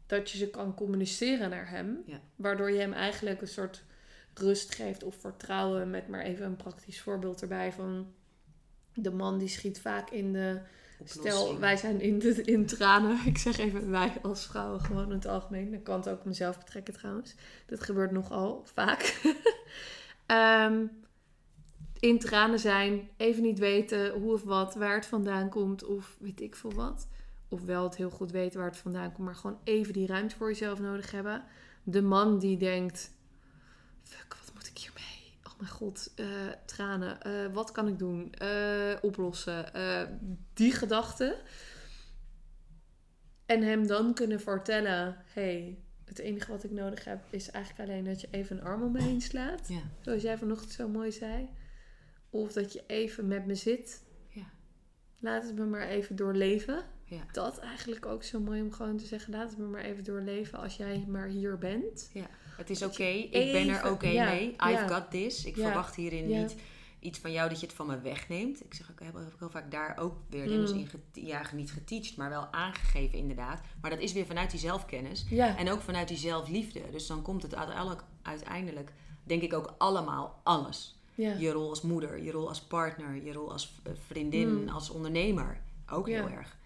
dat 0.05 0.29
je 0.29 0.37
ze 0.37 0.49
kan 0.49 0.73
communiceren 0.73 1.49
naar 1.49 1.69
hem. 1.69 2.03
Waardoor 2.35 2.71
je 2.71 2.79
hem 2.79 2.93
eigenlijk 2.93 3.41
een 3.41 3.47
soort 3.47 3.83
rust 4.33 4.75
geeft 4.75 5.03
of 5.03 5.15
vertrouwen. 5.15 5.89
Met 5.89 6.07
maar 6.07 6.21
even 6.21 6.45
een 6.45 6.55
praktisch 6.55 7.01
voorbeeld 7.01 7.41
erbij 7.41 7.71
van 7.71 8.13
de 8.93 9.11
man 9.11 9.37
die 9.37 9.47
schiet 9.47 9.79
vaak 9.79 10.09
in 10.09 10.33
de. 10.33 10.59
Stel, 11.03 11.59
wij 11.59 11.77
zijn 11.77 12.01
in, 12.01 12.19
de, 12.19 12.43
in 12.43 12.65
tranen. 12.65 13.19
Ik 13.25 13.37
zeg 13.37 13.57
even 13.57 13.89
wij 13.89 14.13
als 14.21 14.45
vrouwen 14.45 14.81
gewoon 14.81 15.05
in 15.05 15.11
het 15.11 15.27
algemeen. 15.27 15.71
Dat 15.71 15.83
kan 15.83 15.99
het 15.99 16.09
ook 16.09 16.25
mezelf 16.25 16.57
betrekken 16.57 16.93
trouwens. 16.93 17.35
Dat 17.65 17.83
gebeurt 17.83 18.11
nogal 18.11 18.63
vaak. 18.73 19.21
um, 20.27 20.91
in 21.99 22.19
tranen 22.19 22.59
zijn, 22.59 23.09
even 23.17 23.43
niet 23.43 23.59
weten 23.59 24.11
hoe 24.11 24.33
of 24.33 24.43
wat, 24.43 24.75
waar 24.75 24.95
het 24.95 25.05
vandaan 25.05 25.49
komt 25.49 25.83
of 25.83 26.15
weet 26.19 26.41
ik 26.41 26.55
veel 26.55 26.73
wat. 26.73 27.07
Of 27.49 27.61
wel 27.61 27.83
het 27.83 27.95
heel 27.95 28.09
goed 28.09 28.31
weten 28.31 28.59
waar 28.59 28.69
het 28.69 28.77
vandaan 28.77 29.11
komt, 29.11 29.27
maar 29.27 29.35
gewoon 29.35 29.59
even 29.63 29.93
die 29.93 30.07
ruimte 30.07 30.35
voor 30.35 30.47
jezelf 30.47 30.79
nodig 30.79 31.11
hebben. 31.11 31.43
De 31.83 32.01
man 32.01 32.39
die 32.39 32.57
denkt, 32.57 33.11
fuck, 34.03 34.35
wat 34.39 34.53
moet 34.53 34.67
ik 34.67 34.77
hiermee? 34.77 35.37
Oh 35.43 35.46
mijn 35.57 35.71
god, 35.71 36.13
uh, 36.15 36.27
tranen, 36.65 37.17
uh, 37.27 37.53
wat 37.53 37.71
kan 37.71 37.87
ik 37.87 37.99
doen? 37.99 38.33
Uh, 38.41 38.95
oplossen. 39.01 39.71
die 40.53 40.71
gedachte. 40.71 41.41
En 43.45 43.61
hem 43.61 43.87
dan 43.87 44.13
kunnen 44.13 44.39
vertellen, 44.39 45.17
hey, 45.25 45.79
het 46.07 46.19
enige 46.19 46.51
wat 46.51 46.63
ik 46.63 46.71
nodig 46.71 47.03
heb 47.03 47.19
is 47.29 47.51
eigenlijk 47.51 47.89
alleen 47.89 48.03
dat 48.03 48.21
je 48.21 48.27
even 48.31 48.57
een 48.57 48.63
arm 48.63 48.83
om 48.83 48.91
me 48.91 49.01
heen 49.01 49.21
slaat. 49.21 49.67
Ja. 49.67 49.81
Zoals 50.01 50.21
jij 50.21 50.37
vanochtend 50.37 50.71
zo 50.71 50.87
mooi 50.87 51.11
zei. 51.11 51.49
Of 52.29 52.53
dat 52.53 52.73
je 52.73 52.83
even 52.87 53.27
met 53.27 53.45
me 53.45 53.55
zit. 53.55 54.03
Ja. 54.29 54.49
Laat 55.19 55.43
het 55.43 55.55
me 55.55 55.65
maar 55.65 55.87
even 55.87 56.15
doorleven. 56.15 56.83
Ja. 57.03 57.25
Dat 57.31 57.59
eigenlijk 57.59 58.05
ook 58.05 58.23
zo 58.23 58.39
mooi 58.39 58.61
om 58.61 58.71
gewoon 58.71 58.97
te 58.97 59.05
zeggen: 59.05 59.33
laat 59.33 59.49
het 59.49 59.57
me 59.57 59.65
maar 59.65 59.83
even 59.83 60.03
doorleven 60.03 60.59
als 60.59 60.77
jij 60.77 61.05
maar 61.07 61.27
hier 61.27 61.57
bent. 61.57 62.09
Ja. 62.13 62.29
Het 62.57 62.69
is 62.69 62.83
oké, 62.83 63.03
ik 63.03 63.51
ben 63.51 63.69
er 63.69 63.91
oké 63.91 64.07
mee. 64.07 64.55
I've 64.67 64.87
got 64.87 65.11
this. 65.11 65.45
Ik 65.45 65.55
verwacht 65.55 65.95
hierin 65.95 66.27
niet 66.27 66.55
iets 66.99 67.19
van 67.19 67.31
jou 67.31 67.49
dat 67.49 67.59
je 67.59 67.65
het 67.65 67.75
van 67.75 67.87
me 67.87 67.99
wegneemt. 67.99 68.65
Ik 68.65 68.73
zeg 68.73 68.91
ook, 68.91 68.99
heb 68.99 69.15
ik 69.15 69.39
heel 69.39 69.49
vaak 69.49 69.71
daar 69.71 69.97
ook 69.99 70.15
weer 70.29 70.45
mm. 70.45 70.65
in 70.65 70.89
ja, 71.13 71.41
niet 71.53 71.71
geteacht, 71.71 72.17
maar 72.17 72.29
wel 72.29 72.47
aangegeven 72.51 73.17
inderdaad. 73.17 73.61
Maar 73.81 73.89
dat 73.89 73.99
is 73.99 74.13
weer 74.13 74.25
vanuit 74.25 74.51
die 74.51 74.59
zelfkennis 74.59 75.25
en 75.57 75.71
ook 75.71 75.81
vanuit 75.81 76.07
die 76.07 76.17
zelfliefde. 76.17 76.81
Dus 76.91 77.07
dan 77.07 77.21
komt 77.21 77.43
het 77.43 77.55
uiteindelijk, 78.21 78.91
denk 79.23 79.41
ik 79.41 79.53
ook 79.53 79.75
allemaal 79.77 80.39
alles. 80.43 80.95
Je 81.15 81.51
rol 81.51 81.69
als 81.69 81.81
moeder, 81.81 82.23
je 82.23 82.31
rol 82.31 82.47
als 82.47 82.61
partner, 82.61 83.23
je 83.23 83.33
rol 83.33 83.51
als 83.51 83.73
vriendin, 84.07 84.61
mm. 84.61 84.69
als 84.69 84.89
ondernemer. 84.89 85.61
Ook 85.89 86.07
heel 86.07 86.29
erg. 86.29 86.57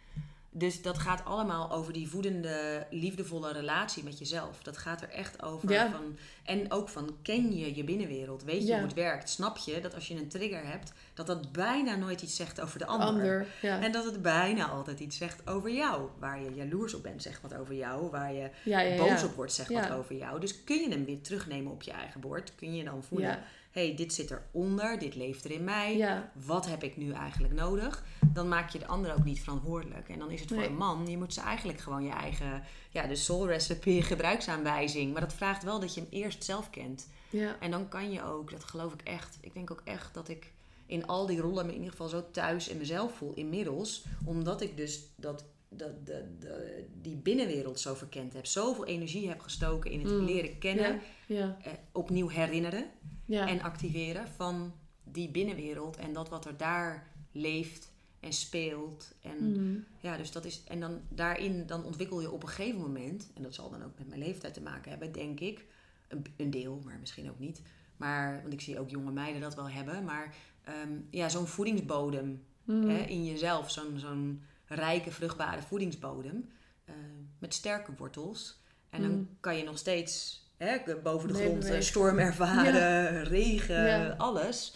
Dus 0.53 0.81
dat 0.81 0.97
gaat 0.97 1.25
allemaal 1.25 1.71
over 1.71 1.93
die 1.93 2.09
voedende, 2.09 2.87
liefdevolle 2.89 3.51
relatie 3.51 4.03
met 4.03 4.19
jezelf. 4.19 4.63
Dat 4.63 4.77
gaat 4.77 5.01
er 5.01 5.09
echt 5.09 5.43
over. 5.43 5.89
Van, 5.91 6.17
en 6.43 6.71
ook 6.71 6.89
van, 6.89 7.15
ken 7.21 7.57
je 7.57 7.75
je 7.75 7.83
binnenwereld? 7.83 8.43
Weet 8.43 8.67
je 8.67 8.73
hoe 8.73 8.81
het 8.81 8.93
werkt? 8.93 9.29
Snap 9.29 9.57
je 9.57 9.81
dat 9.81 9.95
als 9.95 10.07
je 10.07 10.15
een 10.15 10.27
trigger 10.27 10.65
hebt, 10.65 10.93
dat 11.13 11.27
dat 11.27 11.51
bijna 11.51 11.95
nooit 11.95 12.21
iets 12.21 12.35
zegt 12.35 12.61
over 12.61 12.79
de 12.79 12.85
ander. 12.85 13.07
ander 13.07 13.47
en 13.61 13.91
dat 13.91 14.05
het 14.05 14.21
bijna 14.21 14.67
altijd 14.69 14.99
iets 14.99 15.17
zegt 15.17 15.47
over 15.47 15.69
jou. 15.69 16.09
Waar 16.19 16.41
je 16.41 16.53
jaloers 16.53 16.93
op 16.93 17.03
bent, 17.03 17.21
zegt 17.21 17.41
wat 17.41 17.55
over 17.55 17.75
jou. 17.75 18.09
Waar 18.09 18.33
je 18.33 18.49
boos 18.97 19.23
op 19.23 19.35
wordt, 19.35 19.53
zegt 19.53 19.73
wat 19.73 19.91
over 19.91 20.15
jou. 20.15 20.39
Dus 20.39 20.63
kun 20.63 20.77
je 20.81 20.89
hem 20.89 21.05
weer 21.05 21.21
terugnemen 21.21 21.71
op 21.71 21.81
je 21.81 21.91
eigen 21.91 22.21
bord? 22.21 22.55
Kun 22.55 22.75
je 22.75 22.83
dan 22.83 23.03
voelen 23.03 23.39
hey, 23.71 23.95
dit 23.95 24.13
zit 24.13 24.31
eronder, 24.31 24.99
dit 24.99 25.15
leeft 25.15 25.45
er 25.45 25.51
in 25.51 25.63
mij. 25.63 26.21
Wat 26.33 26.65
heb 26.65 26.83
ik 26.83 26.97
nu 26.97 27.11
eigenlijk 27.11 27.53
nodig? 27.53 28.03
Dan 28.33 28.47
maak 28.47 28.69
je 28.69 28.79
de 28.79 28.87
ander 28.87 29.13
ook 29.13 29.23
niet 29.23 29.41
verantwoordelijk. 29.41 30.09
En 30.09 30.19
dan 30.19 30.31
is 30.31 30.39
het 30.39 30.49
voor 30.49 30.63
een 30.63 30.77
man, 30.77 31.07
je 31.07 31.17
moet 31.17 31.33
ze 31.33 31.41
eigenlijk 31.41 31.79
gewoon 31.79 32.03
je 32.03 32.11
eigen, 32.11 32.63
ja, 32.89 33.07
de 33.07 33.15
soul 33.15 33.47
recipe, 33.47 34.01
gebruiksaanwijzing. 34.11 35.11
Maar 35.11 35.21
dat 35.21 35.33
vraagt 35.33 35.63
wel 35.63 35.79
dat 35.79 35.93
je 35.93 36.01
hem 36.01 36.09
eerst 36.09 36.43
zelf 36.43 36.69
kent. 36.69 37.07
Ja. 37.29 37.59
En 37.59 37.71
dan 37.71 37.87
kan 37.87 38.11
je 38.11 38.23
ook, 38.23 38.51
dat 38.51 38.63
geloof 38.63 38.93
ik 38.93 39.01
echt, 39.01 39.37
ik 39.41 39.53
denk 39.53 39.71
ook 39.71 39.81
echt 39.83 40.13
dat 40.13 40.29
ik 40.29 40.51
in 40.85 41.07
al 41.07 41.25
die 41.25 41.39
rollen 41.39 41.65
me 41.65 41.71
in 41.71 41.77
ieder 41.77 41.91
geval 41.91 42.07
zo 42.07 42.31
thuis 42.31 42.67
in 42.67 42.77
mezelf 42.77 43.15
voel 43.15 43.33
inmiddels. 43.33 44.05
Omdat 44.25 44.61
ik 44.61 44.77
dus 44.77 45.01
dat 45.15 45.45
dat, 45.73 46.05
de, 46.05 46.25
de, 46.39 46.85
die 47.01 47.15
binnenwereld 47.15 47.79
zo 47.79 47.93
verkend 47.93 48.33
heb. 48.33 48.45
Zoveel 48.45 48.85
energie 48.85 49.27
heb 49.27 49.39
gestoken 49.39 49.91
in 49.91 49.99
het 49.99 50.11
mm. 50.11 50.25
leren 50.25 50.57
kennen. 50.57 51.01
Ja. 51.27 51.57
Eh, 51.63 51.71
opnieuw 51.91 52.27
herinneren 52.27 52.85
en 53.27 53.61
activeren 53.61 54.27
van 54.27 54.73
die 55.03 55.29
binnenwereld. 55.29 55.97
En 55.97 56.13
dat 56.13 56.29
wat 56.29 56.45
er 56.45 56.57
daar 56.57 57.07
leeft 57.31 57.91
en 58.19 58.33
speelt. 58.33 59.13
En, 59.21 59.37
mm. 59.37 59.85
ja, 59.99 60.17
dus 60.17 60.31
dat 60.31 60.45
is, 60.45 60.63
en 60.63 60.79
dan 60.79 61.01
daarin 61.09 61.65
dan 61.65 61.83
ontwikkel 61.83 62.21
je 62.21 62.31
op 62.31 62.43
een 62.43 62.49
gegeven 62.49 62.81
moment... 62.81 63.31
en 63.35 63.43
dat 63.43 63.53
zal 63.53 63.69
dan 63.69 63.83
ook 63.83 63.97
met 63.97 64.07
mijn 64.07 64.19
leeftijd 64.19 64.53
te 64.53 64.61
maken 64.61 64.89
hebben, 64.89 65.11
denk 65.11 65.39
ik. 65.39 65.65
Een, 66.07 66.25
een 66.37 66.49
deel, 66.49 66.81
maar 66.85 66.97
misschien 66.99 67.29
ook 67.29 67.39
niet. 67.39 67.61
Maar, 67.97 68.41
want 68.41 68.53
ik 68.53 68.61
zie 68.61 68.79
ook 68.79 68.89
jonge 68.89 69.11
meiden 69.11 69.41
dat 69.41 69.55
wel 69.55 69.69
hebben. 69.69 70.03
Maar 70.03 70.35
ehm, 70.63 70.99
ja, 71.09 71.29
zo'n 71.29 71.47
voedingsbodem 71.47 72.43
mm. 72.63 72.89
hè, 72.89 72.97
in 72.97 73.25
jezelf. 73.25 73.71
Zo'n... 73.71 73.99
zo'n 73.99 74.43
rijke, 74.75 75.11
vruchtbare 75.11 75.61
voedingsbodem. 75.61 76.49
Uh, 76.85 76.95
met 77.39 77.53
sterke 77.53 77.93
wortels. 77.97 78.59
En 78.89 79.01
dan 79.01 79.11
mm. 79.11 79.37
kan 79.39 79.57
je 79.57 79.63
nog 79.63 79.77
steeds 79.77 80.40
hè, 80.63 80.95
boven 81.03 81.27
de 81.27 81.33
grond 81.33 81.65
een 81.65 81.83
storm 81.83 82.19
ervaren, 82.19 83.23
regen, 83.37 84.17
alles. 84.17 84.75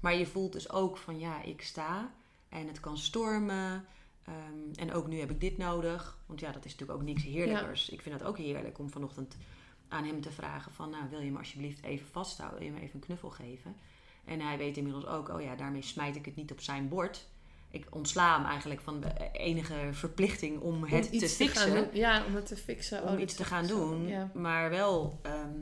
Maar 0.00 0.16
je 0.16 0.26
voelt 0.26 0.52
dus 0.52 0.70
ook 0.70 0.96
van 0.96 1.18
ja, 1.18 1.42
ik 1.42 1.62
sta 1.62 2.10
en 2.48 2.66
het 2.66 2.80
kan 2.80 2.98
stormen. 2.98 3.84
Um, 4.28 4.70
en 4.74 4.92
ook 4.92 5.06
nu 5.06 5.20
heb 5.20 5.30
ik 5.30 5.40
dit 5.40 5.58
nodig. 5.58 6.18
Want 6.26 6.40
ja, 6.40 6.52
dat 6.52 6.64
is 6.64 6.70
natuurlijk 6.70 6.98
ook 6.98 7.04
niks 7.04 7.22
heerlijkers. 7.22 7.88
Ik 7.88 8.02
vind 8.02 8.14
het 8.14 8.28
ook 8.28 8.38
heerlijk 8.38 8.78
om 8.78 8.90
vanochtend 8.90 9.36
aan 9.88 10.04
hem 10.04 10.20
te 10.20 10.30
vragen 10.30 10.72
van... 10.72 10.90
Nou, 10.90 11.04
wil 11.10 11.20
je 11.20 11.30
me 11.30 11.38
alsjeblieft 11.38 11.82
even 11.82 12.06
vasthouden? 12.06 12.58
Wil 12.58 12.68
je 12.68 12.74
me 12.74 12.80
even 12.80 12.94
een 12.94 13.06
knuffel 13.06 13.30
geven? 13.30 13.76
En 14.24 14.40
hij 14.40 14.58
weet 14.58 14.76
inmiddels 14.76 15.06
ook, 15.06 15.28
oh 15.28 15.40
ja, 15.40 15.54
daarmee 15.54 15.82
smijt 15.82 16.16
ik 16.16 16.24
het 16.24 16.36
niet 16.36 16.52
op 16.52 16.60
zijn 16.60 16.88
bord 16.88 17.26
ik 17.76 17.94
ontsla 17.94 18.36
hem 18.36 18.46
eigenlijk 18.46 18.80
van 18.80 19.00
de 19.00 19.30
enige 19.32 19.74
verplichting 19.92 20.60
om, 20.60 20.84
het 20.84 21.18
te 21.18 21.28
fixen. 21.28 21.88
ja, 21.92 22.24
om 22.26 22.34
het 22.34 22.46
te 22.46 22.56
fixen. 22.56 23.02
Om 23.02 23.14
oh, 23.14 23.20
iets 23.20 23.34
te 23.34 23.44
gaan 23.44 23.66
doen. 23.66 24.12
Maar 24.34 24.70
wel, 24.70 25.18
ehm, 25.22 25.58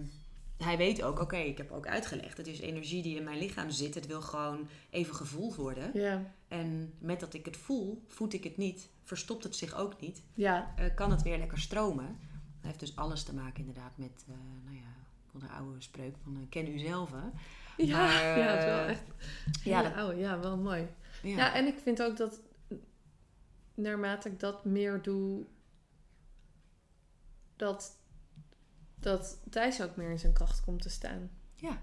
hij 0.57 0.77
weet 0.77 1.03
ook, 1.03 1.21
oké, 1.21 1.37
ik 1.37 1.59
heb 1.59 1.71
ook 1.71 1.87
uitgelegd. 1.87 2.37
Het 2.37 2.47
is 2.47 2.61
energie 2.61 3.03
die 3.03 3.17
in 3.17 3.25
mijn 3.25 3.39
lichaam 3.39 3.71
zit. 3.71 3.95
Het 3.95 4.07
wil 4.07 4.21
gewoon 4.21 4.69
even 4.91 5.15
gevoeld 5.15 5.55
worden. 5.55 5.91
Ja. 5.95 6.33
En 6.49 6.95
met 6.99 7.21
dat 7.21 7.35
ik 7.35 7.45
het 7.45 7.57
voel, 7.57 8.05
voed 8.09 8.33
ik 8.33 8.45
het 8.45 8.57
niet. 8.57 8.89
Verstopt 9.03 9.45
het 9.45 9.57
zich 9.57 9.75
ook 9.77 10.01
niet. 10.01 10.23
Ja. 10.35 10.75
Uh, 10.79 10.85
kan 10.95 11.11
het 11.11 11.23
weer 11.23 11.39
lekker 11.39 11.59
stromen. 11.59 12.07
Dat 12.07 12.67
heeft 12.67 12.81
dus 12.81 12.97
alles 12.97 13.23
te 13.23 13.35
maken 13.35 13.59
inderdaad 13.59 13.93
met, 13.95 14.25
uh, 14.29 14.35
nou 14.65 14.77
ja, 14.77 14.95
van 15.31 15.41
de 15.41 15.49
oude 15.49 15.81
spreuk 15.81 16.15
van 16.23 16.37
uh, 16.37 16.43
ken 16.49 16.69
u 16.69 16.79
zelf. 16.79 17.11
Ja, 17.77 17.97
maar, 17.97 18.39
ja, 18.39 18.47
dat 18.47 18.59
is 18.59 18.65
wel 18.65 18.85
echt 18.85 19.03
ja, 19.63 19.83
dat, 19.83 19.95
oude. 19.95 20.19
Ja, 20.19 20.41
wel 20.41 20.57
mooi. 20.57 20.87
Ja. 21.25 21.55
en 21.55 21.67
ik 21.67 21.79
vind 21.79 22.03
ook 22.03 22.17
dat 22.17 22.41
naarmate 23.75 24.29
ik 24.29 24.41
dat 24.41 24.65
meer 24.65 25.03
doe, 25.03 25.47
dat, 27.57 27.99
dat 28.95 29.43
Thijs 29.51 29.83
ook 29.83 29.97
meer 29.97 30.11
in 30.11 30.19
zijn 30.19 30.33
kracht 30.33 30.61
komt 30.61 30.83
te 30.83 30.91
staan. 30.91 31.31
Ja. 31.55 31.83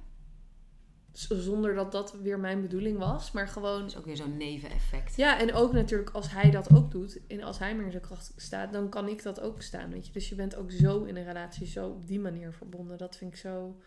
Zonder 1.11 1.75
dat 1.75 1.91
dat 1.91 2.13
weer 2.13 2.39
mijn 2.39 2.61
bedoeling 2.61 2.97
was, 2.97 3.31
maar 3.31 3.47
gewoon... 3.47 3.79
Dat 3.79 3.89
is 3.89 3.97
ook 3.97 4.05
weer 4.05 4.15
zo'n 4.15 4.37
neveneffect. 4.37 5.15
Ja, 5.15 5.39
en 5.39 5.53
ook 5.53 5.73
natuurlijk 5.73 6.09
als 6.09 6.31
hij 6.31 6.51
dat 6.51 6.73
ook 6.73 6.91
doet, 6.91 7.27
en 7.27 7.43
als 7.43 7.59
hij 7.59 7.75
meer 7.75 7.85
in 7.85 7.91
zijn 7.91 8.03
kracht 8.03 8.33
staat, 8.35 8.73
dan 8.73 8.89
kan 8.89 9.07
ik 9.07 9.23
dat 9.23 9.39
ook 9.39 9.61
staan, 9.61 9.89
weet 9.89 10.07
je. 10.07 10.13
Dus 10.13 10.29
je 10.29 10.35
bent 10.35 10.55
ook 10.55 10.71
zo 10.71 11.03
in 11.03 11.15
een 11.15 11.25
relatie, 11.25 11.67
zo 11.67 11.89
op 11.89 12.07
die 12.07 12.19
manier 12.19 12.53
verbonden. 12.53 12.97
Dat 12.97 13.15
vind 13.15 13.33
ik 13.33 13.39
zo 13.39 13.79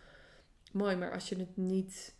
mooi. 0.71 0.95
Maar 0.95 1.13
als 1.13 1.29
je 1.29 1.35
het 1.35 1.57
niet 1.57 2.14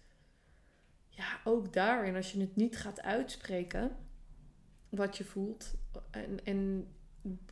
ja, 1.16 1.40
ook 1.44 1.74
daarin, 1.74 2.16
als 2.16 2.32
je 2.32 2.40
het 2.40 2.56
niet 2.56 2.78
gaat 2.78 3.02
uitspreken, 3.02 3.96
wat 4.90 5.18
je 5.18 5.24
voelt, 5.24 5.74
en, 6.12 6.46
en 6.46 6.88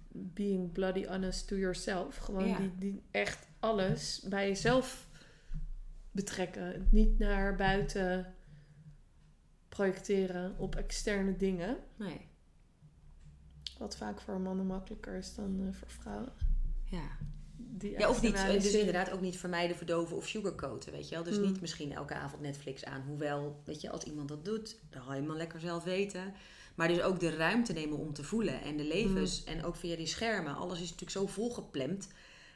being 0.09 0.71
bloody 0.71 1.05
honest 1.05 1.47
to 1.47 1.55
yourself, 1.55 2.17
gewoon 2.17 2.57
die, 2.57 2.71
die 2.77 3.01
echt 3.11 3.47
alles 3.59 4.25
bij 4.29 4.47
jezelf 4.47 5.07
betrekken. 6.11 6.87
Niet 6.91 7.19
naar 7.19 7.55
buiten 7.55 8.35
projecteren 9.69 10.57
op 10.57 10.75
externe 10.75 11.37
dingen. 11.37 11.77
Nee. 11.95 12.27
Wat 13.77 13.97
vaak 13.97 14.21
voor 14.21 14.39
mannen 14.39 14.65
makkelijker 14.65 15.15
is 15.15 15.35
dan 15.35 15.59
uh, 15.59 15.73
voor 15.73 15.89
vrouwen. 15.89 16.33
Ja. 16.85 17.17
Die 17.69 17.91
Ja, 17.99 18.09
of 18.09 18.21
niet, 18.21 18.31
externaliseren. 18.31 18.71
dus 18.79 18.87
inderdaad 18.87 19.11
ook 19.15 19.21
niet 19.21 19.37
vermijden, 19.37 19.75
verdoven 19.77 20.15
of 20.17 20.27
sugarcoaten, 20.27 20.91
weet 20.91 21.09
je 21.09 21.15
wel. 21.15 21.23
Dus 21.23 21.37
Mm. 21.37 21.43
niet 21.45 21.61
misschien 21.61 21.91
elke 21.93 22.13
avond 22.13 22.41
Netflix 22.41 22.85
aan. 22.85 23.01
Hoewel, 23.07 23.61
weet 23.65 23.81
je, 23.81 23.89
als 23.89 24.03
iemand 24.03 24.27
dat 24.27 24.45
doet, 24.45 24.75
dan 24.89 25.01
ga 25.03 25.15
je 25.15 25.21
maar 25.21 25.37
lekker 25.37 25.59
zelf 25.59 25.83
weten. 25.83 26.33
Maar 26.75 26.87
dus 26.87 27.01
ook 27.01 27.19
de 27.19 27.35
ruimte 27.35 27.73
nemen 27.73 27.97
om 27.97 28.13
te 28.13 28.23
voelen. 28.23 28.61
En 28.61 28.77
de 28.77 28.83
levens, 28.83 29.43
Mm. 29.43 29.53
en 29.53 29.63
ook 29.65 29.75
via 29.75 29.95
die 29.95 30.05
schermen. 30.07 30.55
Alles 30.55 30.75
is 30.81 30.83
natuurlijk 30.91 31.11
zo 31.11 31.27
volgeplemd. 31.27 32.07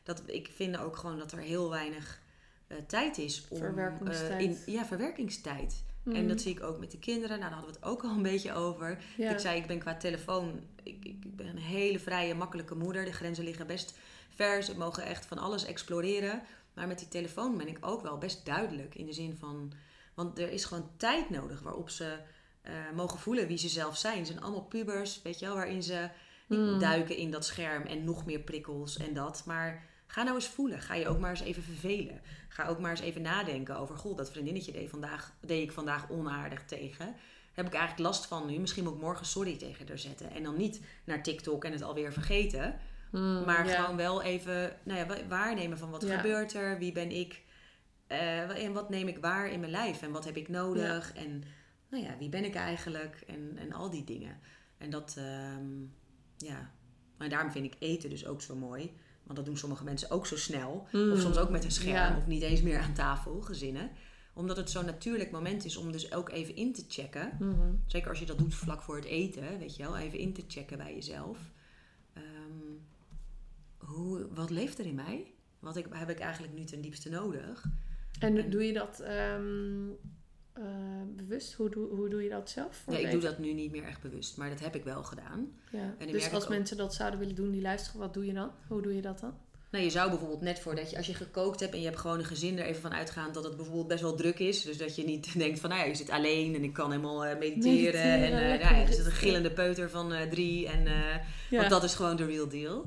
Dat 0.04 0.22
ik 0.26 0.50
vind 0.56 0.78
ook 0.78 0.96
gewoon 0.98 1.18
dat 1.18 1.32
er 1.32 1.40
heel 1.40 1.70
weinig 1.70 2.22
eh, 2.68 2.78
tijd 2.88 3.18
is 3.18 3.46
om... 3.50 3.58
Verwerkingstijd. 3.58 4.32
eh, 4.32 4.40
in, 4.40 4.74
ja, 4.74 4.86
verwerkingstijd. 4.86 5.84
En 6.06 6.22
Mm. 6.22 6.28
dat 6.28 6.42
zie 6.42 6.52
ik 6.52 6.64
ook 6.64 6.80
met 6.80 6.92
de 6.92 7.00
kinderen. 7.00 7.40
Nou, 7.40 7.42
daar 7.52 7.60
hadden 7.60 7.74
we 7.74 7.80
het 7.80 7.90
ook 7.90 8.04
al 8.04 8.10
een 8.10 8.22
beetje 8.22 8.54
over. 8.54 9.04
Ja. 9.18 9.32
Ik 9.32 9.40
zei, 9.40 9.60
ik 9.60 9.68
ben 9.68 9.80
qua 9.80 9.96
telefoon... 9.98 10.60
Ik, 10.84 11.06
ik 11.06 11.36
ben 11.36 11.48
een 11.48 11.58
hele 11.58 12.00
vrije, 12.00 12.34
makkelijke 12.36 12.76
moeder. 12.76 13.06
De 13.06 13.12
grenzen 13.14 13.44
liggen 13.44 13.68
best 13.68 13.98
ver. 14.38 14.64
Ze 14.64 14.78
mogen 14.78 15.04
echt 15.04 15.26
van 15.26 15.38
alles 15.38 15.66
exploreren. 15.66 16.42
Maar 16.74 16.88
met 16.88 17.00
die 17.00 17.08
telefoon 17.08 17.58
ben 17.58 17.68
ik 17.68 17.78
ook 17.82 18.02
wel 18.02 18.18
best 18.18 18.46
duidelijk. 18.46 18.96
In 18.96 19.06
de 19.06 19.14
zin 19.14 19.38
van... 19.40 19.74
Want 20.14 20.40
er 20.40 20.52
is 20.52 20.66
gewoon 20.66 20.90
tijd 20.98 21.30
nodig 21.30 21.62
waarop 21.62 21.90
ze 21.90 22.18
eh, 22.62 22.74
mogen 22.96 23.20
voelen 23.20 23.48
wie 23.48 23.58
ze 23.58 23.70
zelf 23.70 23.98
zijn. 23.98 24.26
Ze 24.26 24.32
zijn 24.32 24.44
allemaal 24.44 24.64
pubers, 24.64 25.22
weet 25.22 25.40
je 25.40 25.46
wel. 25.46 25.56
Waarin 25.56 25.84
ze 25.84 26.10
Mm. 26.48 26.80
duiken 26.80 27.16
in 27.16 27.32
dat 27.32 27.46
scherm 27.46 27.84
en 27.84 28.04
nog 28.04 28.26
meer 28.26 28.40
prikkels 28.40 28.98
en 28.98 29.14
dat. 29.14 29.44
Maar 29.46 29.84
ga 30.08 30.24
nou 30.24 30.36
eens 30.36 30.48
voelen. 30.48 30.82
Ga 30.82 30.94
je 30.94 31.08
ook 31.08 31.20
maar 31.20 31.30
eens 31.30 31.42
even 31.42 31.64
vervelen. 31.64 32.22
Ga 32.50 32.68
ook 32.68 32.80
maar 32.80 32.92
eens 32.92 33.00
even 33.00 33.22
nadenken 33.22 33.78
over... 33.78 33.96
Goh, 33.96 34.18
dat 34.18 34.32
vriendinnetje 34.32 34.72
deed, 34.72 34.90
vandaag, 34.90 35.34
deed 35.42 35.64
ik 35.64 35.72
vandaag 35.72 36.10
onaardig 36.10 36.66
tegen. 36.66 37.16
Heb 37.54 37.66
ik 37.66 37.74
eigenlijk 37.74 38.04
last 38.10 38.26
van 38.26 38.46
nu. 38.48 38.58
Misschien 38.58 38.84
moet 38.84 38.94
ik 38.94 39.02
morgen 39.02 39.26
sorry 39.26 39.58
tegen 39.58 39.88
haar 39.88 40.00
zetten. 40.00 40.32
En 40.32 40.44
dan 40.44 40.58
niet 40.58 40.82
naar 41.04 41.24
TikTok 41.24 41.64
en 41.66 41.72
het 41.72 41.82
alweer 41.82 42.14
vergeten. 42.14 42.76
Mm, 43.12 43.44
Maar 43.46 43.66
gewoon 43.66 43.96
wel 43.96 44.22
even 44.22 44.76
nou 44.84 45.00
ja, 45.00 45.06
wa- 45.06 45.28
waarnemen 45.28 45.78
van 45.78 45.90
wat 45.90 46.02
Ja. 46.04 46.16
gebeurt 46.18 46.54
er, 46.54 46.78
wie 46.80 46.92
ben 46.92 47.12
ik 47.12 47.42
eh, 48.08 48.64
en 48.66 48.74
wat 48.74 48.90
neem 48.90 49.08
ik 49.08 49.18
waar 49.18 49.52
in 49.52 49.60
mijn 49.60 49.72
lijf 49.72 50.02
en 50.02 50.12
wat 50.12 50.26
heb 50.26 50.36
ik 50.38 50.48
nodig 50.50 51.14
en 51.14 51.44
nou 51.90 52.04
ja, 52.04 52.18
wie 52.18 52.30
ben 52.30 52.44
ik 52.46 52.56
eigenlijk 52.56 53.24
en, 53.28 53.52
en 53.58 53.74
al 53.74 53.90
die 53.90 54.04
dingen. 54.04 54.40
En 54.78 54.90
dat, 54.90 55.16
ehm, 55.18 55.66
ja, 56.38 56.72
maar 57.18 57.30
daarom 57.30 57.52
vind 57.52 57.66
ik 57.66 57.76
eten 57.80 58.10
dus 58.10 58.26
ook 58.26 58.42
zo 58.42 58.56
mooi. 58.56 58.92
Want 59.24 59.38
dat 59.40 59.46
doen 59.46 59.58
sommige 59.58 59.84
mensen 59.84 60.10
ook 60.12 60.28
zo 60.28 60.38
snel. 60.38 60.88
Mm. 60.92 61.12
Of 61.12 61.20
soms 61.20 61.38
ook 61.38 61.50
met 61.50 61.64
een 61.64 61.72
scherm 61.72 62.12
Ja. 62.12 62.18
of 62.18 62.28
niet 62.28 62.42
eens 62.42 62.62
meer 62.62 62.80
aan 62.80 62.94
tafel, 62.94 63.42
gezinnen. 63.42 63.90
Omdat 64.34 64.58
het 64.58 64.70
zo'n 64.70 64.86
natuurlijk 64.86 65.32
moment 65.32 65.66
is 65.66 65.78
om 65.78 65.92
dus 65.92 66.14
ook 66.14 66.30
even 66.30 66.56
in 66.56 66.74
te 66.74 66.84
checken. 66.88 67.38
Mhm. 67.40 67.74
Zeker 67.86 68.10
als 68.10 68.20
je 68.20 68.26
dat 68.26 68.38
doet 68.38 68.56
vlak 68.56 68.82
voor 68.82 68.96
het 68.96 69.06
eten, 69.06 69.58
weet 69.60 69.76
je 69.76 69.84
wel, 69.84 69.98
even 69.98 70.20
in 70.20 70.34
te 70.34 70.44
checken 70.48 70.78
bij 70.78 70.94
jezelf. 70.94 71.38
Ehm, 72.14 72.24
hoe, 73.78 74.28
wat 74.34 74.50
leeft 74.50 74.80
er 74.80 74.86
in 74.86 74.96
mij? 74.96 75.32
Wat 75.60 75.78
ik, 75.78 75.86
heb 75.90 76.10
ik 76.10 76.20
eigenlijk 76.20 76.54
nu 76.54 76.64
ten 76.64 76.82
diepste 76.82 77.10
nodig? 77.10 77.66
En 78.20 78.38
En- 78.38 78.50
doe 78.50 78.64
je 78.66 78.74
dat 78.74 79.00
ehm, 79.00 79.90
eh, 80.54 80.64
bewust? 81.16 81.54
Hoe 81.54 81.70
doe, 81.70 81.88
hoe 81.88 82.10
doe 82.10 82.24
je 82.24 82.30
dat 82.30 82.50
zelf? 82.50 82.84
Ja, 82.90 82.98
ik 82.98 83.12
doe 83.12 83.22
dat 83.22 83.40
nu 83.40 83.54
niet 83.54 83.72
meer 83.72 83.84
echt 83.84 84.02
bewust, 84.02 84.38
maar 84.38 84.50
dat 84.50 84.60
heb 84.60 84.76
ik 84.76 84.84
wel 84.84 85.04
gedaan. 85.04 85.52
Ja. 85.72 85.96
en 85.98 86.12
Dus 86.12 86.32
als 86.32 86.44
ook. 86.44 86.50
mensen 86.50 86.78
dat 86.78 86.94
zouden 86.94 87.20
willen 87.20 87.36
doen 87.36 87.52
die 87.52 87.62
luisteren, 87.62 88.00
wat 88.00 88.14
doe 88.14 88.26
je 88.26 88.34
dan? 88.34 88.52
Hoe 88.68 88.82
doe 88.82 88.96
je 88.96 89.02
dat 89.02 89.20
dan? 89.20 89.34
Nou, 89.72 89.84
je 89.84 89.90
zou 89.90 90.10
bijvoorbeeld 90.10 90.42
net 90.42 90.60
voordat 90.60 90.90
je, 90.90 90.98
als 90.98 91.08
je 91.08 91.14
gekookt 91.14 91.60
hebt 91.60 91.74
en 91.74 91.80
je 91.80 91.86
hebt 91.86 92.00
gewoon 92.00 92.20
een 92.20 92.26
gezin 92.26 92.60
er 92.60 92.66
even 92.66 92.82
van 92.82 92.94
uitgaan 92.94 93.32
dat 93.32 93.44
het 93.44 93.56
bijvoorbeeld 93.56 93.88
best 93.88 94.02
wel 94.02 94.16
druk 94.16 94.40
is. 94.40 94.62
Dus 94.62 94.78
dat 94.78 94.96
je 94.96 95.04
niet 95.04 95.38
denkt 95.38 95.60
van, 95.60 95.70
nou 95.70 95.82
ja, 95.82 95.88
je 95.88 95.96
zit 95.96 96.10
alleen 96.10 96.56
en 96.56 96.64
ik 96.64 96.74
kan 96.74 96.92
helemaal 96.92 97.26
eh, 97.26 97.40
mediteren. 97.40 97.74
Mediteren, 97.74 98.40
en 98.40 98.48
lekker 98.48 98.70
nou 98.70 98.82
ja, 98.82 98.88
er 98.88 98.94
zit 98.94 99.06
een 99.06 99.12
gillende 99.12 99.52
peuter 99.52 99.90
van 99.90 100.14
drie 100.30 100.68
en... 100.68 100.84
Ja. 101.50 101.58
Want 101.58 101.70
dat 101.70 101.84
is 101.84 101.96
gewoon 101.96 102.16
de 102.16 102.26
real 102.26 102.48
deal. 102.48 102.86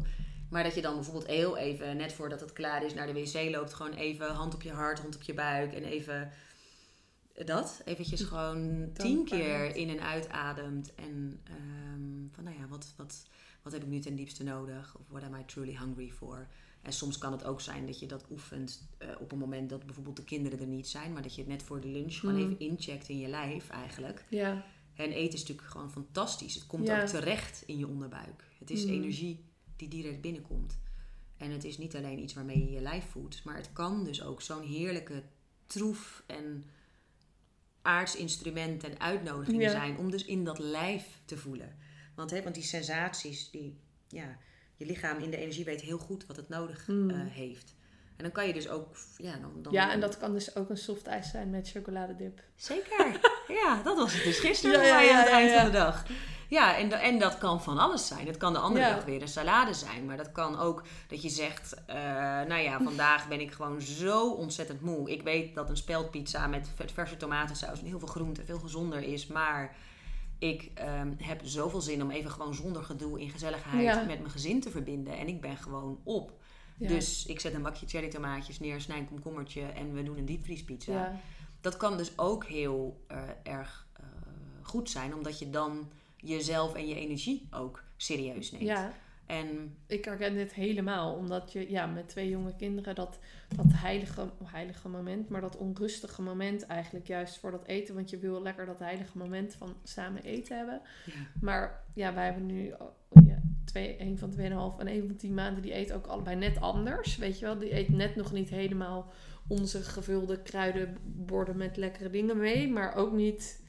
Maar 0.51 0.63
dat 0.63 0.75
je 0.75 0.83
dan 0.83 0.95
bijvoorbeeld 0.95 1.27
heel 1.27 1.57
even, 1.57 1.97
net 1.97 2.13
voordat 2.13 2.41
het 2.41 2.53
klaar 2.53 2.85
is, 2.85 2.95
naar 2.95 3.07
de 3.07 3.13
wc 3.13 3.51
loopt. 3.51 3.75
Gewoon 3.75 3.93
even 3.93 4.27
hand 4.35 4.55
op 4.55 4.63
je 4.63 4.73
hart, 4.73 4.99
hand 4.99 5.15
op 5.17 5.23
je 5.23 5.35
buik. 5.35 5.73
En 5.73 5.85
even 5.85 6.31
dat. 7.45 7.83
Eventjes 7.85 8.23
gewoon 8.23 8.91
tien 8.93 9.25
keer 9.25 9.77
in 9.77 9.89
en 9.89 10.01
uitademt. 10.01 10.95
En 10.95 11.41
ehm, 11.45 12.35
van 12.35 12.45
nou 12.45 12.57
ja, 12.59 12.67
wat, 12.69 12.95
wat, 12.97 13.27
wat 13.63 13.73
heb 13.73 13.83
ik 13.83 13.89
nu 13.89 13.99
ten 13.99 14.17
diepste 14.17 14.45
nodig? 14.45 14.97
Of 14.99 15.05
what 15.09 15.23
am 15.23 15.35
I 15.35 15.45
truly 15.45 15.77
hungry 15.77 16.11
for? 16.11 16.47
En 16.83 16.93
soms 16.93 17.19
kan 17.19 17.33
het 17.33 17.45
ook 17.45 17.61
zijn 17.61 17.87
dat 17.87 17.99
je 17.99 18.07
dat 18.07 18.25
oefent 18.31 18.89
eh, 18.99 19.09
op 19.21 19.33
een 19.33 19.39
moment 19.39 19.71
dat 19.71 19.87
bijvoorbeeld 19.87 20.17
de 20.17 20.25
kinderen 20.25 20.61
er 20.61 20.67
niet 20.67 20.89
zijn. 20.89 21.13
Maar 21.13 21.23
dat 21.23 21.35
je 21.35 21.41
het 21.41 21.51
net 21.51 21.63
voor 21.63 21.81
de 21.81 21.89
lunch 21.89 22.15
gewoon 22.15 22.35
Mm. 22.35 22.43
even 22.45 22.59
incheckt 22.59 23.09
in 23.09 23.19
je 23.19 23.29
lijf 23.29 23.69
eigenlijk. 23.69 24.25
ja. 24.29 24.65
En 24.95 25.11
eten 25.13 25.35
is 25.35 25.41
natuurlijk 25.41 25.69
gewoon 25.69 25.91
fantastisch. 25.91 26.55
Het 26.55 26.67
komt 26.67 26.87
Ja. 26.87 27.01
ook 27.01 27.07
terecht 27.09 27.63
in 27.67 27.79
je 27.79 27.87
onderbuik. 27.87 28.45
Het 28.59 28.71
is 28.71 28.85
Mm. 28.85 28.91
energie 28.91 29.45
die 29.81 29.89
direct 29.89 30.21
binnenkomt. 30.21 30.79
En 31.37 31.51
het 31.51 31.65
is 31.65 31.79
niet 31.79 31.97
alleen 31.97 32.19
iets 32.23 32.35
waarmee 32.35 32.59
je 32.65 32.71
je 32.71 32.81
lijf 32.81 33.05
voedt, 33.11 33.45
maar 33.45 33.57
het 33.57 33.73
kan 33.73 34.05
dus 34.05 34.23
ook 34.23 34.43
zo'n 34.43 34.63
heerlijke 34.63 35.23
troef 35.67 36.23
en 36.27 36.65
aardsinstrument 37.83 38.85
en 38.85 39.01
uitnodiging 39.01 39.63
Ja. 39.63 39.71
zijn 39.71 39.97
om 39.99 40.11
dus 40.11 40.25
in 40.25 40.45
dat 40.45 40.59
lijf 40.59 41.07
te 41.25 41.37
voelen. 41.37 41.77
Want, 42.15 42.31
hè, 42.31 42.43
want 42.43 42.55
die 42.55 42.65
sensaties, 42.65 43.51
die, 43.51 43.81
ja, 44.09 44.37
je 44.77 44.87
lichaam 44.87 45.19
in 45.19 45.31
de 45.31 45.37
energie 45.37 45.65
weet 45.65 45.81
heel 45.81 45.99
goed 45.99 46.27
wat 46.27 46.37
het 46.37 46.49
nodig 46.49 46.87
Mm. 46.89 47.11
eh, 47.11 47.17
heeft. 47.27 47.75
En 48.17 48.23
dan 48.27 48.33
kan 48.33 48.47
je 48.47 48.53
dus 48.53 48.69
ook, 48.69 48.97
ja, 49.17 49.37
dan, 49.37 49.63
dan 49.63 49.73
ja, 49.73 49.93
en 49.93 50.01
dat 50.01 50.19
kan 50.19 50.33
dus 50.33 50.57
ook 50.57 50.71
een 50.71 50.77
soft 50.77 51.07
ijs 51.07 51.31
zijn 51.31 51.51
met 51.51 51.71
chocoladedip. 51.71 52.43
Zeker. 52.57 53.21
Ja, 53.49 53.83
dat 53.83 53.97
was 53.97 54.15
het 54.15 54.23
dus 54.25 54.39
gisteren 54.39 54.87
Ja, 54.87 55.11
aan 55.13 55.19
het 55.25 55.29
eind 55.29 55.53
van 55.53 55.65
de 55.65 55.71
dag. 55.71 56.07
Ja, 56.51 56.77
en, 56.77 56.93
en 56.93 57.19
dat 57.19 57.39
kan 57.39 57.63
van 57.63 57.79
alles 57.79 58.07
zijn. 58.07 58.27
Het 58.27 58.37
kan 58.37 58.53
de 58.53 58.59
andere 58.59 58.85
Ja. 58.87 58.95
dag 58.95 59.05
weer 59.05 59.23
een 59.23 59.29
salade 59.29 59.75
zijn. 59.75 60.05
Maar 60.05 60.17
dat 60.17 60.33
kan 60.33 60.59
ook 60.59 60.83
dat 61.09 61.23
je 61.23 61.29
zegt... 61.29 61.75
eh, 61.87 61.95
nou 62.49 62.55
ja, 62.61 62.81
vandaag 62.83 63.29
ben 63.29 63.41
ik 63.41 63.53
gewoon 63.53 63.81
zo 63.81 64.31
ontzettend 64.31 64.81
moe. 64.81 65.11
Ik 65.11 65.23
weet 65.23 65.55
dat 65.55 65.69
een 65.71 65.77
speldpizza 65.77 66.47
met 66.47 66.71
ve- 66.75 66.89
verse 66.89 67.17
tomatensaus... 67.17 67.81
en 67.81 67.87
heel 67.87 67.99
veel 67.99 68.09
groente 68.09 68.45
veel 68.45 68.59
gezonder 68.59 69.03
is. 69.03 69.27
Maar 69.27 69.77
ik 70.39 70.71
ehm, 70.75 71.13
heb 71.17 71.41
zoveel 71.45 71.81
zin 71.81 72.03
om 72.03 72.11
even 72.11 72.31
gewoon 72.31 72.55
zonder 72.55 72.83
gedoe... 72.83 73.21
in 73.21 73.31
gezelligheid 73.31 73.83
Ja. 73.83 73.97
met 74.05 74.19
mijn 74.21 74.31
gezin 74.31 74.61
te 74.61 74.71
verbinden. 74.71 75.19
En 75.19 75.29
ik 75.29 75.41
ben 75.41 75.57
gewoon 75.57 76.01
op. 76.05 76.33
Ja. 76.77 76.89
Dus 76.89 77.27
ik 77.27 77.41
zet 77.41 77.55
een 77.55 77.63
bakje 77.63 77.87
cherry 77.87 78.09
tomaatjes 78.09 78.61
neer... 78.61 78.81
snij 78.81 78.99
een 78.99 79.09
komkommertje 79.09 79.63
en 79.63 79.95
we 79.95 80.03
doen 80.03 80.19
een 80.19 80.25
diepvriespizza 80.27 80.93
ja. 80.93 81.21
dat 81.61 81.77
kan 81.77 81.97
dus 81.97 82.19
ook 82.19 82.45
heel 82.47 83.05
eh, 83.07 83.19
erg 83.43 83.87
eh, 83.93 84.05
goed 84.63 84.91
zijn, 84.91 85.15
omdat 85.15 85.39
je 85.39 85.51
dan 85.51 85.91
jezelf 86.21 86.75
en 86.75 86.89
je 86.89 86.95
energie 86.95 87.49
ook 87.51 87.83
serieus 87.97 88.51
neemt. 88.51 88.65
ja, 88.65 88.93
En 89.27 89.77
ik 89.87 90.05
herken 90.05 90.35
dit 90.35 90.53
helemaal. 90.53 91.15
Omdat 91.15 91.53
je 91.53 91.71
ja, 91.71 91.87
met 91.87 92.09
twee 92.09 92.29
jonge 92.29 92.57
kinderen 92.57 92.95
dat, 92.95 93.19
dat 93.57 93.67
heilige, 93.69 94.31
heilige 94.45 94.89
moment, 94.89 95.29
maar 95.29 95.41
dat 95.41 95.57
onrustige 95.57 96.23
moment 96.23 96.67
eigenlijk 96.67 97.07
juist 97.07 97.39
voor 97.39 97.51
dat 97.51 97.67
eten. 97.67 97.95
Want 97.95 98.11
je 98.11 98.19
wil 98.19 98.43
lekker 98.43 98.67
dat 98.67 98.79
heilige 98.79 99.19
moment 99.19 99.55
van 99.55 99.75
samen 99.85 100.23
eten 100.23 100.57
hebben. 100.57 100.81
ja, 101.07 101.13
Maar 101.41 101.85
ja, 101.95 102.15
wij 102.15 102.25
hebben 102.25 102.47
nu 102.47 102.73
oh, 102.79 103.27
ja, 103.27 103.43
twee, 103.65 104.01
een 104.01 104.19
van 104.19 104.31
2,5 104.31 104.37
en 104.79 104.89
een 104.89 105.07
van 105.07 105.17
10 105.17 105.35
maanden. 105.35 105.63
Die 105.63 105.75
eet 105.75 105.93
ook 105.93 106.07
allebei 106.07 106.37
net 106.37 106.61
anders. 106.61 107.17
Weet 107.17 107.39
je 107.39 107.45
wel, 107.45 107.59
die 107.59 107.75
eet 107.75 107.89
net 107.89 108.17
nog 108.17 108.33
niet 108.33 108.49
helemaal 108.49 109.13
onze 109.47 109.83
gevulde 109.83 110.43
kruidenborden 110.43 111.57
met 111.57 111.77
lekkere 111.77 112.11
dingen 112.11 112.39
mee. 112.39 112.69
Maar 112.69 112.95
ook 112.95 113.13
niet. 113.13 113.60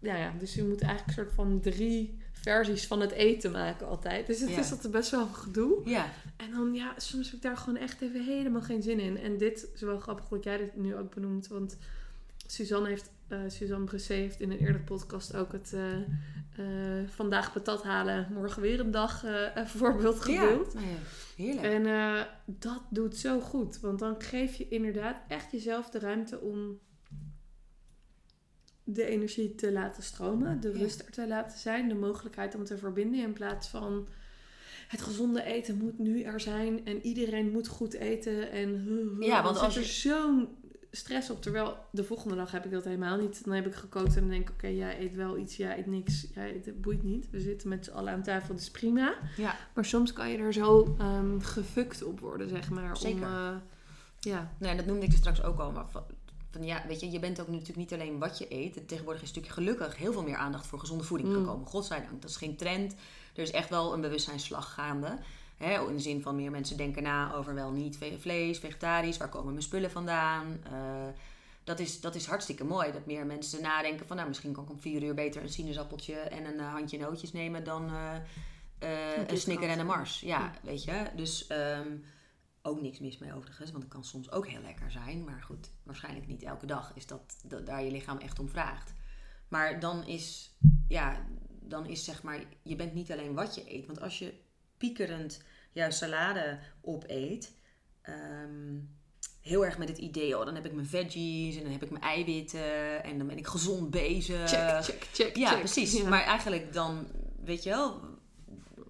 Ja, 0.00 0.16
ja, 0.16 0.32
dus 0.38 0.54
je 0.54 0.64
moet 0.64 0.80
eigenlijk 0.82 1.18
een 1.18 1.24
soort 1.24 1.34
van 1.34 1.60
drie 1.60 2.18
versies 2.32 2.86
van 2.86 3.00
het 3.00 3.10
eten 3.10 3.50
maken 3.50 3.86
altijd. 3.86 4.26
Dus 4.26 4.40
het 4.40 4.50
Ja. 4.50 4.58
is 4.58 4.70
altijd 4.72 4.92
best 4.92 5.10
wel 5.10 5.20
een 5.20 5.34
gedoe. 5.34 5.80
ja, 5.84 6.06
En 6.36 6.50
dan 6.50 6.74
ja, 6.74 6.92
soms 6.96 7.26
heb 7.26 7.34
ik 7.36 7.42
daar 7.42 7.56
gewoon 7.56 7.78
echt 7.78 8.00
even 8.00 8.24
helemaal 8.24 8.62
geen 8.62 8.82
zin 8.82 9.00
in. 9.00 9.18
En 9.18 9.36
dit 9.38 9.68
is 9.74 9.80
wel 9.80 9.98
grappig 9.98 10.28
dat 10.28 10.44
jij 10.44 10.56
dit 10.56 10.76
nu 10.76 10.96
ook 10.96 11.14
benoemt. 11.14 11.46
Want 11.48 11.76
Suzanne 12.46 12.88
heeft, 12.88 13.10
eh 13.28 13.38
Suzanne 13.48 13.84
Bressé 13.84 14.12
heeft 14.14 14.40
in 14.40 14.50
een 14.50 14.58
eerdere 14.58 14.84
podcast 14.84 15.34
ook 15.36 15.52
het 15.52 15.72
eh, 15.74 15.94
eh, 15.96 17.08
vandaag 17.08 17.52
patat 17.52 17.82
halen, 17.82 18.28
morgen 18.32 18.62
weer 18.62 18.80
een 18.80 18.90
dag 18.90 19.24
een 19.54 19.68
voorbeeld 19.68 20.20
gedeeld. 20.20 20.74
nou 20.74 20.86
ja, 20.86 20.96
heerlijk. 21.36 21.66
En 21.86 22.26
dat 22.46 22.82
doet 22.90 23.16
zo 23.16 23.40
goed. 23.40 23.80
Want 23.80 23.98
dan 23.98 24.14
geef 24.18 24.54
je 24.54 24.68
inderdaad 24.68 25.20
echt 25.28 25.52
jezelf 25.52 25.90
de 25.90 25.98
ruimte 25.98 26.40
om 26.40 26.78
de 28.88 29.04
energie 29.04 29.54
te 29.54 29.72
laten 29.72 30.02
stromen, 30.02 30.60
de 30.60 30.72
rust 30.72 31.00
er 31.00 31.10
te 31.12 31.26
laten 31.28 31.58
zijn, 31.58 31.88
de 31.88 31.94
mogelijkheid 31.94 32.54
om 32.54 32.64
te 32.64 32.78
verbinden 32.78 33.20
in 33.20 33.32
plaats 33.32 33.68
van 33.68 34.06
het 34.88 35.02
gezonde 35.02 35.42
eten 35.42 35.76
moet 35.78 35.98
nu 35.98 36.22
er 36.22 36.40
zijn 36.40 36.84
en 36.86 37.00
iedereen 37.06 37.50
moet 37.50 37.68
goed 37.68 37.92
eten 37.94 38.50
en 38.50 38.86
Ja, 39.20 39.42
want 39.42 39.58
als 39.58 39.76
er 39.76 39.82
je- 39.82 39.88
zo'n 39.88 40.48
stress 40.90 41.30
op. 41.30 41.42
Terwijl 41.42 41.76
de 41.90 42.04
volgende 42.04 42.34
dag 42.36 42.50
heb 42.50 42.64
ik 42.64 42.70
dat 42.70 42.84
helemaal 42.84 43.16
niet. 43.18 43.44
Dan 43.44 43.54
heb 43.54 43.66
ik 43.66 43.74
gekookt 43.74 44.14
en 44.14 44.20
dan 44.20 44.30
denk 44.30 44.48
ik, 44.48 44.54
oké, 44.54 44.66
jij 44.66 45.00
eet 45.00 45.14
wel 45.16 45.38
iets, 45.38 45.56
jij 45.56 45.78
eet 45.78 45.86
niks, 45.86 46.26
jij 46.34 46.54
eet, 46.54 46.66
het 46.66 46.80
boeit 46.80 47.02
niet. 47.02 47.30
We 47.30 47.40
zitten 47.40 47.68
met 47.68 47.84
z'n 47.84 47.90
allen 47.90 48.12
aan 48.12 48.22
tafel, 48.22 48.54
dus 48.54 48.70
prima. 48.70 49.14
Ja, 49.36 49.56
Maar 49.74 49.84
soms 49.84 50.12
kan 50.12 50.30
je 50.30 50.38
er 50.38 50.52
zo 50.52 50.96
ehm 50.98 51.38
gefukt 51.40 52.02
op 52.04 52.20
worden, 52.20 52.48
zeg 52.48 52.70
maar. 52.70 52.90
Om, 52.90 52.96
Zeker. 52.96 53.22
eh, 53.22 53.56
ja. 54.20 54.52
nou, 54.58 54.72
ja, 54.72 54.74
dat 54.76 54.86
noemde 54.86 55.06
ik 55.06 55.12
er 55.12 55.18
straks 55.18 55.42
ook 55.42 55.58
al. 55.58 55.72
Maar 55.72 55.86
van, 56.56 56.66
ja, 56.66 56.82
weet 56.88 57.00
je, 57.00 57.10
je 57.10 57.18
bent 57.18 57.40
ook 57.40 57.48
natuurlijk 57.48 57.76
niet 57.78 57.92
alleen 57.92 58.18
wat 58.18 58.38
je 58.38 58.46
eet. 58.48 58.88
Tegenwoordig 58.88 59.22
is 59.22 59.28
natuurlijk 59.28 59.54
gelukkig 59.54 59.96
heel 59.96 60.12
veel 60.12 60.22
meer 60.22 60.36
aandacht 60.36 60.66
voor 60.66 60.78
gezonde 60.78 61.04
voeding 61.04 61.28
Mm. 61.28 61.34
gekomen. 61.34 61.66
Godzijdank, 61.66 62.20
dat 62.22 62.30
is 62.30 62.36
geen 62.36 62.56
trend. 62.56 62.94
Er 63.34 63.42
is 63.42 63.50
echt 63.50 63.68
wel 63.68 63.92
een 63.92 64.00
bewustzijnsslag 64.00 64.72
gaande. 64.74 65.18
Hè, 65.56 65.88
in 65.88 65.96
de 65.96 66.02
zin 66.02 66.22
van 66.22 66.36
meer 66.36 66.50
mensen 66.50 66.76
denken 66.76 67.02
na 67.02 67.34
over 67.34 67.54
wel 67.54 67.70
niet 67.70 67.98
vlees, 68.18 68.58
vegetarisch, 68.58 69.16
waar 69.16 69.28
komen 69.28 69.50
mijn 69.50 69.62
spullen 69.62 69.90
vandaan. 69.90 70.60
Eh, 70.72 70.72
dat, 71.64 71.78
is, 71.78 72.00
dat 72.00 72.14
is 72.14 72.26
hartstikke 72.26 72.64
mooi. 72.64 72.92
Dat 72.92 73.06
meer 73.06 73.26
mensen 73.26 73.62
nadenken 73.62 74.06
van 74.06 74.16
nou, 74.16 74.28
misschien 74.28 74.52
kan 74.52 74.64
ik 74.64 74.70
om 74.70 74.80
vier 74.80 75.02
uur 75.02 75.14
beter 75.14 75.42
een 75.42 75.48
sinaasappeltje 75.48 76.14
en 76.14 76.44
een 76.44 76.58
eh, 76.60 76.72
handje 76.72 76.98
nootjes 76.98 77.32
nemen 77.32 77.64
dan 77.64 77.90
eh, 77.90 78.12
een 78.78 79.16
KitKat. 79.16 79.38
snicker 79.38 79.68
en 79.68 79.78
een 79.78 79.86
mars. 79.86 80.20
Ja, 80.20 80.38
Ja. 80.38 80.52
weet 80.62 80.84
je. 80.84 81.02
Dus 81.16 81.46
ehm, 81.46 81.88
ook 82.66 82.80
niks 82.80 82.98
mis 82.98 83.18
mee 83.18 83.34
overigens, 83.34 83.70
want 83.70 83.82
het 83.82 83.92
kan 83.92 84.04
soms 84.04 84.30
ook 84.30 84.46
heel 84.46 84.62
lekker 84.62 84.90
zijn. 84.90 85.24
Maar 85.24 85.42
goed, 85.42 85.70
waarschijnlijk 85.82 86.26
niet 86.26 86.42
elke 86.42 86.66
dag 86.66 86.92
is 86.94 87.06
dat, 87.06 87.36
dat 87.44 87.66
daar 87.66 87.84
je 87.84 87.90
lichaam 87.90 88.18
echt 88.18 88.38
om 88.38 88.48
vraagt. 88.48 88.92
Maar 89.48 89.80
dan 89.80 90.06
is, 90.06 90.56
ja, 90.88 91.26
dan 91.60 91.86
is 91.86 92.04
zeg 92.04 92.22
maar, 92.22 92.44
je 92.62 92.76
bent 92.76 92.94
niet 92.94 93.12
alleen 93.12 93.34
wat 93.34 93.54
je 93.54 93.74
eet. 93.74 93.86
Want 93.86 94.00
als 94.00 94.18
je 94.18 94.34
piekerend 94.76 95.42
jouw 95.72 95.90
salade 95.90 96.58
opeet, 96.80 97.52
ehm, 98.02 98.78
heel 99.40 99.64
erg 99.64 99.78
met 99.78 99.88
het 99.88 99.98
idee, 99.98 100.38
oh, 100.38 100.44
dan 100.44 100.54
heb 100.54 100.66
ik 100.66 100.72
mijn 100.74 100.86
veggies 100.86 101.56
en 101.56 101.62
dan 101.62 101.72
heb 101.72 101.82
ik 101.82 101.90
mijn 101.90 102.02
eiwitten 102.02 103.04
en 103.04 103.18
dan 103.18 103.26
ben 103.26 103.38
ik 103.38 103.46
gezond 103.46 103.90
bezig. 103.90 104.48
Check, 104.50 104.82
check, 104.84 105.08
check, 105.12 105.36
Ja, 105.36 105.48
check. 105.48 105.58
precies. 105.58 105.92
Ja. 105.92 106.08
Maar 106.08 106.22
eigenlijk 106.24 106.72
dan, 106.72 107.06
weet 107.44 107.62
je 107.62 107.70
wel, 107.70 108.00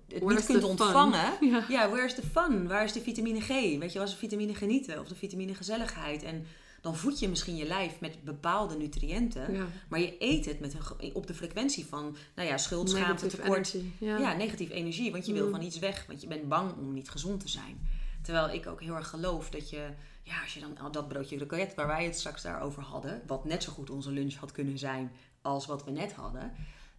het 0.08 0.22
Where's 0.22 0.48
niet 0.48 0.58
kunt 0.58 0.64
ontvangen. 0.64 1.32
Ja. 1.50 1.64
Ja, 1.68 1.90
where's 1.90 2.14
the 2.14 2.22
fun? 2.22 2.68
Waar 2.68 2.84
is 2.84 2.92
de 2.92 3.00
vitamine 3.00 3.40
G? 3.40 3.48
Weet 3.48 3.92
je, 3.92 3.98
waar 3.98 4.06
is 4.06 4.12
de 4.12 4.18
vitamine 4.18 4.54
genieten 4.54 5.00
of 5.00 5.08
de 5.08 5.14
vitamine 5.14 5.54
gezelligheid? 5.54 6.22
En 6.22 6.46
dan 6.80 6.96
voed 6.96 7.18
je 7.18 7.28
misschien 7.28 7.56
je 7.56 7.66
lijf 7.66 8.00
met 8.00 8.24
bepaalde 8.24 8.76
nutriënten. 8.76 9.52
Ja. 9.54 9.66
Maar 9.88 10.00
je 10.00 10.16
eet 10.18 10.44
het 10.44 10.60
met 10.60 10.74
een, 10.98 11.14
op 11.14 11.26
de 11.26 11.34
frequentie 11.34 11.86
van, 11.86 12.16
nou 12.34 12.48
ja, 12.48 12.58
schuld, 12.58 12.90
schaamte, 12.90 13.26
tekort. 13.26 13.74
energy. 13.74 13.90
Ja. 13.98 14.38
Energie. 14.70 15.12
Want 15.12 15.26
je 15.26 15.32
wil 15.32 15.44
Mm. 15.46 15.50
van 15.50 15.62
iets 15.62 15.78
weg. 15.78 16.04
Want 16.06 16.20
je 16.20 16.26
bent 16.26 16.48
bang 16.48 16.72
om 16.76 16.92
niet 16.92 17.10
gezond 17.10 17.40
te 17.40 17.48
zijn. 17.48 17.88
Terwijl 18.22 18.50
ik 18.54 18.66
ook 18.66 18.80
heel 18.82 18.94
erg 18.94 19.08
geloof 19.08 19.50
dat 19.50 19.70
je... 19.70 19.88
Ja, 20.22 20.42
als 20.42 20.54
je 20.54 20.60
dan 20.60 20.78
al 20.78 20.90
dat 20.90 21.08
broodje 21.08 21.36
kroket 21.36 21.74
waar 21.74 21.86
wij 21.86 22.04
het 22.04 22.18
straks 22.18 22.42
daarover 22.42 22.82
hadden... 22.82 23.22
wat 23.26 23.44
net 23.44 23.62
zo 23.62 23.72
goed 23.72 23.90
onze 23.90 24.10
lunch 24.10 24.34
had 24.34 24.52
kunnen 24.52 24.78
zijn 24.78 25.12
als 25.42 25.66
wat 25.66 25.84
we 25.84 25.90
net 25.90 26.12
hadden... 26.12 26.52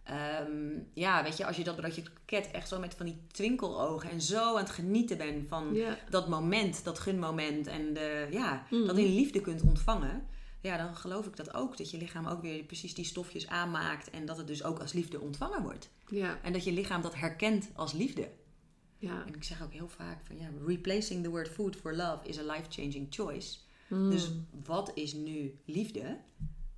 Ehm, 0.08 0.78
ja, 0.94 1.22
weet 1.22 1.36
je, 1.36 1.46
als 1.46 1.56
je 1.56 1.64
dat 1.64 1.76
broodje 1.76 2.02
kroket 2.02 2.50
echt 2.50 2.68
zo 2.68 2.78
met 2.80 2.94
van 2.94 3.06
die 3.06 3.18
twinkelogen... 3.32 4.10
en 4.10 4.20
zo 4.20 4.50
aan 4.56 4.62
het 4.62 4.70
genieten 4.70 5.16
bent 5.16 5.48
van 5.48 5.76
dat 6.10 6.28
moment, 6.28 6.84
dat 6.84 6.98
gunmoment... 6.98 7.66
en 7.66 7.94
de, 7.94 8.26
ja, 8.30 8.66
Mhm. 8.70 8.86
dat 8.86 8.96
in 8.96 9.14
liefde 9.14 9.40
kunt 9.40 9.62
ontvangen... 9.62 10.26
Ja, 10.60 10.76
dan 10.76 10.96
geloof 10.96 11.26
ik 11.26 11.36
dat 11.36 11.54
ook. 11.54 11.76
Dat 11.76 11.90
je 11.90 11.98
lichaam 11.98 12.26
ook 12.26 12.42
weer 12.42 12.62
precies 12.64 12.94
die 12.94 13.04
stofjes 13.04 13.48
aanmaakt... 13.48 14.10
en 14.10 14.26
dat 14.26 14.36
het 14.36 14.46
dus 14.46 14.64
ook 14.64 14.78
als 14.78 14.92
liefde 14.92 15.20
ontvangen 15.20 15.62
wordt. 15.62 15.88
Ja. 16.08 16.38
En 16.42 16.52
dat 16.52 16.64
je 16.64 16.72
lichaam 16.72 17.02
dat 17.02 17.14
herkent 17.14 17.68
als 17.74 17.92
liefde. 17.92 18.28
Ja. 18.98 19.24
En 19.26 19.34
ik 19.34 19.44
zeg 19.44 19.62
ook 19.62 19.72
heel 19.72 19.88
vaak 19.88 20.18
van 20.26 20.36
ja, 20.38 20.48
replacing 20.66 21.22
the 21.22 21.30
word 21.30 21.48
food 21.48 21.76
for 21.76 21.96
love 21.96 22.28
is 22.28 22.38
a 22.38 22.42
life-changing 22.42 23.06
choice. 23.10 23.58
Mm. 23.88 24.10
Dus 24.10 24.30
wat 24.64 24.90
is 24.94 25.12
nu 25.12 25.58
liefde? 25.64 26.16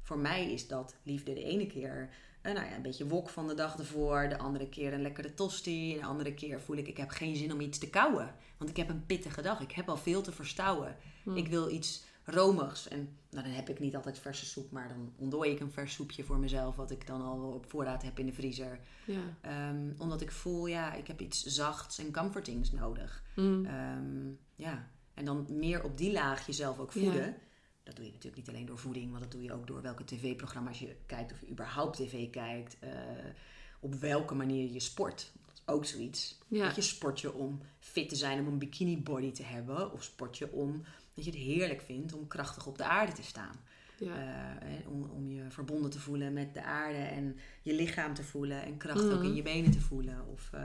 Voor 0.02 0.18
mij 0.18 0.52
is 0.52 0.66
dat 0.68 0.96
liefde 1.02 1.32
de 1.34 1.44
ene 1.44 1.66
keer 1.66 2.10
nou 2.42 2.54
ja, 2.54 2.74
een 2.74 2.82
beetje 2.82 3.06
wok 3.06 3.28
van 3.28 3.48
de 3.48 3.54
dag 3.54 3.78
ervoor. 3.78 4.28
De 4.28 4.38
andere 4.38 4.68
keer 4.68 4.92
een 4.92 5.02
lekkere 5.02 5.34
tosti. 5.34 5.94
De 5.94 6.04
andere 6.04 6.34
keer 6.34 6.60
voel 6.60 6.76
ik, 6.76 6.88
ik 6.88 6.96
heb 6.96 7.10
geen 7.10 7.36
zin 7.36 7.52
om 7.52 7.60
iets 7.60 7.78
te 7.78 7.90
kauwen. 7.90 8.34
Want 8.56 8.70
ik 8.70 8.76
heb 8.76 8.88
een 8.88 9.06
pittige 9.06 9.42
dag. 9.42 9.60
Ik 9.60 9.72
heb 9.72 9.88
al 9.88 9.96
veel 9.96 10.22
te 10.22 10.32
verstouwen. 10.32 10.96
Mm. 11.24 11.36
Ik 11.36 11.48
wil 11.48 11.70
iets 11.70 12.04
romigs. 12.24 12.88
En 12.88 13.16
nou, 13.30 13.44
dan 13.44 13.54
heb 13.54 13.68
ik 13.68 13.78
niet 13.78 13.96
altijd 13.96 14.18
verse 14.18 14.46
soep. 14.46 14.70
Maar 14.70 14.88
dan 14.88 15.12
ontdooi 15.16 15.50
ik 15.50 15.60
een 15.60 15.72
vers 15.72 15.94
soepje 15.94 16.24
voor 16.24 16.38
mezelf. 16.38 16.76
Wat 16.76 16.90
ik 16.90 17.06
dan 17.06 17.22
al 17.22 17.38
op 17.38 17.70
voorraad 17.70 18.02
heb 18.02 18.18
in 18.18 18.26
de 18.26 18.32
vriezer. 18.32 18.80
Ja. 19.06 19.20
Ehm, 19.40 19.92
omdat 19.98 20.20
ik 20.20 20.32
voel, 20.32 20.66
ja, 20.66 20.94
ik 20.94 21.06
heb 21.06 21.20
iets 21.20 21.44
zachts 21.44 21.98
en 21.98 22.12
comfortings 22.12 22.72
nodig. 22.72 23.22
Mm. 23.36 23.64
Ehm, 23.66 24.28
ja, 24.54 24.88
en 25.14 25.24
dan 25.24 25.46
meer 25.48 25.84
op 25.84 25.98
die 25.98 26.12
laag 26.12 26.46
jezelf 26.46 26.78
ook 26.78 26.92
voeden. 26.92 27.36
Dat 27.82 27.96
doe 27.96 28.04
je 28.04 28.10
natuurlijk 28.10 28.36
niet 28.46 28.48
alleen 28.54 28.66
door 28.66 28.78
voeding, 28.78 29.10
maar 29.10 29.20
dat 29.20 29.30
doe 29.32 29.42
je 29.42 29.52
ook 29.52 29.66
door 29.66 29.82
welke 29.82 30.04
tv-programma's 30.04 30.78
je 30.78 30.96
kijkt, 31.06 31.32
of 31.32 31.40
je 31.40 31.50
überhaupt 31.50 31.96
tv 31.96 32.30
kijkt, 32.30 32.76
eh, 32.78 32.90
op 33.80 33.94
welke 33.94 34.34
manier 34.34 34.72
je 34.72 34.80
sport. 34.80 35.32
Dat 35.46 35.54
is 35.54 35.62
ook 35.74 35.84
zoiets. 35.84 36.38
Ja. 36.48 36.66
Dat 36.66 36.76
je 36.76 36.82
sport 36.82 37.20
je 37.20 37.32
om 37.34 37.60
fit 37.78 38.08
te 38.08 38.16
zijn, 38.16 38.38
om 38.40 38.46
een 38.46 38.58
bikini 38.58 38.98
body 39.02 39.32
te 39.32 39.42
hebben, 39.42 39.92
of 39.92 40.02
sport 40.02 40.38
je 40.38 40.52
om 40.52 40.82
dat 41.14 41.24
je 41.24 41.30
het 41.30 41.40
heerlijk 41.40 41.80
vindt 41.80 42.12
om 42.12 42.26
krachtig 42.28 42.66
op 42.66 42.78
de 42.78 42.84
aarde 42.84 43.12
te 43.12 43.22
staan. 43.22 43.56
Ja. 43.98 44.58
Eh, 44.60 44.88
om, 44.88 45.02
om 45.10 45.30
je 45.30 45.44
verbonden 45.50 45.90
te 45.90 45.98
voelen 46.00 46.32
met 46.32 46.54
de 46.54 46.62
aarde 46.62 46.98
en 46.98 47.36
je 47.62 47.74
lichaam 47.74 48.14
te 48.14 48.22
voelen 48.24 48.62
en 48.64 48.76
kracht 48.76 49.04
ook 49.04 49.18
Mhm. 49.18 49.24
in 49.24 49.34
je 49.34 49.42
benen 49.42 49.70
te 49.70 49.80
voelen. 49.80 50.26
Of 50.32 50.50
eh, 50.52 50.60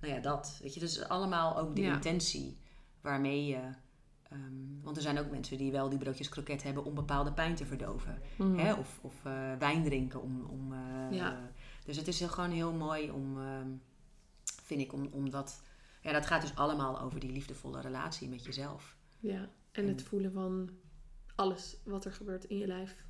nou 0.00 0.14
ja, 0.14 0.18
dat. 0.20 0.58
Weet 0.62 0.74
je, 0.74 0.80
dus 0.80 1.02
allemaal 1.08 1.58
ook 1.58 1.74
de 1.76 1.82
Ja. 1.82 1.94
intentie 1.94 2.56
waarmee 3.00 3.46
je. 3.46 3.60
Ehm, 4.30 4.80
want 4.82 4.96
er 4.96 5.02
zijn 5.02 5.18
ook 5.18 5.30
mensen 5.30 5.58
die 5.58 5.72
wel 5.72 5.88
die 5.88 5.98
broodjes 5.98 6.28
kroket 6.28 6.62
hebben 6.62 6.84
om 6.84 6.94
bepaalde 6.94 7.32
pijn 7.32 7.54
te 7.54 7.66
verdoven. 7.66 8.22
Mm. 8.38 8.58
Hè? 8.58 8.74
Of, 8.74 8.98
of 9.02 9.24
eh, 9.24 9.56
wijn 9.58 9.84
drinken 9.84 10.22
om. 10.22 10.44
om 10.44 10.72
eh, 10.72 11.16
Ja. 11.16 11.50
Dus 11.84 11.96
het 11.96 12.08
is 12.08 12.18
heel, 12.18 12.28
gewoon 12.28 12.50
heel 12.50 12.72
mooi 12.72 13.10
om, 13.10 13.40
ehm, 13.40 13.70
vind 14.62 14.80
ik, 14.80 14.92
om, 14.92 15.08
om 15.12 15.30
dat. 15.30 15.62
Ja, 16.02 16.12
dat 16.12 16.26
gaat 16.26 16.40
dus 16.40 16.54
allemaal 16.54 17.00
over 17.00 17.20
die 17.20 17.32
liefdevolle 17.32 17.80
relatie 17.80 18.28
met 18.28 18.44
jezelf. 18.44 18.96
Ja. 19.18 19.48
En 19.72 19.88
het 19.88 20.02
voelen 20.02 20.32
van 20.32 20.70
alles 21.34 21.76
wat 21.84 22.04
er 22.04 22.12
gebeurt 22.12 22.44
in 22.44 22.58
je 22.58 22.66
lijf. 22.66 23.06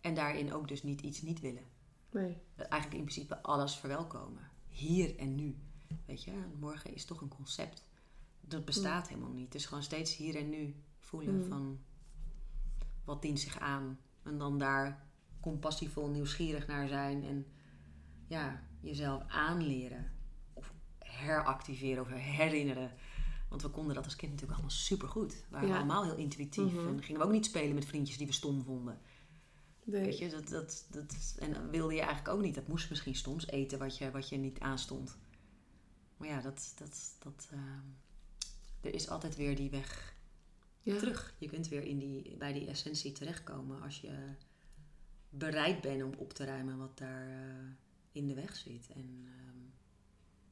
En 0.00 0.14
daarin 0.14 0.52
ook 0.52 0.68
dus 0.68 0.82
niet 0.82 1.00
iets 1.00 1.22
niet 1.22 1.40
willen. 1.40 1.64
Nee. 2.10 2.36
eigenlijk 2.56 2.94
in 2.94 3.04
principe 3.04 3.42
alles 3.42 3.76
verwelkomen. 3.76 4.50
Hier 4.68 5.18
en 5.18 5.34
nu. 5.34 5.56
Weet 6.06 6.22
je, 6.22 6.32
morgen 6.58 6.94
is 6.94 7.04
toch 7.04 7.20
een 7.20 7.28
concept. 7.28 7.84
Dat 8.50 8.64
bestaat 8.64 9.08
helemaal 9.08 9.32
niet. 9.32 9.44
Het 9.44 9.54
is 9.54 9.66
gewoon 9.66 9.82
steeds 9.82 10.16
hier 10.16 10.36
en 10.36 10.48
nu 10.48 10.74
voelen 10.98 11.36
Mm. 11.36 11.44
van 11.48 11.80
wat 13.04 13.22
dient 13.22 13.40
zich 13.40 13.58
aan. 13.58 13.98
En 14.22 14.38
dan 14.38 14.58
daar 14.58 15.06
compassievol 15.40 16.08
nieuwsgierig 16.08 16.66
naar 16.66 16.88
zijn. 16.88 17.24
En 17.24 17.46
ja, 18.26 18.62
jezelf 18.80 19.22
aanleren. 19.26 20.10
Of 20.52 20.72
heractiveren 20.98 22.02
of 22.02 22.08
herinneren. 22.12 22.92
Want 23.48 23.62
we 23.62 23.68
konden 23.68 23.94
dat 23.94 24.04
als 24.04 24.16
kind 24.16 24.30
natuurlijk 24.32 24.58
allemaal 24.58 24.76
supergoed. 24.76 25.32
We 25.32 25.46
waren 25.50 25.68
Ja. 25.68 25.76
allemaal 25.76 26.04
heel 26.04 26.16
intuïtief. 26.16 26.72
Mhm. 26.72 26.86
En 26.88 27.02
gingen 27.02 27.20
we 27.20 27.26
ook 27.26 27.32
niet 27.32 27.46
spelen 27.46 27.74
met 27.74 27.84
vriendjes 27.86 28.16
die 28.18 28.26
we 28.26 28.32
stom 28.32 28.62
vonden. 28.62 28.98
Nee. 29.84 30.04
Weet 30.04 30.18
je, 30.18 30.28
dat, 30.28 30.48
dat, 30.48 30.86
dat, 30.90 31.36
en 31.38 31.52
dat 31.52 31.62
wilde 31.70 31.94
je 31.94 32.00
eigenlijk 32.00 32.34
ook 32.34 32.42
niet. 32.42 32.54
Dat 32.54 32.68
moest 32.68 32.90
misschien 32.90 33.14
soms 33.14 33.46
eten 33.46 33.78
wat 33.78 33.98
je, 33.98 34.10
wat 34.10 34.28
je 34.28 34.36
niet 34.36 34.60
aanstond. 34.60 35.18
Maar 36.16 36.28
ja, 36.28 36.40
dat, 36.40 36.72
dat, 36.76 37.16
dat, 37.18 37.48
ehm, 37.52 37.86
er 38.80 38.94
is 38.94 39.08
altijd 39.08 39.36
weer 39.36 39.56
die 39.56 39.70
weg 39.70 40.18
Ja. 40.82 40.96
terug. 40.98 41.34
Je 41.38 41.48
kunt 41.48 41.68
weer 41.68 41.82
in 41.82 41.98
die, 41.98 42.36
bij 42.36 42.52
die 42.52 42.66
essentie 42.66 43.12
terechtkomen 43.12 43.80
als 43.82 44.00
je 44.00 44.34
bereid 45.28 45.80
bent 45.80 46.02
om 46.02 46.14
op 46.14 46.32
te 46.32 46.44
ruimen 46.44 46.78
wat 46.78 46.98
daar 46.98 47.28
eh, 47.28 47.66
in 48.12 48.26
de 48.26 48.34
weg 48.34 48.56
zit. 48.56 48.90
En 48.90 49.22
ehm, 49.24 49.58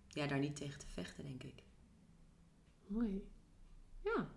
ja, 0.09 0.27
daar 0.27 0.39
niet 0.39 0.57
tegen 0.57 0.79
te 0.79 0.87
vechten, 0.87 1.25
denk 1.25 1.43
ik. 1.43 1.63
Mooi. 2.87 3.29
Ja. 4.05 4.31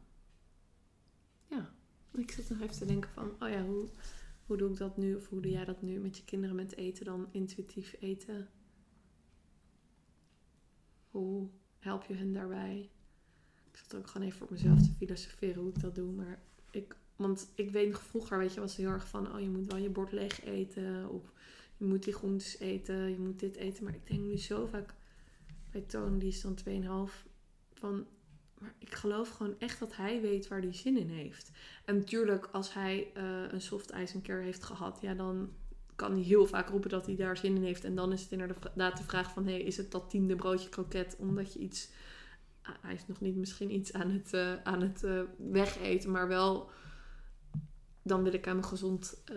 Ja. 1.48 1.74
Ik 2.14 2.32
zat 2.32 2.50
nog 2.50 2.60
even 2.62 2.76
te 2.78 2.86
denken 2.86 3.10
van, 3.10 3.32
oh 3.40 3.50
ja, 3.50 3.66
hoe, 3.66 3.90
hoe 4.46 4.58
doe 4.58 4.72
ik 4.72 4.78
dat 4.78 4.98
nu? 4.98 5.16
Of 5.16 5.28
hoe 5.28 5.42
doe 5.42 5.52
jij 5.52 5.66
dat 5.66 5.82
nu 5.82 6.00
met 6.00 6.18
je 6.18 6.24
kinderen 6.24 6.56
met 6.56 6.76
eten 6.76 7.06
dan? 7.06 7.28
Intuïtief 7.32 7.96
eten. 8.00 8.50
Hoe 11.10 11.50
help 11.80 12.04
je 12.06 12.14
hen 12.14 12.34
daarbij? 12.34 12.90
Zat 13.82 13.96
ook 13.96 14.08
gewoon 14.08 14.28
even 14.28 14.40
voor 14.40 14.48
mezelf 14.52 14.82
te 14.82 14.94
filosoferen 14.98 15.62
hoe 15.62 15.70
ik 15.70 15.82
dat 15.82 15.96
doe. 15.96 16.12
Maar 16.12 16.40
ik, 16.72 16.96
want 17.16 17.48
ik 17.56 17.72
weet 17.72 17.92
nog 17.92 18.04
vroeger, 18.04 18.38
weet 18.38 18.54
je, 18.54 18.60
was 18.60 18.76
heel 18.76 18.90
erg 18.90 19.08
van, 19.08 19.34
oh 19.34 19.40
je 19.40 19.50
moet 19.50 19.72
wel 19.72 19.82
je 19.82 19.90
bord 19.90 20.12
leeg 20.12 20.46
eten. 20.46 21.10
Of 21.10 21.32
je 21.78 21.86
moet 21.86 22.04
die 22.04 22.14
groentes 22.14 22.60
eten, 22.60 23.10
je 23.10 23.20
moet 23.20 23.40
dit 23.40 23.56
eten. 23.56 23.84
Maar 23.84 23.94
ik 23.94 24.08
denk 24.08 24.22
nu 24.22 24.38
zo 24.38 24.66
vaak 24.66 24.94
bij 25.72 25.82
Toon, 25.82 26.20
die 26.20 26.30
is 26.30 26.42
dan 26.42 26.58
2,5, 27.10 27.30
van 27.74 28.06
maar 28.62 28.74
ik 28.78 28.96
geloof 28.96 29.30
gewoon 29.30 29.56
echt 29.60 29.80
dat 29.80 29.96
hij 29.96 30.22
weet 30.22 30.48
waar 30.48 30.62
hij 30.62 30.74
zin 30.74 30.98
in 30.98 31.10
heeft. 31.10 31.52
En 31.86 31.98
natuurlijk, 31.98 32.50
als 32.52 32.74
hij 32.74 33.12
eh, 33.14 33.24
een 33.52 33.62
soft 33.62 33.90
ijs 33.90 34.14
een 34.14 34.22
keer 34.22 34.42
heeft 34.42 34.64
gehad, 34.64 34.98
ja, 35.02 35.14
dan 35.14 35.50
kan 35.96 36.12
hij 36.12 36.22
heel 36.22 36.48
vaak 36.48 36.70
roepen 36.70 36.90
dat 36.90 37.06
hij 37.06 37.16
daar 37.16 37.38
zin 37.38 37.56
in 37.56 37.64
heeft. 37.64 37.84
En 37.84 37.96
dan 37.96 38.12
is 38.12 38.22
het 38.22 38.32
inderdaad 38.32 38.98
de 38.98 39.04
vraag 39.04 39.32
van, 39.32 39.46
hey, 39.46 39.62
is 39.62 39.78
het 39.78 39.92
dat 39.92 40.10
tiende 40.10 40.36
broodje 40.36 40.70
kroket 40.70 41.16
omdat 41.20 41.54
je 41.54 41.60
iets... 41.60 41.90
hij 42.82 42.94
is 42.94 43.08
nog 43.08 43.22
niet 43.22 43.36
misschien 43.36 43.74
iets 43.74 43.94
aan 43.94 44.10
het, 44.12 44.34
eh, 44.34 44.54
aan 44.64 44.82
het 44.82 45.04
eh, 45.04 45.22
wegeten, 45.38 46.12
maar 46.12 46.28
wel... 46.28 46.70
Dan 48.04 48.24
wil 48.24 48.34
ik 48.34 48.46
hem 48.46 48.58
een 48.58 48.66
gezond 48.66 49.22
eh, 49.26 49.36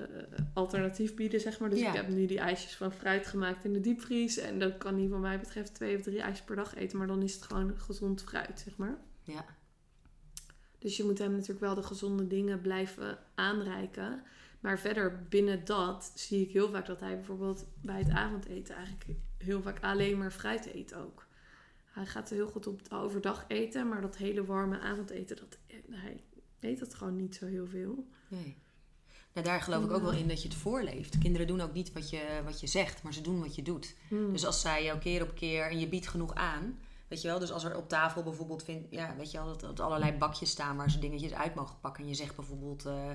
alternatief 0.54 1.14
bieden, 1.14 1.40
zeg 1.40 1.58
maar. 1.60 1.70
Dus 1.70 1.80
Ja. 1.80 1.88
ik 1.88 1.94
heb 1.94 2.08
nu 2.08 2.26
die 2.26 2.38
ijsjes 2.38 2.76
van 2.76 2.92
fruit 2.92 3.26
gemaakt 3.26 3.64
in 3.64 3.72
de 3.72 3.80
diepvries. 3.80 4.36
En 4.38 4.58
dan 4.58 4.78
kan 4.78 4.98
hij, 4.98 5.08
wat 5.08 5.20
mij 5.20 5.38
betreft, 5.38 5.74
twee 5.74 5.96
of 5.96 6.02
drie 6.02 6.20
ijsjes 6.20 6.44
per 6.46 6.56
dag 6.56 6.74
eten. 6.74 6.98
Maar 6.98 7.06
dan 7.06 7.22
is 7.22 7.34
het 7.34 7.42
gewoon 7.42 7.78
gezond 7.78 8.22
fruit, 8.22 8.60
zeg 8.64 8.76
maar. 8.76 8.98
Ja, 9.22 9.44
Dus 10.78 10.96
je 10.96 11.04
moet 11.04 11.18
hem 11.18 11.30
natuurlijk 11.32 11.60
wel 11.60 11.74
de 11.74 11.82
gezonde 11.82 12.26
dingen 12.26 12.60
blijven 12.60 13.18
aanreiken. 13.34 14.22
Maar 14.60 14.78
verder 14.78 15.26
binnen 15.28 15.64
dat 15.64 16.12
zie 16.14 16.42
ik 16.42 16.52
heel 16.52 16.70
vaak 16.70 16.86
dat 16.86 17.00
hij 17.00 17.14
bijvoorbeeld 17.16 17.66
bij 17.82 17.98
het 17.98 18.10
avondeten 18.10 18.74
eigenlijk 18.74 19.06
heel 19.38 19.62
vaak 19.62 19.82
alleen 19.82 20.18
maar 20.18 20.30
fruit 20.30 20.74
eet 20.74 20.94
ook. 20.94 21.23
Hij 21.94 22.06
gaat 22.06 22.30
heel 22.30 22.46
goed 22.46 22.66
op 22.66 22.80
overdag 22.92 23.44
eten, 23.48 23.88
maar 23.88 24.00
dat 24.00 24.16
hele 24.16 24.44
warme 24.44 24.80
avondeten, 24.80 25.36
dat, 25.36 25.58
hij 25.90 26.24
eet 26.60 26.78
dat 26.78 26.94
gewoon 26.94 27.16
niet 27.16 27.34
zo 27.34 27.46
heel 27.46 27.66
veel. 27.66 28.06
Nee. 28.28 28.56
Nou, 29.32 29.46
daar 29.46 29.60
geloof 29.60 29.84
ik 29.84 29.90
ook 29.90 30.02
wel 30.02 30.12
in 30.12 30.28
dat 30.28 30.42
je 30.42 30.48
het 30.48 30.56
voorleeft. 30.56 31.18
Kinderen 31.18 31.46
doen 31.46 31.60
ook 31.60 31.72
niet 31.72 31.92
wat 31.92 32.10
je, 32.10 32.40
wat 32.44 32.60
je 32.60 32.66
zegt, 32.66 33.02
maar 33.02 33.14
ze 33.14 33.20
doen 33.20 33.40
wat 33.40 33.54
je 33.54 33.62
doet. 33.62 33.94
Hmm. 34.08 34.32
Dus 34.32 34.46
als 34.46 34.60
zij 34.60 34.84
jou 34.84 34.98
keer 34.98 35.22
op 35.22 35.34
keer 35.34 35.70
en 35.70 35.78
je 35.78 35.88
biedt 35.88 36.06
genoeg 36.08 36.34
aan, 36.34 36.78
weet 37.08 37.22
je 37.22 37.28
wel. 37.28 37.38
Dus 37.38 37.52
als 37.52 37.64
er 37.64 37.76
op 37.76 37.88
tafel 37.88 38.22
bijvoorbeeld, 38.22 38.64
vind, 38.64 38.86
ja, 38.90 39.16
weet 39.16 39.30
je 39.30 39.38
wel, 39.38 39.46
dat, 39.46 39.60
dat 39.60 39.80
allerlei 39.80 40.12
bakjes 40.12 40.50
staan 40.50 40.76
waar 40.76 40.90
ze 40.90 40.98
dingetjes 40.98 41.32
uit 41.32 41.54
mogen 41.54 41.80
pakken. 41.80 42.02
En 42.02 42.08
je 42.08 42.14
zegt 42.14 42.36
bijvoorbeeld, 42.36 42.86
eh, 42.86 43.10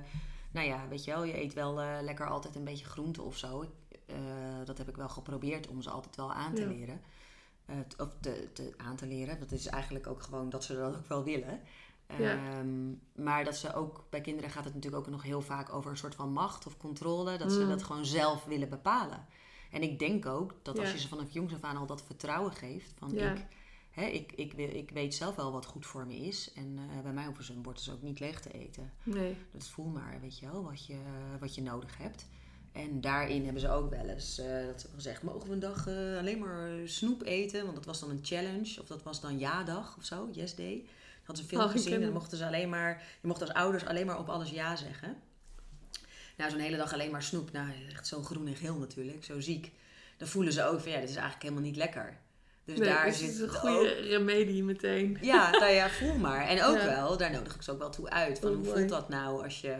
nou 0.51 0.67
ja, 0.67 0.87
weet 0.87 1.03
je 1.03 1.11
wel, 1.11 1.23
je 1.23 1.37
eet 1.37 1.53
wel 1.53 1.81
eh, 1.81 1.97
lekker 2.01 2.27
altijd 2.27 2.55
een 2.55 2.63
beetje 2.63 2.85
groente 2.85 3.21
of 3.21 3.37
zo. 3.37 3.65
Eh, 4.05 4.15
dat 4.65 4.77
heb 4.77 4.89
ik 4.89 4.95
wel 4.95 5.09
geprobeerd 5.09 5.67
om 5.67 5.81
ze 5.81 5.89
altijd 5.89 6.15
wel 6.15 6.33
aan 6.33 6.53
te 6.53 6.61
Ja. 6.61 6.67
leren. 6.67 7.01
Of 7.97 8.09
te, 8.21 8.47
te, 8.53 8.73
aan 8.77 8.95
te 8.95 9.07
leren. 9.07 9.39
Dat 9.39 9.51
is 9.51 9.65
eigenlijk 9.67 10.07
ook 10.07 10.21
gewoon 10.21 10.49
dat 10.49 10.63
ze 10.63 10.75
dat 10.75 10.95
ook 10.95 11.07
wel 11.07 11.23
willen. 11.23 11.59
Ja. 12.17 12.33
Ehm, 12.35 12.89
maar 13.15 13.43
dat 13.45 13.55
ze 13.57 13.73
ook, 13.73 14.05
bij 14.09 14.21
kinderen 14.21 14.49
gaat 14.49 14.63
het 14.65 14.73
natuurlijk 14.73 15.03
ook 15.05 15.11
nog 15.11 15.23
heel 15.23 15.41
vaak 15.41 15.73
over 15.73 15.91
een 15.91 15.97
soort 15.97 16.15
van 16.15 16.31
macht 16.31 16.67
of 16.67 16.77
controle. 16.77 17.37
Dat 17.37 17.51
ze 17.51 17.59
Mm. 17.59 17.69
dat 17.69 17.83
gewoon 17.83 18.05
zelf 18.05 18.43
willen 18.45 18.69
bepalen. 18.69 19.25
En 19.71 19.81
ik 19.81 19.99
denk 19.99 20.25
ook 20.25 20.55
dat 20.61 20.79
als 20.79 20.91
je 20.91 20.99
ze 20.99 21.07
vanaf 21.07 21.29
jongs 21.31 21.53
af 21.53 21.61
aan 21.61 21.77
al 21.77 21.85
dat 21.85 22.01
vertrouwen 22.03 22.51
geeft. 22.53 22.93
Van 22.97 23.09
Ja. 23.13 23.31
ik, 23.33 23.45
hè, 23.91 24.05
ik, 24.05 24.31
ik, 24.31 24.53
ik 24.53 24.91
weet 24.91 25.15
zelf 25.15 25.35
wel 25.35 25.51
wat 25.51 25.65
goed 25.65 25.85
voor 25.85 26.05
me 26.07 26.15
is. 26.15 26.53
En 26.53 26.79
eh, 26.95 27.01
bij 27.03 27.13
mij 27.13 27.25
hoeven 27.25 27.43
ze 27.43 27.53
een 27.53 27.61
bord 27.61 27.77
dus 27.77 27.91
ook 27.91 28.01
niet 28.01 28.19
leeg 28.19 28.41
te 28.41 28.51
eten. 28.51 28.93
Nee. 29.03 29.35
Dat 29.51 29.67
voel 29.67 29.87
maar, 29.87 30.17
weet 30.21 30.39
je 30.39 30.45
wel, 30.51 30.63
wat 30.63 30.85
je, 30.85 30.97
wat 31.39 31.55
je 31.55 31.61
nodig 31.61 31.97
hebt. 31.97 32.27
En 32.71 33.01
daarin 33.01 33.43
hebben 33.43 33.61
ze 33.61 33.69
ook 33.69 33.89
wel 33.89 34.05
eens 34.07 34.39
eh, 34.39 34.65
dat 34.65 34.81
ze 34.81 34.87
gezegd: 34.95 35.21
mogen 35.23 35.47
we 35.47 35.53
een 35.53 35.59
dag 35.59 35.87
eh, 35.87 36.17
alleen 36.17 36.39
maar 36.39 36.69
snoep 36.85 37.23
eten? 37.25 37.63
Want 37.63 37.75
dat 37.75 37.85
was 37.85 37.99
dan 37.99 38.09
een 38.09 38.19
challenge, 38.23 38.81
of 38.81 38.87
dat 38.87 39.03
was 39.03 39.21
dan 39.21 39.39
ja-dag 39.39 39.95
of 39.97 40.03
zo, 40.05 40.29
yes 40.31 40.55
day. 40.55 40.85
Hadden 41.23 41.45
ze 41.47 41.55
Oh, 41.57 41.63
ik 41.65 41.71
gezien 41.71 41.89
ken 41.89 41.97
en 41.99 42.03
dan 42.05 42.13
mochten 42.13 42.37
ze 42.37 42.45
alleen 42.45 42.69
maar, 42.69 43.03
je 43.21 43.27
mocht 43.27 43.41
als 43.41 43.53
ouders 43.53 43.85
alleen 43.85 44.05
maar 44.05 44.19
op 44.19 44.29
alles 44.29 44.49
ja 44.49 44.75
zeggen. 44.75 45.15
Nou, 46.37 46.51
zo'n 46.51 46.59
hele 46.59 46.77
dag 46.77 46.93
alleen 46.93 47.11
maar 47.11 47.23
snoep, 47.23 47.51
nou, 47.51 47.67
echt 47.91 48.07
zo 48.07 48.21
groen 48.21 48.47
en 48.47 48.55
geel 48.55 48.75
natuurlijk, 48.75 49.23
zo 49.23 49.39
ziek. 49.39 49.71
Dan 50.17 50.27
voelen 50.27 50.53
ze 50.53 50.63
ook 50.63 50.79
van 50.79 50.91
ja, 50.91 50.99
dit 50.99 51.09
is 51.09 51.15
eigenlijk 51.15 51.43
helemaal 51.43 51.63
niet 51.63 51.75
lekker. 51.75 52.17
Dus 52.65 52.77
nee, 52.79 52.89
daar 52.89 53.05
dus 53.05 53.17
zit 53.17 53.25
het 53.27 53.35
is 53.35 53.41
een 53.41 53.49
ook- 53.49 53.55
goede 53.55 53.89
remedie 53.93 54.63
meteen. 54.63 55.17
ja, 55.21 55.49
nou 55.49 55.71
ja, 55.71 55.89
voel 55.89 56.15
maar. 56.17 56.47
En 56.47 56.63
ook 56.63 56.77
Ja. 56.81 56.85
wel, 56.85 57.17
daar 57.17 57.31
nodig 57.31 57.55
ik 57.55 57.61
ze 57.61 57.71
ook 57.71 57.79
wel 57.79 57.89
toe 57.89 58.09
uit. 58.09 58.39
Van 58.39 58.49
Oh, 58.49 58.55
hoe 58.55 58.65
voelt 58.65 58.89
dat 58.89 59.09
nou 59.09 59.43
als 59.43 59.61
je... 59.61 59.75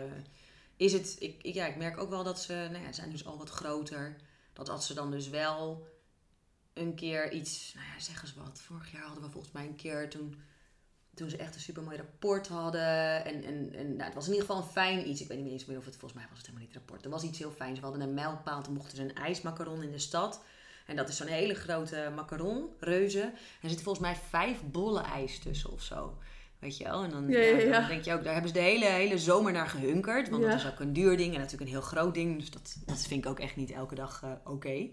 Is 0.80 0.92
het... 0.92 1.16
Ik, 1.18 1.40
ja, 1.42 1.66
ik 1.66 1.76
merk 1.76 1.98
ook 1.98 2.10
wel 2.10 2.24
dat 2.24 2.40
ze... 2.40 2.68
Nou 2.70 2.84
ja, 2.84 2.86
ze 2.86 2.92
zijn 2.92 3.10
dus 3.10 3.26
al 3.26 3.38
wat 3.38 3.50
groter. 3.50 4.16
Dat 4.52 4.68
als 4.68 4.86
ze 4.86 4.94
dan 4.94 5.10
dus 5.10 5.28
wel 5.28 5.86
een 6.72 6.94
keer 6.94 7.32
iets... 7.32 7.72
Nou 7.74 7.86
ja, 7.86 8.00
zeg 8.00 8.22
eens 8.22 8.34
wat. 8.34 8.60
Vorig 8.62 8.92
jaar 8.92 9.02
hadden 9.02 9.22
we 9.22 9.30
volgens 9.30 9.52
mij 9.52 9.66
een 9.66 9.76
keer 9.76 10.10
toen... 10.10 10.42
Toen 11.14 11.30
ze 11.30 11.36
echt 11.36 11.54
een 11.54 11.60
supermooi 11.60 11.96
rapport 11.96 12.48
hadden. 12.48 13.24
En, 13.24 13.44
en, 13.44 13.74
en 13.74 13.88
nou, 13.88 14.02
het 14.02 14.14
was 14.14 14.26
in 14.26 14.32
ieder 14.32 14.46
geval 14.46 14.62
een 14.62 14.70
fijn 14.70 15.08
iets. 15.08 15.20
Ik 15.20 15.28
weet 15.28 15.38
niet 15.38 15.52
eens 15.52 15.64
meer 15.64 15.78
of 15.78 15.84
het... 15.84 15.96
Volgens 15.96 16.20
mij 16.20 16.28
was 16.28 16.38
het 16.38 16.46
helemaal 16.46 16.66
niet 16.66 16.76
rapport. 16.76 17.04
Er 17.04 17.10
was 17.10 17.22
iets 17.22 17.38
heel 17.38 17.52
fijns. 17.52 17.78
We 17.78 17.84
hadden 17.84 18.02
een 18.02 18.14
mijlpaal. 18.14 18.62
Toen 18.62 18.74
mochten 18.74 18.96
ze 18.96 19.02
een 19.02 19.14
ijsmacaron 19.14 19.82
in 19.82 19.92
de 19.92 19.98
stad. 19.98 20.44
En 20.86 20.96
dat 20.96 21.08
is 21.08 21.16
zo'n 21.16 21.26
hele 21.26 21.54
grote 21.54 22.12
macaron, 22.14 22.68
reuze. 22.78 23.22
En 23.22 23.32
er 23.62 23.68
zitten 23.68 23.84
volgens 23.84 24.06
mij 24.06 24.16
vijf 24.16 24.62
bollen 24.62 25.04
ijs 25.04 25.38
tussen 25.38 25.70
of 25.70 25.82
zo. 25.82 26.18
Weet 26.60 26.76
je 26.76 26.84
wel? 26.84 27.02
En 27.02 27.10
dan, 27.10 27.28
Ja, 27.28 27.38
ja, 27.38 27.44
ja, 27.44 27.56
dan 27.58 27.68
ja. 27.68 27.88
denk 27.88 28.04
je 28.04 28.12
ook, 28.12 28.24
daar 28.24 28.32
hebben 28.32 28.50
ze 28.52 28.58
de 28.58 28.64
hele, 28.64 28.84
hele 28.84 29.18
zomer 29.18 29.52
naar 29.52 29.68
gehunkerd. 29.68 30.28
Want 30.28 30.42
dat 30.42 30.54
is 30.54 30.66
ook 30.66 30.80
een 30.80 30.92
duur 30.92 31.16
ding 31.16 31.32
en 31.34 31.40
natuurlijk 31.40 31.70
een 31.70 31.76
heel 31.76 31.86
groot 31.86 32.14
ding. 32.14 32.38
Dus 32.38 32.50
dat, 32.50 32.76
dat 32.86 33.06
vind 33.06 33.24
ik 33.24 33.30
ook 33.30 33.38
echt 33.40 33.56
niet 33.56 33.70
elke 33.70 33.94
dag 33.94 34.22
eh, 34.22 34.32
oké. 34.44 34.88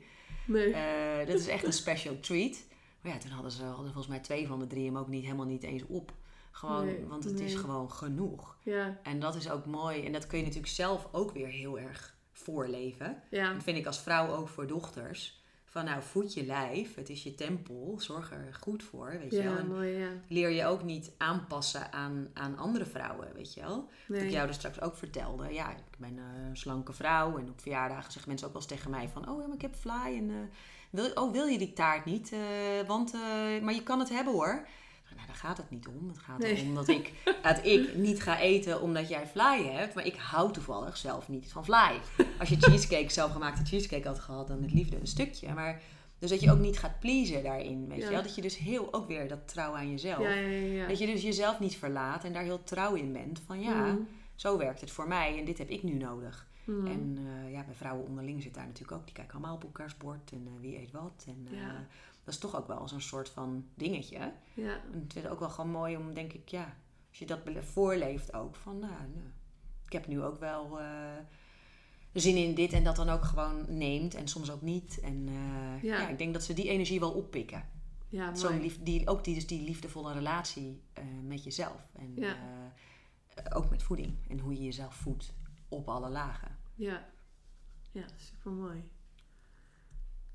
Nee. 0.45 0.73
Eh, 0.73 1.27
dat 1.27 1.39
is 1.39 1.47
echt 1.47 1.65
een 1.65 1.73
special 1.83 2.19
treat. 2.19 2.63
Maar 3.01 3.11
ja, 3.13 3.17
toen 3.17 3.31
hadden 3.31 3.51
ze 3.51 3.63
hadden 3.63 3.85
volgens 3.85 4.07
mij 4.07 4.19
twee 4.19 4.47
van 4.47 4.59
de 4.59 4.67
drie 4.67 4.85
hem 4.85 4.97
ook 4.97 5.07
niet, 5.07 5.23
helemaal 5.23 5.45
niet 5.45 5.63
eens 5.63 5.83
op. 5.87 6.11
Gewoon, 6.51 6.85
Nee, 6.85 7.05
want 7.05 7.23
het 7.23 7.39
is 7.39 7.55
gewoon 7.55 7.91
genoeg. 7.91 8.57
ja. 8.63 8.99
En 9.03 9.19
dat 9.19 9.35
is 9.35 9.49
ook 9.49 9.65
mooi. 9.65 10.05
En 10.05 10.11
dat 10.11 10.27
kun 10.27 10.37
je 10.37 10.43
natuurlijk 10.43 10.73
zelf 10.73 11.07
ook 11.11 11.31
weer 11.31 11.47
heel 11.47 11.79
erg 11.79 12.15
voorleven. 12.31 13.23
Ja. 13.29 13.53
Dat 13.53 13.63
vind 13.63 13.77
ik 13.77 13.85
als 13.85 13.99
vrouw 13.99 14.35
ook 14.35 14.49
voor 14.49 14.67
dochters. 14.67 15.36
Van 15.69 15.85
nou, 15.85 16.03
voed 16.03 16.33
je 16.33 16.45
lijf. 16.45 16.95
Het 16.95 17.09
is 17.09 17.23
je 17.23 17.35
tempel. 17.35 17.95
Zorg 17.99 18.31
er 18.31 18.57
goed 18.59 18.83
voor, 18.83 19.17
weet 19.19 19.31
je 19.31 19.43
wel. 19.43 19.51
Ja, 19.51 19.59
En 19.59 19.67
mooi, 19.67 19.89
ja. 19.97 20.09
leer 20.27 20.49
je 20.49 20.65
ook 20.65 20.83
niet 20.83 21.11
aanpassen 21.17 21.93
aan, 21.93 22.27
aan 22.33 22.57
andere 22.57 22.85
vrouwen, 22.85 23.33
weet 23.33 23.53
je 23.53 23.61
wel. 23.61 23.89
Wat 24.07 24.21
ik 24.21 24.29
jou 24.29 24.47
er 24.47 24.53
straks 24.53 24.81
ook 24.81 24.95
vertelde. 24.95 25.53
Ja, 25.53 25.71
ik 25.71 25.97
ben 25.97 26.17
een 26.17 26.57
slanke 26.57 26.93
vrouw. 26.93 27.37
En 27.37 27.49
op 27.49 27.61
verjaardagen 27.61 28.11
zeggen 28.11 28.29
mensen 28.29 28.47
ook 28.47 28.53
wel 28.53 28.61
eens 28.61 28.71
tegen 28.71 28.91
mij 28.91 29.09
van... 29.09 29.29
Oh, 29.29 29.41
ja, 29.41 29.47
maar 29.47 29.55
ik 29.55 29.61
heb 29.61 29.75
fly. 29.75 30.15
En, 30.17 30.29
eh, 30.29 30.35
wil, 30.89 31.11
oh, 31.13 31.31
wil 31.31 31.45
je 31.45 31.57
die 31.57 31.73
taart 31.73 32.05
niet? 32.05 32.31
Eh, 32.31 32.87
want, 32.87 33.13
eh, 33.13 33.61
maar 33.61 33.73
je 33.73 33.83
kan 33.83 33.99
het 33.99 34.09
hebben 34.09 34.33
hoor. 34.33 34.67
Nou, 35.17 35.27
daar 35.27 35.37
gaat 35.37 35.57
het 35.57 35.69
niet 35.69 35.87
om. 35.87 36.07
Het 36.07 36.17
gaat 36.19 36.37
Nee. 36.39 36.55
erom 36.55 36.75
dat 36.75 36.87
ik, 36.87 37.13
dat 37.43 37.65
ik 37.65 37.95
niet 37.95 38.21
ga 38.21 38.39
eten 38.39 38.81
omdat 38.81 39.09
jij 39.09 39.27
fly 39.27 39.63
hebt. 39.71 39.93
Maar 39.95 40.05
ik 40.05 40.15
hou 40.15 40.51
toevallig 40.53 40.97
zelf 40.97 41.27
niet 41.27 41.51
van 41.51 41.65
fly. 41.65 41.99
Als 42.39 42.49
je 42.49 42.55
cheesecake, 42.65 43.09
zelfgemaakte 43.11 43.65
cheesecake 43.65 44.07
had 44.07 44.19
gehad, 44.19 44.47
dan 44.47 44.59
met 44.59 44.73
liefde 44.73 44.99
een 44.99 45.07
stukje. 45.07 45.53
Maar 45.53 45.81
dus 46.19 46.29
dat 46.29 46.41
je 46.41 46.51
ook 46.51 46.59
niet 46.59 46.79
gaat 46.79 46.99
pleasen 46.99 47.43
daarin, 47.43 47.87
weet 47.87 47.97
Ja. 47.97 48.03
je 48.05 48.11
wel. 48.11 48.21
Dat 48.23 48.35
je 48.35 48.41
dus 48.41 48.57
heel, 48.57 48.93
ook 48.93 49.07
weer 49.07 49.27
dat 49.27 49.47
trouw 49.47 49.75
aan 49.75 49.89
jezelf. 49.91 50.23
Ja, 50.23 50.33
ja. 50.35 50.87
Dat 50.87 50.99
je 50.99 51.05
dus 51.05 51.21
jezelf 51.21 51.59
niet 51.59 51.75
verlaat 51.77 52.23
en 52.23 52.33
daar 52.33 52.43
heel 52.43 52.63
trouw 52.63 52.93
in 52.93 53.13
bent. 53.13 53.41
Van 53.45 53.59
ja, 53.61 53.85
Mm. 53.85 54.07
zo 54.35 54.57
werkt 54.57 54.81
het 54.81 54.91
voor 54.91 55.07
mij 55.07 55.37
en 55.39 55.45
dit 55.45 55.57
heb 55.57 55.69
ik 55.69 55.83
nu 55.83 55.93
nodig. 55.93 56.47
Mm. 56.65 56.87
En 56.87 57.17
eh, 57.45 57.51
ja, 57.51 57.63
bij 57.63 57.75
vrouwen 57.75 58.05
onderling 58.07 58.41
zit 58.41 58.53
daar 58.53 58.65
natuurlijk 58.65 58.97
ook. 58.97 59.05
Die 59.05 59.13
kijken 59.15 59.33
allemaal 59.33 59.55
op 59.55 59.63
elkaars 59.63 59.97
bord 59.97 60.31
en 60.31 60.41
eh, 60.55 60.61
wie 60.61 60.77
eet 60.79 60.91
wat. 60.91 61.25
En 61.27 61.47
eh. 61.51 61.57
Dat 62.27 62.35
is 62.35 62.41
toch 62.41 62.55
ook 62.55 62.67
wel 62.67 62.87
zo'n 62.87 63.01
soort 63.01 63.29
van 63.29 63.65
dingetje. 63.75 64.33
Ja. 64.53 64.81
En 64.93 64.99
het 65.07 65.15
is 65.15 65.25
ook 65.27 65.39
wel 65.39 65.49
gewoon 65.49 65.71
mooi 65.71 65.97
om, 65.97 66.13
denk 66.13 66.33
ik, 66.33 66.49
ja, 66.49 66.75
als 67.09 67.19
je 67.19 67.25
dat 67.25 67.39
voorleeft 67.59 68.33
ook. 68.33 68.55
Van, 68.55 68.79
nou, 68.79 68.91
nou, 68.91 69.27
ik 69.85 69.91
heb 69.91 70.07
nu 70.07 70.21
ook 70.23 70.39
wel 70.39 70.79
eh, 70.79 71.11
zin 72.13 72.35
in 72.35 72.55
dit 72.55 72.73
en 72.73 72.83
dat 72.83 72.95
dan 72.95 73.09
ook 73.09 73.23
gewoon 73.25 73.77
neemt 73.77 74.15
en 74.15 74.27
soms 74.27 74.51
ook 74.51 74.61
niet. 74.61 74.99
En 74.99 75.27
eh, 75.27 75.83
Ja. 75.83 75.99
ja. 76.01 76.07
ik 76.07 76.17
denk 76.17 76.33
dat 76.33 76.43
ze 76.43 76.53
die 76.53 76.69
energie 76.69 76.99
wel 76.99 77.11
oppikken. 77.11 77.63
Ja, 78.09 78.35
Zo'n 78.35 78.51
mooi. 78.51 78.61
lief, 78.63 78.83
die, 78.83 79.07
ook 79.07 79.23
die, 79.23 79.33
dus 79.35 79.47
die 79.47 79.61
liefdevolle 79.61 80.13
relatie 80.13 80.81
eh, 80.93 81.03
met 81.23 81.43
jezelf. 81.43 81.87
En 81.93 82.15
Ja. 82.15 82.35
ook 83.53 83.69
met 83.69 83.83
voeding. 83.83 84.17
En 84.29 84.39
hoe 84.39 84.53
je 84.53 84.63
jezelf 84.63 84.95
voedt 84.95 85.33
op 85.69 85.89
alle 85.89 86.09
lagen. 86.09 86.57
Ja. 86.75 87.05
Ja, 87.91 88.05
super 88.17 88.51
mooi. 88.51 88.83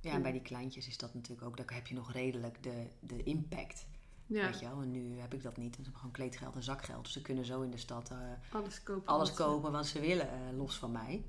Ja, 0.02 0.12
en 0.12 0.22
bij 0.22 0.32
die 0.32 0.40
kleintjes 0.42 0.86
is 0.88 0.98
dat 0.98 1.14
natuurlijk 1.14 1.46
ook, 1.46 1.56
daar 1.56 1.74
heb 1.74 1.86
je 1.86 1.94
nog 1.94 2.12
redelijk 2.12 2.62
de, 2.62 2.86
de 3.00 3.22
impact. 3.22 3.86
Ja, 4.26 4.44
Weet 4.44 4.58
je 4.60 4.66
wel? 4.68 4.80
En 4.82 4.90
nu 4.90 5.18
heb 5.20 5.34
ik 5.34 5.42
dat 5.42 5.56
niet. 5.56 5.74
Ze 5.74 5.80
hebben 5.80 5.96
gewoon 6.00 6.14
kleedgeld 6.14 6.54
en 6.54 6.62
zakgeld. 6.62 7.04
Dus 7.04 7.12
ze 7.12 7.22
kunnen 7.22 7.44
zo 7.44 7.60
in 7.62 7.70
de 7.70 7.76
stad 7.76 8.10
eh, 8.10 8.16
alles 8.52 8.82
kopen. 8.82 9.06
alles 9.06 9.28
wat 9.28 9.36
ze- 9.38 9.42
kopen 9.44 9.72
wat 9.72 9.86
ze 9.86 10.00
willen, 10.00 10.28
eh, 10.28 10.56
los 10.56 10.76
van 10.78 10.92
mij. 10.92 11.22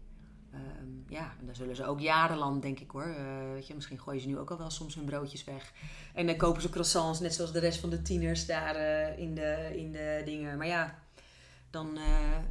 Ehm, 0.52 0.88
ja, 1.14 1.36
en 1.40 1.45
daar 1.45 1.56
zullen 1.56 1.76
ze 1.76 1.86
ook 1.86 2.00
jarenlang, 2.00 2.62
denk 2.62 2.80
ik 2.80 2.91
hoor. 2.91 3.04
eh, 3.04 3.52
weet 3.52 3.68
je, 3.68 3.74
misschien 3.76 4.00
gooien 4.00 4.22
ze 4.22 4.28
nu 4.28 4.38
ook 4.38 4.52
al 4.52 4.58
wel 4.58 4.70
soms 4.70 4.95
hun 4.95 5.06
broodjes 5.06 5.44
weg. 5.44 5.74
En 6.14 6.26
dan 6.26 6.38
kopen 6.38 6.62
ze 6.62 6.70
croissants, 6.70 7.20
net 7.20 7.34
zoals 7.34 7.52
de 7.52 7.60
rest 7.60 7.80
van 7.80 7.90
de 7.90 8.02
tieners 8.02 8.45
daar 8.45 8.76
in, 9.20 9.36
de, 9.36 9.74
in 9.76 9.91
de 9.91 10.22
dingen. 10.26 10.58
Maar 10.58 10.68
ja, 10.68 11.00
dan 11.70 11.98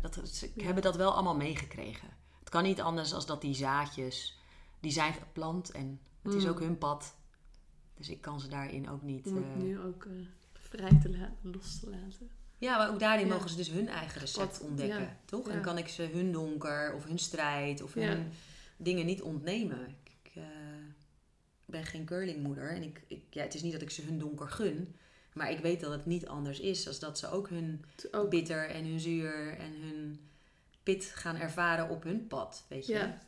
dat, 0.01 0.21
ze 0.29 0.51
Ja. 0.55 0.65
hebben 0.65 0.83
dat 0.83 0.97
wel 0.97 1.13
allemaal 1.15 1.37
meegekregen. 1.37 2.09
Het 2.39 2.49
kan 2.49 2.63
niet 2.63 2.81
anders 2.81 3.15
als 3.15 3.27
dat 3.27 3.41
die 3.41 3.55
zaadjes, 3.55 4.39
die 4.81 4.93
zijn 4.93 5.13
geplant 5.13 5.71
en 5.71 6.01
het 6.23 6.35
is 6.35 6.43
Mm. 6.45 6.49
ook 6.51 6.61
hun 6.61 6.79
pad. 6.79 7.15
Dus 7.95 8.09
ik 8.09 8.21
kan 8.21 8.41
ze 8.41 8.49
daarin 8.49 8.89
ook 8.89 9.03
niet... 9.03 9.27
Om 9.27 9.37
het 9.37 9.45
eh, 9.45 9.57
nu 9.57 9.81
ook 9.81 10.05
eh, 10.05 10.13
vrij 10.53 10.99
te 11.03 11.11
laten, 11.11 11.37
los 11.43 11.81
te 11.81 11.91
laten. 11.91 12.31
ja, 12.59 12.77
maar 12.79 12.91
ook 12.91 12.99
daarin 13.01 13.27
Ja. 13.27 13.33
mogen 13.33 13.51
ze 13.51 13.57
dus 13.57 13.71
hun 13.71 13.89
eigen 13.89 14.21
recept 14.21 14.59
Wat- 14.59 14.69
ontdekken, 14.69 15.01
ja, 15.01 15.17
toch? 15.25 15.47
ja. 15.49 15.53
En 15.53 15.61
kan 15.61 15.79
ik 15.79 15.89
ze 15.89 16.03
hun 16.03 16.33
donker 16.33 16.95
of 16.95 17.05
hun 17.05 17.19
strijd 17.19 17.83
of 17.83 17.95
hun 17.95 18.31
dingen 18.77 19.07
niet 19.07 19.23
ontnemen. 19.23 19.97
Ik 20.05 20.31
eh, 20.35 20.43
ben 21.65 21.85
geen 21.85 22.05
curlingmoeder 22.05 22.71
en 22.71 22.83
ik, 22.83 23.03
ik, 23.07 23.23
ja, 23.31 23.43
het 23.43 23.55
is 23.55 23.63
niet 23.63 23.73
dat 23.73 23.83
ik 23.83 23.91
ze 23.91 24.03
hun 24.03 24.19
donker 24.19 24.49
gun. 24.49 24.97
Maar 25.33 25.51
ik 25.51 25.59
weet 25.59 25.81
dat 25.81 25.91
het 25.93 26.07
niet 26.07 26.27
anders 26.27 26.61
is. 26.61 26.87
Als 26.87 26.99
dat 26.99 27.19
ze 27.19 27.31
ook 27.31 27.49
hun 27.49 27.85
Ook, 28.11 28.31
bitter 28.31 28.69
en 28.69 28.85
hun 28.85 29.01
zuur 29.01 29.59
en 29.59 29.73
hun 29.81 30.21
pit 30.83 31.05
gaan 31.05 31.37
ervaren 31.37 31.89
op 31.89 32.03
hun 32.03 32.27
pad, 32.27 32.65
weet 32.69 32.87
je. 32.87 32.93
Ja. 32.93 33.19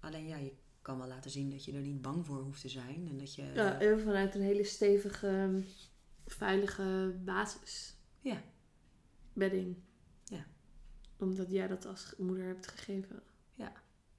Alleen 0.00 0.26
ja, 0.26 0.36
je 0.36 0.52
kan 0.86 0.98
wel 0.98 1.08
laten 1.08 1.30
zien 1.30 1.50
dat 1.50 1.64
je 1.64 1.72
er 1.72 1.80
niet 1.80 2.02
bang 2.02 2.26
voor 2.26 2.42
hoeft 2.42 2.60
te 2.60 2.68
zijn. 2.68 3.08
En 3.08 3.18
dat 3.18 3.34
je... 3.34 3.42
ja, 3.42 3.80
en 3.80 4.00
vanuit 4.00 4.34
een 4.34 4.42
hele 4.42 4.64
stevige, 4.64 5.62
veilige 6.26 7.16
basis. 7.24 7.96
Ja. 8.20 8.42
Bedding. 9.32 9.76
Ja. 10.24 10.46
Omdat 11.16 11.50
jij 11.50 11.66
dat 11.66 11.86
als 11.86 12.14
moeder 12.18 12.46
hebt 12.46 12.66
gegeven. 12.66 13.22
Ja. 13.54 13.72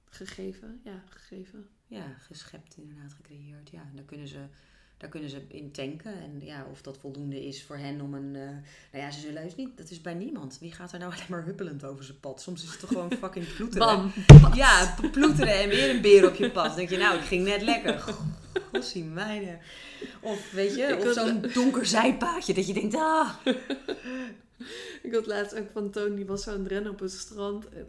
Gegeven, 0.04 0.80
ja, 0.84 1.04
gegeven. 1.08 1.68
Ja, 1.86 2.14
geschept 2.18 2.76
inderdaad, 2.76 3.12
gecreëerd. 3.12 3.70
Ja, 3.70 3.82
en 3.82 3.96
daar 3.96 4.04
kunnen 4.04 4.28
ze, 4.28 4.48
daar 4.98 5.10
kunnen 5.10 5.30
ze 5.30 5.42
in 5.48 5.70
tanken. 5.70 6.12
En 6.12 6.40
ja, 6.40 6.66
of 6.70 6.82
dat 6.82 6.98
voldoende 6.98 7.46
is 7.46 7.62
voor 7.62 7.76
hen 7.76 8.00
om 8.00 8.14
een... 8.14 8.34
eh, 8.36 8.42
nou 8.92 9.04
ja, 9.04 9.10
ze 9.10 9.20
zullen 9.20 9.40
juist 9.40 9.56
niet... 9.56 9.76
Dat 9.76 9.90
is 9.90 10.00
bij 10.00 10.14
niemand. 10.14 10.58
Wie 10.60 10.72
gaat 10.72 10.92
er 10.92 10.98
nou 10.98 11.12
alleen 11.14 11.26
maar 11.28 11.44
huppelend 11.44 11.84
over 11.84 12.04
zijn 12.04 12.20
pad? 12.20 12.40
Soms 12.42 12.62
is 12.62 12.70
het 12.70 12.80
toch 12.80 12.88
gewoon 12.88 13.12
fucking 13.12 13.54
ploeteren. 13.54 13.86
Bam! 13.86 14.12
Ja, 14.54 14.94
ploeteren 15.12 15.60
en 15.62 15.68
weer 15.68 15.90
een 15.90 16.00
beer 16.00 16.28
op 16.28 16.34
je 16.34 16.50
pad. 16.50 16.66
Dan 16.66 16.76
denk 16.76 16.88
je, 16.88 16.96
nou, 16.96 17.18
ik 17.18 17.24
ging 17.24 17.44
net 17.44 17.62
lekker. 17.62 18.04
Gossie 18.72 19.04
mijne. 19.04 19.58
Of 20.20 20.52
weet 20.52 20.74
je, 20.74 20.82
Ik 20.82 21.04
of 21.06 21.12
zo'n 21.12 21.44
donker 21.54 21.86
zijpaadje 21.86 22.54
dat 22.54 22.66
je 22.66 22.72
denkt, 22.72 22.94
ah. 22.94 23.30
Ik 25.02 25.14
had 25.14 25.26
laatst 25.26 25.54
ook 25.58 25.70
van 25.72 25.90
Toon, 25.90 26.14
die 26.14 26.26
was 26.26 26.42
zo 26.42 26.50
aan 26.50 26.58
het 26.58 26.68
rennen 26.68 26.92
op 26.92 26.98
het 26.98 27.12
strand. 27.12 27.68
En 27.68 27.86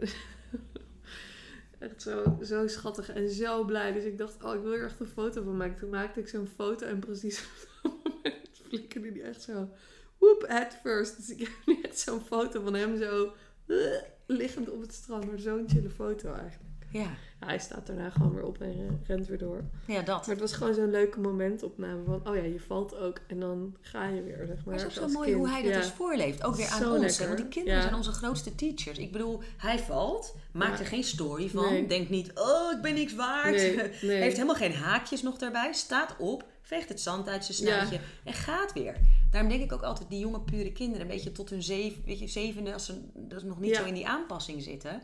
echt 1.80 2.02
zo, 2.02 2.38
zo 2.42 2.68
schattig 2.68 3.10
en 3.10 3.30
zo 3.30 3.64
blij. 3.64 3.92
Dus 3.92 4.04
ik 4.04 4.18
dacht, 4.18 4.44
oh, 4.44 4.56
ik 4.56 4.62
wil 4.62 4.74
er 4.74 4.84
echt 4.84 5.00
een 5.00 5.08
foto 5.08 5.44
van 5.44 5.58
maken. 5.58 5.78
Toen 5.78 5.90
maakte 5.90 6.20
ik 6.20 6.28
zo'n 6.28 6.48
foto 6.56 6.86
en 6.86 7.00
precies 7.00 7.40
op 7.84 7.94
dat 7.94 7.94
moment 8.04 8.50
flikkerde 8.68 9.12
die 9.12 9.22
echt 9.22 9.42
zo... 9.42 9.70
Whoop, 10.18 10.46
head 10.48 10.78
first. 10.84 11.18
Dus 11.18 11.30
ik 11.30 11.40
heb 11.40 11.50
nu 11.66 11.82
echt 11.82 12.00
zo'n 12.00 12.22
foto 12.22 12.62
van 12.62 12.74
hem 12.74 12.98
zo... 12.98 13.34
eh, 13.66 14.02
liggend 14.26 14.70
op 14.70 14.82
het 14.82 14.94
strand. 14.94 15.26
Maar 15.26 15.40
zo'n 15.40 15.70
chille 15.70 15.90
foto 15.90 16.34
eigenlijk. 16.34 16.69
Ja, 16.92 17.02
Ja, 17.42 17.48
hij 17.48 17.60
staat 17.60 17.88
daarna 17.88 18.10
gewoon 18.10 18.34
weer 18.34 18.44
op 18.44 18.62
en 18.62 19.02
rent 19.08 19.28
weer 19.28 19.38
door. 19.38 19.64
ja 19.88 20.02
dat. 20.02 20.20
Maar 20.20 20.30
het 20.36 20.40
was 20.40 20.54
gewoon 20.54 20.74
zo'n 20.74 20.90
leuke 20.92 21.20
momentopname 21.20 22.04
van... 22.06 22.28
Oh 22.28 22.36
ja, 22.36 22.42
je 22.44 22.60
valt 22.60 22.96
ook 22.98 23.20
en 23.28 23.40
dan 23.40 23.76
ga 23.82 24.08
je 24.08 24.24
weer, 24.24 24.38
zeg 24.38 24.48
maar. 24.48 24.64
Maar 24.66 24.74
het 24.74 24.92
is 24.92 25.00
ook 25.00 25.08
zo 25.10 25.14
mooi 25.14 25.28
kind. 25.30 25.40
hoe 25.40 25.50
hij 25.50 25.62
dat 25.62 25.72
Ja. 25.72 25.78
dus 25.80 25.90
voorleeft. 25.90 26.44
Ook 26.44 26.56
weer 26.56 26.68
aan 26.68 26.82
Zo 26.82 26.92
ons. 26.94 27.02
lekker. 27.02 27.26
Want 27.26 27.38
die 27.38 27.48
kinderen 27.48 27.78
Ja. 27.78 27.84
zijn 27.84 27.96
onze 27.96 28.12
grootste 28.12 28.56
teachers. 28.56 28.98
Ik 28.98 29.12
bedoel, 29.12 29.42
hij 29.58 29.80
valt, 29.80 30.36
maakt 30.52 30.80
er 30.80 30.86
geen 30.86 31.04
story 31.04 31.50
van. 31.50 31.74
Nee. 31.74 31.88
Denkt 31.88 32.10
niet, 32.10 32.32
oh, 32.36 32.72
ik 32.76 32.82
ben 32.82 32.94
niks 32.94 33.16
waard. 33.16 33.56
Nee, 33.56 33.76
nee. 34.02 34.22
Heeft 34.22 34.36
helemaal 34.36 34.56
geen 34.56 34.74
haakjes 34.74 35.22
nog 35.22 35.38
daarbij. 35.38 35.74
Staat 35.74 36.16
op, 36.18 36.46
veegt 36.62 36.90
het 36.90 37.02
zand 37.02 37.28
uit 37.28 37.46
zijn 37.46 37.58
snuitje 37.58 38.00
en 38.24 38.34
gaat 38.34 38.74
weer. 38.74 38.96
Daarom 39.32 39.50
denk 39.50 39.64
ik 39.64 39.72
ook 39.74 39.84
altijd, 39.84 40.10
die 40.10 40.20
jonge 40.20 40.42
pure 40.42 40.72
kinderen, 40.72 41.02
een 41.02 41.12
beetje 41.14 41.32
tot 41.32 41.50
hun 41.50 41.64
zeven, 41.64 42.02
weet 42.06 42.20
je, 42.20 42.28
zevende, 42.28 42.74
als 42.74 42.86
ze 42.86 43.02
nog 43.44 43.60
niet 43.60 43.76
zo 43.76 43.86
in 43.86 43.94
die 43.94 44.08
aanpassing 44.08 44.62
zitten. 44.64 45.02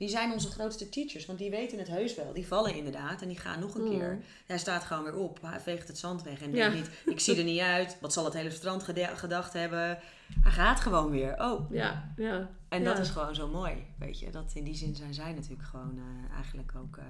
Die 0.00 0.08
zijn 0.08 0.32
onze 0.32 0.50
grootste 0.50 0.88
teachers, 0.88 1.26
want 1.26 1.38
die 1.38 1.50
weten 1.50 1.78
het 1.78 1.88
heus 1.88 2.14
wel. 2.14 2.32
Die 2.32 2.46
vallen 2.46 2.74
inderdaad 2.74 3.22
en 3.22 3.28
die 3.28 3.38
gaan 3.38 3.60
nog 3.60 3.74
een 3.74 3.82
Mm. 3.84 3.90
keer. 3.90 4.22
Hij 4.46 4.58
staat 4.58 4.84
gewoon 4.84 5.04
weer 5.04 5.14
op, 5.16 5.38
hij 5.42 5.60
veegt 5.60 5.88
het 5.88 5.98
zand 5.98 6.22
weg 6.22 6.42
en 6.42 6.52
Ja. 6.54 6.68
denkt 6.70 6.88
niet, 6.88 7.14
ik 7.14 7.20
zie 7.20 7.36
er 7.38 7.44
niet 7.44 7.60
uit. 7.60 7.96
Wat 8.00 8.12
zal 8.12 8.24
het 8.24 8.34
hele 8.34 8.50
strand 8.50 8.82
gedacht 9.14 9.52
hebben? 9.52 9.98
Hij 10.40 10.52
gaat 10.52 10.80
gewoon 10.80 11.10
weer. 11.10 11.40
Oh, 11.42 11.70
Ja, 11.72 12.12
ja. 12.16 12.50
en 12.68 12.82
ja. 12.82 12.84
dat 12.84 12.98
is 12.98 13.08
gewoon 13.10 13.34
zo 13.34 13.48
mooi, 13.48 13.86
weet 13.98 14.18
je. 14.18 14.30
Dat 14.30 14.52
in 14.54 14.64
die 14.64 14.74
zin 14.74 14.94
zijn 14.96 15.14
zij 15.14 15.32
natuurlijk 15.32 15.68
gewoon 15.68 15.98
eh, 15.98 16.34
eigenlijk 16.34 16.72
ook 16.76 16.96
eh, 16.96 17.04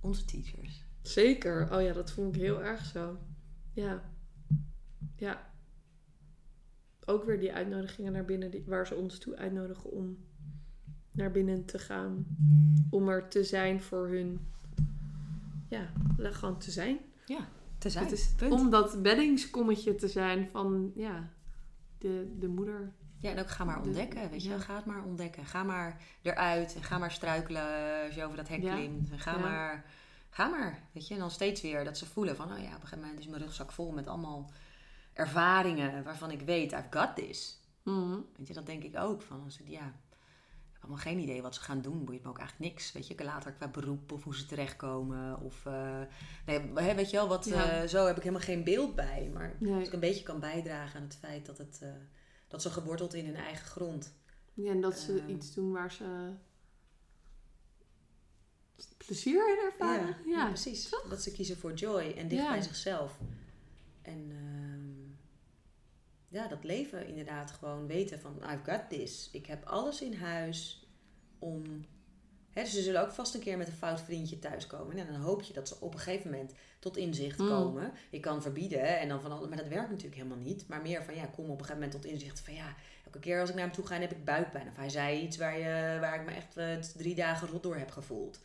onze 0.00 0.24
teachers. 0.24 0.84
Zeker. 1.02 1.68
Oh 1.74 1.82
ja, 1.82 1.92
dat 1.92 2.10
vond 2.10 2.34
ik 2.34 2.40
heel 2.40 2.62
erg 2.62 2.84
zo. 2.84 3.16
Ja. 3.72 4.02
Ja. 5.16 5.50
Ook 7.06 7.24
weer 7.24 7.40
die 7.40 7.52
uitnodigingen 7.52 8.12
naar 8.12 8.24
binnen, 8.24 8.50
die, 8.50 8.64
waar 8.66 8.86
ze 8.86 8.94
ons 8.94 9.18
toe 9.18 9.36
uitnodigen 9.36 9.90
om 9.90 10.26
naar 11.18 11.30
binnen 11.30 11.64
te 11.64 11.78
gaan. 11.78 12.26
Om 12.90 13.08
er 13.08 13.28
te 13.28 13.44
zijn 13.44 13.80
voor 13.82 14.08
hun. 14.08 14.40
Ja, 15.68 15.88
gewoon 16.18 16.58
te 16.58 16.70
zijn. 16.70 16.98
Te 17.78 17.90
zijn, 17.90 18.04
Het 18.04 18.12
is 18.12 18.28
punt. 18.36 18.52
om 18.52 18.70
dat 18.70 19.02
beddingskommetje 19.02 19.94
te 19.94 20.08
zijn 20.08 20.48
van, 20.48 20.92
ja, 20.94 21.28
de, 21.98 22.34
de 22.38 22.48
moeder. 22.48 22.92
Ja, 23.18 23.30
en 23.30 23.38
ook 23.38 23.48
ga 23.50 23.64
maar 23.64 23.82
De- 23.82 23.88
ontdekken, 23.88 24.30
weet 24.30 24.42
je. 24.42 24.48
ja. 24.48 24.58
Ga 24.58 24.74
het 24.76 24.84
maar 24.84 25.04
ontdekken. 25.04 25.44
Ga 25.46 25.62
maar 25.62 26.00
eruit 26.22 26.74
en 26.74 26.82
ga 26.82 26.98
maar 26.98 27.10
struikelen 27.10 28.02
als 28.06 28.14
je 28.14 28.24
over 28.24 28.36
dat 28.36 28.48
hek 28.48 28.62
Ja. 28.62 28.74
klimt. 28.74 29.10
En 29.10 29.18
ga 29.18 29.32
Ja. 29.32 29.38
maar, 29.38 29.84
ga 30.30 30.48
maar, 30.48 30.82
weet 30.92 31.08
je. 31.08 31.14
En 31.14 31.20
dan 31.20 31.30
steeds 31.30 31.60
weer 31.60 31.84
dat 31.84 31.98
ze 31.98 32.06
voelen 32.06 32.36
van, 32.36 32.52
oh 32.52 32.58
ja, 32.58 32.64
op 32.64 32.72
een 32.72 32.80
gegeven 32.80 32.98
moment 33.00 33.18
is 33.18 33.26
mijn 33.26 33.42
rugzak 33.42 33.72
vol 33.72 33.90
met 33.92 34.06
allemaal 34.06 34.50
ervaringen 35.12 36.04
waarvan 36.04 36.30
ik 36.30 36.40
weet, 36.40 36.72
I've 36.72 36.86
got 36.90 37.16
this. 37.16 37.60
Mhm. 37.82 38.16
Weet 38.36 38.46
je, 38.48 38.54
dat 38.54 38.66
denk 38.66 38.82
ik 38.82 38.96
ook. 38.96 39.22
Van 39.22 39.42
als 39.44 39.58
ik, 39.60 39.68
ja, 39.68 39.92
heb 40.80 40.88
allemaal 40.90 41.12
geen 41.12 41.18
idee 41.18 41.42
wat 41.42 41.54
ze 41.54 41.60
gaan 41.60 41.80
doen. 41.80 42.04
Boeit 42.04 42.22
me 42.22 42.28
ook 42.28 42.38
eigenlijk 42.38 42.72
niks. 42.72 42.92
Weet 42.92 43.06
je, 43.06 43.24
later 43.24 43.52
qua 43.52 43.68
beroep 43.68 44.12
of 44.12 44.24
hoe 44.24 44.36
ze 44.36 44.46
terechtkomen. 44.46 45.40
Of, 45.40 45.66
eh, 45.66 46.00
nee, 46.46 46.72
weet 46.94 47.10
je 47.10 47.16
wel, 47.16 47.28
wat, 47.28 47.44
Ja. 47.44 47.70
eh, 47.82 47.88
zo 47.88 48.06
heb 48.06 48.16
ik 48.16 48.22
helemaal 48.22 48.44
geen 48.44 48.64
beeld 48.64 48.94
bij. 48.94 49.30
Maar 49.34 49.56
Nee. 49.58 49.74
als 49.74 49.86
ik 49.86 49.92
een 49.92 50.00
beetje 50.00 50.22
kan 50.24 50.40
bijdragen 50.40 51.00
aan 51.00 51.06
het 51.06 51.16
feit 51.16 51.46
dat, 51.46 51.58
het, 51.58 51.78
eh, 51.82 51.88
dat 52.48 52.62
ze 52.62 52.70
geworteld 52.70 53.14
in 53.14 53.24
hun 53.24 53.36
eigen 53.36 53.66
grond. 53.66 54.12
Ja, 54.54 54.70
en 54.70 54.80
dat 54.80 54.98
ze 54.98 55.18
Ehm. 55.18 55.28
iets 55.30 55.54
doen 55.54 55.72
waar 55.72 55.92
ze 55.92 56.34
plezier 58.96 59.48
in 59.48 59.64
ervaren. 59.64 60.16
Ja, 60.26 60.46
precies. 60.46 60.90
Dat 61.08 61.22
ze 61.22 61.32
kiezen 61.32 61.56
voor 61.58 61.72
joy 61.74 62.14
en 62.16 62.28
dicht 62.28 62.48
bij 62.48 62.62
zichzelf. 62.62 63.18
En 64.02 64.30
ja, 66.28 66.48
dat 66.48 66.64
leven 66.64 67.06
inderdaad 67.06 67.50
gewoon 67.50 67.86
weten 67.86 68.20
van 68.20 68.36
I've 68.42 68.70
got 68.70 68.80
this. 68.88 69.28
Ik 69.32 69.46
heb 69.46 69.64
alles 69.66 70.02
in 70.02 70.14
huis 70.14 70.86
om... 71.38 71.62
Hè, 72.50 72.62
dus 72.64 72.72
ze 72.72 72.82
zullen 72.82 73.00
ook 73.02 73.12
vast 73.12 73.34
een 73.34 73.40
keer 73.40 73.58
met 73.58 73.66
een 73.66 73.72
fout 73.72 74.00
vriendje 74.00 74.38
thuiskomen. 74.38 74.96
En 74.98 75.06
dan 75.12 75.20
hoop 75.20 75.42
je 75.42 75.52
dat 75.52 75.68
ze 75.68 75.76
op 75.80 75.92
een 75.94 76.00
gegeven 76.00 76.30
moment 76.30 76.52
tot 76.78 76.96
inzicht 76.96 77.38
Mm. 77.38 77.48
komen. 77.48 77.92
Ik 78.10 78.20
kan 78.20 78.42
verbieden 78.42 78.80
hè, 78.80 78.86
en 78.94 79.08
dan 79.08 79.20
van 79.20 79.32
alles, 79.32 79.48
maar 79.48 79.56
dat 79.56 79.68
werkt 79.68 79.88
natuurlijk 79.90 80.16
helemaal 80.16 80.38
niet. 80.44 80.68
Maar 80.68 80.82
meer 80.82 81.02
van 81.04 81.14
ja, 81.14 81.24
kom 81.26 81.44
op 81.44 81.50
een 81.50 81.64
gegeven 81.64 81.74
moment 81.74 81.92
tot 81.92 82.04
inzicht 82.04 82.40
van 82.40 82.54
ja, 82.54 82.74
elke 83.04 83.18
keer 83.18 83.40
als 83.40 83.48
ik 83.48 83.54
naar 83.54 83.64
hem 83.64 83.74
toe 83.74 83.86
ga, 83.86 84.00
heb 84.00 84.10
ik 84.12 84.24
buikpijn. 84.24 84.68
Of 84.68 84.76
hij 84.76 84.88
zei 84.88 85.20
iets 85.20 85.36
waar, 85.36 85.58
je, 85.58 85.96
waar 86.00 86.20
ik 86.20 86.26
me 86.26 86.32
echt 86.32 86.56
eh, 86.56 86.76
drie 86.96 87.14
dagen 87.14 87.48
rot 87.48 87.62
door 87.62 87.76
heb 87.76 87.90
gevoeld. 87.90 88.40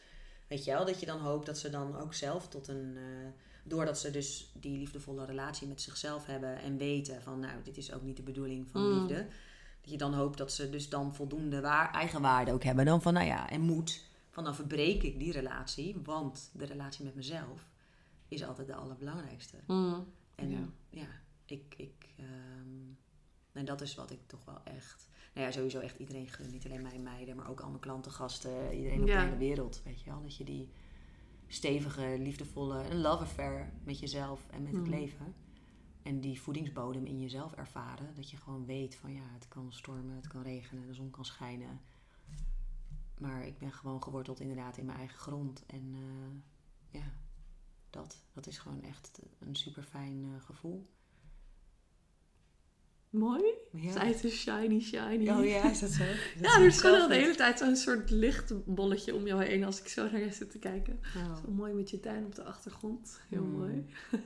Weet 0.48 0.64
je 0.64 0.72
wel, 0.72 0.86
dat 0.86 1.00
je 1.00 1.06
dan 1.06 1.20
hoopt 1.20 1.46
dat 1.46 1.58
ze 1.58 1.70
dan 1.70 1.98
ook 1.98 2.14
zelf 2.14 2.48
tot 2.48 2.68
een. 2.68 2.94
eh, 2.98 3.28
doordat 3.64 4.00
ze 4.00 4.12
dus 4.12 4.52
die 4.60 4.78
liefdevolle 4.78 5.26
relatie 5.26 5.68
met 5.68 5.82
zichzelf 5.82 6.26
hebben 6.26 6.58
en 6.62 6.78
weten 6.78 7.22
van, 7.22 7.40
nou, 7.40 7.64
dit 7.64 7.78
is 7.78 7.94
ook 7.94 8.02
niet 8.02 8.18
de 8.18 8.24
bedoeling 8.24 8.68
van 8.72 8.82
Mm. 8.92 9.00
liefde. 9.00 9.28
Dat 9.82 9.92
je 9.92 9.98
dan 9.98 10.14
hoopt 10.14 10.38
dat 10.38 10.52
ze 10.52 10.70
dus 10.70 10.90
dan 10.90 11.16
voldoende 11.16 11.62
waar, 11.62 11.92
eigenwaarde 11.92 12.52
ook 12.52 12.64
hebben. 12.64 12.86
Dan 12.86 13.02
van, 13.02 13.14
nou 13.14 13.26
ja, 13.26 13.50
en 13.50 13.62
moed. 13.62 14.04
Van 14.30 14.44
dan 14.44 14.56
verbreek 14.56 15.04
ik 15.04 15.20
die 15.20 15.32
relatie, 15.32 15.96
want 16.04 16.50
de 16.54 16.66
relatie 16.66 17.06
met 17.06 17.16
mezelf 17.16 17.68
is 18.28 18.44
altijd 18.44 18.68
de 18.68 18.76
allerbelangrijkste. 18.76 19.58
Mhm. 19.68 20.00
En 20.36 20.50
Ja. 20.50 20.60
ja, 20.90 21.08
ik. 21.46 21.74
ik 21.78 22.10
ehm, 22.18 22.92
en 23.52 23.66
dat 23.66 23.82
is 23.82 23.96
wat 23.96 24.12
ik 24.12 24.20
toch 24.28 24.46
wel 24.46 24.62
echt. 24.64 25.08
Nou 25.34 25.48
ja, 25.48 25.52
sowieso 25.54 25.80
echt 25.80 26.00
iedereen 26.00 26.28
gun. 26.28 26.52
Niet 26.52 26.66
alleen 26.66 26.82
mijn 26.82 27.04
meiden, 27.04 27.36
maar 27.36 27.50
ook 27.50 27.60
al 27.60 27.68
mijn 27.70 27.80
klanten, 27.82 28.12
gasten, 28.12 28.74
iedereen 28.76 29.02
op 29.02 29.08
Ja. 29.08 29.20
de 29.20 29.26
hele 29.26 29.38
wereld. 29.38 29.82
Weet 29.84 30.00
je 30.02 30.10
wel, 30.10 30.22
dat 30.22 30.36
je 30.36 30.44
die 30.44 30.70
stevige, 31.54 32.16
liefdevolle, 32.20 32.90
een 32.90 33.02
love 33.02 33.24
affair 33.24 33.74
met 33.84 34.00
jezelf 34.00 34.48
en 34.50 34.64
met 34.64 34.72
het 34.74 34.82
Mhm. 34.82 34.90
leven. 34.90 35.36
En 36.04 36.20
die 36.20 36.42
voedingsbodem 36.42 37.06
in 37.06 37.20
jezelf 37.20 37.54
ervaren. 37.54 38.16
Dat 38.16 38.30
je 38.30 38.38
gewoon 38.38 38.66
weet 38.66 38.96
van 38.96 39.14
ja, 39.14 39.24
het 39.34 39.48
kan 39.48 39.74
stormen, 39.74 40.16
het 40.16 40.28
kan 40.28 40.42
regenen, 40.42 40.88
de 40.88 40.94
zon 40.94 41.10
kan 41.10 41.26
schijnen. 41.26 41.82
Maar 43.18 43.46
ik 43.46 43.58
ben 43.58 43.72
gewoon 43.72 44.04
geworteld 44.04 44.40
inderdaad 44.40 44.78
in 44.78 44.86
mijn 44.86 44.98
eigen 44.98 45.18
grond. 45.20 45.66
En 45.66 45.94
eh, 45.96 47.00
ja, 47.02 47.12
dat, 47.90 48.24
dat 48.32 48.48
is 48.48 48.58
gewoon 48.58 48.82
echt 48.82 49.20
een 49.40 49.56
super 49.56 49.84
fijn 49.84 50.42
gevoel. 50.42 50.90
Mooi. 53.14 53.44
Ja. 53.72 53.92
Zij 53.92 54.12
is 54.22 54.42
shiny, 54.42 54.80
shiny. 54.82 55.30
Oh 55.30 55.46
ja, 55.46 55.70
is 55.70 55.80
dat 55.80 55.90
zo? 55.90 56.04
Dat 56.42 56.52
Ja, 56.52 56.60
er 56.60 56.66
is 56.66 56.80
gewoon 56.82 57.02
al 57.02 57.08
de 57.08 57.14
hele 57.16 57.36
tijd 57.36 57.60
zo'n 57.60 57.76
soort 57.76 58.10
lichtbolletje 58.10 59.16
om 59.16 59.28
jou 59.28 59.44
heen 59.44 59.64
als 59.64 59.80
ik 59.82 59.88
zo 59.88 60.10
naar 60.12 60.20
je 60.20 60.32
zit 60.32 60.52
te 60.52 60.60
kijken. 60.60 61.00
Oh. 61.16 61.36
Zo 61.36 61.52
mooi 61.52 61.74
met 61.74 61.90
je 61.90 62.00
tuin 62.00 62.26
op 62.26 62.36
de 62.36 62.44
achtergrond. 62.44 63.20
Heel 63.30 63.44
Mm. 63.44 63.58
mooi. 63.58 63.86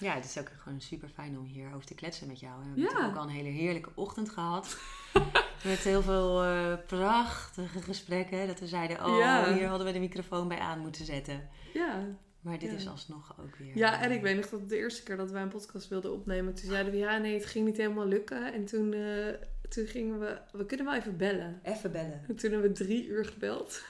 Ja, 0.00 0.14
het 0.14 0.24
is 0.24 0.38
ook 0.38 0.48
gewoon 0.62 0.80
super 0.80 1.08
fijn 1.08 1.38
om 1.38 1.44
hierover 1.44 1.86
te 1.86 1.94
kletsen 1.94 2.26
met 2.26 2.40
jou. 2.40 2.58
We 2.60 2.64
hebben 2.80 3.00
Ja. 3.00 3.06
ook 3.06 3.16
al 3.16 3.22
een 3.22 3.28
hele 3.28 3.48
heerlijke 3.48 3.90
ochtend 3.94 4.30
gehad. 4.30 4.78
Met 5.64 5.78
heel 5.78 6.02
veel 6.02 6.42
eh, 6.44 6.72
prachtige 6.86 7.82
gesprekken. 7.82 8.46
Dat 8.46 8.60
we 8.60 8.66
zeiden, 8.66 9.04
oh, 9.06 9.18
Ja. 9.18 9.54
hier 9.54 9.66
hadden 9.68 9.86
we 9.86 9.92
de 9.92 9.98
microfoon 9.98 10.48
bij 10.48 10.58
aan 10.58 10.78
moeten 10.78 11.04
zetten. 11.04 11.48
Ja. 11.74 12.04
Maar 12.48 12.58
dit 12.58 12.70
Ja. 12.70 12.76
is 12.76 12.88
alsnog 12.88 13.40
ook 13.40 13.56
weer... 13.56 13.76
ja, 13.76 14.02
en 14.02 14.10
eh, 14.10 14.16
ik 14.16 14.22
weet 14.22 14.36
nog 14.36 14.48
dat 14.48 14.68
de 14.68 14.76
eerste 14.76 15.02
keer 15.02 15.16
dat 15.16 15.30
wij 15.30 15.42
een 15.42 15.48
podcast 15.48 15.88
wilden 15.88 16.12
opnemen, 16.12 16.54
toen 16.54 16.70
zeiden 16.70 16.92
we 16.92 16.98
ja, 16.98 17.18
nee, 17.18 17.34
het 17.34 17.46
ging 17.46 17.66
niet 17.66 17.76
helemaal 17.76 18.06
lukken. 18.06 18.52
En 18.52 18.64
toen, 18.64 18.92
eh, 18.92 19.34
toen 19.68 19.86
gingen 19.86 20.18
we, 20.20 20.38
we 20.52 20.66
kunnen 20.66 20.86
wel 20.86 20.94
even 20.94 21.16
bellen. 21.16 21.60
Even 21.62 21.92
bellen. 21.92 22.24
En 22.28 22.36
toen 22.36 22.50
hebben 22.50 22.68
we 22.70 22.76
drie 22.84 23.06
uur 23.06 23.24
gebeld. 23.24 23.82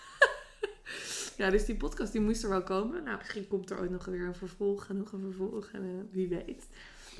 ja, 1.37 1.51
dus 1.51 1.65
die 1.65 1.77
podcast 1.77 2.13
die 2.13 2.21
moest 2.21 2.43
er 2.43 2.49
wel 2.49 2.63
komen. 2.63 3.03
Nou, 3.05 3.17
misschien 3.19 3.49
komt 3.49 3.71
er 3.71 3.79
ook 3.79 3.91
nog 3.91 4.05
weer 4.05 4.27
een 4.27 4.35
vervolg 4.35 4.89
en 4.89 4.97
nog 4.97 5.13
een 5.13 5.21
vervolg 5.21 5.69
en 5.69 5.83
eh, 5.83 5.89
wie 6.11 6.29
weet. 6.29 6.69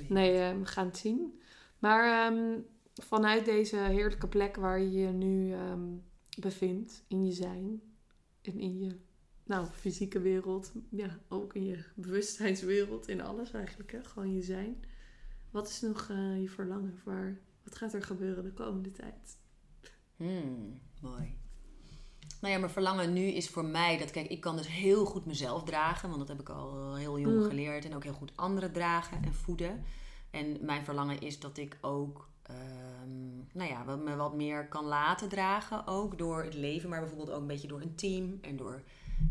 Nee, 0.09 0.39
eh, 0.41 0.59
we 0.59 0.67
gaan 0.67 0.87
het 0.87 0.97
zien. 0.97 1.41
Maar 1.79 2.33
ehm, 2.33 2.59
vanuit 2.95 3.45
deze 3.45 3.77
heerlijke 3.77 4.29
plek 4.29 4.57
waar 4.57 4.81
je 4.81 4.93
je 4.93 5.07
nu 5.09 5.53
ehm, 5.53 5.87
bevindt, 6.39 7.05
in 7.09 7.25
je 7.27 7.33
zijn 7.33 7.81
en 8.43 8.59
in 8.59 8.79
je 8.79 8.97
nou, 9.49 9.67
fysieke 9.67 10.21
wereld, 10.21 10.73
ja, 10.91 11.19
ook 11.29 11.55
in 11.55 11.65
je 11.65 11.85
bewustzijnswereld, 11.95 13.09
in 13.09 13.21
alles 13.21 13.53
eigenlijk, 13.53 13.93
hè? 13.93 14.05
gewoon 14.05 14.35
je 14.35 14.43
zijn. 14.43 14.85
Wat 15.51 15.69
is 15.69 15.81
nog 15.81 16.09
eh, 16.11 16.41
je 16.41 16.49
verlangen? 16.49 17.01
Waar, 17.05 17.39
wat 17.65 17.77
gaat 17.77 17.93
er 17.93 18.03
gebeuren 18.03 18.45
de 18.45 18.53
komende 18.53 18.93
tijd? 18.93 19.39
Hmm, 20.17 20.81
mooi. 21.01 21.37
Nou 22.41 22.53
ja, 22.53 22.59
mijn 22.59 22.73
verlangen 22.73 23.13
nu 23.13 23.23
is 23.23 23.49
voor 23.49 23.65
mij 23.65 23.99
dat, 23.99 24.11
kijk, 24.11 24.29
ik 24.29 24.41
kan 24.41 24.57
dus 24.57 24.69
heel 24.69 25.05
goed 25.05 25.27
mezelf 25.27 25.65
dragen, 25.65 26.09
want 26.09 26.21
dat 26.21 26.29
heb 26.29 26.41
ik 26.41 26.49
al 26.49 26.95
heel 26.95 27.19
jong 27.19 27.37
Mm. 27.37 27.49
geleerd. 27.49 27.85
En 27.85 27.95
ook 27.95 28.05
heel 28.05 28.13
goed 28.13 28.33
anderen 28.37 28.73
dragen 28.73 29.23
en 29.23 29.35
voeden. 29.35 29.85
En 30.31 30.59
mijn 30.61 30.85
verlangen 30.85 31.21
is 31.21 31.41
dat 31.41 31.57
ik 31.57 31.79
ook, 31.81 32.29
ehm, 32.43 33.37
nou 33.53 33.71
ja, 33.71 33.97
me 33.97 34.17
wat 34.17 34.35
meer 34.35 34.69
kan 34.69 34.85
laten 34.85 35.29
dragen, 35.29 35.87
ook 35.87 36.19
door 36.19 36.43
het 36.43 36.55
leven, 36.55 36.89
maar 36.89 37.01
bijvoorbeeld 37.01 37.31
ook 37.31 37.41
een 37.41 37.47
beetje 37.47 37.69
door 37.69 37.81
een 37.81 37.95
team 37.95 38.39
en 38.41 38.57
door 38.57 38.83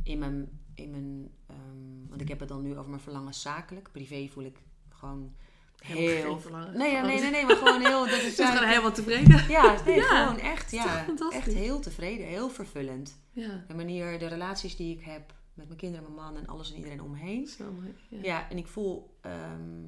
in 0.03 0.19
mijn, 0.19 0.59
in 0.73 0.89
mijn 0.91 1.29
ehm, 1.47 2.07
want 2.09 2.21
ik 2.21 2.27
heb 2.27 2.39
het 2.39 2.49
dan 2.49 2.61
nu 2.63 2.77
over 2.77 2.89
mijn 2.89 3.01
verlangen 3.01 3.33
zakelijk. 3.33 3.91
Privé 3.91 4.27
voel 4.31 4.43
ik 4.43 4.57
gewoon 4.89 5.35
Helemaal 5.77 6.09
heel... 6.09 6.31
geen 6.31 6.41
verlangen. 6.41 6.77
Nee, 6.77 6.91
ja, 6.91 6.99
Gewoon- 6.99 7.09
nee, 7.15 7.21
nee, 7.21 7.31
nee, 7.31 7.45
maar 7.45 7.55
gewoon 7.55 7.81
heel... 7.81 8.05
Dat 8.05 8.21
is 8.29 8.35
bent 8.35 8.49
gewoon 8.49 8.67
helemaal 8.69 8.91
tevreden. 8.91 9.47
Ja, 9.49 9.75
nee, 9.85 9.95
Ja, 10.01 10.25
gewoon 10.25 10.39
echt, 10.39 10.71
ja. 10.71 11.05
Echt 11.31 11.53
heel 11.53 11.79
tevreden, 11.79 12.25
heel 12.27 12.49
vervullend. 12.49 13.19
Ja, 13.31 13.63
De 13.67 13.73
manier, 13.73 14.19
de 14.19 14.27
relaties 14.27 14.75
die 14.75 14.97
ik 14.97 15.03
heb 15.03 15.33
met 15.53 15.65
mijn 15.67 15.79
kinderen, 15.79 16.03
mijn 16.13 16.25
man 16.25 16.37
en 16.37 16.47
alles 16.47 16.69
en 16.71 16.77
iedereen 16.77 17.01
om 17.01 17.11
me 17.11 17.17
heen. 17.17 17.47
zo 17.47 17.71
mooi. 17.71 17.95
Ja. 18.09 18.17
Ja, 18.21 18.49
en 18.49 18.57
ik 18.57 18.67
voel, 18.67 19.17
ehm, 19.21 19.83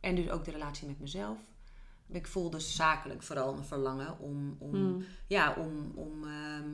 en 0.00 0.14
dus 0.14 0.30
ook 0.30 0.44
de 0.44 0.50
relatie 0.50 0.86
met 0.88 1.00
mezelf. 1.00 1.38
Ik 2.08 2.26
voel 2.26 2.50
dus 2.50 2.76
zakelijk 2.76 3.22
vooral 3.22 3.56
een 3.56 3.64
verlangen 3.64 4.18
om, 4.18 4.56
om, 4.58 4.74
Mm. 4.76 5.04
ja, 5.26 5.54
om, 5.58 5.92
om 5.94 6.24
ehm, 6.24 6.70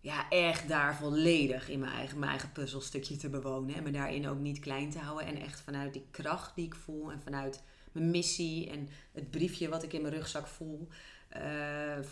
ja, 0.00 0.28
echt 0.28 0.68
daar 0.68 0.96
volledig 0.96 1.68
in 1.68 1.78
mijn 1.80 1.92
eigen, 1.92 2.18
mijn 2.18 2.30
eigen 2.30 2.52
puzzelstukje 2.52 3.16
te 3.16 3.28
bewonen. 3.28 3.74
En 3.74 3.82
me 3.82 3.90
daarin 3.90 4.28
ook 4.28 4.38
niet 4.38 4.58
klein 4.58 4.90
te 4.90 4.98
houden. 4.98 5.26
En 5.26 5.40
echt 5.40 5.60
vanuit 5.60 5.92
die 5.92 6.06
kracht 6.10 6.54
die 6.54 6.66
ik 6.66 6.74
voel 6.74 7.12
en 7.12 7.20
vanuit 7.20 7.62
mijn 7.92 8.10
missie 8.10 8.70
en 8.70 8.88
het 9.12 9.30
briefje 9.30 9.68
wat 9.68 9.82
ik 9.82 9.92
in 9.92 10.02
mijn 10.02 10.14
rugzak 10.14 10.46
voel. 10.46 10.88
eh, 11.28 11.96
eh, 11.98 12.04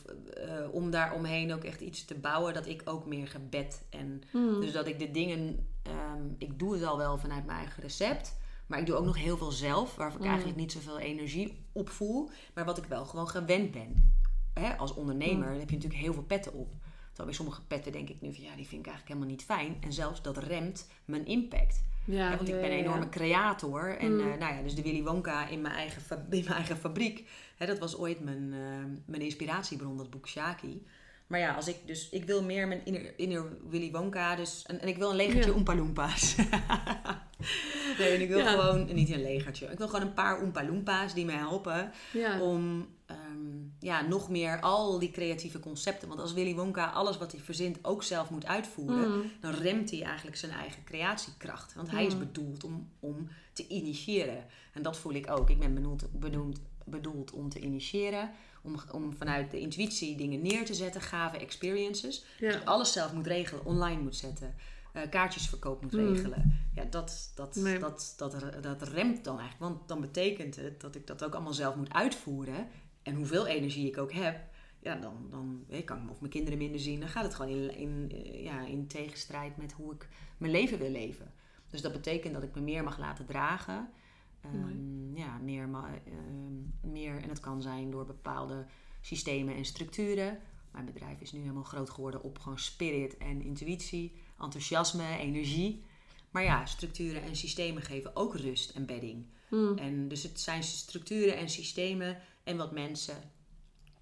om 0.73 0.91
daar 0.91 1.15
omheen 1.15 1.53
ook 1.55 1.65
echt 1.65 1.81
iets 1.81 2.05
te 2.05 2.15
bouwen 2.15 2.55
dat 2.55 2.67
ik 2.67 2.83
ook 2.85 3.07
meer 3.07 3.29
gebed 3.29 3.83
en 3.91 4.23
Mm. 4.33 4.61
dus 4.61 4.73
dat 4.73 4.87
ik 4.87 4.99
de 4.99 5.11
dingen, 5.11 5.67
ehm, 5.83 6.23
ik 6.39 6.59
doe 6.59 6.75
het 6.75 6.85
al 6.85 6.97
wel 6.97 7.19
vanuit 7.19 7.47
mijn 7.47 7.59
eigen 7.59 7.83
recept. 7.83 8.37
Maar 8.67 8.79
ik 8.79 8.87
doe 8.87 8.97
ook 8.97 9.05
nog 9.05 9.17
heel 9.17 9.37
veel 9.37 9.51
zelf, 9.51 9.95
waarvan 9.95 10.19
ik 10.19 10.25
Mm. 10.25 10.31
eigenlijk 10.33 10.59
niet 10.61 10.73
zoveel 10.73 10.99
energie 10.99 11.65
op 11.73 11.89
voel. 11.89 12.31
Maar 12.55 12.65
wat 12.65 12.79
ik 12.79 12.85
wel 12.85 13.05
gewoon 13.05 13.29
gewend 13.29 13.71
ben. 13.71 14.15
Hè, 14.55 14.77
als 14.77 14.95
ondernemer 14.95 15.49
Mm. 15.53 15.59
heb 15.59 15.69
je 15.71 15.77
natuurlijk 15.77 16.03
heel 16.03 16.13
veel 16.15 16.23
petten 16.23 16.53
op. 16.53 16.73
Terwijl 17.17 17.37
bij 17.37 17.47
sommige 17.47 17.63
petten 17.67 17.93
denk 17.93 18.09
ik 18.09 18.21
nu 18.21 18.35
van 18.35 18.45
ja, 18.45 18.57
die 18.57 18.67
vind 18.67 18.81
ik 18.87 18.93
eigenlijk 18.93 19.09
helemaal 19.09 19.29
niet 19.29 19.45
fijn. 19.45 19.77
En 19.81 19.93
zelfs 19.93 20.23
dat 20.23 20.37
remt 20.37 20.89
mijn 21.05 21.27
impact. 21.27 21.83
Ja, 22.05 22.37
want 22.37 22.49
ik 22.49 22.55
ben 22.55 22.65
een 22.65 22.79
enorme 22.79 23.09
creator. 23.09 23.97
En 23.99 24.13
Mm. 24.15 24.21
eh, 24.21 24.39
nou 24.39 24.55
ja, 24.55 24.63
dus 24.63 24.75
de 24.75 24.83
Willy 24.83 25.03
Wonka 25.03 25.49
in 25.49 25.61
mijn 25.61 25.75
eigen, 25.75 26.03
in 26.31 26.45
mijn 26.45 26.47
eigen 26.47 26.77
fabriek. 26.77 27.29
Hè, 27.57 27.67
dat 27.67 27.79
was 27.79 27.97
ooit 27.97 28.21
mijn, 28.21 28.53
eh, 28.53 28.85
mijn 29.05 29.23
inspiratiebron, 29.23 29.97
dat 29.97 30.11
boek 30.11 30.29
Shaki. 30.29 30.83
Maar 31.27 31.41
ja, 31.41 31.55
als 31.55 31.69
ik 31.69 31.77
dus, 31.87 32.09
ik 32.09 32.25
wil 32.25 32.43
meer 32.43 32.69
mijn 32.69 32.85
inner, 32.85 33.19
inner 33.19 33.45
Willy 33.69 33.91
Wonka. 33.91 34.37
Dus, 34.37 34.63
en, 34.67 34.81
en 34.81 34.89
ik 34.89 34.97
wil 34.97 35.11
een 35.11 35.17
legertje 35.17 35.51
Ja. 35.51 35.57
Oompa 35.57 35.75
Loompas. 35.75 36.35
nee, 37.99 38.09
en 38.15 38.21
ik 38.21 38.29
wil 38.29 38.39
Ja. 38.39 38.51
gewoon, 38.51 38.95
niet 38.95 39.11
een 39.11 39.23
legertje. 39.23 39.67
Ik 39.67 39.79
wil 39.79 39.89
gewoon 39.89 40.07
een 40.07 40.15
paar 40.15 40.43
Oompa 40.43 40.65
Loompas 40.65 41.15
die 41.15 41.25
mij 41.25 41.35
helpen 41.37 41.93
Ja. 42.13 42.41
om 42.41 42.89
ehm, 43.07 43.19
ja, 43.81 44.01
nog 44.03 44.29
meer 44.31 44.61
al 44.61 44.99
die 44.99 45.11
creatieve 45.11 45.61
concepten. 45.61 46.09
Want 46.09 46.21
als 46.21 46.33
Willy 46.33 46.55
Wonka 46.55 46.87
alles 46.87 47.19
wat 47.19 47.33
hij 47.33 47.41
verzint 47.41 47.79
ook 47.83 48.03
zelf 48.03 48.31
moet 48.31 48.47
uitvoeren, 48.47 49.17
Mm. 49.17 49.31
dan 49.41 49.53
remt 49.55 49.91
hij 49.91 50.03
eigenlijk 50.03 50.37
zijn 50.37 50.53
eigen 50.53 50.85
creatiekracht. 50.85 51.75
Want 51.75 51.91
hij 51.91 52.07
is 52.07 52.13
Mm. 52.13 52.19
bedoeld 52.19 52.65
om, 52.65 52.89
om 53.01 53.29
te 53.53 53.67
initiëren. 53.69 54.45
En 54.73 54.83
dat 54.83 54.97
voel 54.99 55.13
ik 55.15 55.31
ook. 55.31 55.51
Ik 55.51 55.59
ben 55.59 55.75
benoemd, 55.75 56.07
bedoeld, 56.13 56.59
bedoeld 56.85 57.31
om 57.31 57.49
te 57.49 57.61
initiëren. 57.61 58.31
Om, 58.67 58.77
om 58.93 59.15
vanuit 59.17 59.51
de 59.51 59.61
intuïtie 59.61 60.17
dingen 60.17 60.43
neer 60.43 60.65
te 60.65 60.75
zetten, 60.75 61.01
gave 61.01 61.37
experiences. 61.39 62.25
Ja. 62.39 62.53
ik 62.53 62.65
alles 62.65 62.93
zelf 62.93 63.13
moet 63.13 63.27
regelen, 63.27 63.65
online 63.65 64.01
moet 64.03 64.17
zetten. 64.17 64.55
eh, 64.93 65.03
kaartjesverkoop 65.11 65.83
moet 65.83 65.93
Mm. 65.93 66.13
regelen. 66.15 66.61
Ja, 66.75 66.85
dat, 66.85 67.33
dat, 67.35 67.55
Nee. 67.57 67.79
dat, 67.79 68.15
dat, 68.17 68.37
dat 68.63 68.83
remt 68.83 69.25
dan 69.25 69.39
eigenlijk. 69.39 69.73
Want 69.73 69.89
dan 69.89 70.01
betekent 70.01 70.57
het 70.57 70.81
dat 70.81 70.95
ik 70.95 71.07
dat 71.07 71.25
ook 71.25 71.35
allemaal 71.35 71.53
zelf 71.53 71.75
moet 71.77 71.93
uitvoeren. 71.93 72.69
En 73.03 73.15
hoeveel 73.15 73.47
energie 73.47 73.87
ik 73.87 73.99
ook 73.99 74.13
heb, 74.13 74.41
ja, 74.81 74.95
dan, 74.95 75.27
dan 75.31 75.65
eh, 75.69 75.85
kan 75.85 76.03
ik 76.03 76.11
of 76.11 76.21
mijn 76.21 76.33
kinderen 76.33 76.59
minder 76.59 76.81
zien. 76.81 77.01
Dan 77.01 77.09
gaat 77.09 77.25
het 77.25 77.35
gewoon 77.35 77.51
in, 77.53 77.77
in, 77.77 78.11
eh, 78.11 78.45
ja, 78.45 78.61
in 78.67 78.87
tegenstrijd 78.87 79.57
met 79.57 79.73
hoe 79.73 79.93
ik 79.95 80.09
mijn 80.37 80.53
leven 80.53 80.79
wil 80.79 80.91
leven. 80.91 81.33
Dus 81.71 81.81
dat 81.83 81.93
betekent 81.93 82.35
dat 82.35 82.43
ik 82.43 82.55
me 82.55 82.61
meer 82.61 82.83
mag 82.85 82.99
laten 82.99 83.27
dragen. 83.27 83.89
Ehm, 84.53 85.17
ja, 85.17 85.39
meer, 85.39 85.63
ehm, 85.63 86.93
meer, 86.93 87.23
en 87.23 87.29
het 87.29 87.41
kan 87.41 87.63
zijn 87.63 87.91
door 87.91 88.07
bepaalde 88.07 88.67
systemen 89.01 89.55
en 89.55 89.65
structuren. 89.65 90.39
Mijn 90.71 90.85
bedrijf 90.85 91.21
is 91.21 91.33
nu 91.33 91.41
helemaal 91.41 91.63
groot 91.63 91.91
geworden 91.91 92.23
op 92.23 92.39
gewoon 92.39 92.59
spirit 92.59 93.17
en 93.17 93.43
intuïtie, 93.43 94.13
enthousiasme, 94.41 95.19
energie. 95.19 95.85
Maar 96.31 96.43
ja, 96.43 96.67
structuren 96.67 97.23
en 97.23 97.37
systemen 97.37 97.83
geven 97.83 98.17
ook 98.17 98.37
rust 98.37 98.71
en 98.71 98.87
bedding. 98.87 99.27
Mm. 99.51 99.79
En 99.79 100.09
dus 100.09 100.23
het 100.23 100.41
zijn 100.41 100.63
structuren 100.63 101.37
en 101.37 101.49
systemen 101.49 102.19
en 102.45 102.57
wat 102.57 102.73
mensen. 102.73 103.17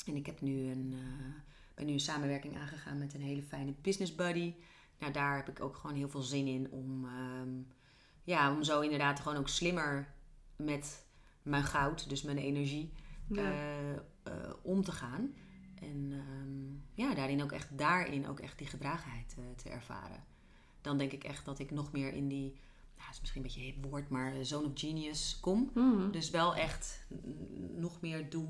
En 0.07 0.17
ik 0.17 0.27
heb 0.27 0.41
nu 0.41 0.71
een, 0.71 0.93
eh, 0.93 1.35
ben 1.75 1.87
nu 1.87 1.93
een 1.93 2.01
samenwerking 2.01 2.57
aangegaan 2.57 2.99
met 2.99 3.15
een 3.15 3.21
hele 3.21 3.43
fijne 3.43 3.75
business 3.83 4.15
buddy. 4.15 4.55
Nou, 4.99 5.13
daar 5.13 5.37
heb 5.37 5.49
ik 5.49 5.65
ook 5.65 5.77
gewoon 5.77 5.97
heel 5.97 6.09
veel 6.09 6.23
zin 6.23 6.47
in 6.47 6.71
om, 6.71 7.05
ehm, 7.05 7.51
ja, 8.23 8.53
om 8.55 8.63
zo 8.63 8.81
inderdaad 8.81 9.21
gewoon 9.21 9.39
ook 9.39 9.49
slimmer 9.49 10.14
met 10.57 11.07
mijn 11.43 11.65
goud, 11.65 12.09
dus 12.09 12.23
mijn 12.23 12.39
energie, 12.39 12.93
Ja. 13.29 13.43
eh, 13.53 13.93
eh, 13.93 14.01
om 14.63 14.83
te 14.85 14.93
gaan. 14.93 15.35
En 15.81 16.13
ehm, 16.13 17.03
ja, 17.07 17.15
daarin 17.15 17.43
ook 17.43 17.53
echt, 17.53 17.79
daarin 17.79 18.29
ook 18.29 18.41
echt 18.41 18.59
die 18.59 18.67
gedragenheid 18.67 19.35
eh, 19.39 19.45
te 19.57 19.69
ervaren. 19.69 20.25
Dan 20.81 20.99
denk 20.99 21.13
ik 21.13 21.25
echt 21.25 21.45
dat 21.45 21.59
ik 21.59 21.71
nog 21.71 21.93
meer 21.93 22.13
in 22.13 22.29
die, 22.29 22.53
nou, 22.99 23.11
is 23.11 23.21
misschien 23.21 23.41
een 23.43 23.47
beetje 23.47 23.67
een 23.67 23.73
hip 23.75 23.85
woord, 23.91 24.09
maar 24.09 24.45
zone 24.45 24.67
of 24.67 24.73
genius 24.75 25.39
kom. 25.41 25.71
Mm. 25.75 26.11
Dus 26.11 26.31
wel 26.31 26.55
echt 26.57 27.07
nog 27.77 28.01
meer 28.01 28.31
doe, 28.31 28.47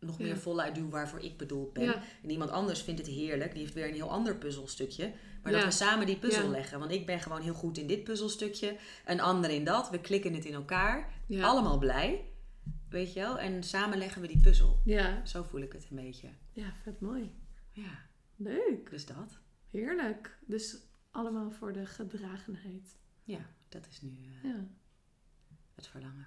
nog 0.00 0.18
meer 0.18 0.38
voluit 0.38 0.74
doe 0.74 0.90
waarvoor 0.90 1.20
ik 1.20 1.36
bedoeld 1.36 1.72
ben. 1.72 1.94
En 2.22 2.30
iemand 2.30 2.50
anders 2.50 2.82
vindt 2.82 3.00
het 3.00 3.08
heerlijk, 3.08 3.52
die 3.52 3.60
heeft 3.60 3.74
weer 3.74 3.88
een 3.88 3.94
heel 3.94 4.10
ander 4.10 4.36
puzzelstukje. 4.36 5.12
Maar 5.42 5.52
dat 5.52 5.64
we 5.64 5.70
samen 5.70 6.06
die 6.06 6.18
puzzel 6.18 6.48
leggen. 6.50 6.78
Want 6.78 6.90
ik 6.90 7.06
ben 7.06 7.20
gewoon 7.20 7.40
heel 7.40 7.54
goed 7.54 7.78
in 7.78 7.86
dit 7.86 8.04
puzzelstukje, 8.04 8.76
een 9.06 9.20
ander 9.20 9.50
in 9.50 9.64
dat. 9.64 9.90
We 9.90 10.00
klikken 10.00 10.34
het 10.34 10.44
in 10.44 10.54
elkaar, 10.54 11.12
allemaal 11.40 11.78
blij. 11.78 12.24
Weet 12.88 13.12
je 13.12 13.20
wel? 13.20 13.38
En 13.38 13.62
samen 13.62 13.98
leggen 13.98 14.20
we 14.22 14.28
die 14.28 14.40
puzzel. 14.40 14.80
Ja. 14.84 15.26
Zo 15.26 15.42
voel 15.42 15.60
ik 15.60 15.72
het 15.72 15.86
een 15.90 15.96
beetje. 15.96 16.28
ja, 16.52 16.72
vet 16.82 17.00
mooi. 17.00 17.32
Ja, 17.72 17.98
Leuk. 18.36 18.90
dus 18.90 19.06
dat. 19.06 19.38
Heerlijk. 19.70 20.38
Dus 20.46 20.76
allemaal 21.10 21.50
voor 21.50 21.72
de 21.72 21.86
gedragenheid. 21.86 22.96
Ja, 23.24 23.46
dat 23.68 23.86
is 23.90 24.00
nu 24.00 24.10
eh, 24.10 24.50
Ja. 24.50 24.66
het 25.74 25.86
verlangen. 25.86 26.26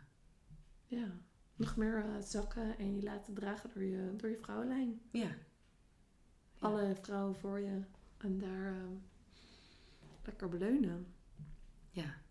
Ja. 0.86 1.12
Nog 1.56 1.76
meer 1.76 2.06
eh, 2.06 2.22
zakken 2.22 2.78
en 2.78 2.96
je 2.96 3.04
laten 3.04 3.34
dragen 3.34 3.70
door 3.74 3.84
je, 3.84 4.14
door 4.18 4.30
je 4.30 4.38
vrouwenlijn. 4.38 5.02
Ja, 5.12 5.22
Ja. 5.22 5.36
Alle 6.60 6.96
vrouwen 7.02 7.36
voor 7.36 7.60
je. 7.60 7.82
En 8.18 8.38
daar 8.38 8.74
eh, 8.74 8.88
lekker 10.24 10.50
beleunen. 10.50 11.08
ja. 11.92 12.22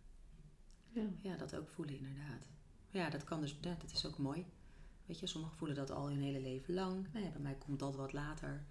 Ja. 0.88 1.06
Ja, 1.20 1.36
dat 1.36 1.56
ook 1.56 1.68
voelen 1.68 1.96
inderdaad. 1.96 2.48
Ja, 2.90 3.10
dat 3.10 3.24
kan 3.24 3.40
dus, 3.40 3.58
ja, 3.60 3.74
dat 3.78 3.92
is 3.92 4.06
ook 4.06 4.18
mooi. 4.18 4.46
Weet 5.06 5.18
je, 5.18 5.26
sommigen 5.26 5.56
voelen 5.56 5.76
dat 5.76 5.90
al 5.90 6.08
hun 6.08 6.20
hele 6.20 6.40
leven 6.40 6.74
lang. 6.74 7.06
Nou 7.12 7.30
bij 7.30 7.40
mij 7.40 7.54
komt 7.54 7.78
dat 7.78 7.96
wat 7.96 8.12
later. 8.12 8.64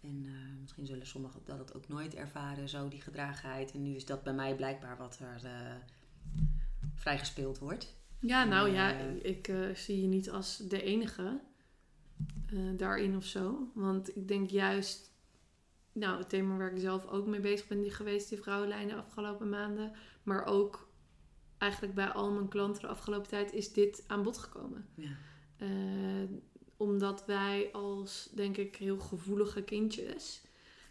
En 0.00 0.24
eh, 0.26 0.60
misschien 0.60 0.86
zullen 0.86 1.06
sommigen 1.06 1.40
dat 1.44 1.58
het 1.58 1.74
ook 1.74 1.88
nooit 1.88 2.14
ervaren, 2.14 2.68
zo 2.68 2.88
die 2.88 3.00
gedragenheid. 3.00 3.72
En 3.72 3.82
nu 3.82 3.94
is 3.94 4.04
dat 4.06 4.22
bij 4.22 4.34
mij 4.34 4.56
blijkbaar 4.56 4.96
wat 4.96 5.18
er 5.18 5.44
eh 5.44 5.74
vrijgespeeld 6.94 7.58
wordt. 7.58 7.94
Ja, 8.26 8.44
nou 8.44 8.70
ja, 8.70 8.98
Eh. 8.98 9.24
ik 9.24 9.50
zie 9.74 10.00
je 10.00 10.06
niet 10.06 10.30
als 10.30 10.56
de 10.56 10.82
enige 10.82 11.40
eh, 12.46 12.58
daarin 12.76 13.16
of 13.16 13.24
zo. 13.24 13.70
Want 13.74 14.16
ik 14.16 14.28
denk 14.28 14.50
juist, 14.50 15.10
nou, 15.92 16.18
het 16.18 16.28
thema 16.28 16.56
waar 16.56 16.72
ik 16.72 16.80
zelf 16.80 17.06
ook 17.06 17.26
mee 17.26 17.40
bezig 17.40 17.66
ben 17.68 17.80
die 17.80 17.90
geweest, 17.90 18.28
die 18.28 18.38
vrouwenlijnen 18.38 18.94
de 18.96 19.02
afgelopen 19.02 19.48
maanden. 19.48 19.92
Maar 20.22 20.44
ook 20.44 20.88
eigenlijk 21.58 21.94
bij 21.94 22.08
al 22.08 22.30
mijn 22.30 22.48
klanten 22.48 22.82
de 22.82 22.88
afgelopen 22.88 23.28
tijd 23.28 23.52
is 23.52 23.72
dit 23.72 24.04
aan 24.06 24.22
bod 24.22 24.38
gekomen. 24.38 24.86
Ja, 24.94 25.16
Eh, 25.56 25.68
omdat 26.76 27.24
wij 27.26 27.68
als, 27.72 28.30
denk 28.34 28.56
ik, 28.56 28.76
heel 28.76 28.98
gevoelige 28.98 29.62
kindjes 29.62 30.42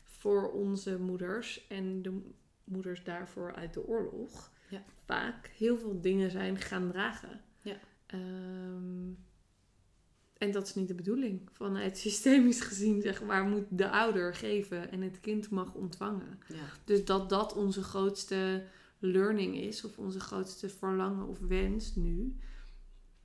voor 0.04 0.52
onze 0.52 1.00
moeders 1.00 1.68
en 1.68 2.02
de 2.02 2.22
moeders 2.64 3.04
daarvoor 3.04 3.54
uit 3.56 3.74
de 3.74 3.88
oorlog 3.88 4.52
Ja. 4.76 4.84
vaak 5.06 5.48
heel 5.58 5.78
veel 5.78 6.02
dingen 6.02 6.32
zijn 6.32 6.58
gaan 6.58 6.88
dragen. 6.92 7.42
Ja. 7.62 7.78
Ehm, 8.06 9.12
en 10.38 10.52
dat 10.52 10.68
is 10.68 10.76
niet 10.76 10.88
de 10.88 10.94
bedoeling. 10.96 11.42
Vanuit 11.54 11.98
systemisch 12.08 12.62
gezien, 12.62 13.02
zeg 13.02 13.24
maar, 13.24 13.44
moet 13.44 13.66
de 13.70 13.90
ouder 13.90 14.36
geven 14.36 14.92
en 14.92 15.02
het 15.02 15.20
kind 15.20 15.50
mag 15.50 15.74
ontvangen. 15.74 16.40
ja, 16.48 16.70
Dus 16.84 17.06
dat 17.06 17.30
dat 17.30 17.54
onze 17.56 17.84
grootste 17.84 18.64
learning 19.00 19.58
is, 19.58 19.84
of 19.86 19.98
onze 19.98 20.20
grootste 20.20 20.70
verlangen 20.70 21.28
of 21.28 21.40
wens 21.40 21.96
nu. 21.96 22.36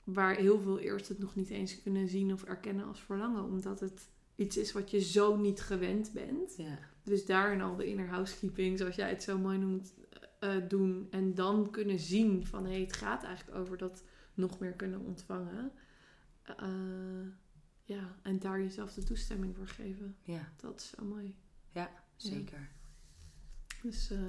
Waar 0.03 0.35
heel 0.35 0.59
veel 0.59 0.79
eerst 0.79 1.07
het 1.07 1.19
nog 1.19 1.35
niet 1.35 1.49
eens 1.49 1.81
kunnen 1.81 2.07
zien 2.07 2.33
of 2.33 2.43
erkennen 2.43 2.85
als 2.85 2.99
verlangen, 3.01 3.43
omdat 3.43 3.79
het 3.79 4.09
iets 4.35 4.57
is 4.57 4.71
wat 4.71 4.91
je 4.91 4.99
zo 4.99 5.35
niet 5.35 5.61
gewend 5.61 6.11
bent. 6.13 6.53
ja, 6.57 6.79
Dus 7.03 7.25
daarin 7.25 7.61
al 7.61 7.75
de 7.75 7.85
inner 7.85 8.07
housekeeping, 8.07 8.77
zoals 8.77 8.95
jij 8.95 9.09
het 9.09 9.23
zo 9.23 9.37
mooi 9.37 9.57
noemt, 9.57 9.93
eh, 10.41 10.55
doen. 10.67 11.07
En 11.11 11.33
dan 11.33 11.71
kunnen 11.71 11.99
zien 11.99 12.45
van 12.45 12.63
hé, 12.65 12.71
hey, 12.71 12.79
het 12.81 12.93
gaat 12.93 13.23
eigenlijk 13.23 13.57
over 13.57 13.77
dat 13.77 14.03
nog 14.33 14.59
meer 14.59 14.73
kunnen 14.73 14.99
ontvangen. 14.99 15.71
Eh, 16.43 17.27
ja, 17.83 18.15
en 18.21 18.39
daar 18.39 18.61
jezelf 18.61 18.93
de 18.93 19.03
toestemming 19.03 19.55
voor 19.55 19.67
geven. 19.67 20.15
ja, 20.23 20.51
Dat 20.55 20.79
is 20.79 20.89
zo 20.89 21.03
mooi. 21.05 21.35
zeker. 22.15 22.69
Dus, 23.81 24.11
eh, 24.11 24.19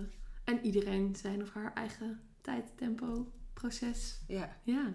en 0.45 0.65
iedereen 0.65 1.17
zijn 1.17 1.43
of 1.43 1.53
haar 1.53 1.73
eigen 1.75 2.21
tijd, 2.41 2.77
tempo, 2.77 3.33
proces. 3.53 4.21
Ja, 4.29 4.57
Ja, 4.65 4.95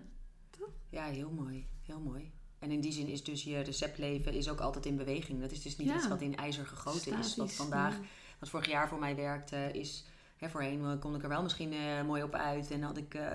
ja, 0.89 1.05
heel 1.05 1.31
mooi. 1.31 1.67
Heel 1.81 1.99
mooi. 1.99 2.31
En 2.59 2.71
in 2.71 2.81
die 2.81 2.91
zin 2.91 3.07
is 3.07 3.23
dus 3.23 3.43
je 3.43 3.59
receptleven 3.59 4.33
is 4.33 4.49
ook 4.49 4.59
altijd 4.59 4.85
in 4.85 4.95
beweging. 4.95 5.41
Dat 5.41 5.51
is 5.51 5.61
dus 5.61 5.77
niet 5.77 5.87
Ja. 5.87 5.95
iets 5.95 6.07
wat 6.07 6.21
in 6.21 6.35
ijzer 6.35 6.65
gegoten 6.65 7.17
is. 7.17 7.35
Wat 7.35 7.53
vandaag, 7.53 7.93
ja. 7.93 8.01
wat 8.39 8.49
vorig 8.49 8.67
jaar 8.67 8.87
voor 8.87 8.99
mij 8.99 9.15
werkte, 9.15 9.69
is... 9.73 10.05
Hè, 10.37 10.49
voorheen 10.49 10.99
kon 10.99 11.15
ik 11.15 11.23
er 11.23 11.29
wel 11.29 11.43
misschien 11.43 11.73
eh, 11.73 12.03
mooi 12.05 12.23
op 12.23 12.33
uit. 12.33 12.71
En 12.71 12.81
had 12.81 12.97
ik 12.97 13.13
eh, 13.13 13.27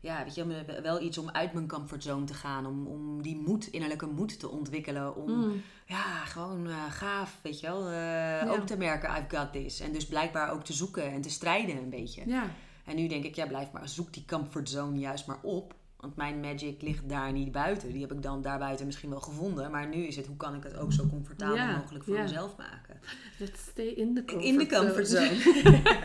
ja, 0.00 0.24
weet 0.24 0.34
je, 0.34 0.64
wel 0.82 1.00
iets 1.00 1.18
om 1.18 1.30
uit 1.30 1.52
mijn 1.52 1.68
comfortzone 1.68 2.24
te 2.24 2.34
gaan. 2.34 2.66
Om, 2.66 2.86
om 2.86 3.22
die 3.22 3.36
moed, 3.36 3.66
innerlijke 3.66 4.06
moed 4.06 4.40
te 4.40 4.48
ontwikkelen. 4.48 5.16
Om 5.16 5.30
Mm. 5.30 5.62
ja, 5.86 6.24
gewoon 6.24 6.66
eh, 6.66 6.90
gaaf, 6.90 7.38
weet 7.42 7.60
je 7.60 7.66
wel. 7.66 8.56
Ook 8.56 8.66
te 8.66 8.76
merken, 8.76 9.10
I've 9.10 9.36
got 9.36 9.52
this. 9.52 9.80
En 9.80 9.92
dus 9.92 10.06
blijkbaar 10.06 10.50
ook 10.52 10.64
te 10.64 10.72
zoeken 10.72 11.12
en 11.12 11.20
te 11.20 11.30
strijden 11.30 11.76
een 11.76 11.90
beetje. 11.90 12.22
Ja. 12.26 12.50
En 12.84 12.96
nu 12.96 13.08
denk 13.08 13.24
ik, 13.24 13.34
ja, 13.34 13.46
blijf 13.46 13.70
maar, 13.70 13.88
zoek 13.88 14.12
die 14.12 14.24
comfortzone 14.26 14.98
juist 14.98 15.26
maar 15.26 15.38
op. 15.42 15.74
Want 16.00 16.16
mijn 16.16 16.40
magic 16.40 16.82
ligt 16.82 17.08
daar 17.08 17.32
niet 17.32 17.52
buiten. 17.52 17.92
Die 17.92 18.00
heb 18.00 18.12
ik 18.12 18.22
dan 18.22 18.42
daarbuiten 18.42 18.86
misschien 18.86 19.10
wel 19.10 19.20
gevonden. 19.20 19.70
Maar 19.70 19.88
nu 19.88 20.06
is 20.06 20.16
het, 20.16 20.26
hoe 20.26 20.36
kan 20.36 20.54
ik 20.54 20.62
het 20.62 20.76
ook 20.76 20.92
zo 20.92 21.06
comfortabel 21.06 21.66
mogelijk 21.76 22.04
voor 22.04 22.18
mezelf 22.18 22.56
maken? 22.56 23.00
Let's 23.38 23.60
stay 23.60 23.86
in 23.86 24.14
the 24.14 24.24
comfort 24.24 24.44
In 24.44 24.58
de 24.58 24.66
comfortzone. 24.66 25.36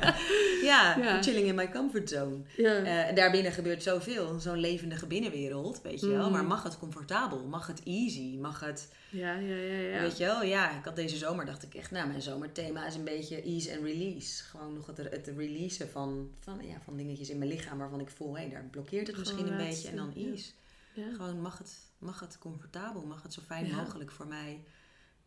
ja, 0.71 0.97
Ja. 0.97 1.21
chilling 1.21 1.47
in 1.47 1.55
my 1.55 1.71
comfortzone. 1.71 2.37
Ja. 2.57 2.75
Eh, 2.75 3.07
en 3.07 3.15
daarbinnen 3.15 3.51
gebeurt 3.51 3.83
zoveel. 3.83 4.39
Zo'n 4.39 4.57
levendige 4.59 5.07
binnenwereld, 5.07 5.81
weet 5.81 5.99
je 5.99 6.07
wel. 6.07 6.25
Mm. 6.25 6.31
Maar 6.31 6.45
mag 6.45 6.63
het 6.63 6.79
comfortabel? 6.79 7.43
Mag 7.45 7.67
het 7.67 7.81
easy? 7.83 8.37
Mag 8.37 8.59
het... 8.59 8.89
ja, 9.09 9.33
ja, 9.33 9.55
ja, 9.55 9.79
ja. 9.79 10.01
Weet 10.01 10.17
je 10.17 10.25
wel, 10.25 10.43
ja, 10.43 10.77
ik 10.77 10.85
had 10.85 10.95
deze 10.95 11.17
zomer, 11.17 11.45
dacht 11.45 11.63
ik 11.63 11.73
echt, 11.73 11.91
nou, 11.91 12.07
mijn 12.07 12.21
zomerthema 12.21 12.85
is 12.85 12.95
een 12.95 13.03
beetje 13.03 13.41
ease 13.41 13.71
en 13.71 13.83
release. 13.83 14.43
Gewoon 14.43 14.73
nog 14.73 14.87
het, 14.87 14.97
het 14.97 15.31
releasen 15.37 15.89
van, 15.89 16.29
van, 16.39 16.59
ja, 16.61 16.75
van 16.83 16.97
dingetjes 16.97 17.29
in 17.29 17.37
mijn 17.37 17.49
lichaam 17.49 17.77
waarvan 17.77 17.99
ik 17.99 18.09
voel, 18.09 18.37
hé, 18.37 18.49
daar 18.49 18.67
blokkeert 18.71 19.07
het 19.07 19.17
misschien 19.17 19.47
een 19.47 19.57
laten 19.57 19.82
beetje. 19.91 19.97
En 20.01 20.13
dan 20.13 20.31
ease. 20.31 20.51
Ja. 20.93 21.13
Gewoon 21.15 21.41
mag 21.41 21.57
het, 21.57 21.91
mag 21.97 22.19
het 22.19 22.37
comfortabel, 22.37 23.05
mag 23.05 23.21
het 23.23 23.33
zo 23.33 23.41
fijn 23.41 23.65
Ja. 23.65 23.75
mogelijk 23.75 24.11
voor 24.11 24.27
mij. 24.27 24.63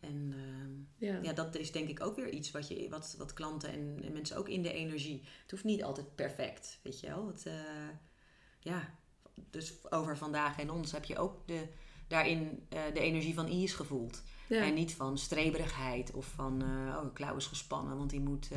En 0.01 0.35
ehm, 0.37 1.07
Ja. 1.11 1.19
ja, 1.23 1.33
dat 1.33 1.55
is 1.55 1.73
denk 1.73 1.89
ik 1.89 2.01
ook 2.01 2.17
weer 2.17 2.29
iets 2.29 2.51
wat, 2.51 2.69
je, 2.69 2.89
wat, 2.89 3.15
wat 3.19 3.33
klanten 3.33 3.73
en, 3.73 4.01
en 4.05 4.13
mensen 4.13 4.37
ook 4.37 4.49
in 4.49 4.63
de 4.63 4.73
energie. 4.73 5.23
Het 5.43 5.51
hoeft 5.51 5.65
niet 5.65 5.83
altijd 5.83 6.15
perfect, 6.15 6.79
weet 6.83 7.01
je 7.01 7.07
wel. 7.07 7.27
Het, 7.27 7.47
eh, 7.47 7.55
ja, 8.61 8.95
dus 9.51 9.91
over 9.91 10.17
vandaag 10.17 10.59
en 10.59 10.71
ons 10.71 10.93
heb 10.93 11.05
je 11.05 11.19
ook 11.19 11.47
de, 11.47 11.69
daarin 12.07 12.67
eh, 12.69 12.81
de 12.95 13.01
energie 13.01 13.35
van 13.35 13.47
ease 13.47 13.77
gevoeld. 13.77 14.23
Ja. 14.49 14.63
En 14.63 14.75
niet 14.75 14.95
van 14.95 15.19
streberigheid 15.19 16.13
of 16.13 16.27
van, 16.27 16.63
eh, 16.63 16.97
oh, 16.97 17.03
een 17.03 17.13
klauw 17.13 17.37
is 17.37 17.47
gespannen, 17.47 17.97
want 17.97 18.11
die 18.11 18.21
moet... 18.21 18.49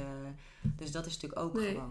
dus 0.62 0.92
dat 0.92 1.06
is 1.06 1.14
natuurlijk 1.14 1.42
ook 1.42 1.54
Nee, 1.54 1.74
gewoon... 1.74 1.90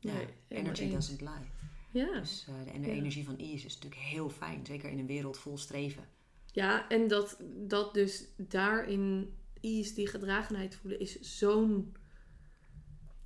Nee, 0.00 0.28
energy 0.48 0.90
doesn't 0.90 1.20
lie. 1.20 1.50
Ja. 1.92 2.20
Dus, 2.20 2.46
eh, 2.48 2.74
en 2.74 2.80
de 2.82 2.88
Ja. 2.88 2.92
energie 2.94 3.24
van 3.24 3.36
ease 3.36 3.66
is 3.66 3.74
natuurlijk 3.74 4.02
heel 4.02 4.30
fijn. 4.30 4.66
Zeker 4.66 4.90
in 4.90 4.98
een 4.98 5.06
wereld 5.06 5.38
vol 5.38 5.58
streven. 5.58 6.04
Ja, 6.46 6.88
en 6.88 7.08
dat, 7.08 7.36
dat 7.66 7.94
dus 7.94 8.24
daarin 8.36 9.34
ease, 9.60 9.94
die 9.94 10.06
gedragenheid 10.06 10.74
voelen, 10.74 11.00
is 11.00 11.20
zo'n 11.20 11.96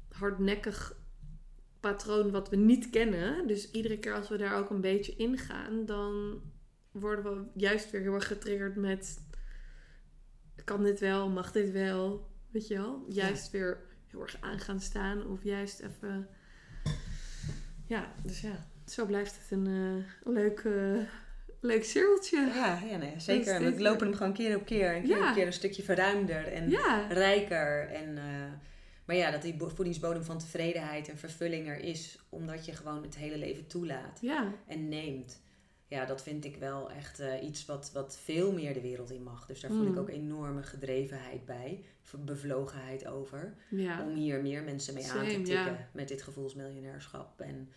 hardnekkig 0.08 0.96
patroon 1.80 2.30
wat 2.30 2.48
we 2.48 2.56
niet 2.56 2.90
kennen. 2.90 3.46
Dus 3.46 3.70
iedere 3.70 3.98
keer 3.98 4.14
als 4.14 4.28
we 4.28 4.36
daar 4.36 4.56
ook 4.58 4.70
een 4.70 4.80
beetje 4.80 5.16
ingaan, 5.16 5.86
dan 5.86 6.40
worden 6.90 7.24
we 7.24 7.60
juist 7.60 7.90
weer 7.90 8.00
heel 8.00 8.14
erg 8.14 8.26
getriggerd 8.26 8.76
met... 8.76 9.24
Kan 10.64 10.82
dit 10.82 11.00
wel? 11.00 11.28
Mag 11.28 11.52
dit 11.52 11.70
wel? 11.70 12.30
Weet 12.50 12.66
je 12.68 12.74
wel? 12.74 13.04
Juist 13.08 13.50
weer 13.50 13.84
heel 14.06 14.20
erg 14.20 14.36
aan 14.40 14.58
gaan 14.58 14.80
staan. 14.80 15.26
Of 15.26 15.44
juist 15.44 15.80
even... 15.80 16.28
Ja, 17.86 18.12
dus 18.22 18.40
ja. 18.40 18.66
Zo 18.86 19.06
blijft 19.06 19.38
het 19.42 19.50
een 19.58 19.66
eh, 19.66 20.32
leuk, 20.34 20.58
eh, 20.58 21.00
leuk 21.60 21.84
cirkeltje. 21.84 22.50
Ja, 22.54 22.80
ja 22.90 22.96
nee, 22.96 23.14
zeker. 23.16 23.60
We 23.60 23.82
lopen 23.82 24.06
hem 24.06 24.16
gewoon 24.16 24.32
keer 24.32 24.56
op 24.56 24.64
keer. 24.66 24.94
En 24.94 25.02
keer 25.02 25.16
Ja. 25.18 25.28
op 25.28 25.34
keer 25.34 25.46
een 25.46 25.52
stukje 25.52 25.82
verruimder 25.82 26.46
en 26.52 26.70
Ja, 26.70 27.06
rijker. 27.08 27.88
En, 27.88 28.18
eh, 28.18 28.24
maar 29.04 29.16
ja, 29.16 29.30
dat 29.30 29.42
die 29.42 29.54
bo- 29.54 29.68
voedingsbodem 29.68 30.22
van 30.24 30.38
tevredenheid 30.38 31.08
en 31.08 31.18
vervulling 31.18 31.68
er 31.68 31.78
is. 31.78 32.18
Omdat 32.28 32.66
je 32.66 32.72
gewoon 32.72 33.02
het 33.02 33.16
hele 33.16 33.36
leven 33.38 33.66
toelaat 33.66 34.18
en 34.66 34.88
neemt. 34.88 35.40
Ja, 35.88 36.04
dat 36.04 36.22
vind 36.22 36.44
ik 36.44 36.56
wel 36.56 36.90
echt 36.90 37.20
eh, 37.20 37.42
iets 37.42 37.64
wat, 37.66 37.90
wat 37.92 38.18
veel 38.22 38.52
meer 38.52 38.74
de 38.74 38.80
wereld 38.80 39.10
in 39.10 39.22
mag. 39.22 39.46
Dus 39.46 39.60
daar 39.60 39.70
voel 39.70 39.82
ik 39.86 39.92
Mm. 39.92 39.98
ook 39.98 40.08
enorme 40.10 40.62
gedrevenheid 40.62 41.44
bij. 41.44 41.84
Bevlogenheid 42.24 43.06
over. 43.06 43.54
ja. 43.70 44.02
Om 44.02 44.14
hier 44.14 44.42
meer 44.42 44.62
mensen 44.62 44.94
mee 44.94 45.10
aan 45.10 45.24
te 45.26 45.30
tikken. 45.34 45.52
ja. 45.54 45.88
Met 45.92 46.08
dit 46.08 46.22
gevoelsmiljonairschap. 46.22 47.40
En 47.40 47.68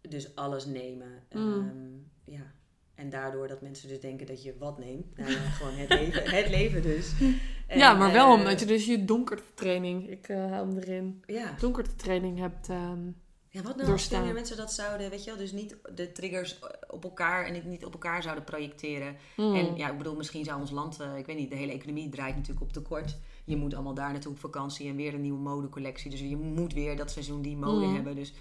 dus 0.00 0.34
alles 0.36 0.64
nemen. 0.66 1.22
Mm. 1.32 1.52
Ehm, 1.52 2.34
ja. 2.36 2.52
En 2.94 3.10
daardoor 3.10 3.48
dat 3.48 3.60
mensen 3.60 3.88
dus 3.88 4.00
denken 4.00 4.26
dat 4.26 4.42
je 4.42 4.54
wat 4.58 4.78
neemt. 4.78 5.16
Nou 5.16 5.30
gewoon 5.58 5.74
het 5.76 5.88
leven, 5.88 6.30
het 6.30 6.48
leven 6.48 6.82
dus. 6.82 7.12
En, 7.66 7.78
ja, 7.78 7.94
maar 7.94 8.12
wel 8.12 8.32
eh, 8.32 8.38
omdat 8.38 8.60
je 8.60 8.66
dus 8.66 8.86
je 8.86 9.04
donkerte 9.04 9.54
training, 9.54 10.08
ik 10.10 10.28
eh 10.28 10.36
haal 10.50 10.66
hem 10.66 10.76
erin, 10.78 11.22
Ja. 11.26 11.54
donkerte 11.58 11.94
training 11.96 12.38
hebt. 12.38 12.68
ehm, 12.68 13.10
ja, 13.52 13.62
wat 13.62 13.76
nou 13.76 13.88
doorstaan. 13.88 14.32
mensen 14.32 14.56
dat 14.56 14.72
zouden, 14.72 15.10
weet 15.10 15.24
je 15.24 15.30
wel, 15.30 15.38
dus 15.38 15.52
niet 15.52 15.76
de 15.94 16.12
triggers 16.12 16.58
op 16.88 17.04
elkaar 17.04 17.44
en 17.46 17.54
het 17.54 17.64
niet 17.64 17.84
op 17.84 17.92
elkaar 17.92 18.22
zouden 18.22 18.44
projecteren. 18.44 19.16
mm. 19.36 19.54
En 19.54 19.76
ja, 19.76 19.90
ik 19.90 19.98
bedoel, 19.98 20.16
misschien 20.16 20.44
zou 20.44 20.60
ons 20.60 20.70
land, 20.70 21.00
eh, 21.00 21.16
ik 21.16 21.26
weet 21.26 21.36
niet, 21.36 21.50
de 21.50 21.56
hele 21.56 21.72
economie 21.72 22.08
draait 22.08 22.34
natuurlijk 22.36 22.62
op 22.66 22.72
tekort. 22.72 23.16
Je 23.44 23.56
moet 23.56 23.74
allemaal 23.74 23.94
daar 23.94 24.12
naartoe 24.12 24.32
op 24.32 24.38
vakantie 24.38 24.88
en 24.88 24.96
weer 24.96 25.14
een 25.14 25.20
nieuwe 25.20 25.38
modecollectie. 25.38 26.10
Dus 26.10 26.20
je 26.20 26.36
moet 26.36 26.72
weer 26.72 26.96
dat 26.96 27.10
seizoen 27.10 27.42
die 27.42 27.56
mode 27.56 27.86
Mm. 27.86 27.94
hebben. 27.94 28.14
Dus, 28.14 28.32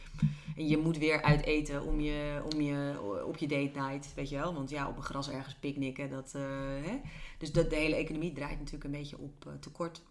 en 0.55 0.67
je 0.67 0.77
moet 0.77 0.97
weer 0.97 1.21
uit 1.21 1.43
eten 1.45 1.83
om 1.83 1.99
je, 1.99 2.41
om 2.53 2.61
je, 2.61 2.99
op 3.25 3.37
je 3.37 3.47
date 3.47 3.79
night, 3.79 4.13
weet 4.15 4.29
je 4.29 4.35
wel. 4.35 4.53
Want 4.53 4.69
ja, 4.69 4.87
op 4.87 4.97
een 4.97 5.03
gras 5.03 5.29
ergens 5.29 5.55
picknicken, 5.55 6.09
dat... 6.09 6.31
eh, 6.35 6.41
hè? 6.85 6.99
Dus 7.37 7.51
dat, 7.51 7.69
de 7.69 7.75
hele 7.75 7.95
economie 7.95 8.33
draait 8.33 8.57
natuurlijk 8.57 8.83
een 8.83 8.91
beetje 8.99 9.17
op 9.17 9.45
eh, 9.45 9.53
tekort. 9.59 10.01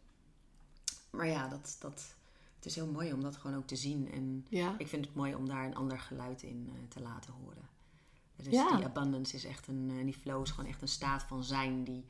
Maar 1.11 1.27
ja, 1.29 1.49
dat, 1.49 1.77
dat, 1.81 2.17
het 2.59 2.67
is 2.67 2.75
heel 2.75 2.91
mooi 2.91 3.13
om 3.13 3.21
dat 3.23 3.37
gewoon 3.37 3.57
ook 3.57 3.67
te 3.67 3.77
zien. 3.77 4.11
En 4.13 4.47
ja. 4.49 4.75
ik 4.79 4.87
vind 4.89 5.05
het 5.07 5.15
mooi 5.15 5.35
om 5.35 5.49
daar 5.49 5.65
een 5.67 5.75
ander 5.77 5.99
geluid 6.01 6.43
in 6.43 6.69
eh, 6.73 6.75
te 6.89 7.01
laten 7.01 7.33
horen. 7.33 7.69
Dus 8.37 8.47
Ja. 8.53 8.77
die 8.77 8.85
abundance 8.85 9.37
is 9.37 9.45
echt 9.45 9.67
een, 9.67 9.91
eh, 9.99 10.05
die 10.05 10.15
flow 10.15 10.43
is 10.43 10.51
gewoon 10.51 10.71
echt 10.71 10.83
een 10.83 10.89
staat 10.89 11.23
van 11.23 11.45
zijn 11.45 11.85
die, 11.85 12.05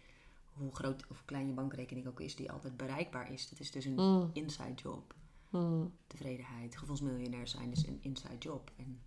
hoe 0.53 0.75
groot 0.75 1.07
of 1.09 1.25
klein 1.25 1.47
je 1.47 1.53
bankrekening 1.53 2.07
ook 2.07 2.21
is, 2.21 2.37
die 2.37 2.53
altijd 2.53 2.77
bereikbaar 2.77 3.33
is. 3.33 3.51
Het 3.51 3.61
is 3.61 3.71
dus 3.71 3.85
een 3.85 3.95
Mm. 3.95 4.31
inside 4.33 4.75
job. 4.75 5.15
Mm. 5.51 5.93
Tevredenheid, 6.07 6.77
gevoelsmiljonair 6.77 7.49
zijn 7.49 7.71
is 7.73 7.87
een 7.87 7.99
inside 8.03 8.39
job. 8.39 8.71
En 8.77 9.01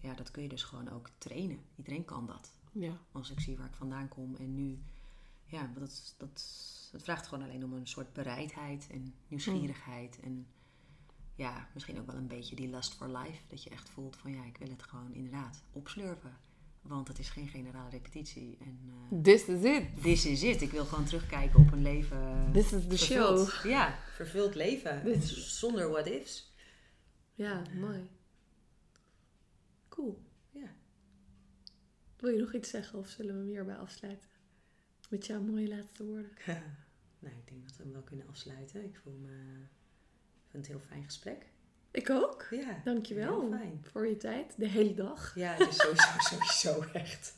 ja, 0.00 0.14
dat 0.14 0.30
kun 0.30 0.42
je 0.42 0.48
dus 0.48 0.62
gewoon 0.62 0.88
ook 0.90 1.10
trainen. 1.18 1.58
Iedereen 1.76 2.04
kan 2.04 2.26
dat. 2.26 2.50
ja. 2.72 2.98
Als 3.12 3.30
ik 3.30 3.40
zie 3.40 3.56
waar 3.56 3.66
ik 3.66 3.74
vandaan 3.74 4.08
kom 4.08 4.34
en 4.36 4.54
nu, 4.54 4.78
ja, 5.46 5.70
dat, 5.74 6.14
dat, 6.16 6.44
het 6.92 7.02
vraagt 7.02 7.26
gewoon 7.26 7.44
alleen 7.44 7.64
om 7.64 7.72
een 7.72 7.86
soort 7.86 8.12
bereidheid 8.12 8.86
en 8.90 9.14
nieuwsgierigheid. 9.28 10.20
En 10.20 10.46
ja, 11.36 11.68
misschien 11.74 11.98
ook 12.00 12.06
wel 12.06 12.16
een 12.16 12.26
beetje 12.26 12.56
die 12.56 12.68
lust 12.68 12.94
for 12.94 13.08
life. 13.18 13.38
Dat 13.48 13.62
je 13.62 13.70
echt 13.70 13.88
voelt 13.88 14.16
van 14.16 14.32
ja, 14.32 14.44
ik 14.44 14.56
wil 14.56 14.68
het 14.70 14.82
gewoon 14.82 15.14
inderdaad 15.14 15.62
opslurpen. 15.72 16.36
Want 16.82 17.08
het 17.08 17.18
is 17.18 17.28
geen 17.30 17.48
generale 17.48 17.90
repetitie. 17.90 18.58
En 18.60 18.80
eh 19.12 19.22
This 19.22 19.44
is 19.44 19.62
it. 19.62 20.02
this 20.02 20.26
is 20.26 20.42
it. 20.42 20.62
Ik 20.62 20.70
wil 20.70 20.84
gewoon 20.84 21.04
terugkijken 21.04 21.60
op 21.60 21.72
een 21.72 21.82
leven. 21.82 22.50
This 22.52 22.72
is 22.72 22.86
the 22.88 22.96
vervuld. 22.96 23.48
show. 23.48 23.70
Ja, 23.70 23.98
vervuld 24.14 24.54
leven. 24.54 25.22
Zonder 25.62 25.88
what 25.90 26.06
ifs. 26.06 26.54
Ja, 27.34 27.62
mooi. 27.74 28.10
Cool. 29.88 30.22
Ja. 30.50 30.74
Wil 32.16 32.30
je 32.30 32.38
nog 32.40 32.54
iets 32.54 32.70
zeggen 32.70 32.98
of 32.98 33.08
zullen 33.08 33.32
we 33.34 33.40
hem 33.40 33.48
hierbij 33.48 33.76
afsluiten? 33.76 34.28
Met 35.10 35.26
jouw 35.26 35.40
mooie 35.40 35.68
laatste 35.68 36.04
woorden. 36.04 36.30
nou, 37.18 37.34
ik 37.36 37.48
denk 37.48 37.66
dat 37.68 37.76
we 37.76 37.82
hem 37.82 37.92
wel 37.92 38.02
kunnen 38.02 38.28
afsluiten. 38.28 38.84
Ik 38.84 38.96
voel 39.02 39.18
me. 39.22 39.64
Het 40.56 40.66
heel 40.66 40.80
fijn 40.88 41.04
gesprek. 41.04 41.46
Ik 41.90 42.10
ook. 42.10 42.46
Ja. 42.50 42.80
Dankjewel 42.84 43.54
voor 43.82 44.08
je 44.08 44.16
tijd. 44.16 44.54
De 44.56 44.68
hele 44.68 44.94
dag. 44.94 45.32
Ja, 45.34 45.52
het 45.54 45.68
is 45.68 45.76
sowieso, 45.76 46.08
sowieso 46.30 46.84
echt. 46.92 47.34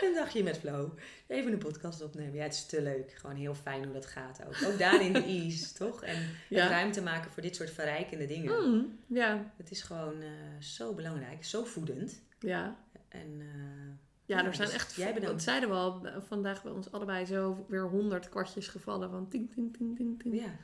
Een 0.00 0.14
dagje 0.14 0.42
met 0.42 0.58
Flo. 0.58 0.94
Even 1.26 1.52
een 1.52 1.58
podcast 1.58 2.02
opnemen. 2.02 2.34
Ja, 2.34 2.42
het 2.42 2.52
is 2.54 2.66
te 2.66 2.82
leuk. 2.82 3.12
Gewoon 3.12 3.36
heel 3.36 3.54
fijn 3.54 3.84
hoe 3.84 3.92
dat 3.92 4.06
gaat 4.06 4.40
ook. 4.46 4.68
Ook 4.72 4.78
daarin 4.78 5.12
de 5.12 5.22
ease, 5.38 5.74
toch? 5.74 6.02
En 6.02 6.28
Ja. 6.48 6.68
ruimte 6.68 7.02
maken 7.02 7.30
voor 7.30 7.42
dit 7.42 7.56
soort 7.56 7.70
verrijkende 7.70 8.26
dingen. 8.26 8.68
Mm, 8.70 8.98
ja. 9.06 9.52
Het 9.56 9.70
is 9.70 9.82
gewoon 9.82 10.20
eh, 10.22 10.28
zo 10.60 10.94
belangrijk. 10.94 11.44
Zo 11.44 11.64
voedend. 11.64 12.20
Ja. 12.38 12.76
En 13.08 13.36
eh, 13.40 13.46
Ja, 14.24 14.38
Ja, 14.38 14.44
er 14.46 14.54
zijn 14.54 14.66
dus 14.68 14.76
echt, 14.76 14.94
jij 14.94 15.14
bedankt. 15.14 15.34
dat 15.34 15.42
zeiden 15.42 15.68
we 15.68 15.74
al, 15.74 16.06
eh, 16.06 16.16
vandaag 16.28 16.62
bij 16.62 16.72
ons 16.72 16.92
allebei 16.92 17.24
zo 17.26 17.64
weer 17.68 17.88
honderd 17.88 18.28
kwartjes 18.28 18.68
gevallen 18.68 19.10
van 19.10 19.28
ting, 19.28 19.52
ting, 19.54 19.76
ting, 19.76 19.96
ting, 19.96 20.22
ting. 20.22 20.34
ja. 20.40 20.56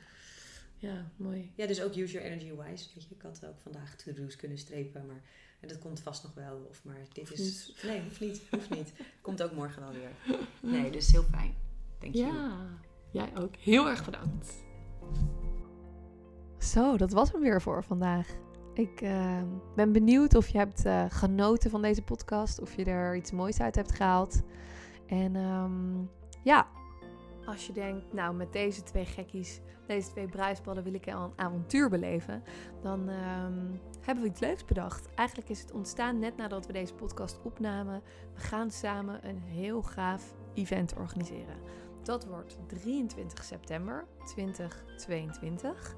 Ja, 0.77 1.11
mooi. 1.15 1.51
ja, 1.55 1.67
dus 1.67 1.81
ook 1.81 1.95
use 1.95 2.13
your 2.13 2.27
energy 2.27 2.49
wise. 2.49 2.89
Weet 2.95 3.03
je, 3.03 3.15
ik 3.15 3.21
had 3.21 3.45
ook 3.45 3.59
vandaag 3.61 3.95
to-do's 3.95 4.35
kunnen 4.35 4.57
strepen, 4.57 5.05
maar 5.05 5.21
en 5.59 5.67
dat 5.67 5.79
komt 5.79 5.99
vast 5.99 6.23
nog 6.23 6.33
wel. 6.33 6.67
Of 6.69 6.83
maar 6.83 7.01
dit 7.13 7.31
is... 7.31 7.75
Nee, 7.83 8.01
hoeft 8.01 8.19
niet. 8.19 8.41
Hoeft 8.51 8.69
niet. 8.69 8.93
Komt 9.21 9.43
ook 9.43 9.51
morgen 9.51 9.81
wel 9.81 9.91
weer. 9.91 10.11
Nee, 10.71 10.91
dus 10.91 11.11
heel 11.11 11.23
fijn. 11.23 11.55
Dank 11.99 12.13
je. 12.13 12.25
Ja, 12.25 12.67
jij 13.11 13.31
ook. 13.37 13.55
Heel 13.55 13.87
erg 13.89 14.05
bedankt. 14.05 14.53
Zo, 16.59 16.97
dat 16.97 17.11
was 17.11 17.31
hem 17.31 17.41
weer 17.41 17.61
voor 17.61 17.83
vandaag. 17.83 18.27
Ik 18.73 19.01
uh, 19.01 19.41
ben 19.75 19.91
benieuwd 19.91 20.35
of 20.35 20.47
je 20.47 20.57
hebt 20.57 20.85
uh, 20.85 21.05
genoten 21.09 21.69
van 21.69 21.81
deze 21.81 22.01
podcast. 22.01 22.61
Of 22.61 22.75
je 22.75 22.83
er 22.83 23.15
iets 23.15 23.31
moois 23.31 23.59
uit 23.59 23.75
hebt 23.75 23.91
gehaald. 23.91 24.41
En 25.07 25.35
um, 25.35 26.09
ja, 26.43 26.67
als 27.47 27.67
je 27.67 27.73
denkt, 27.73 28.13
nou 28.13 28.35
met 28.35 28.53
deze 28.53 28.83
twee 28.83 29.05
gekkies, 29.05 29.59
deze 29.85 30.09
twee 30.09 30.27
bruisballen 30.27 30.83
wil 30.83 30.93
ik 30.93 31.05
een 31.05 31.31
avontuur 31.35 31.89
beleven. 31.89 32.43
Dan 32.81 33.09
um, 33.09 33.81
hebben 34.01 34.23
we 34.23 34.29
iets 34.29 34.39
leuks 34.39 34.65
bedacht. 34.65 35.09
Eigenlijk 35.15 35.49
is 35.49 35.61
het 35.61 35.71
ontstaan 35.71 36.19
net 36.19 36.37
nadat 36.37 36.65
we 36.65 36.73
deze 36.73 36.93
podcast 36.93 37.39
opnamen. 37.43 38.01
We 38.33 38.41
gaan 38.41 38.71
samen 38.71 39.27
een 39.27 39.41
heel 39.41 39.81
gaaf 39.81 40.33
event 40.53 40.95
organiseren. 40.95 41.57
Dat 42.03 42.25
wordt 42.25 42.57
23 42.67 43.43
september 43.43 44.05
2022. 44.25 45.95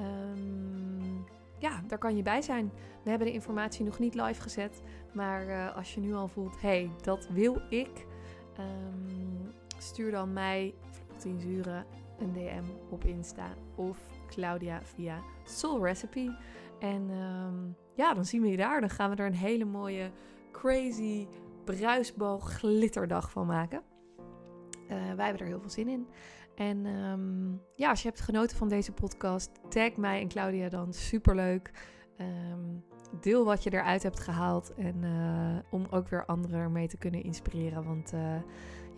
Um, 0.00 1.24
ja, 1.58 1.82
daar 1.86 1.98
kan 1.98 2.16
je 2.16 2.22
bij 2.22 2.42
zijn. 2.42 2.72
We 3.04 3.10
hebben 3.10 3.26
de 3.26 3.34
informatie 3.34 3.84
nog 3.84 3.98
niet 3.98 4.14
live 4.14 4.40
gezet. 4.40 4.82
Maar 5.12 5.46
uh, 5.46 5.76
als 5.76 5.94
je 5.94 6.00
nu 6.00 6.14
al 6.14 6.28
voelt, 6.28 6.60
hey, 6.60 6.90
dat 7.02 7.28
wil 7.28 7.62
ik. 7.68 8.06
Um, 8.58 9.54
stuur 9.82 10.10
dan 10.10 10.32
mij, 10.32 10.74
Florentien 11.20 11.54
Zure, 11.54 11.84
een 12.18 12.32
DM 12.32 12.64
op 12.90 13.04
Insta. 13.04 13.54
Of 13.74 13.98
Claudia 14.26 14.80
via 14.82 15.22
Soul 15.44 15.84
Recipe. 15.84 16.36
En 16.78 17.10
um, 17.10 17.76
ja, 17.94 18.14
dan 18.14 18.24
zien 18.24 18.42
we 18.42 18.48
je 18.48 18.56
daar. 18.56 18.80
Dan 18.80 18.90
gaan 18.90 19.10
we 19.10 19.16
er 19.16 19.26
een 19.26 19.34
hele 19.34 19.64
mooie, 19.64 20.10
crazy, 20.52 21.26
bruisbal 21.64 22.38
glitterdag 22.38 23.30
van 23.30 23.46
maken. 23.46 23.82
Uh, 24.90 25.14
wij 25.14 25.24
hebben 25.24 25.42
er 25.42 25.46
heel 25.46 25.60
veel 25.60 25.70
zin 25.70 25.88
in. 25.88 26.06
En 26.54 26.86
um, 26.86 27.62
ja, 27.74 27.90
als 27.90 28.02
je 28.02 28.08
hebt 28.08 28.20
genoten 28.20 28.56
van 28.56 28.68
deze 28.68 28.92
podcast, 28.92 29.50
tag 29.68 29.96
mij 29.96 30.20
en 30.20 30.28
Claudia 30.28 30.68
dan 30.68 30.92
superleuk. 30.92 31.70
Um, 32.20 32.84
deel 33.20 33.44
wat 33.44 33.62
je 33.62 33.72
eruit 33.72 34.02
hebt 34.02 34.20
gehaald 34.20 34.74
en 34.74 35.02
uh, 35.02 35.58
om 35.70 35.86
ook 35.90 36.08
weer 36.08 36.24
anderen 36.26 36.60
ermee 36.60 36.88
te 36.88 36.96
kunnen 36.96 37.22
inspireren. 37.22 37.84
Want 37.84 38.12
uh, 38.12 38.36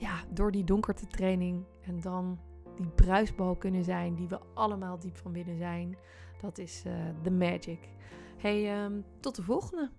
ja, 0.02 0.24
door 0.30 0.50
die 0.50 0.64
donkerte 0.64 1.06
training 1.06 1.64
en 1.82 2.00
dan 2.00 2.38
die 2.76 2.88
bruisbal 2.88 3.56
kunnen 3.56 3.84
zijn 3.84 4.14
die 4.14 4.28
we 4.28 4.40
allemaal 4.54 4.98
diep 4.98 5.16
van 5.16 5.32
binnen 5.32 5.56
zijn, 5.56 5.96
dat 6.40 6.58
is 6.58 6.82
de 7.22 7.30
magic. 7.30 7.88
Hey, 8.36 8.84
um, 8.84 9.04
tot 9.20 9.36
de 9.36 9.42
volgende! 9.42 9.90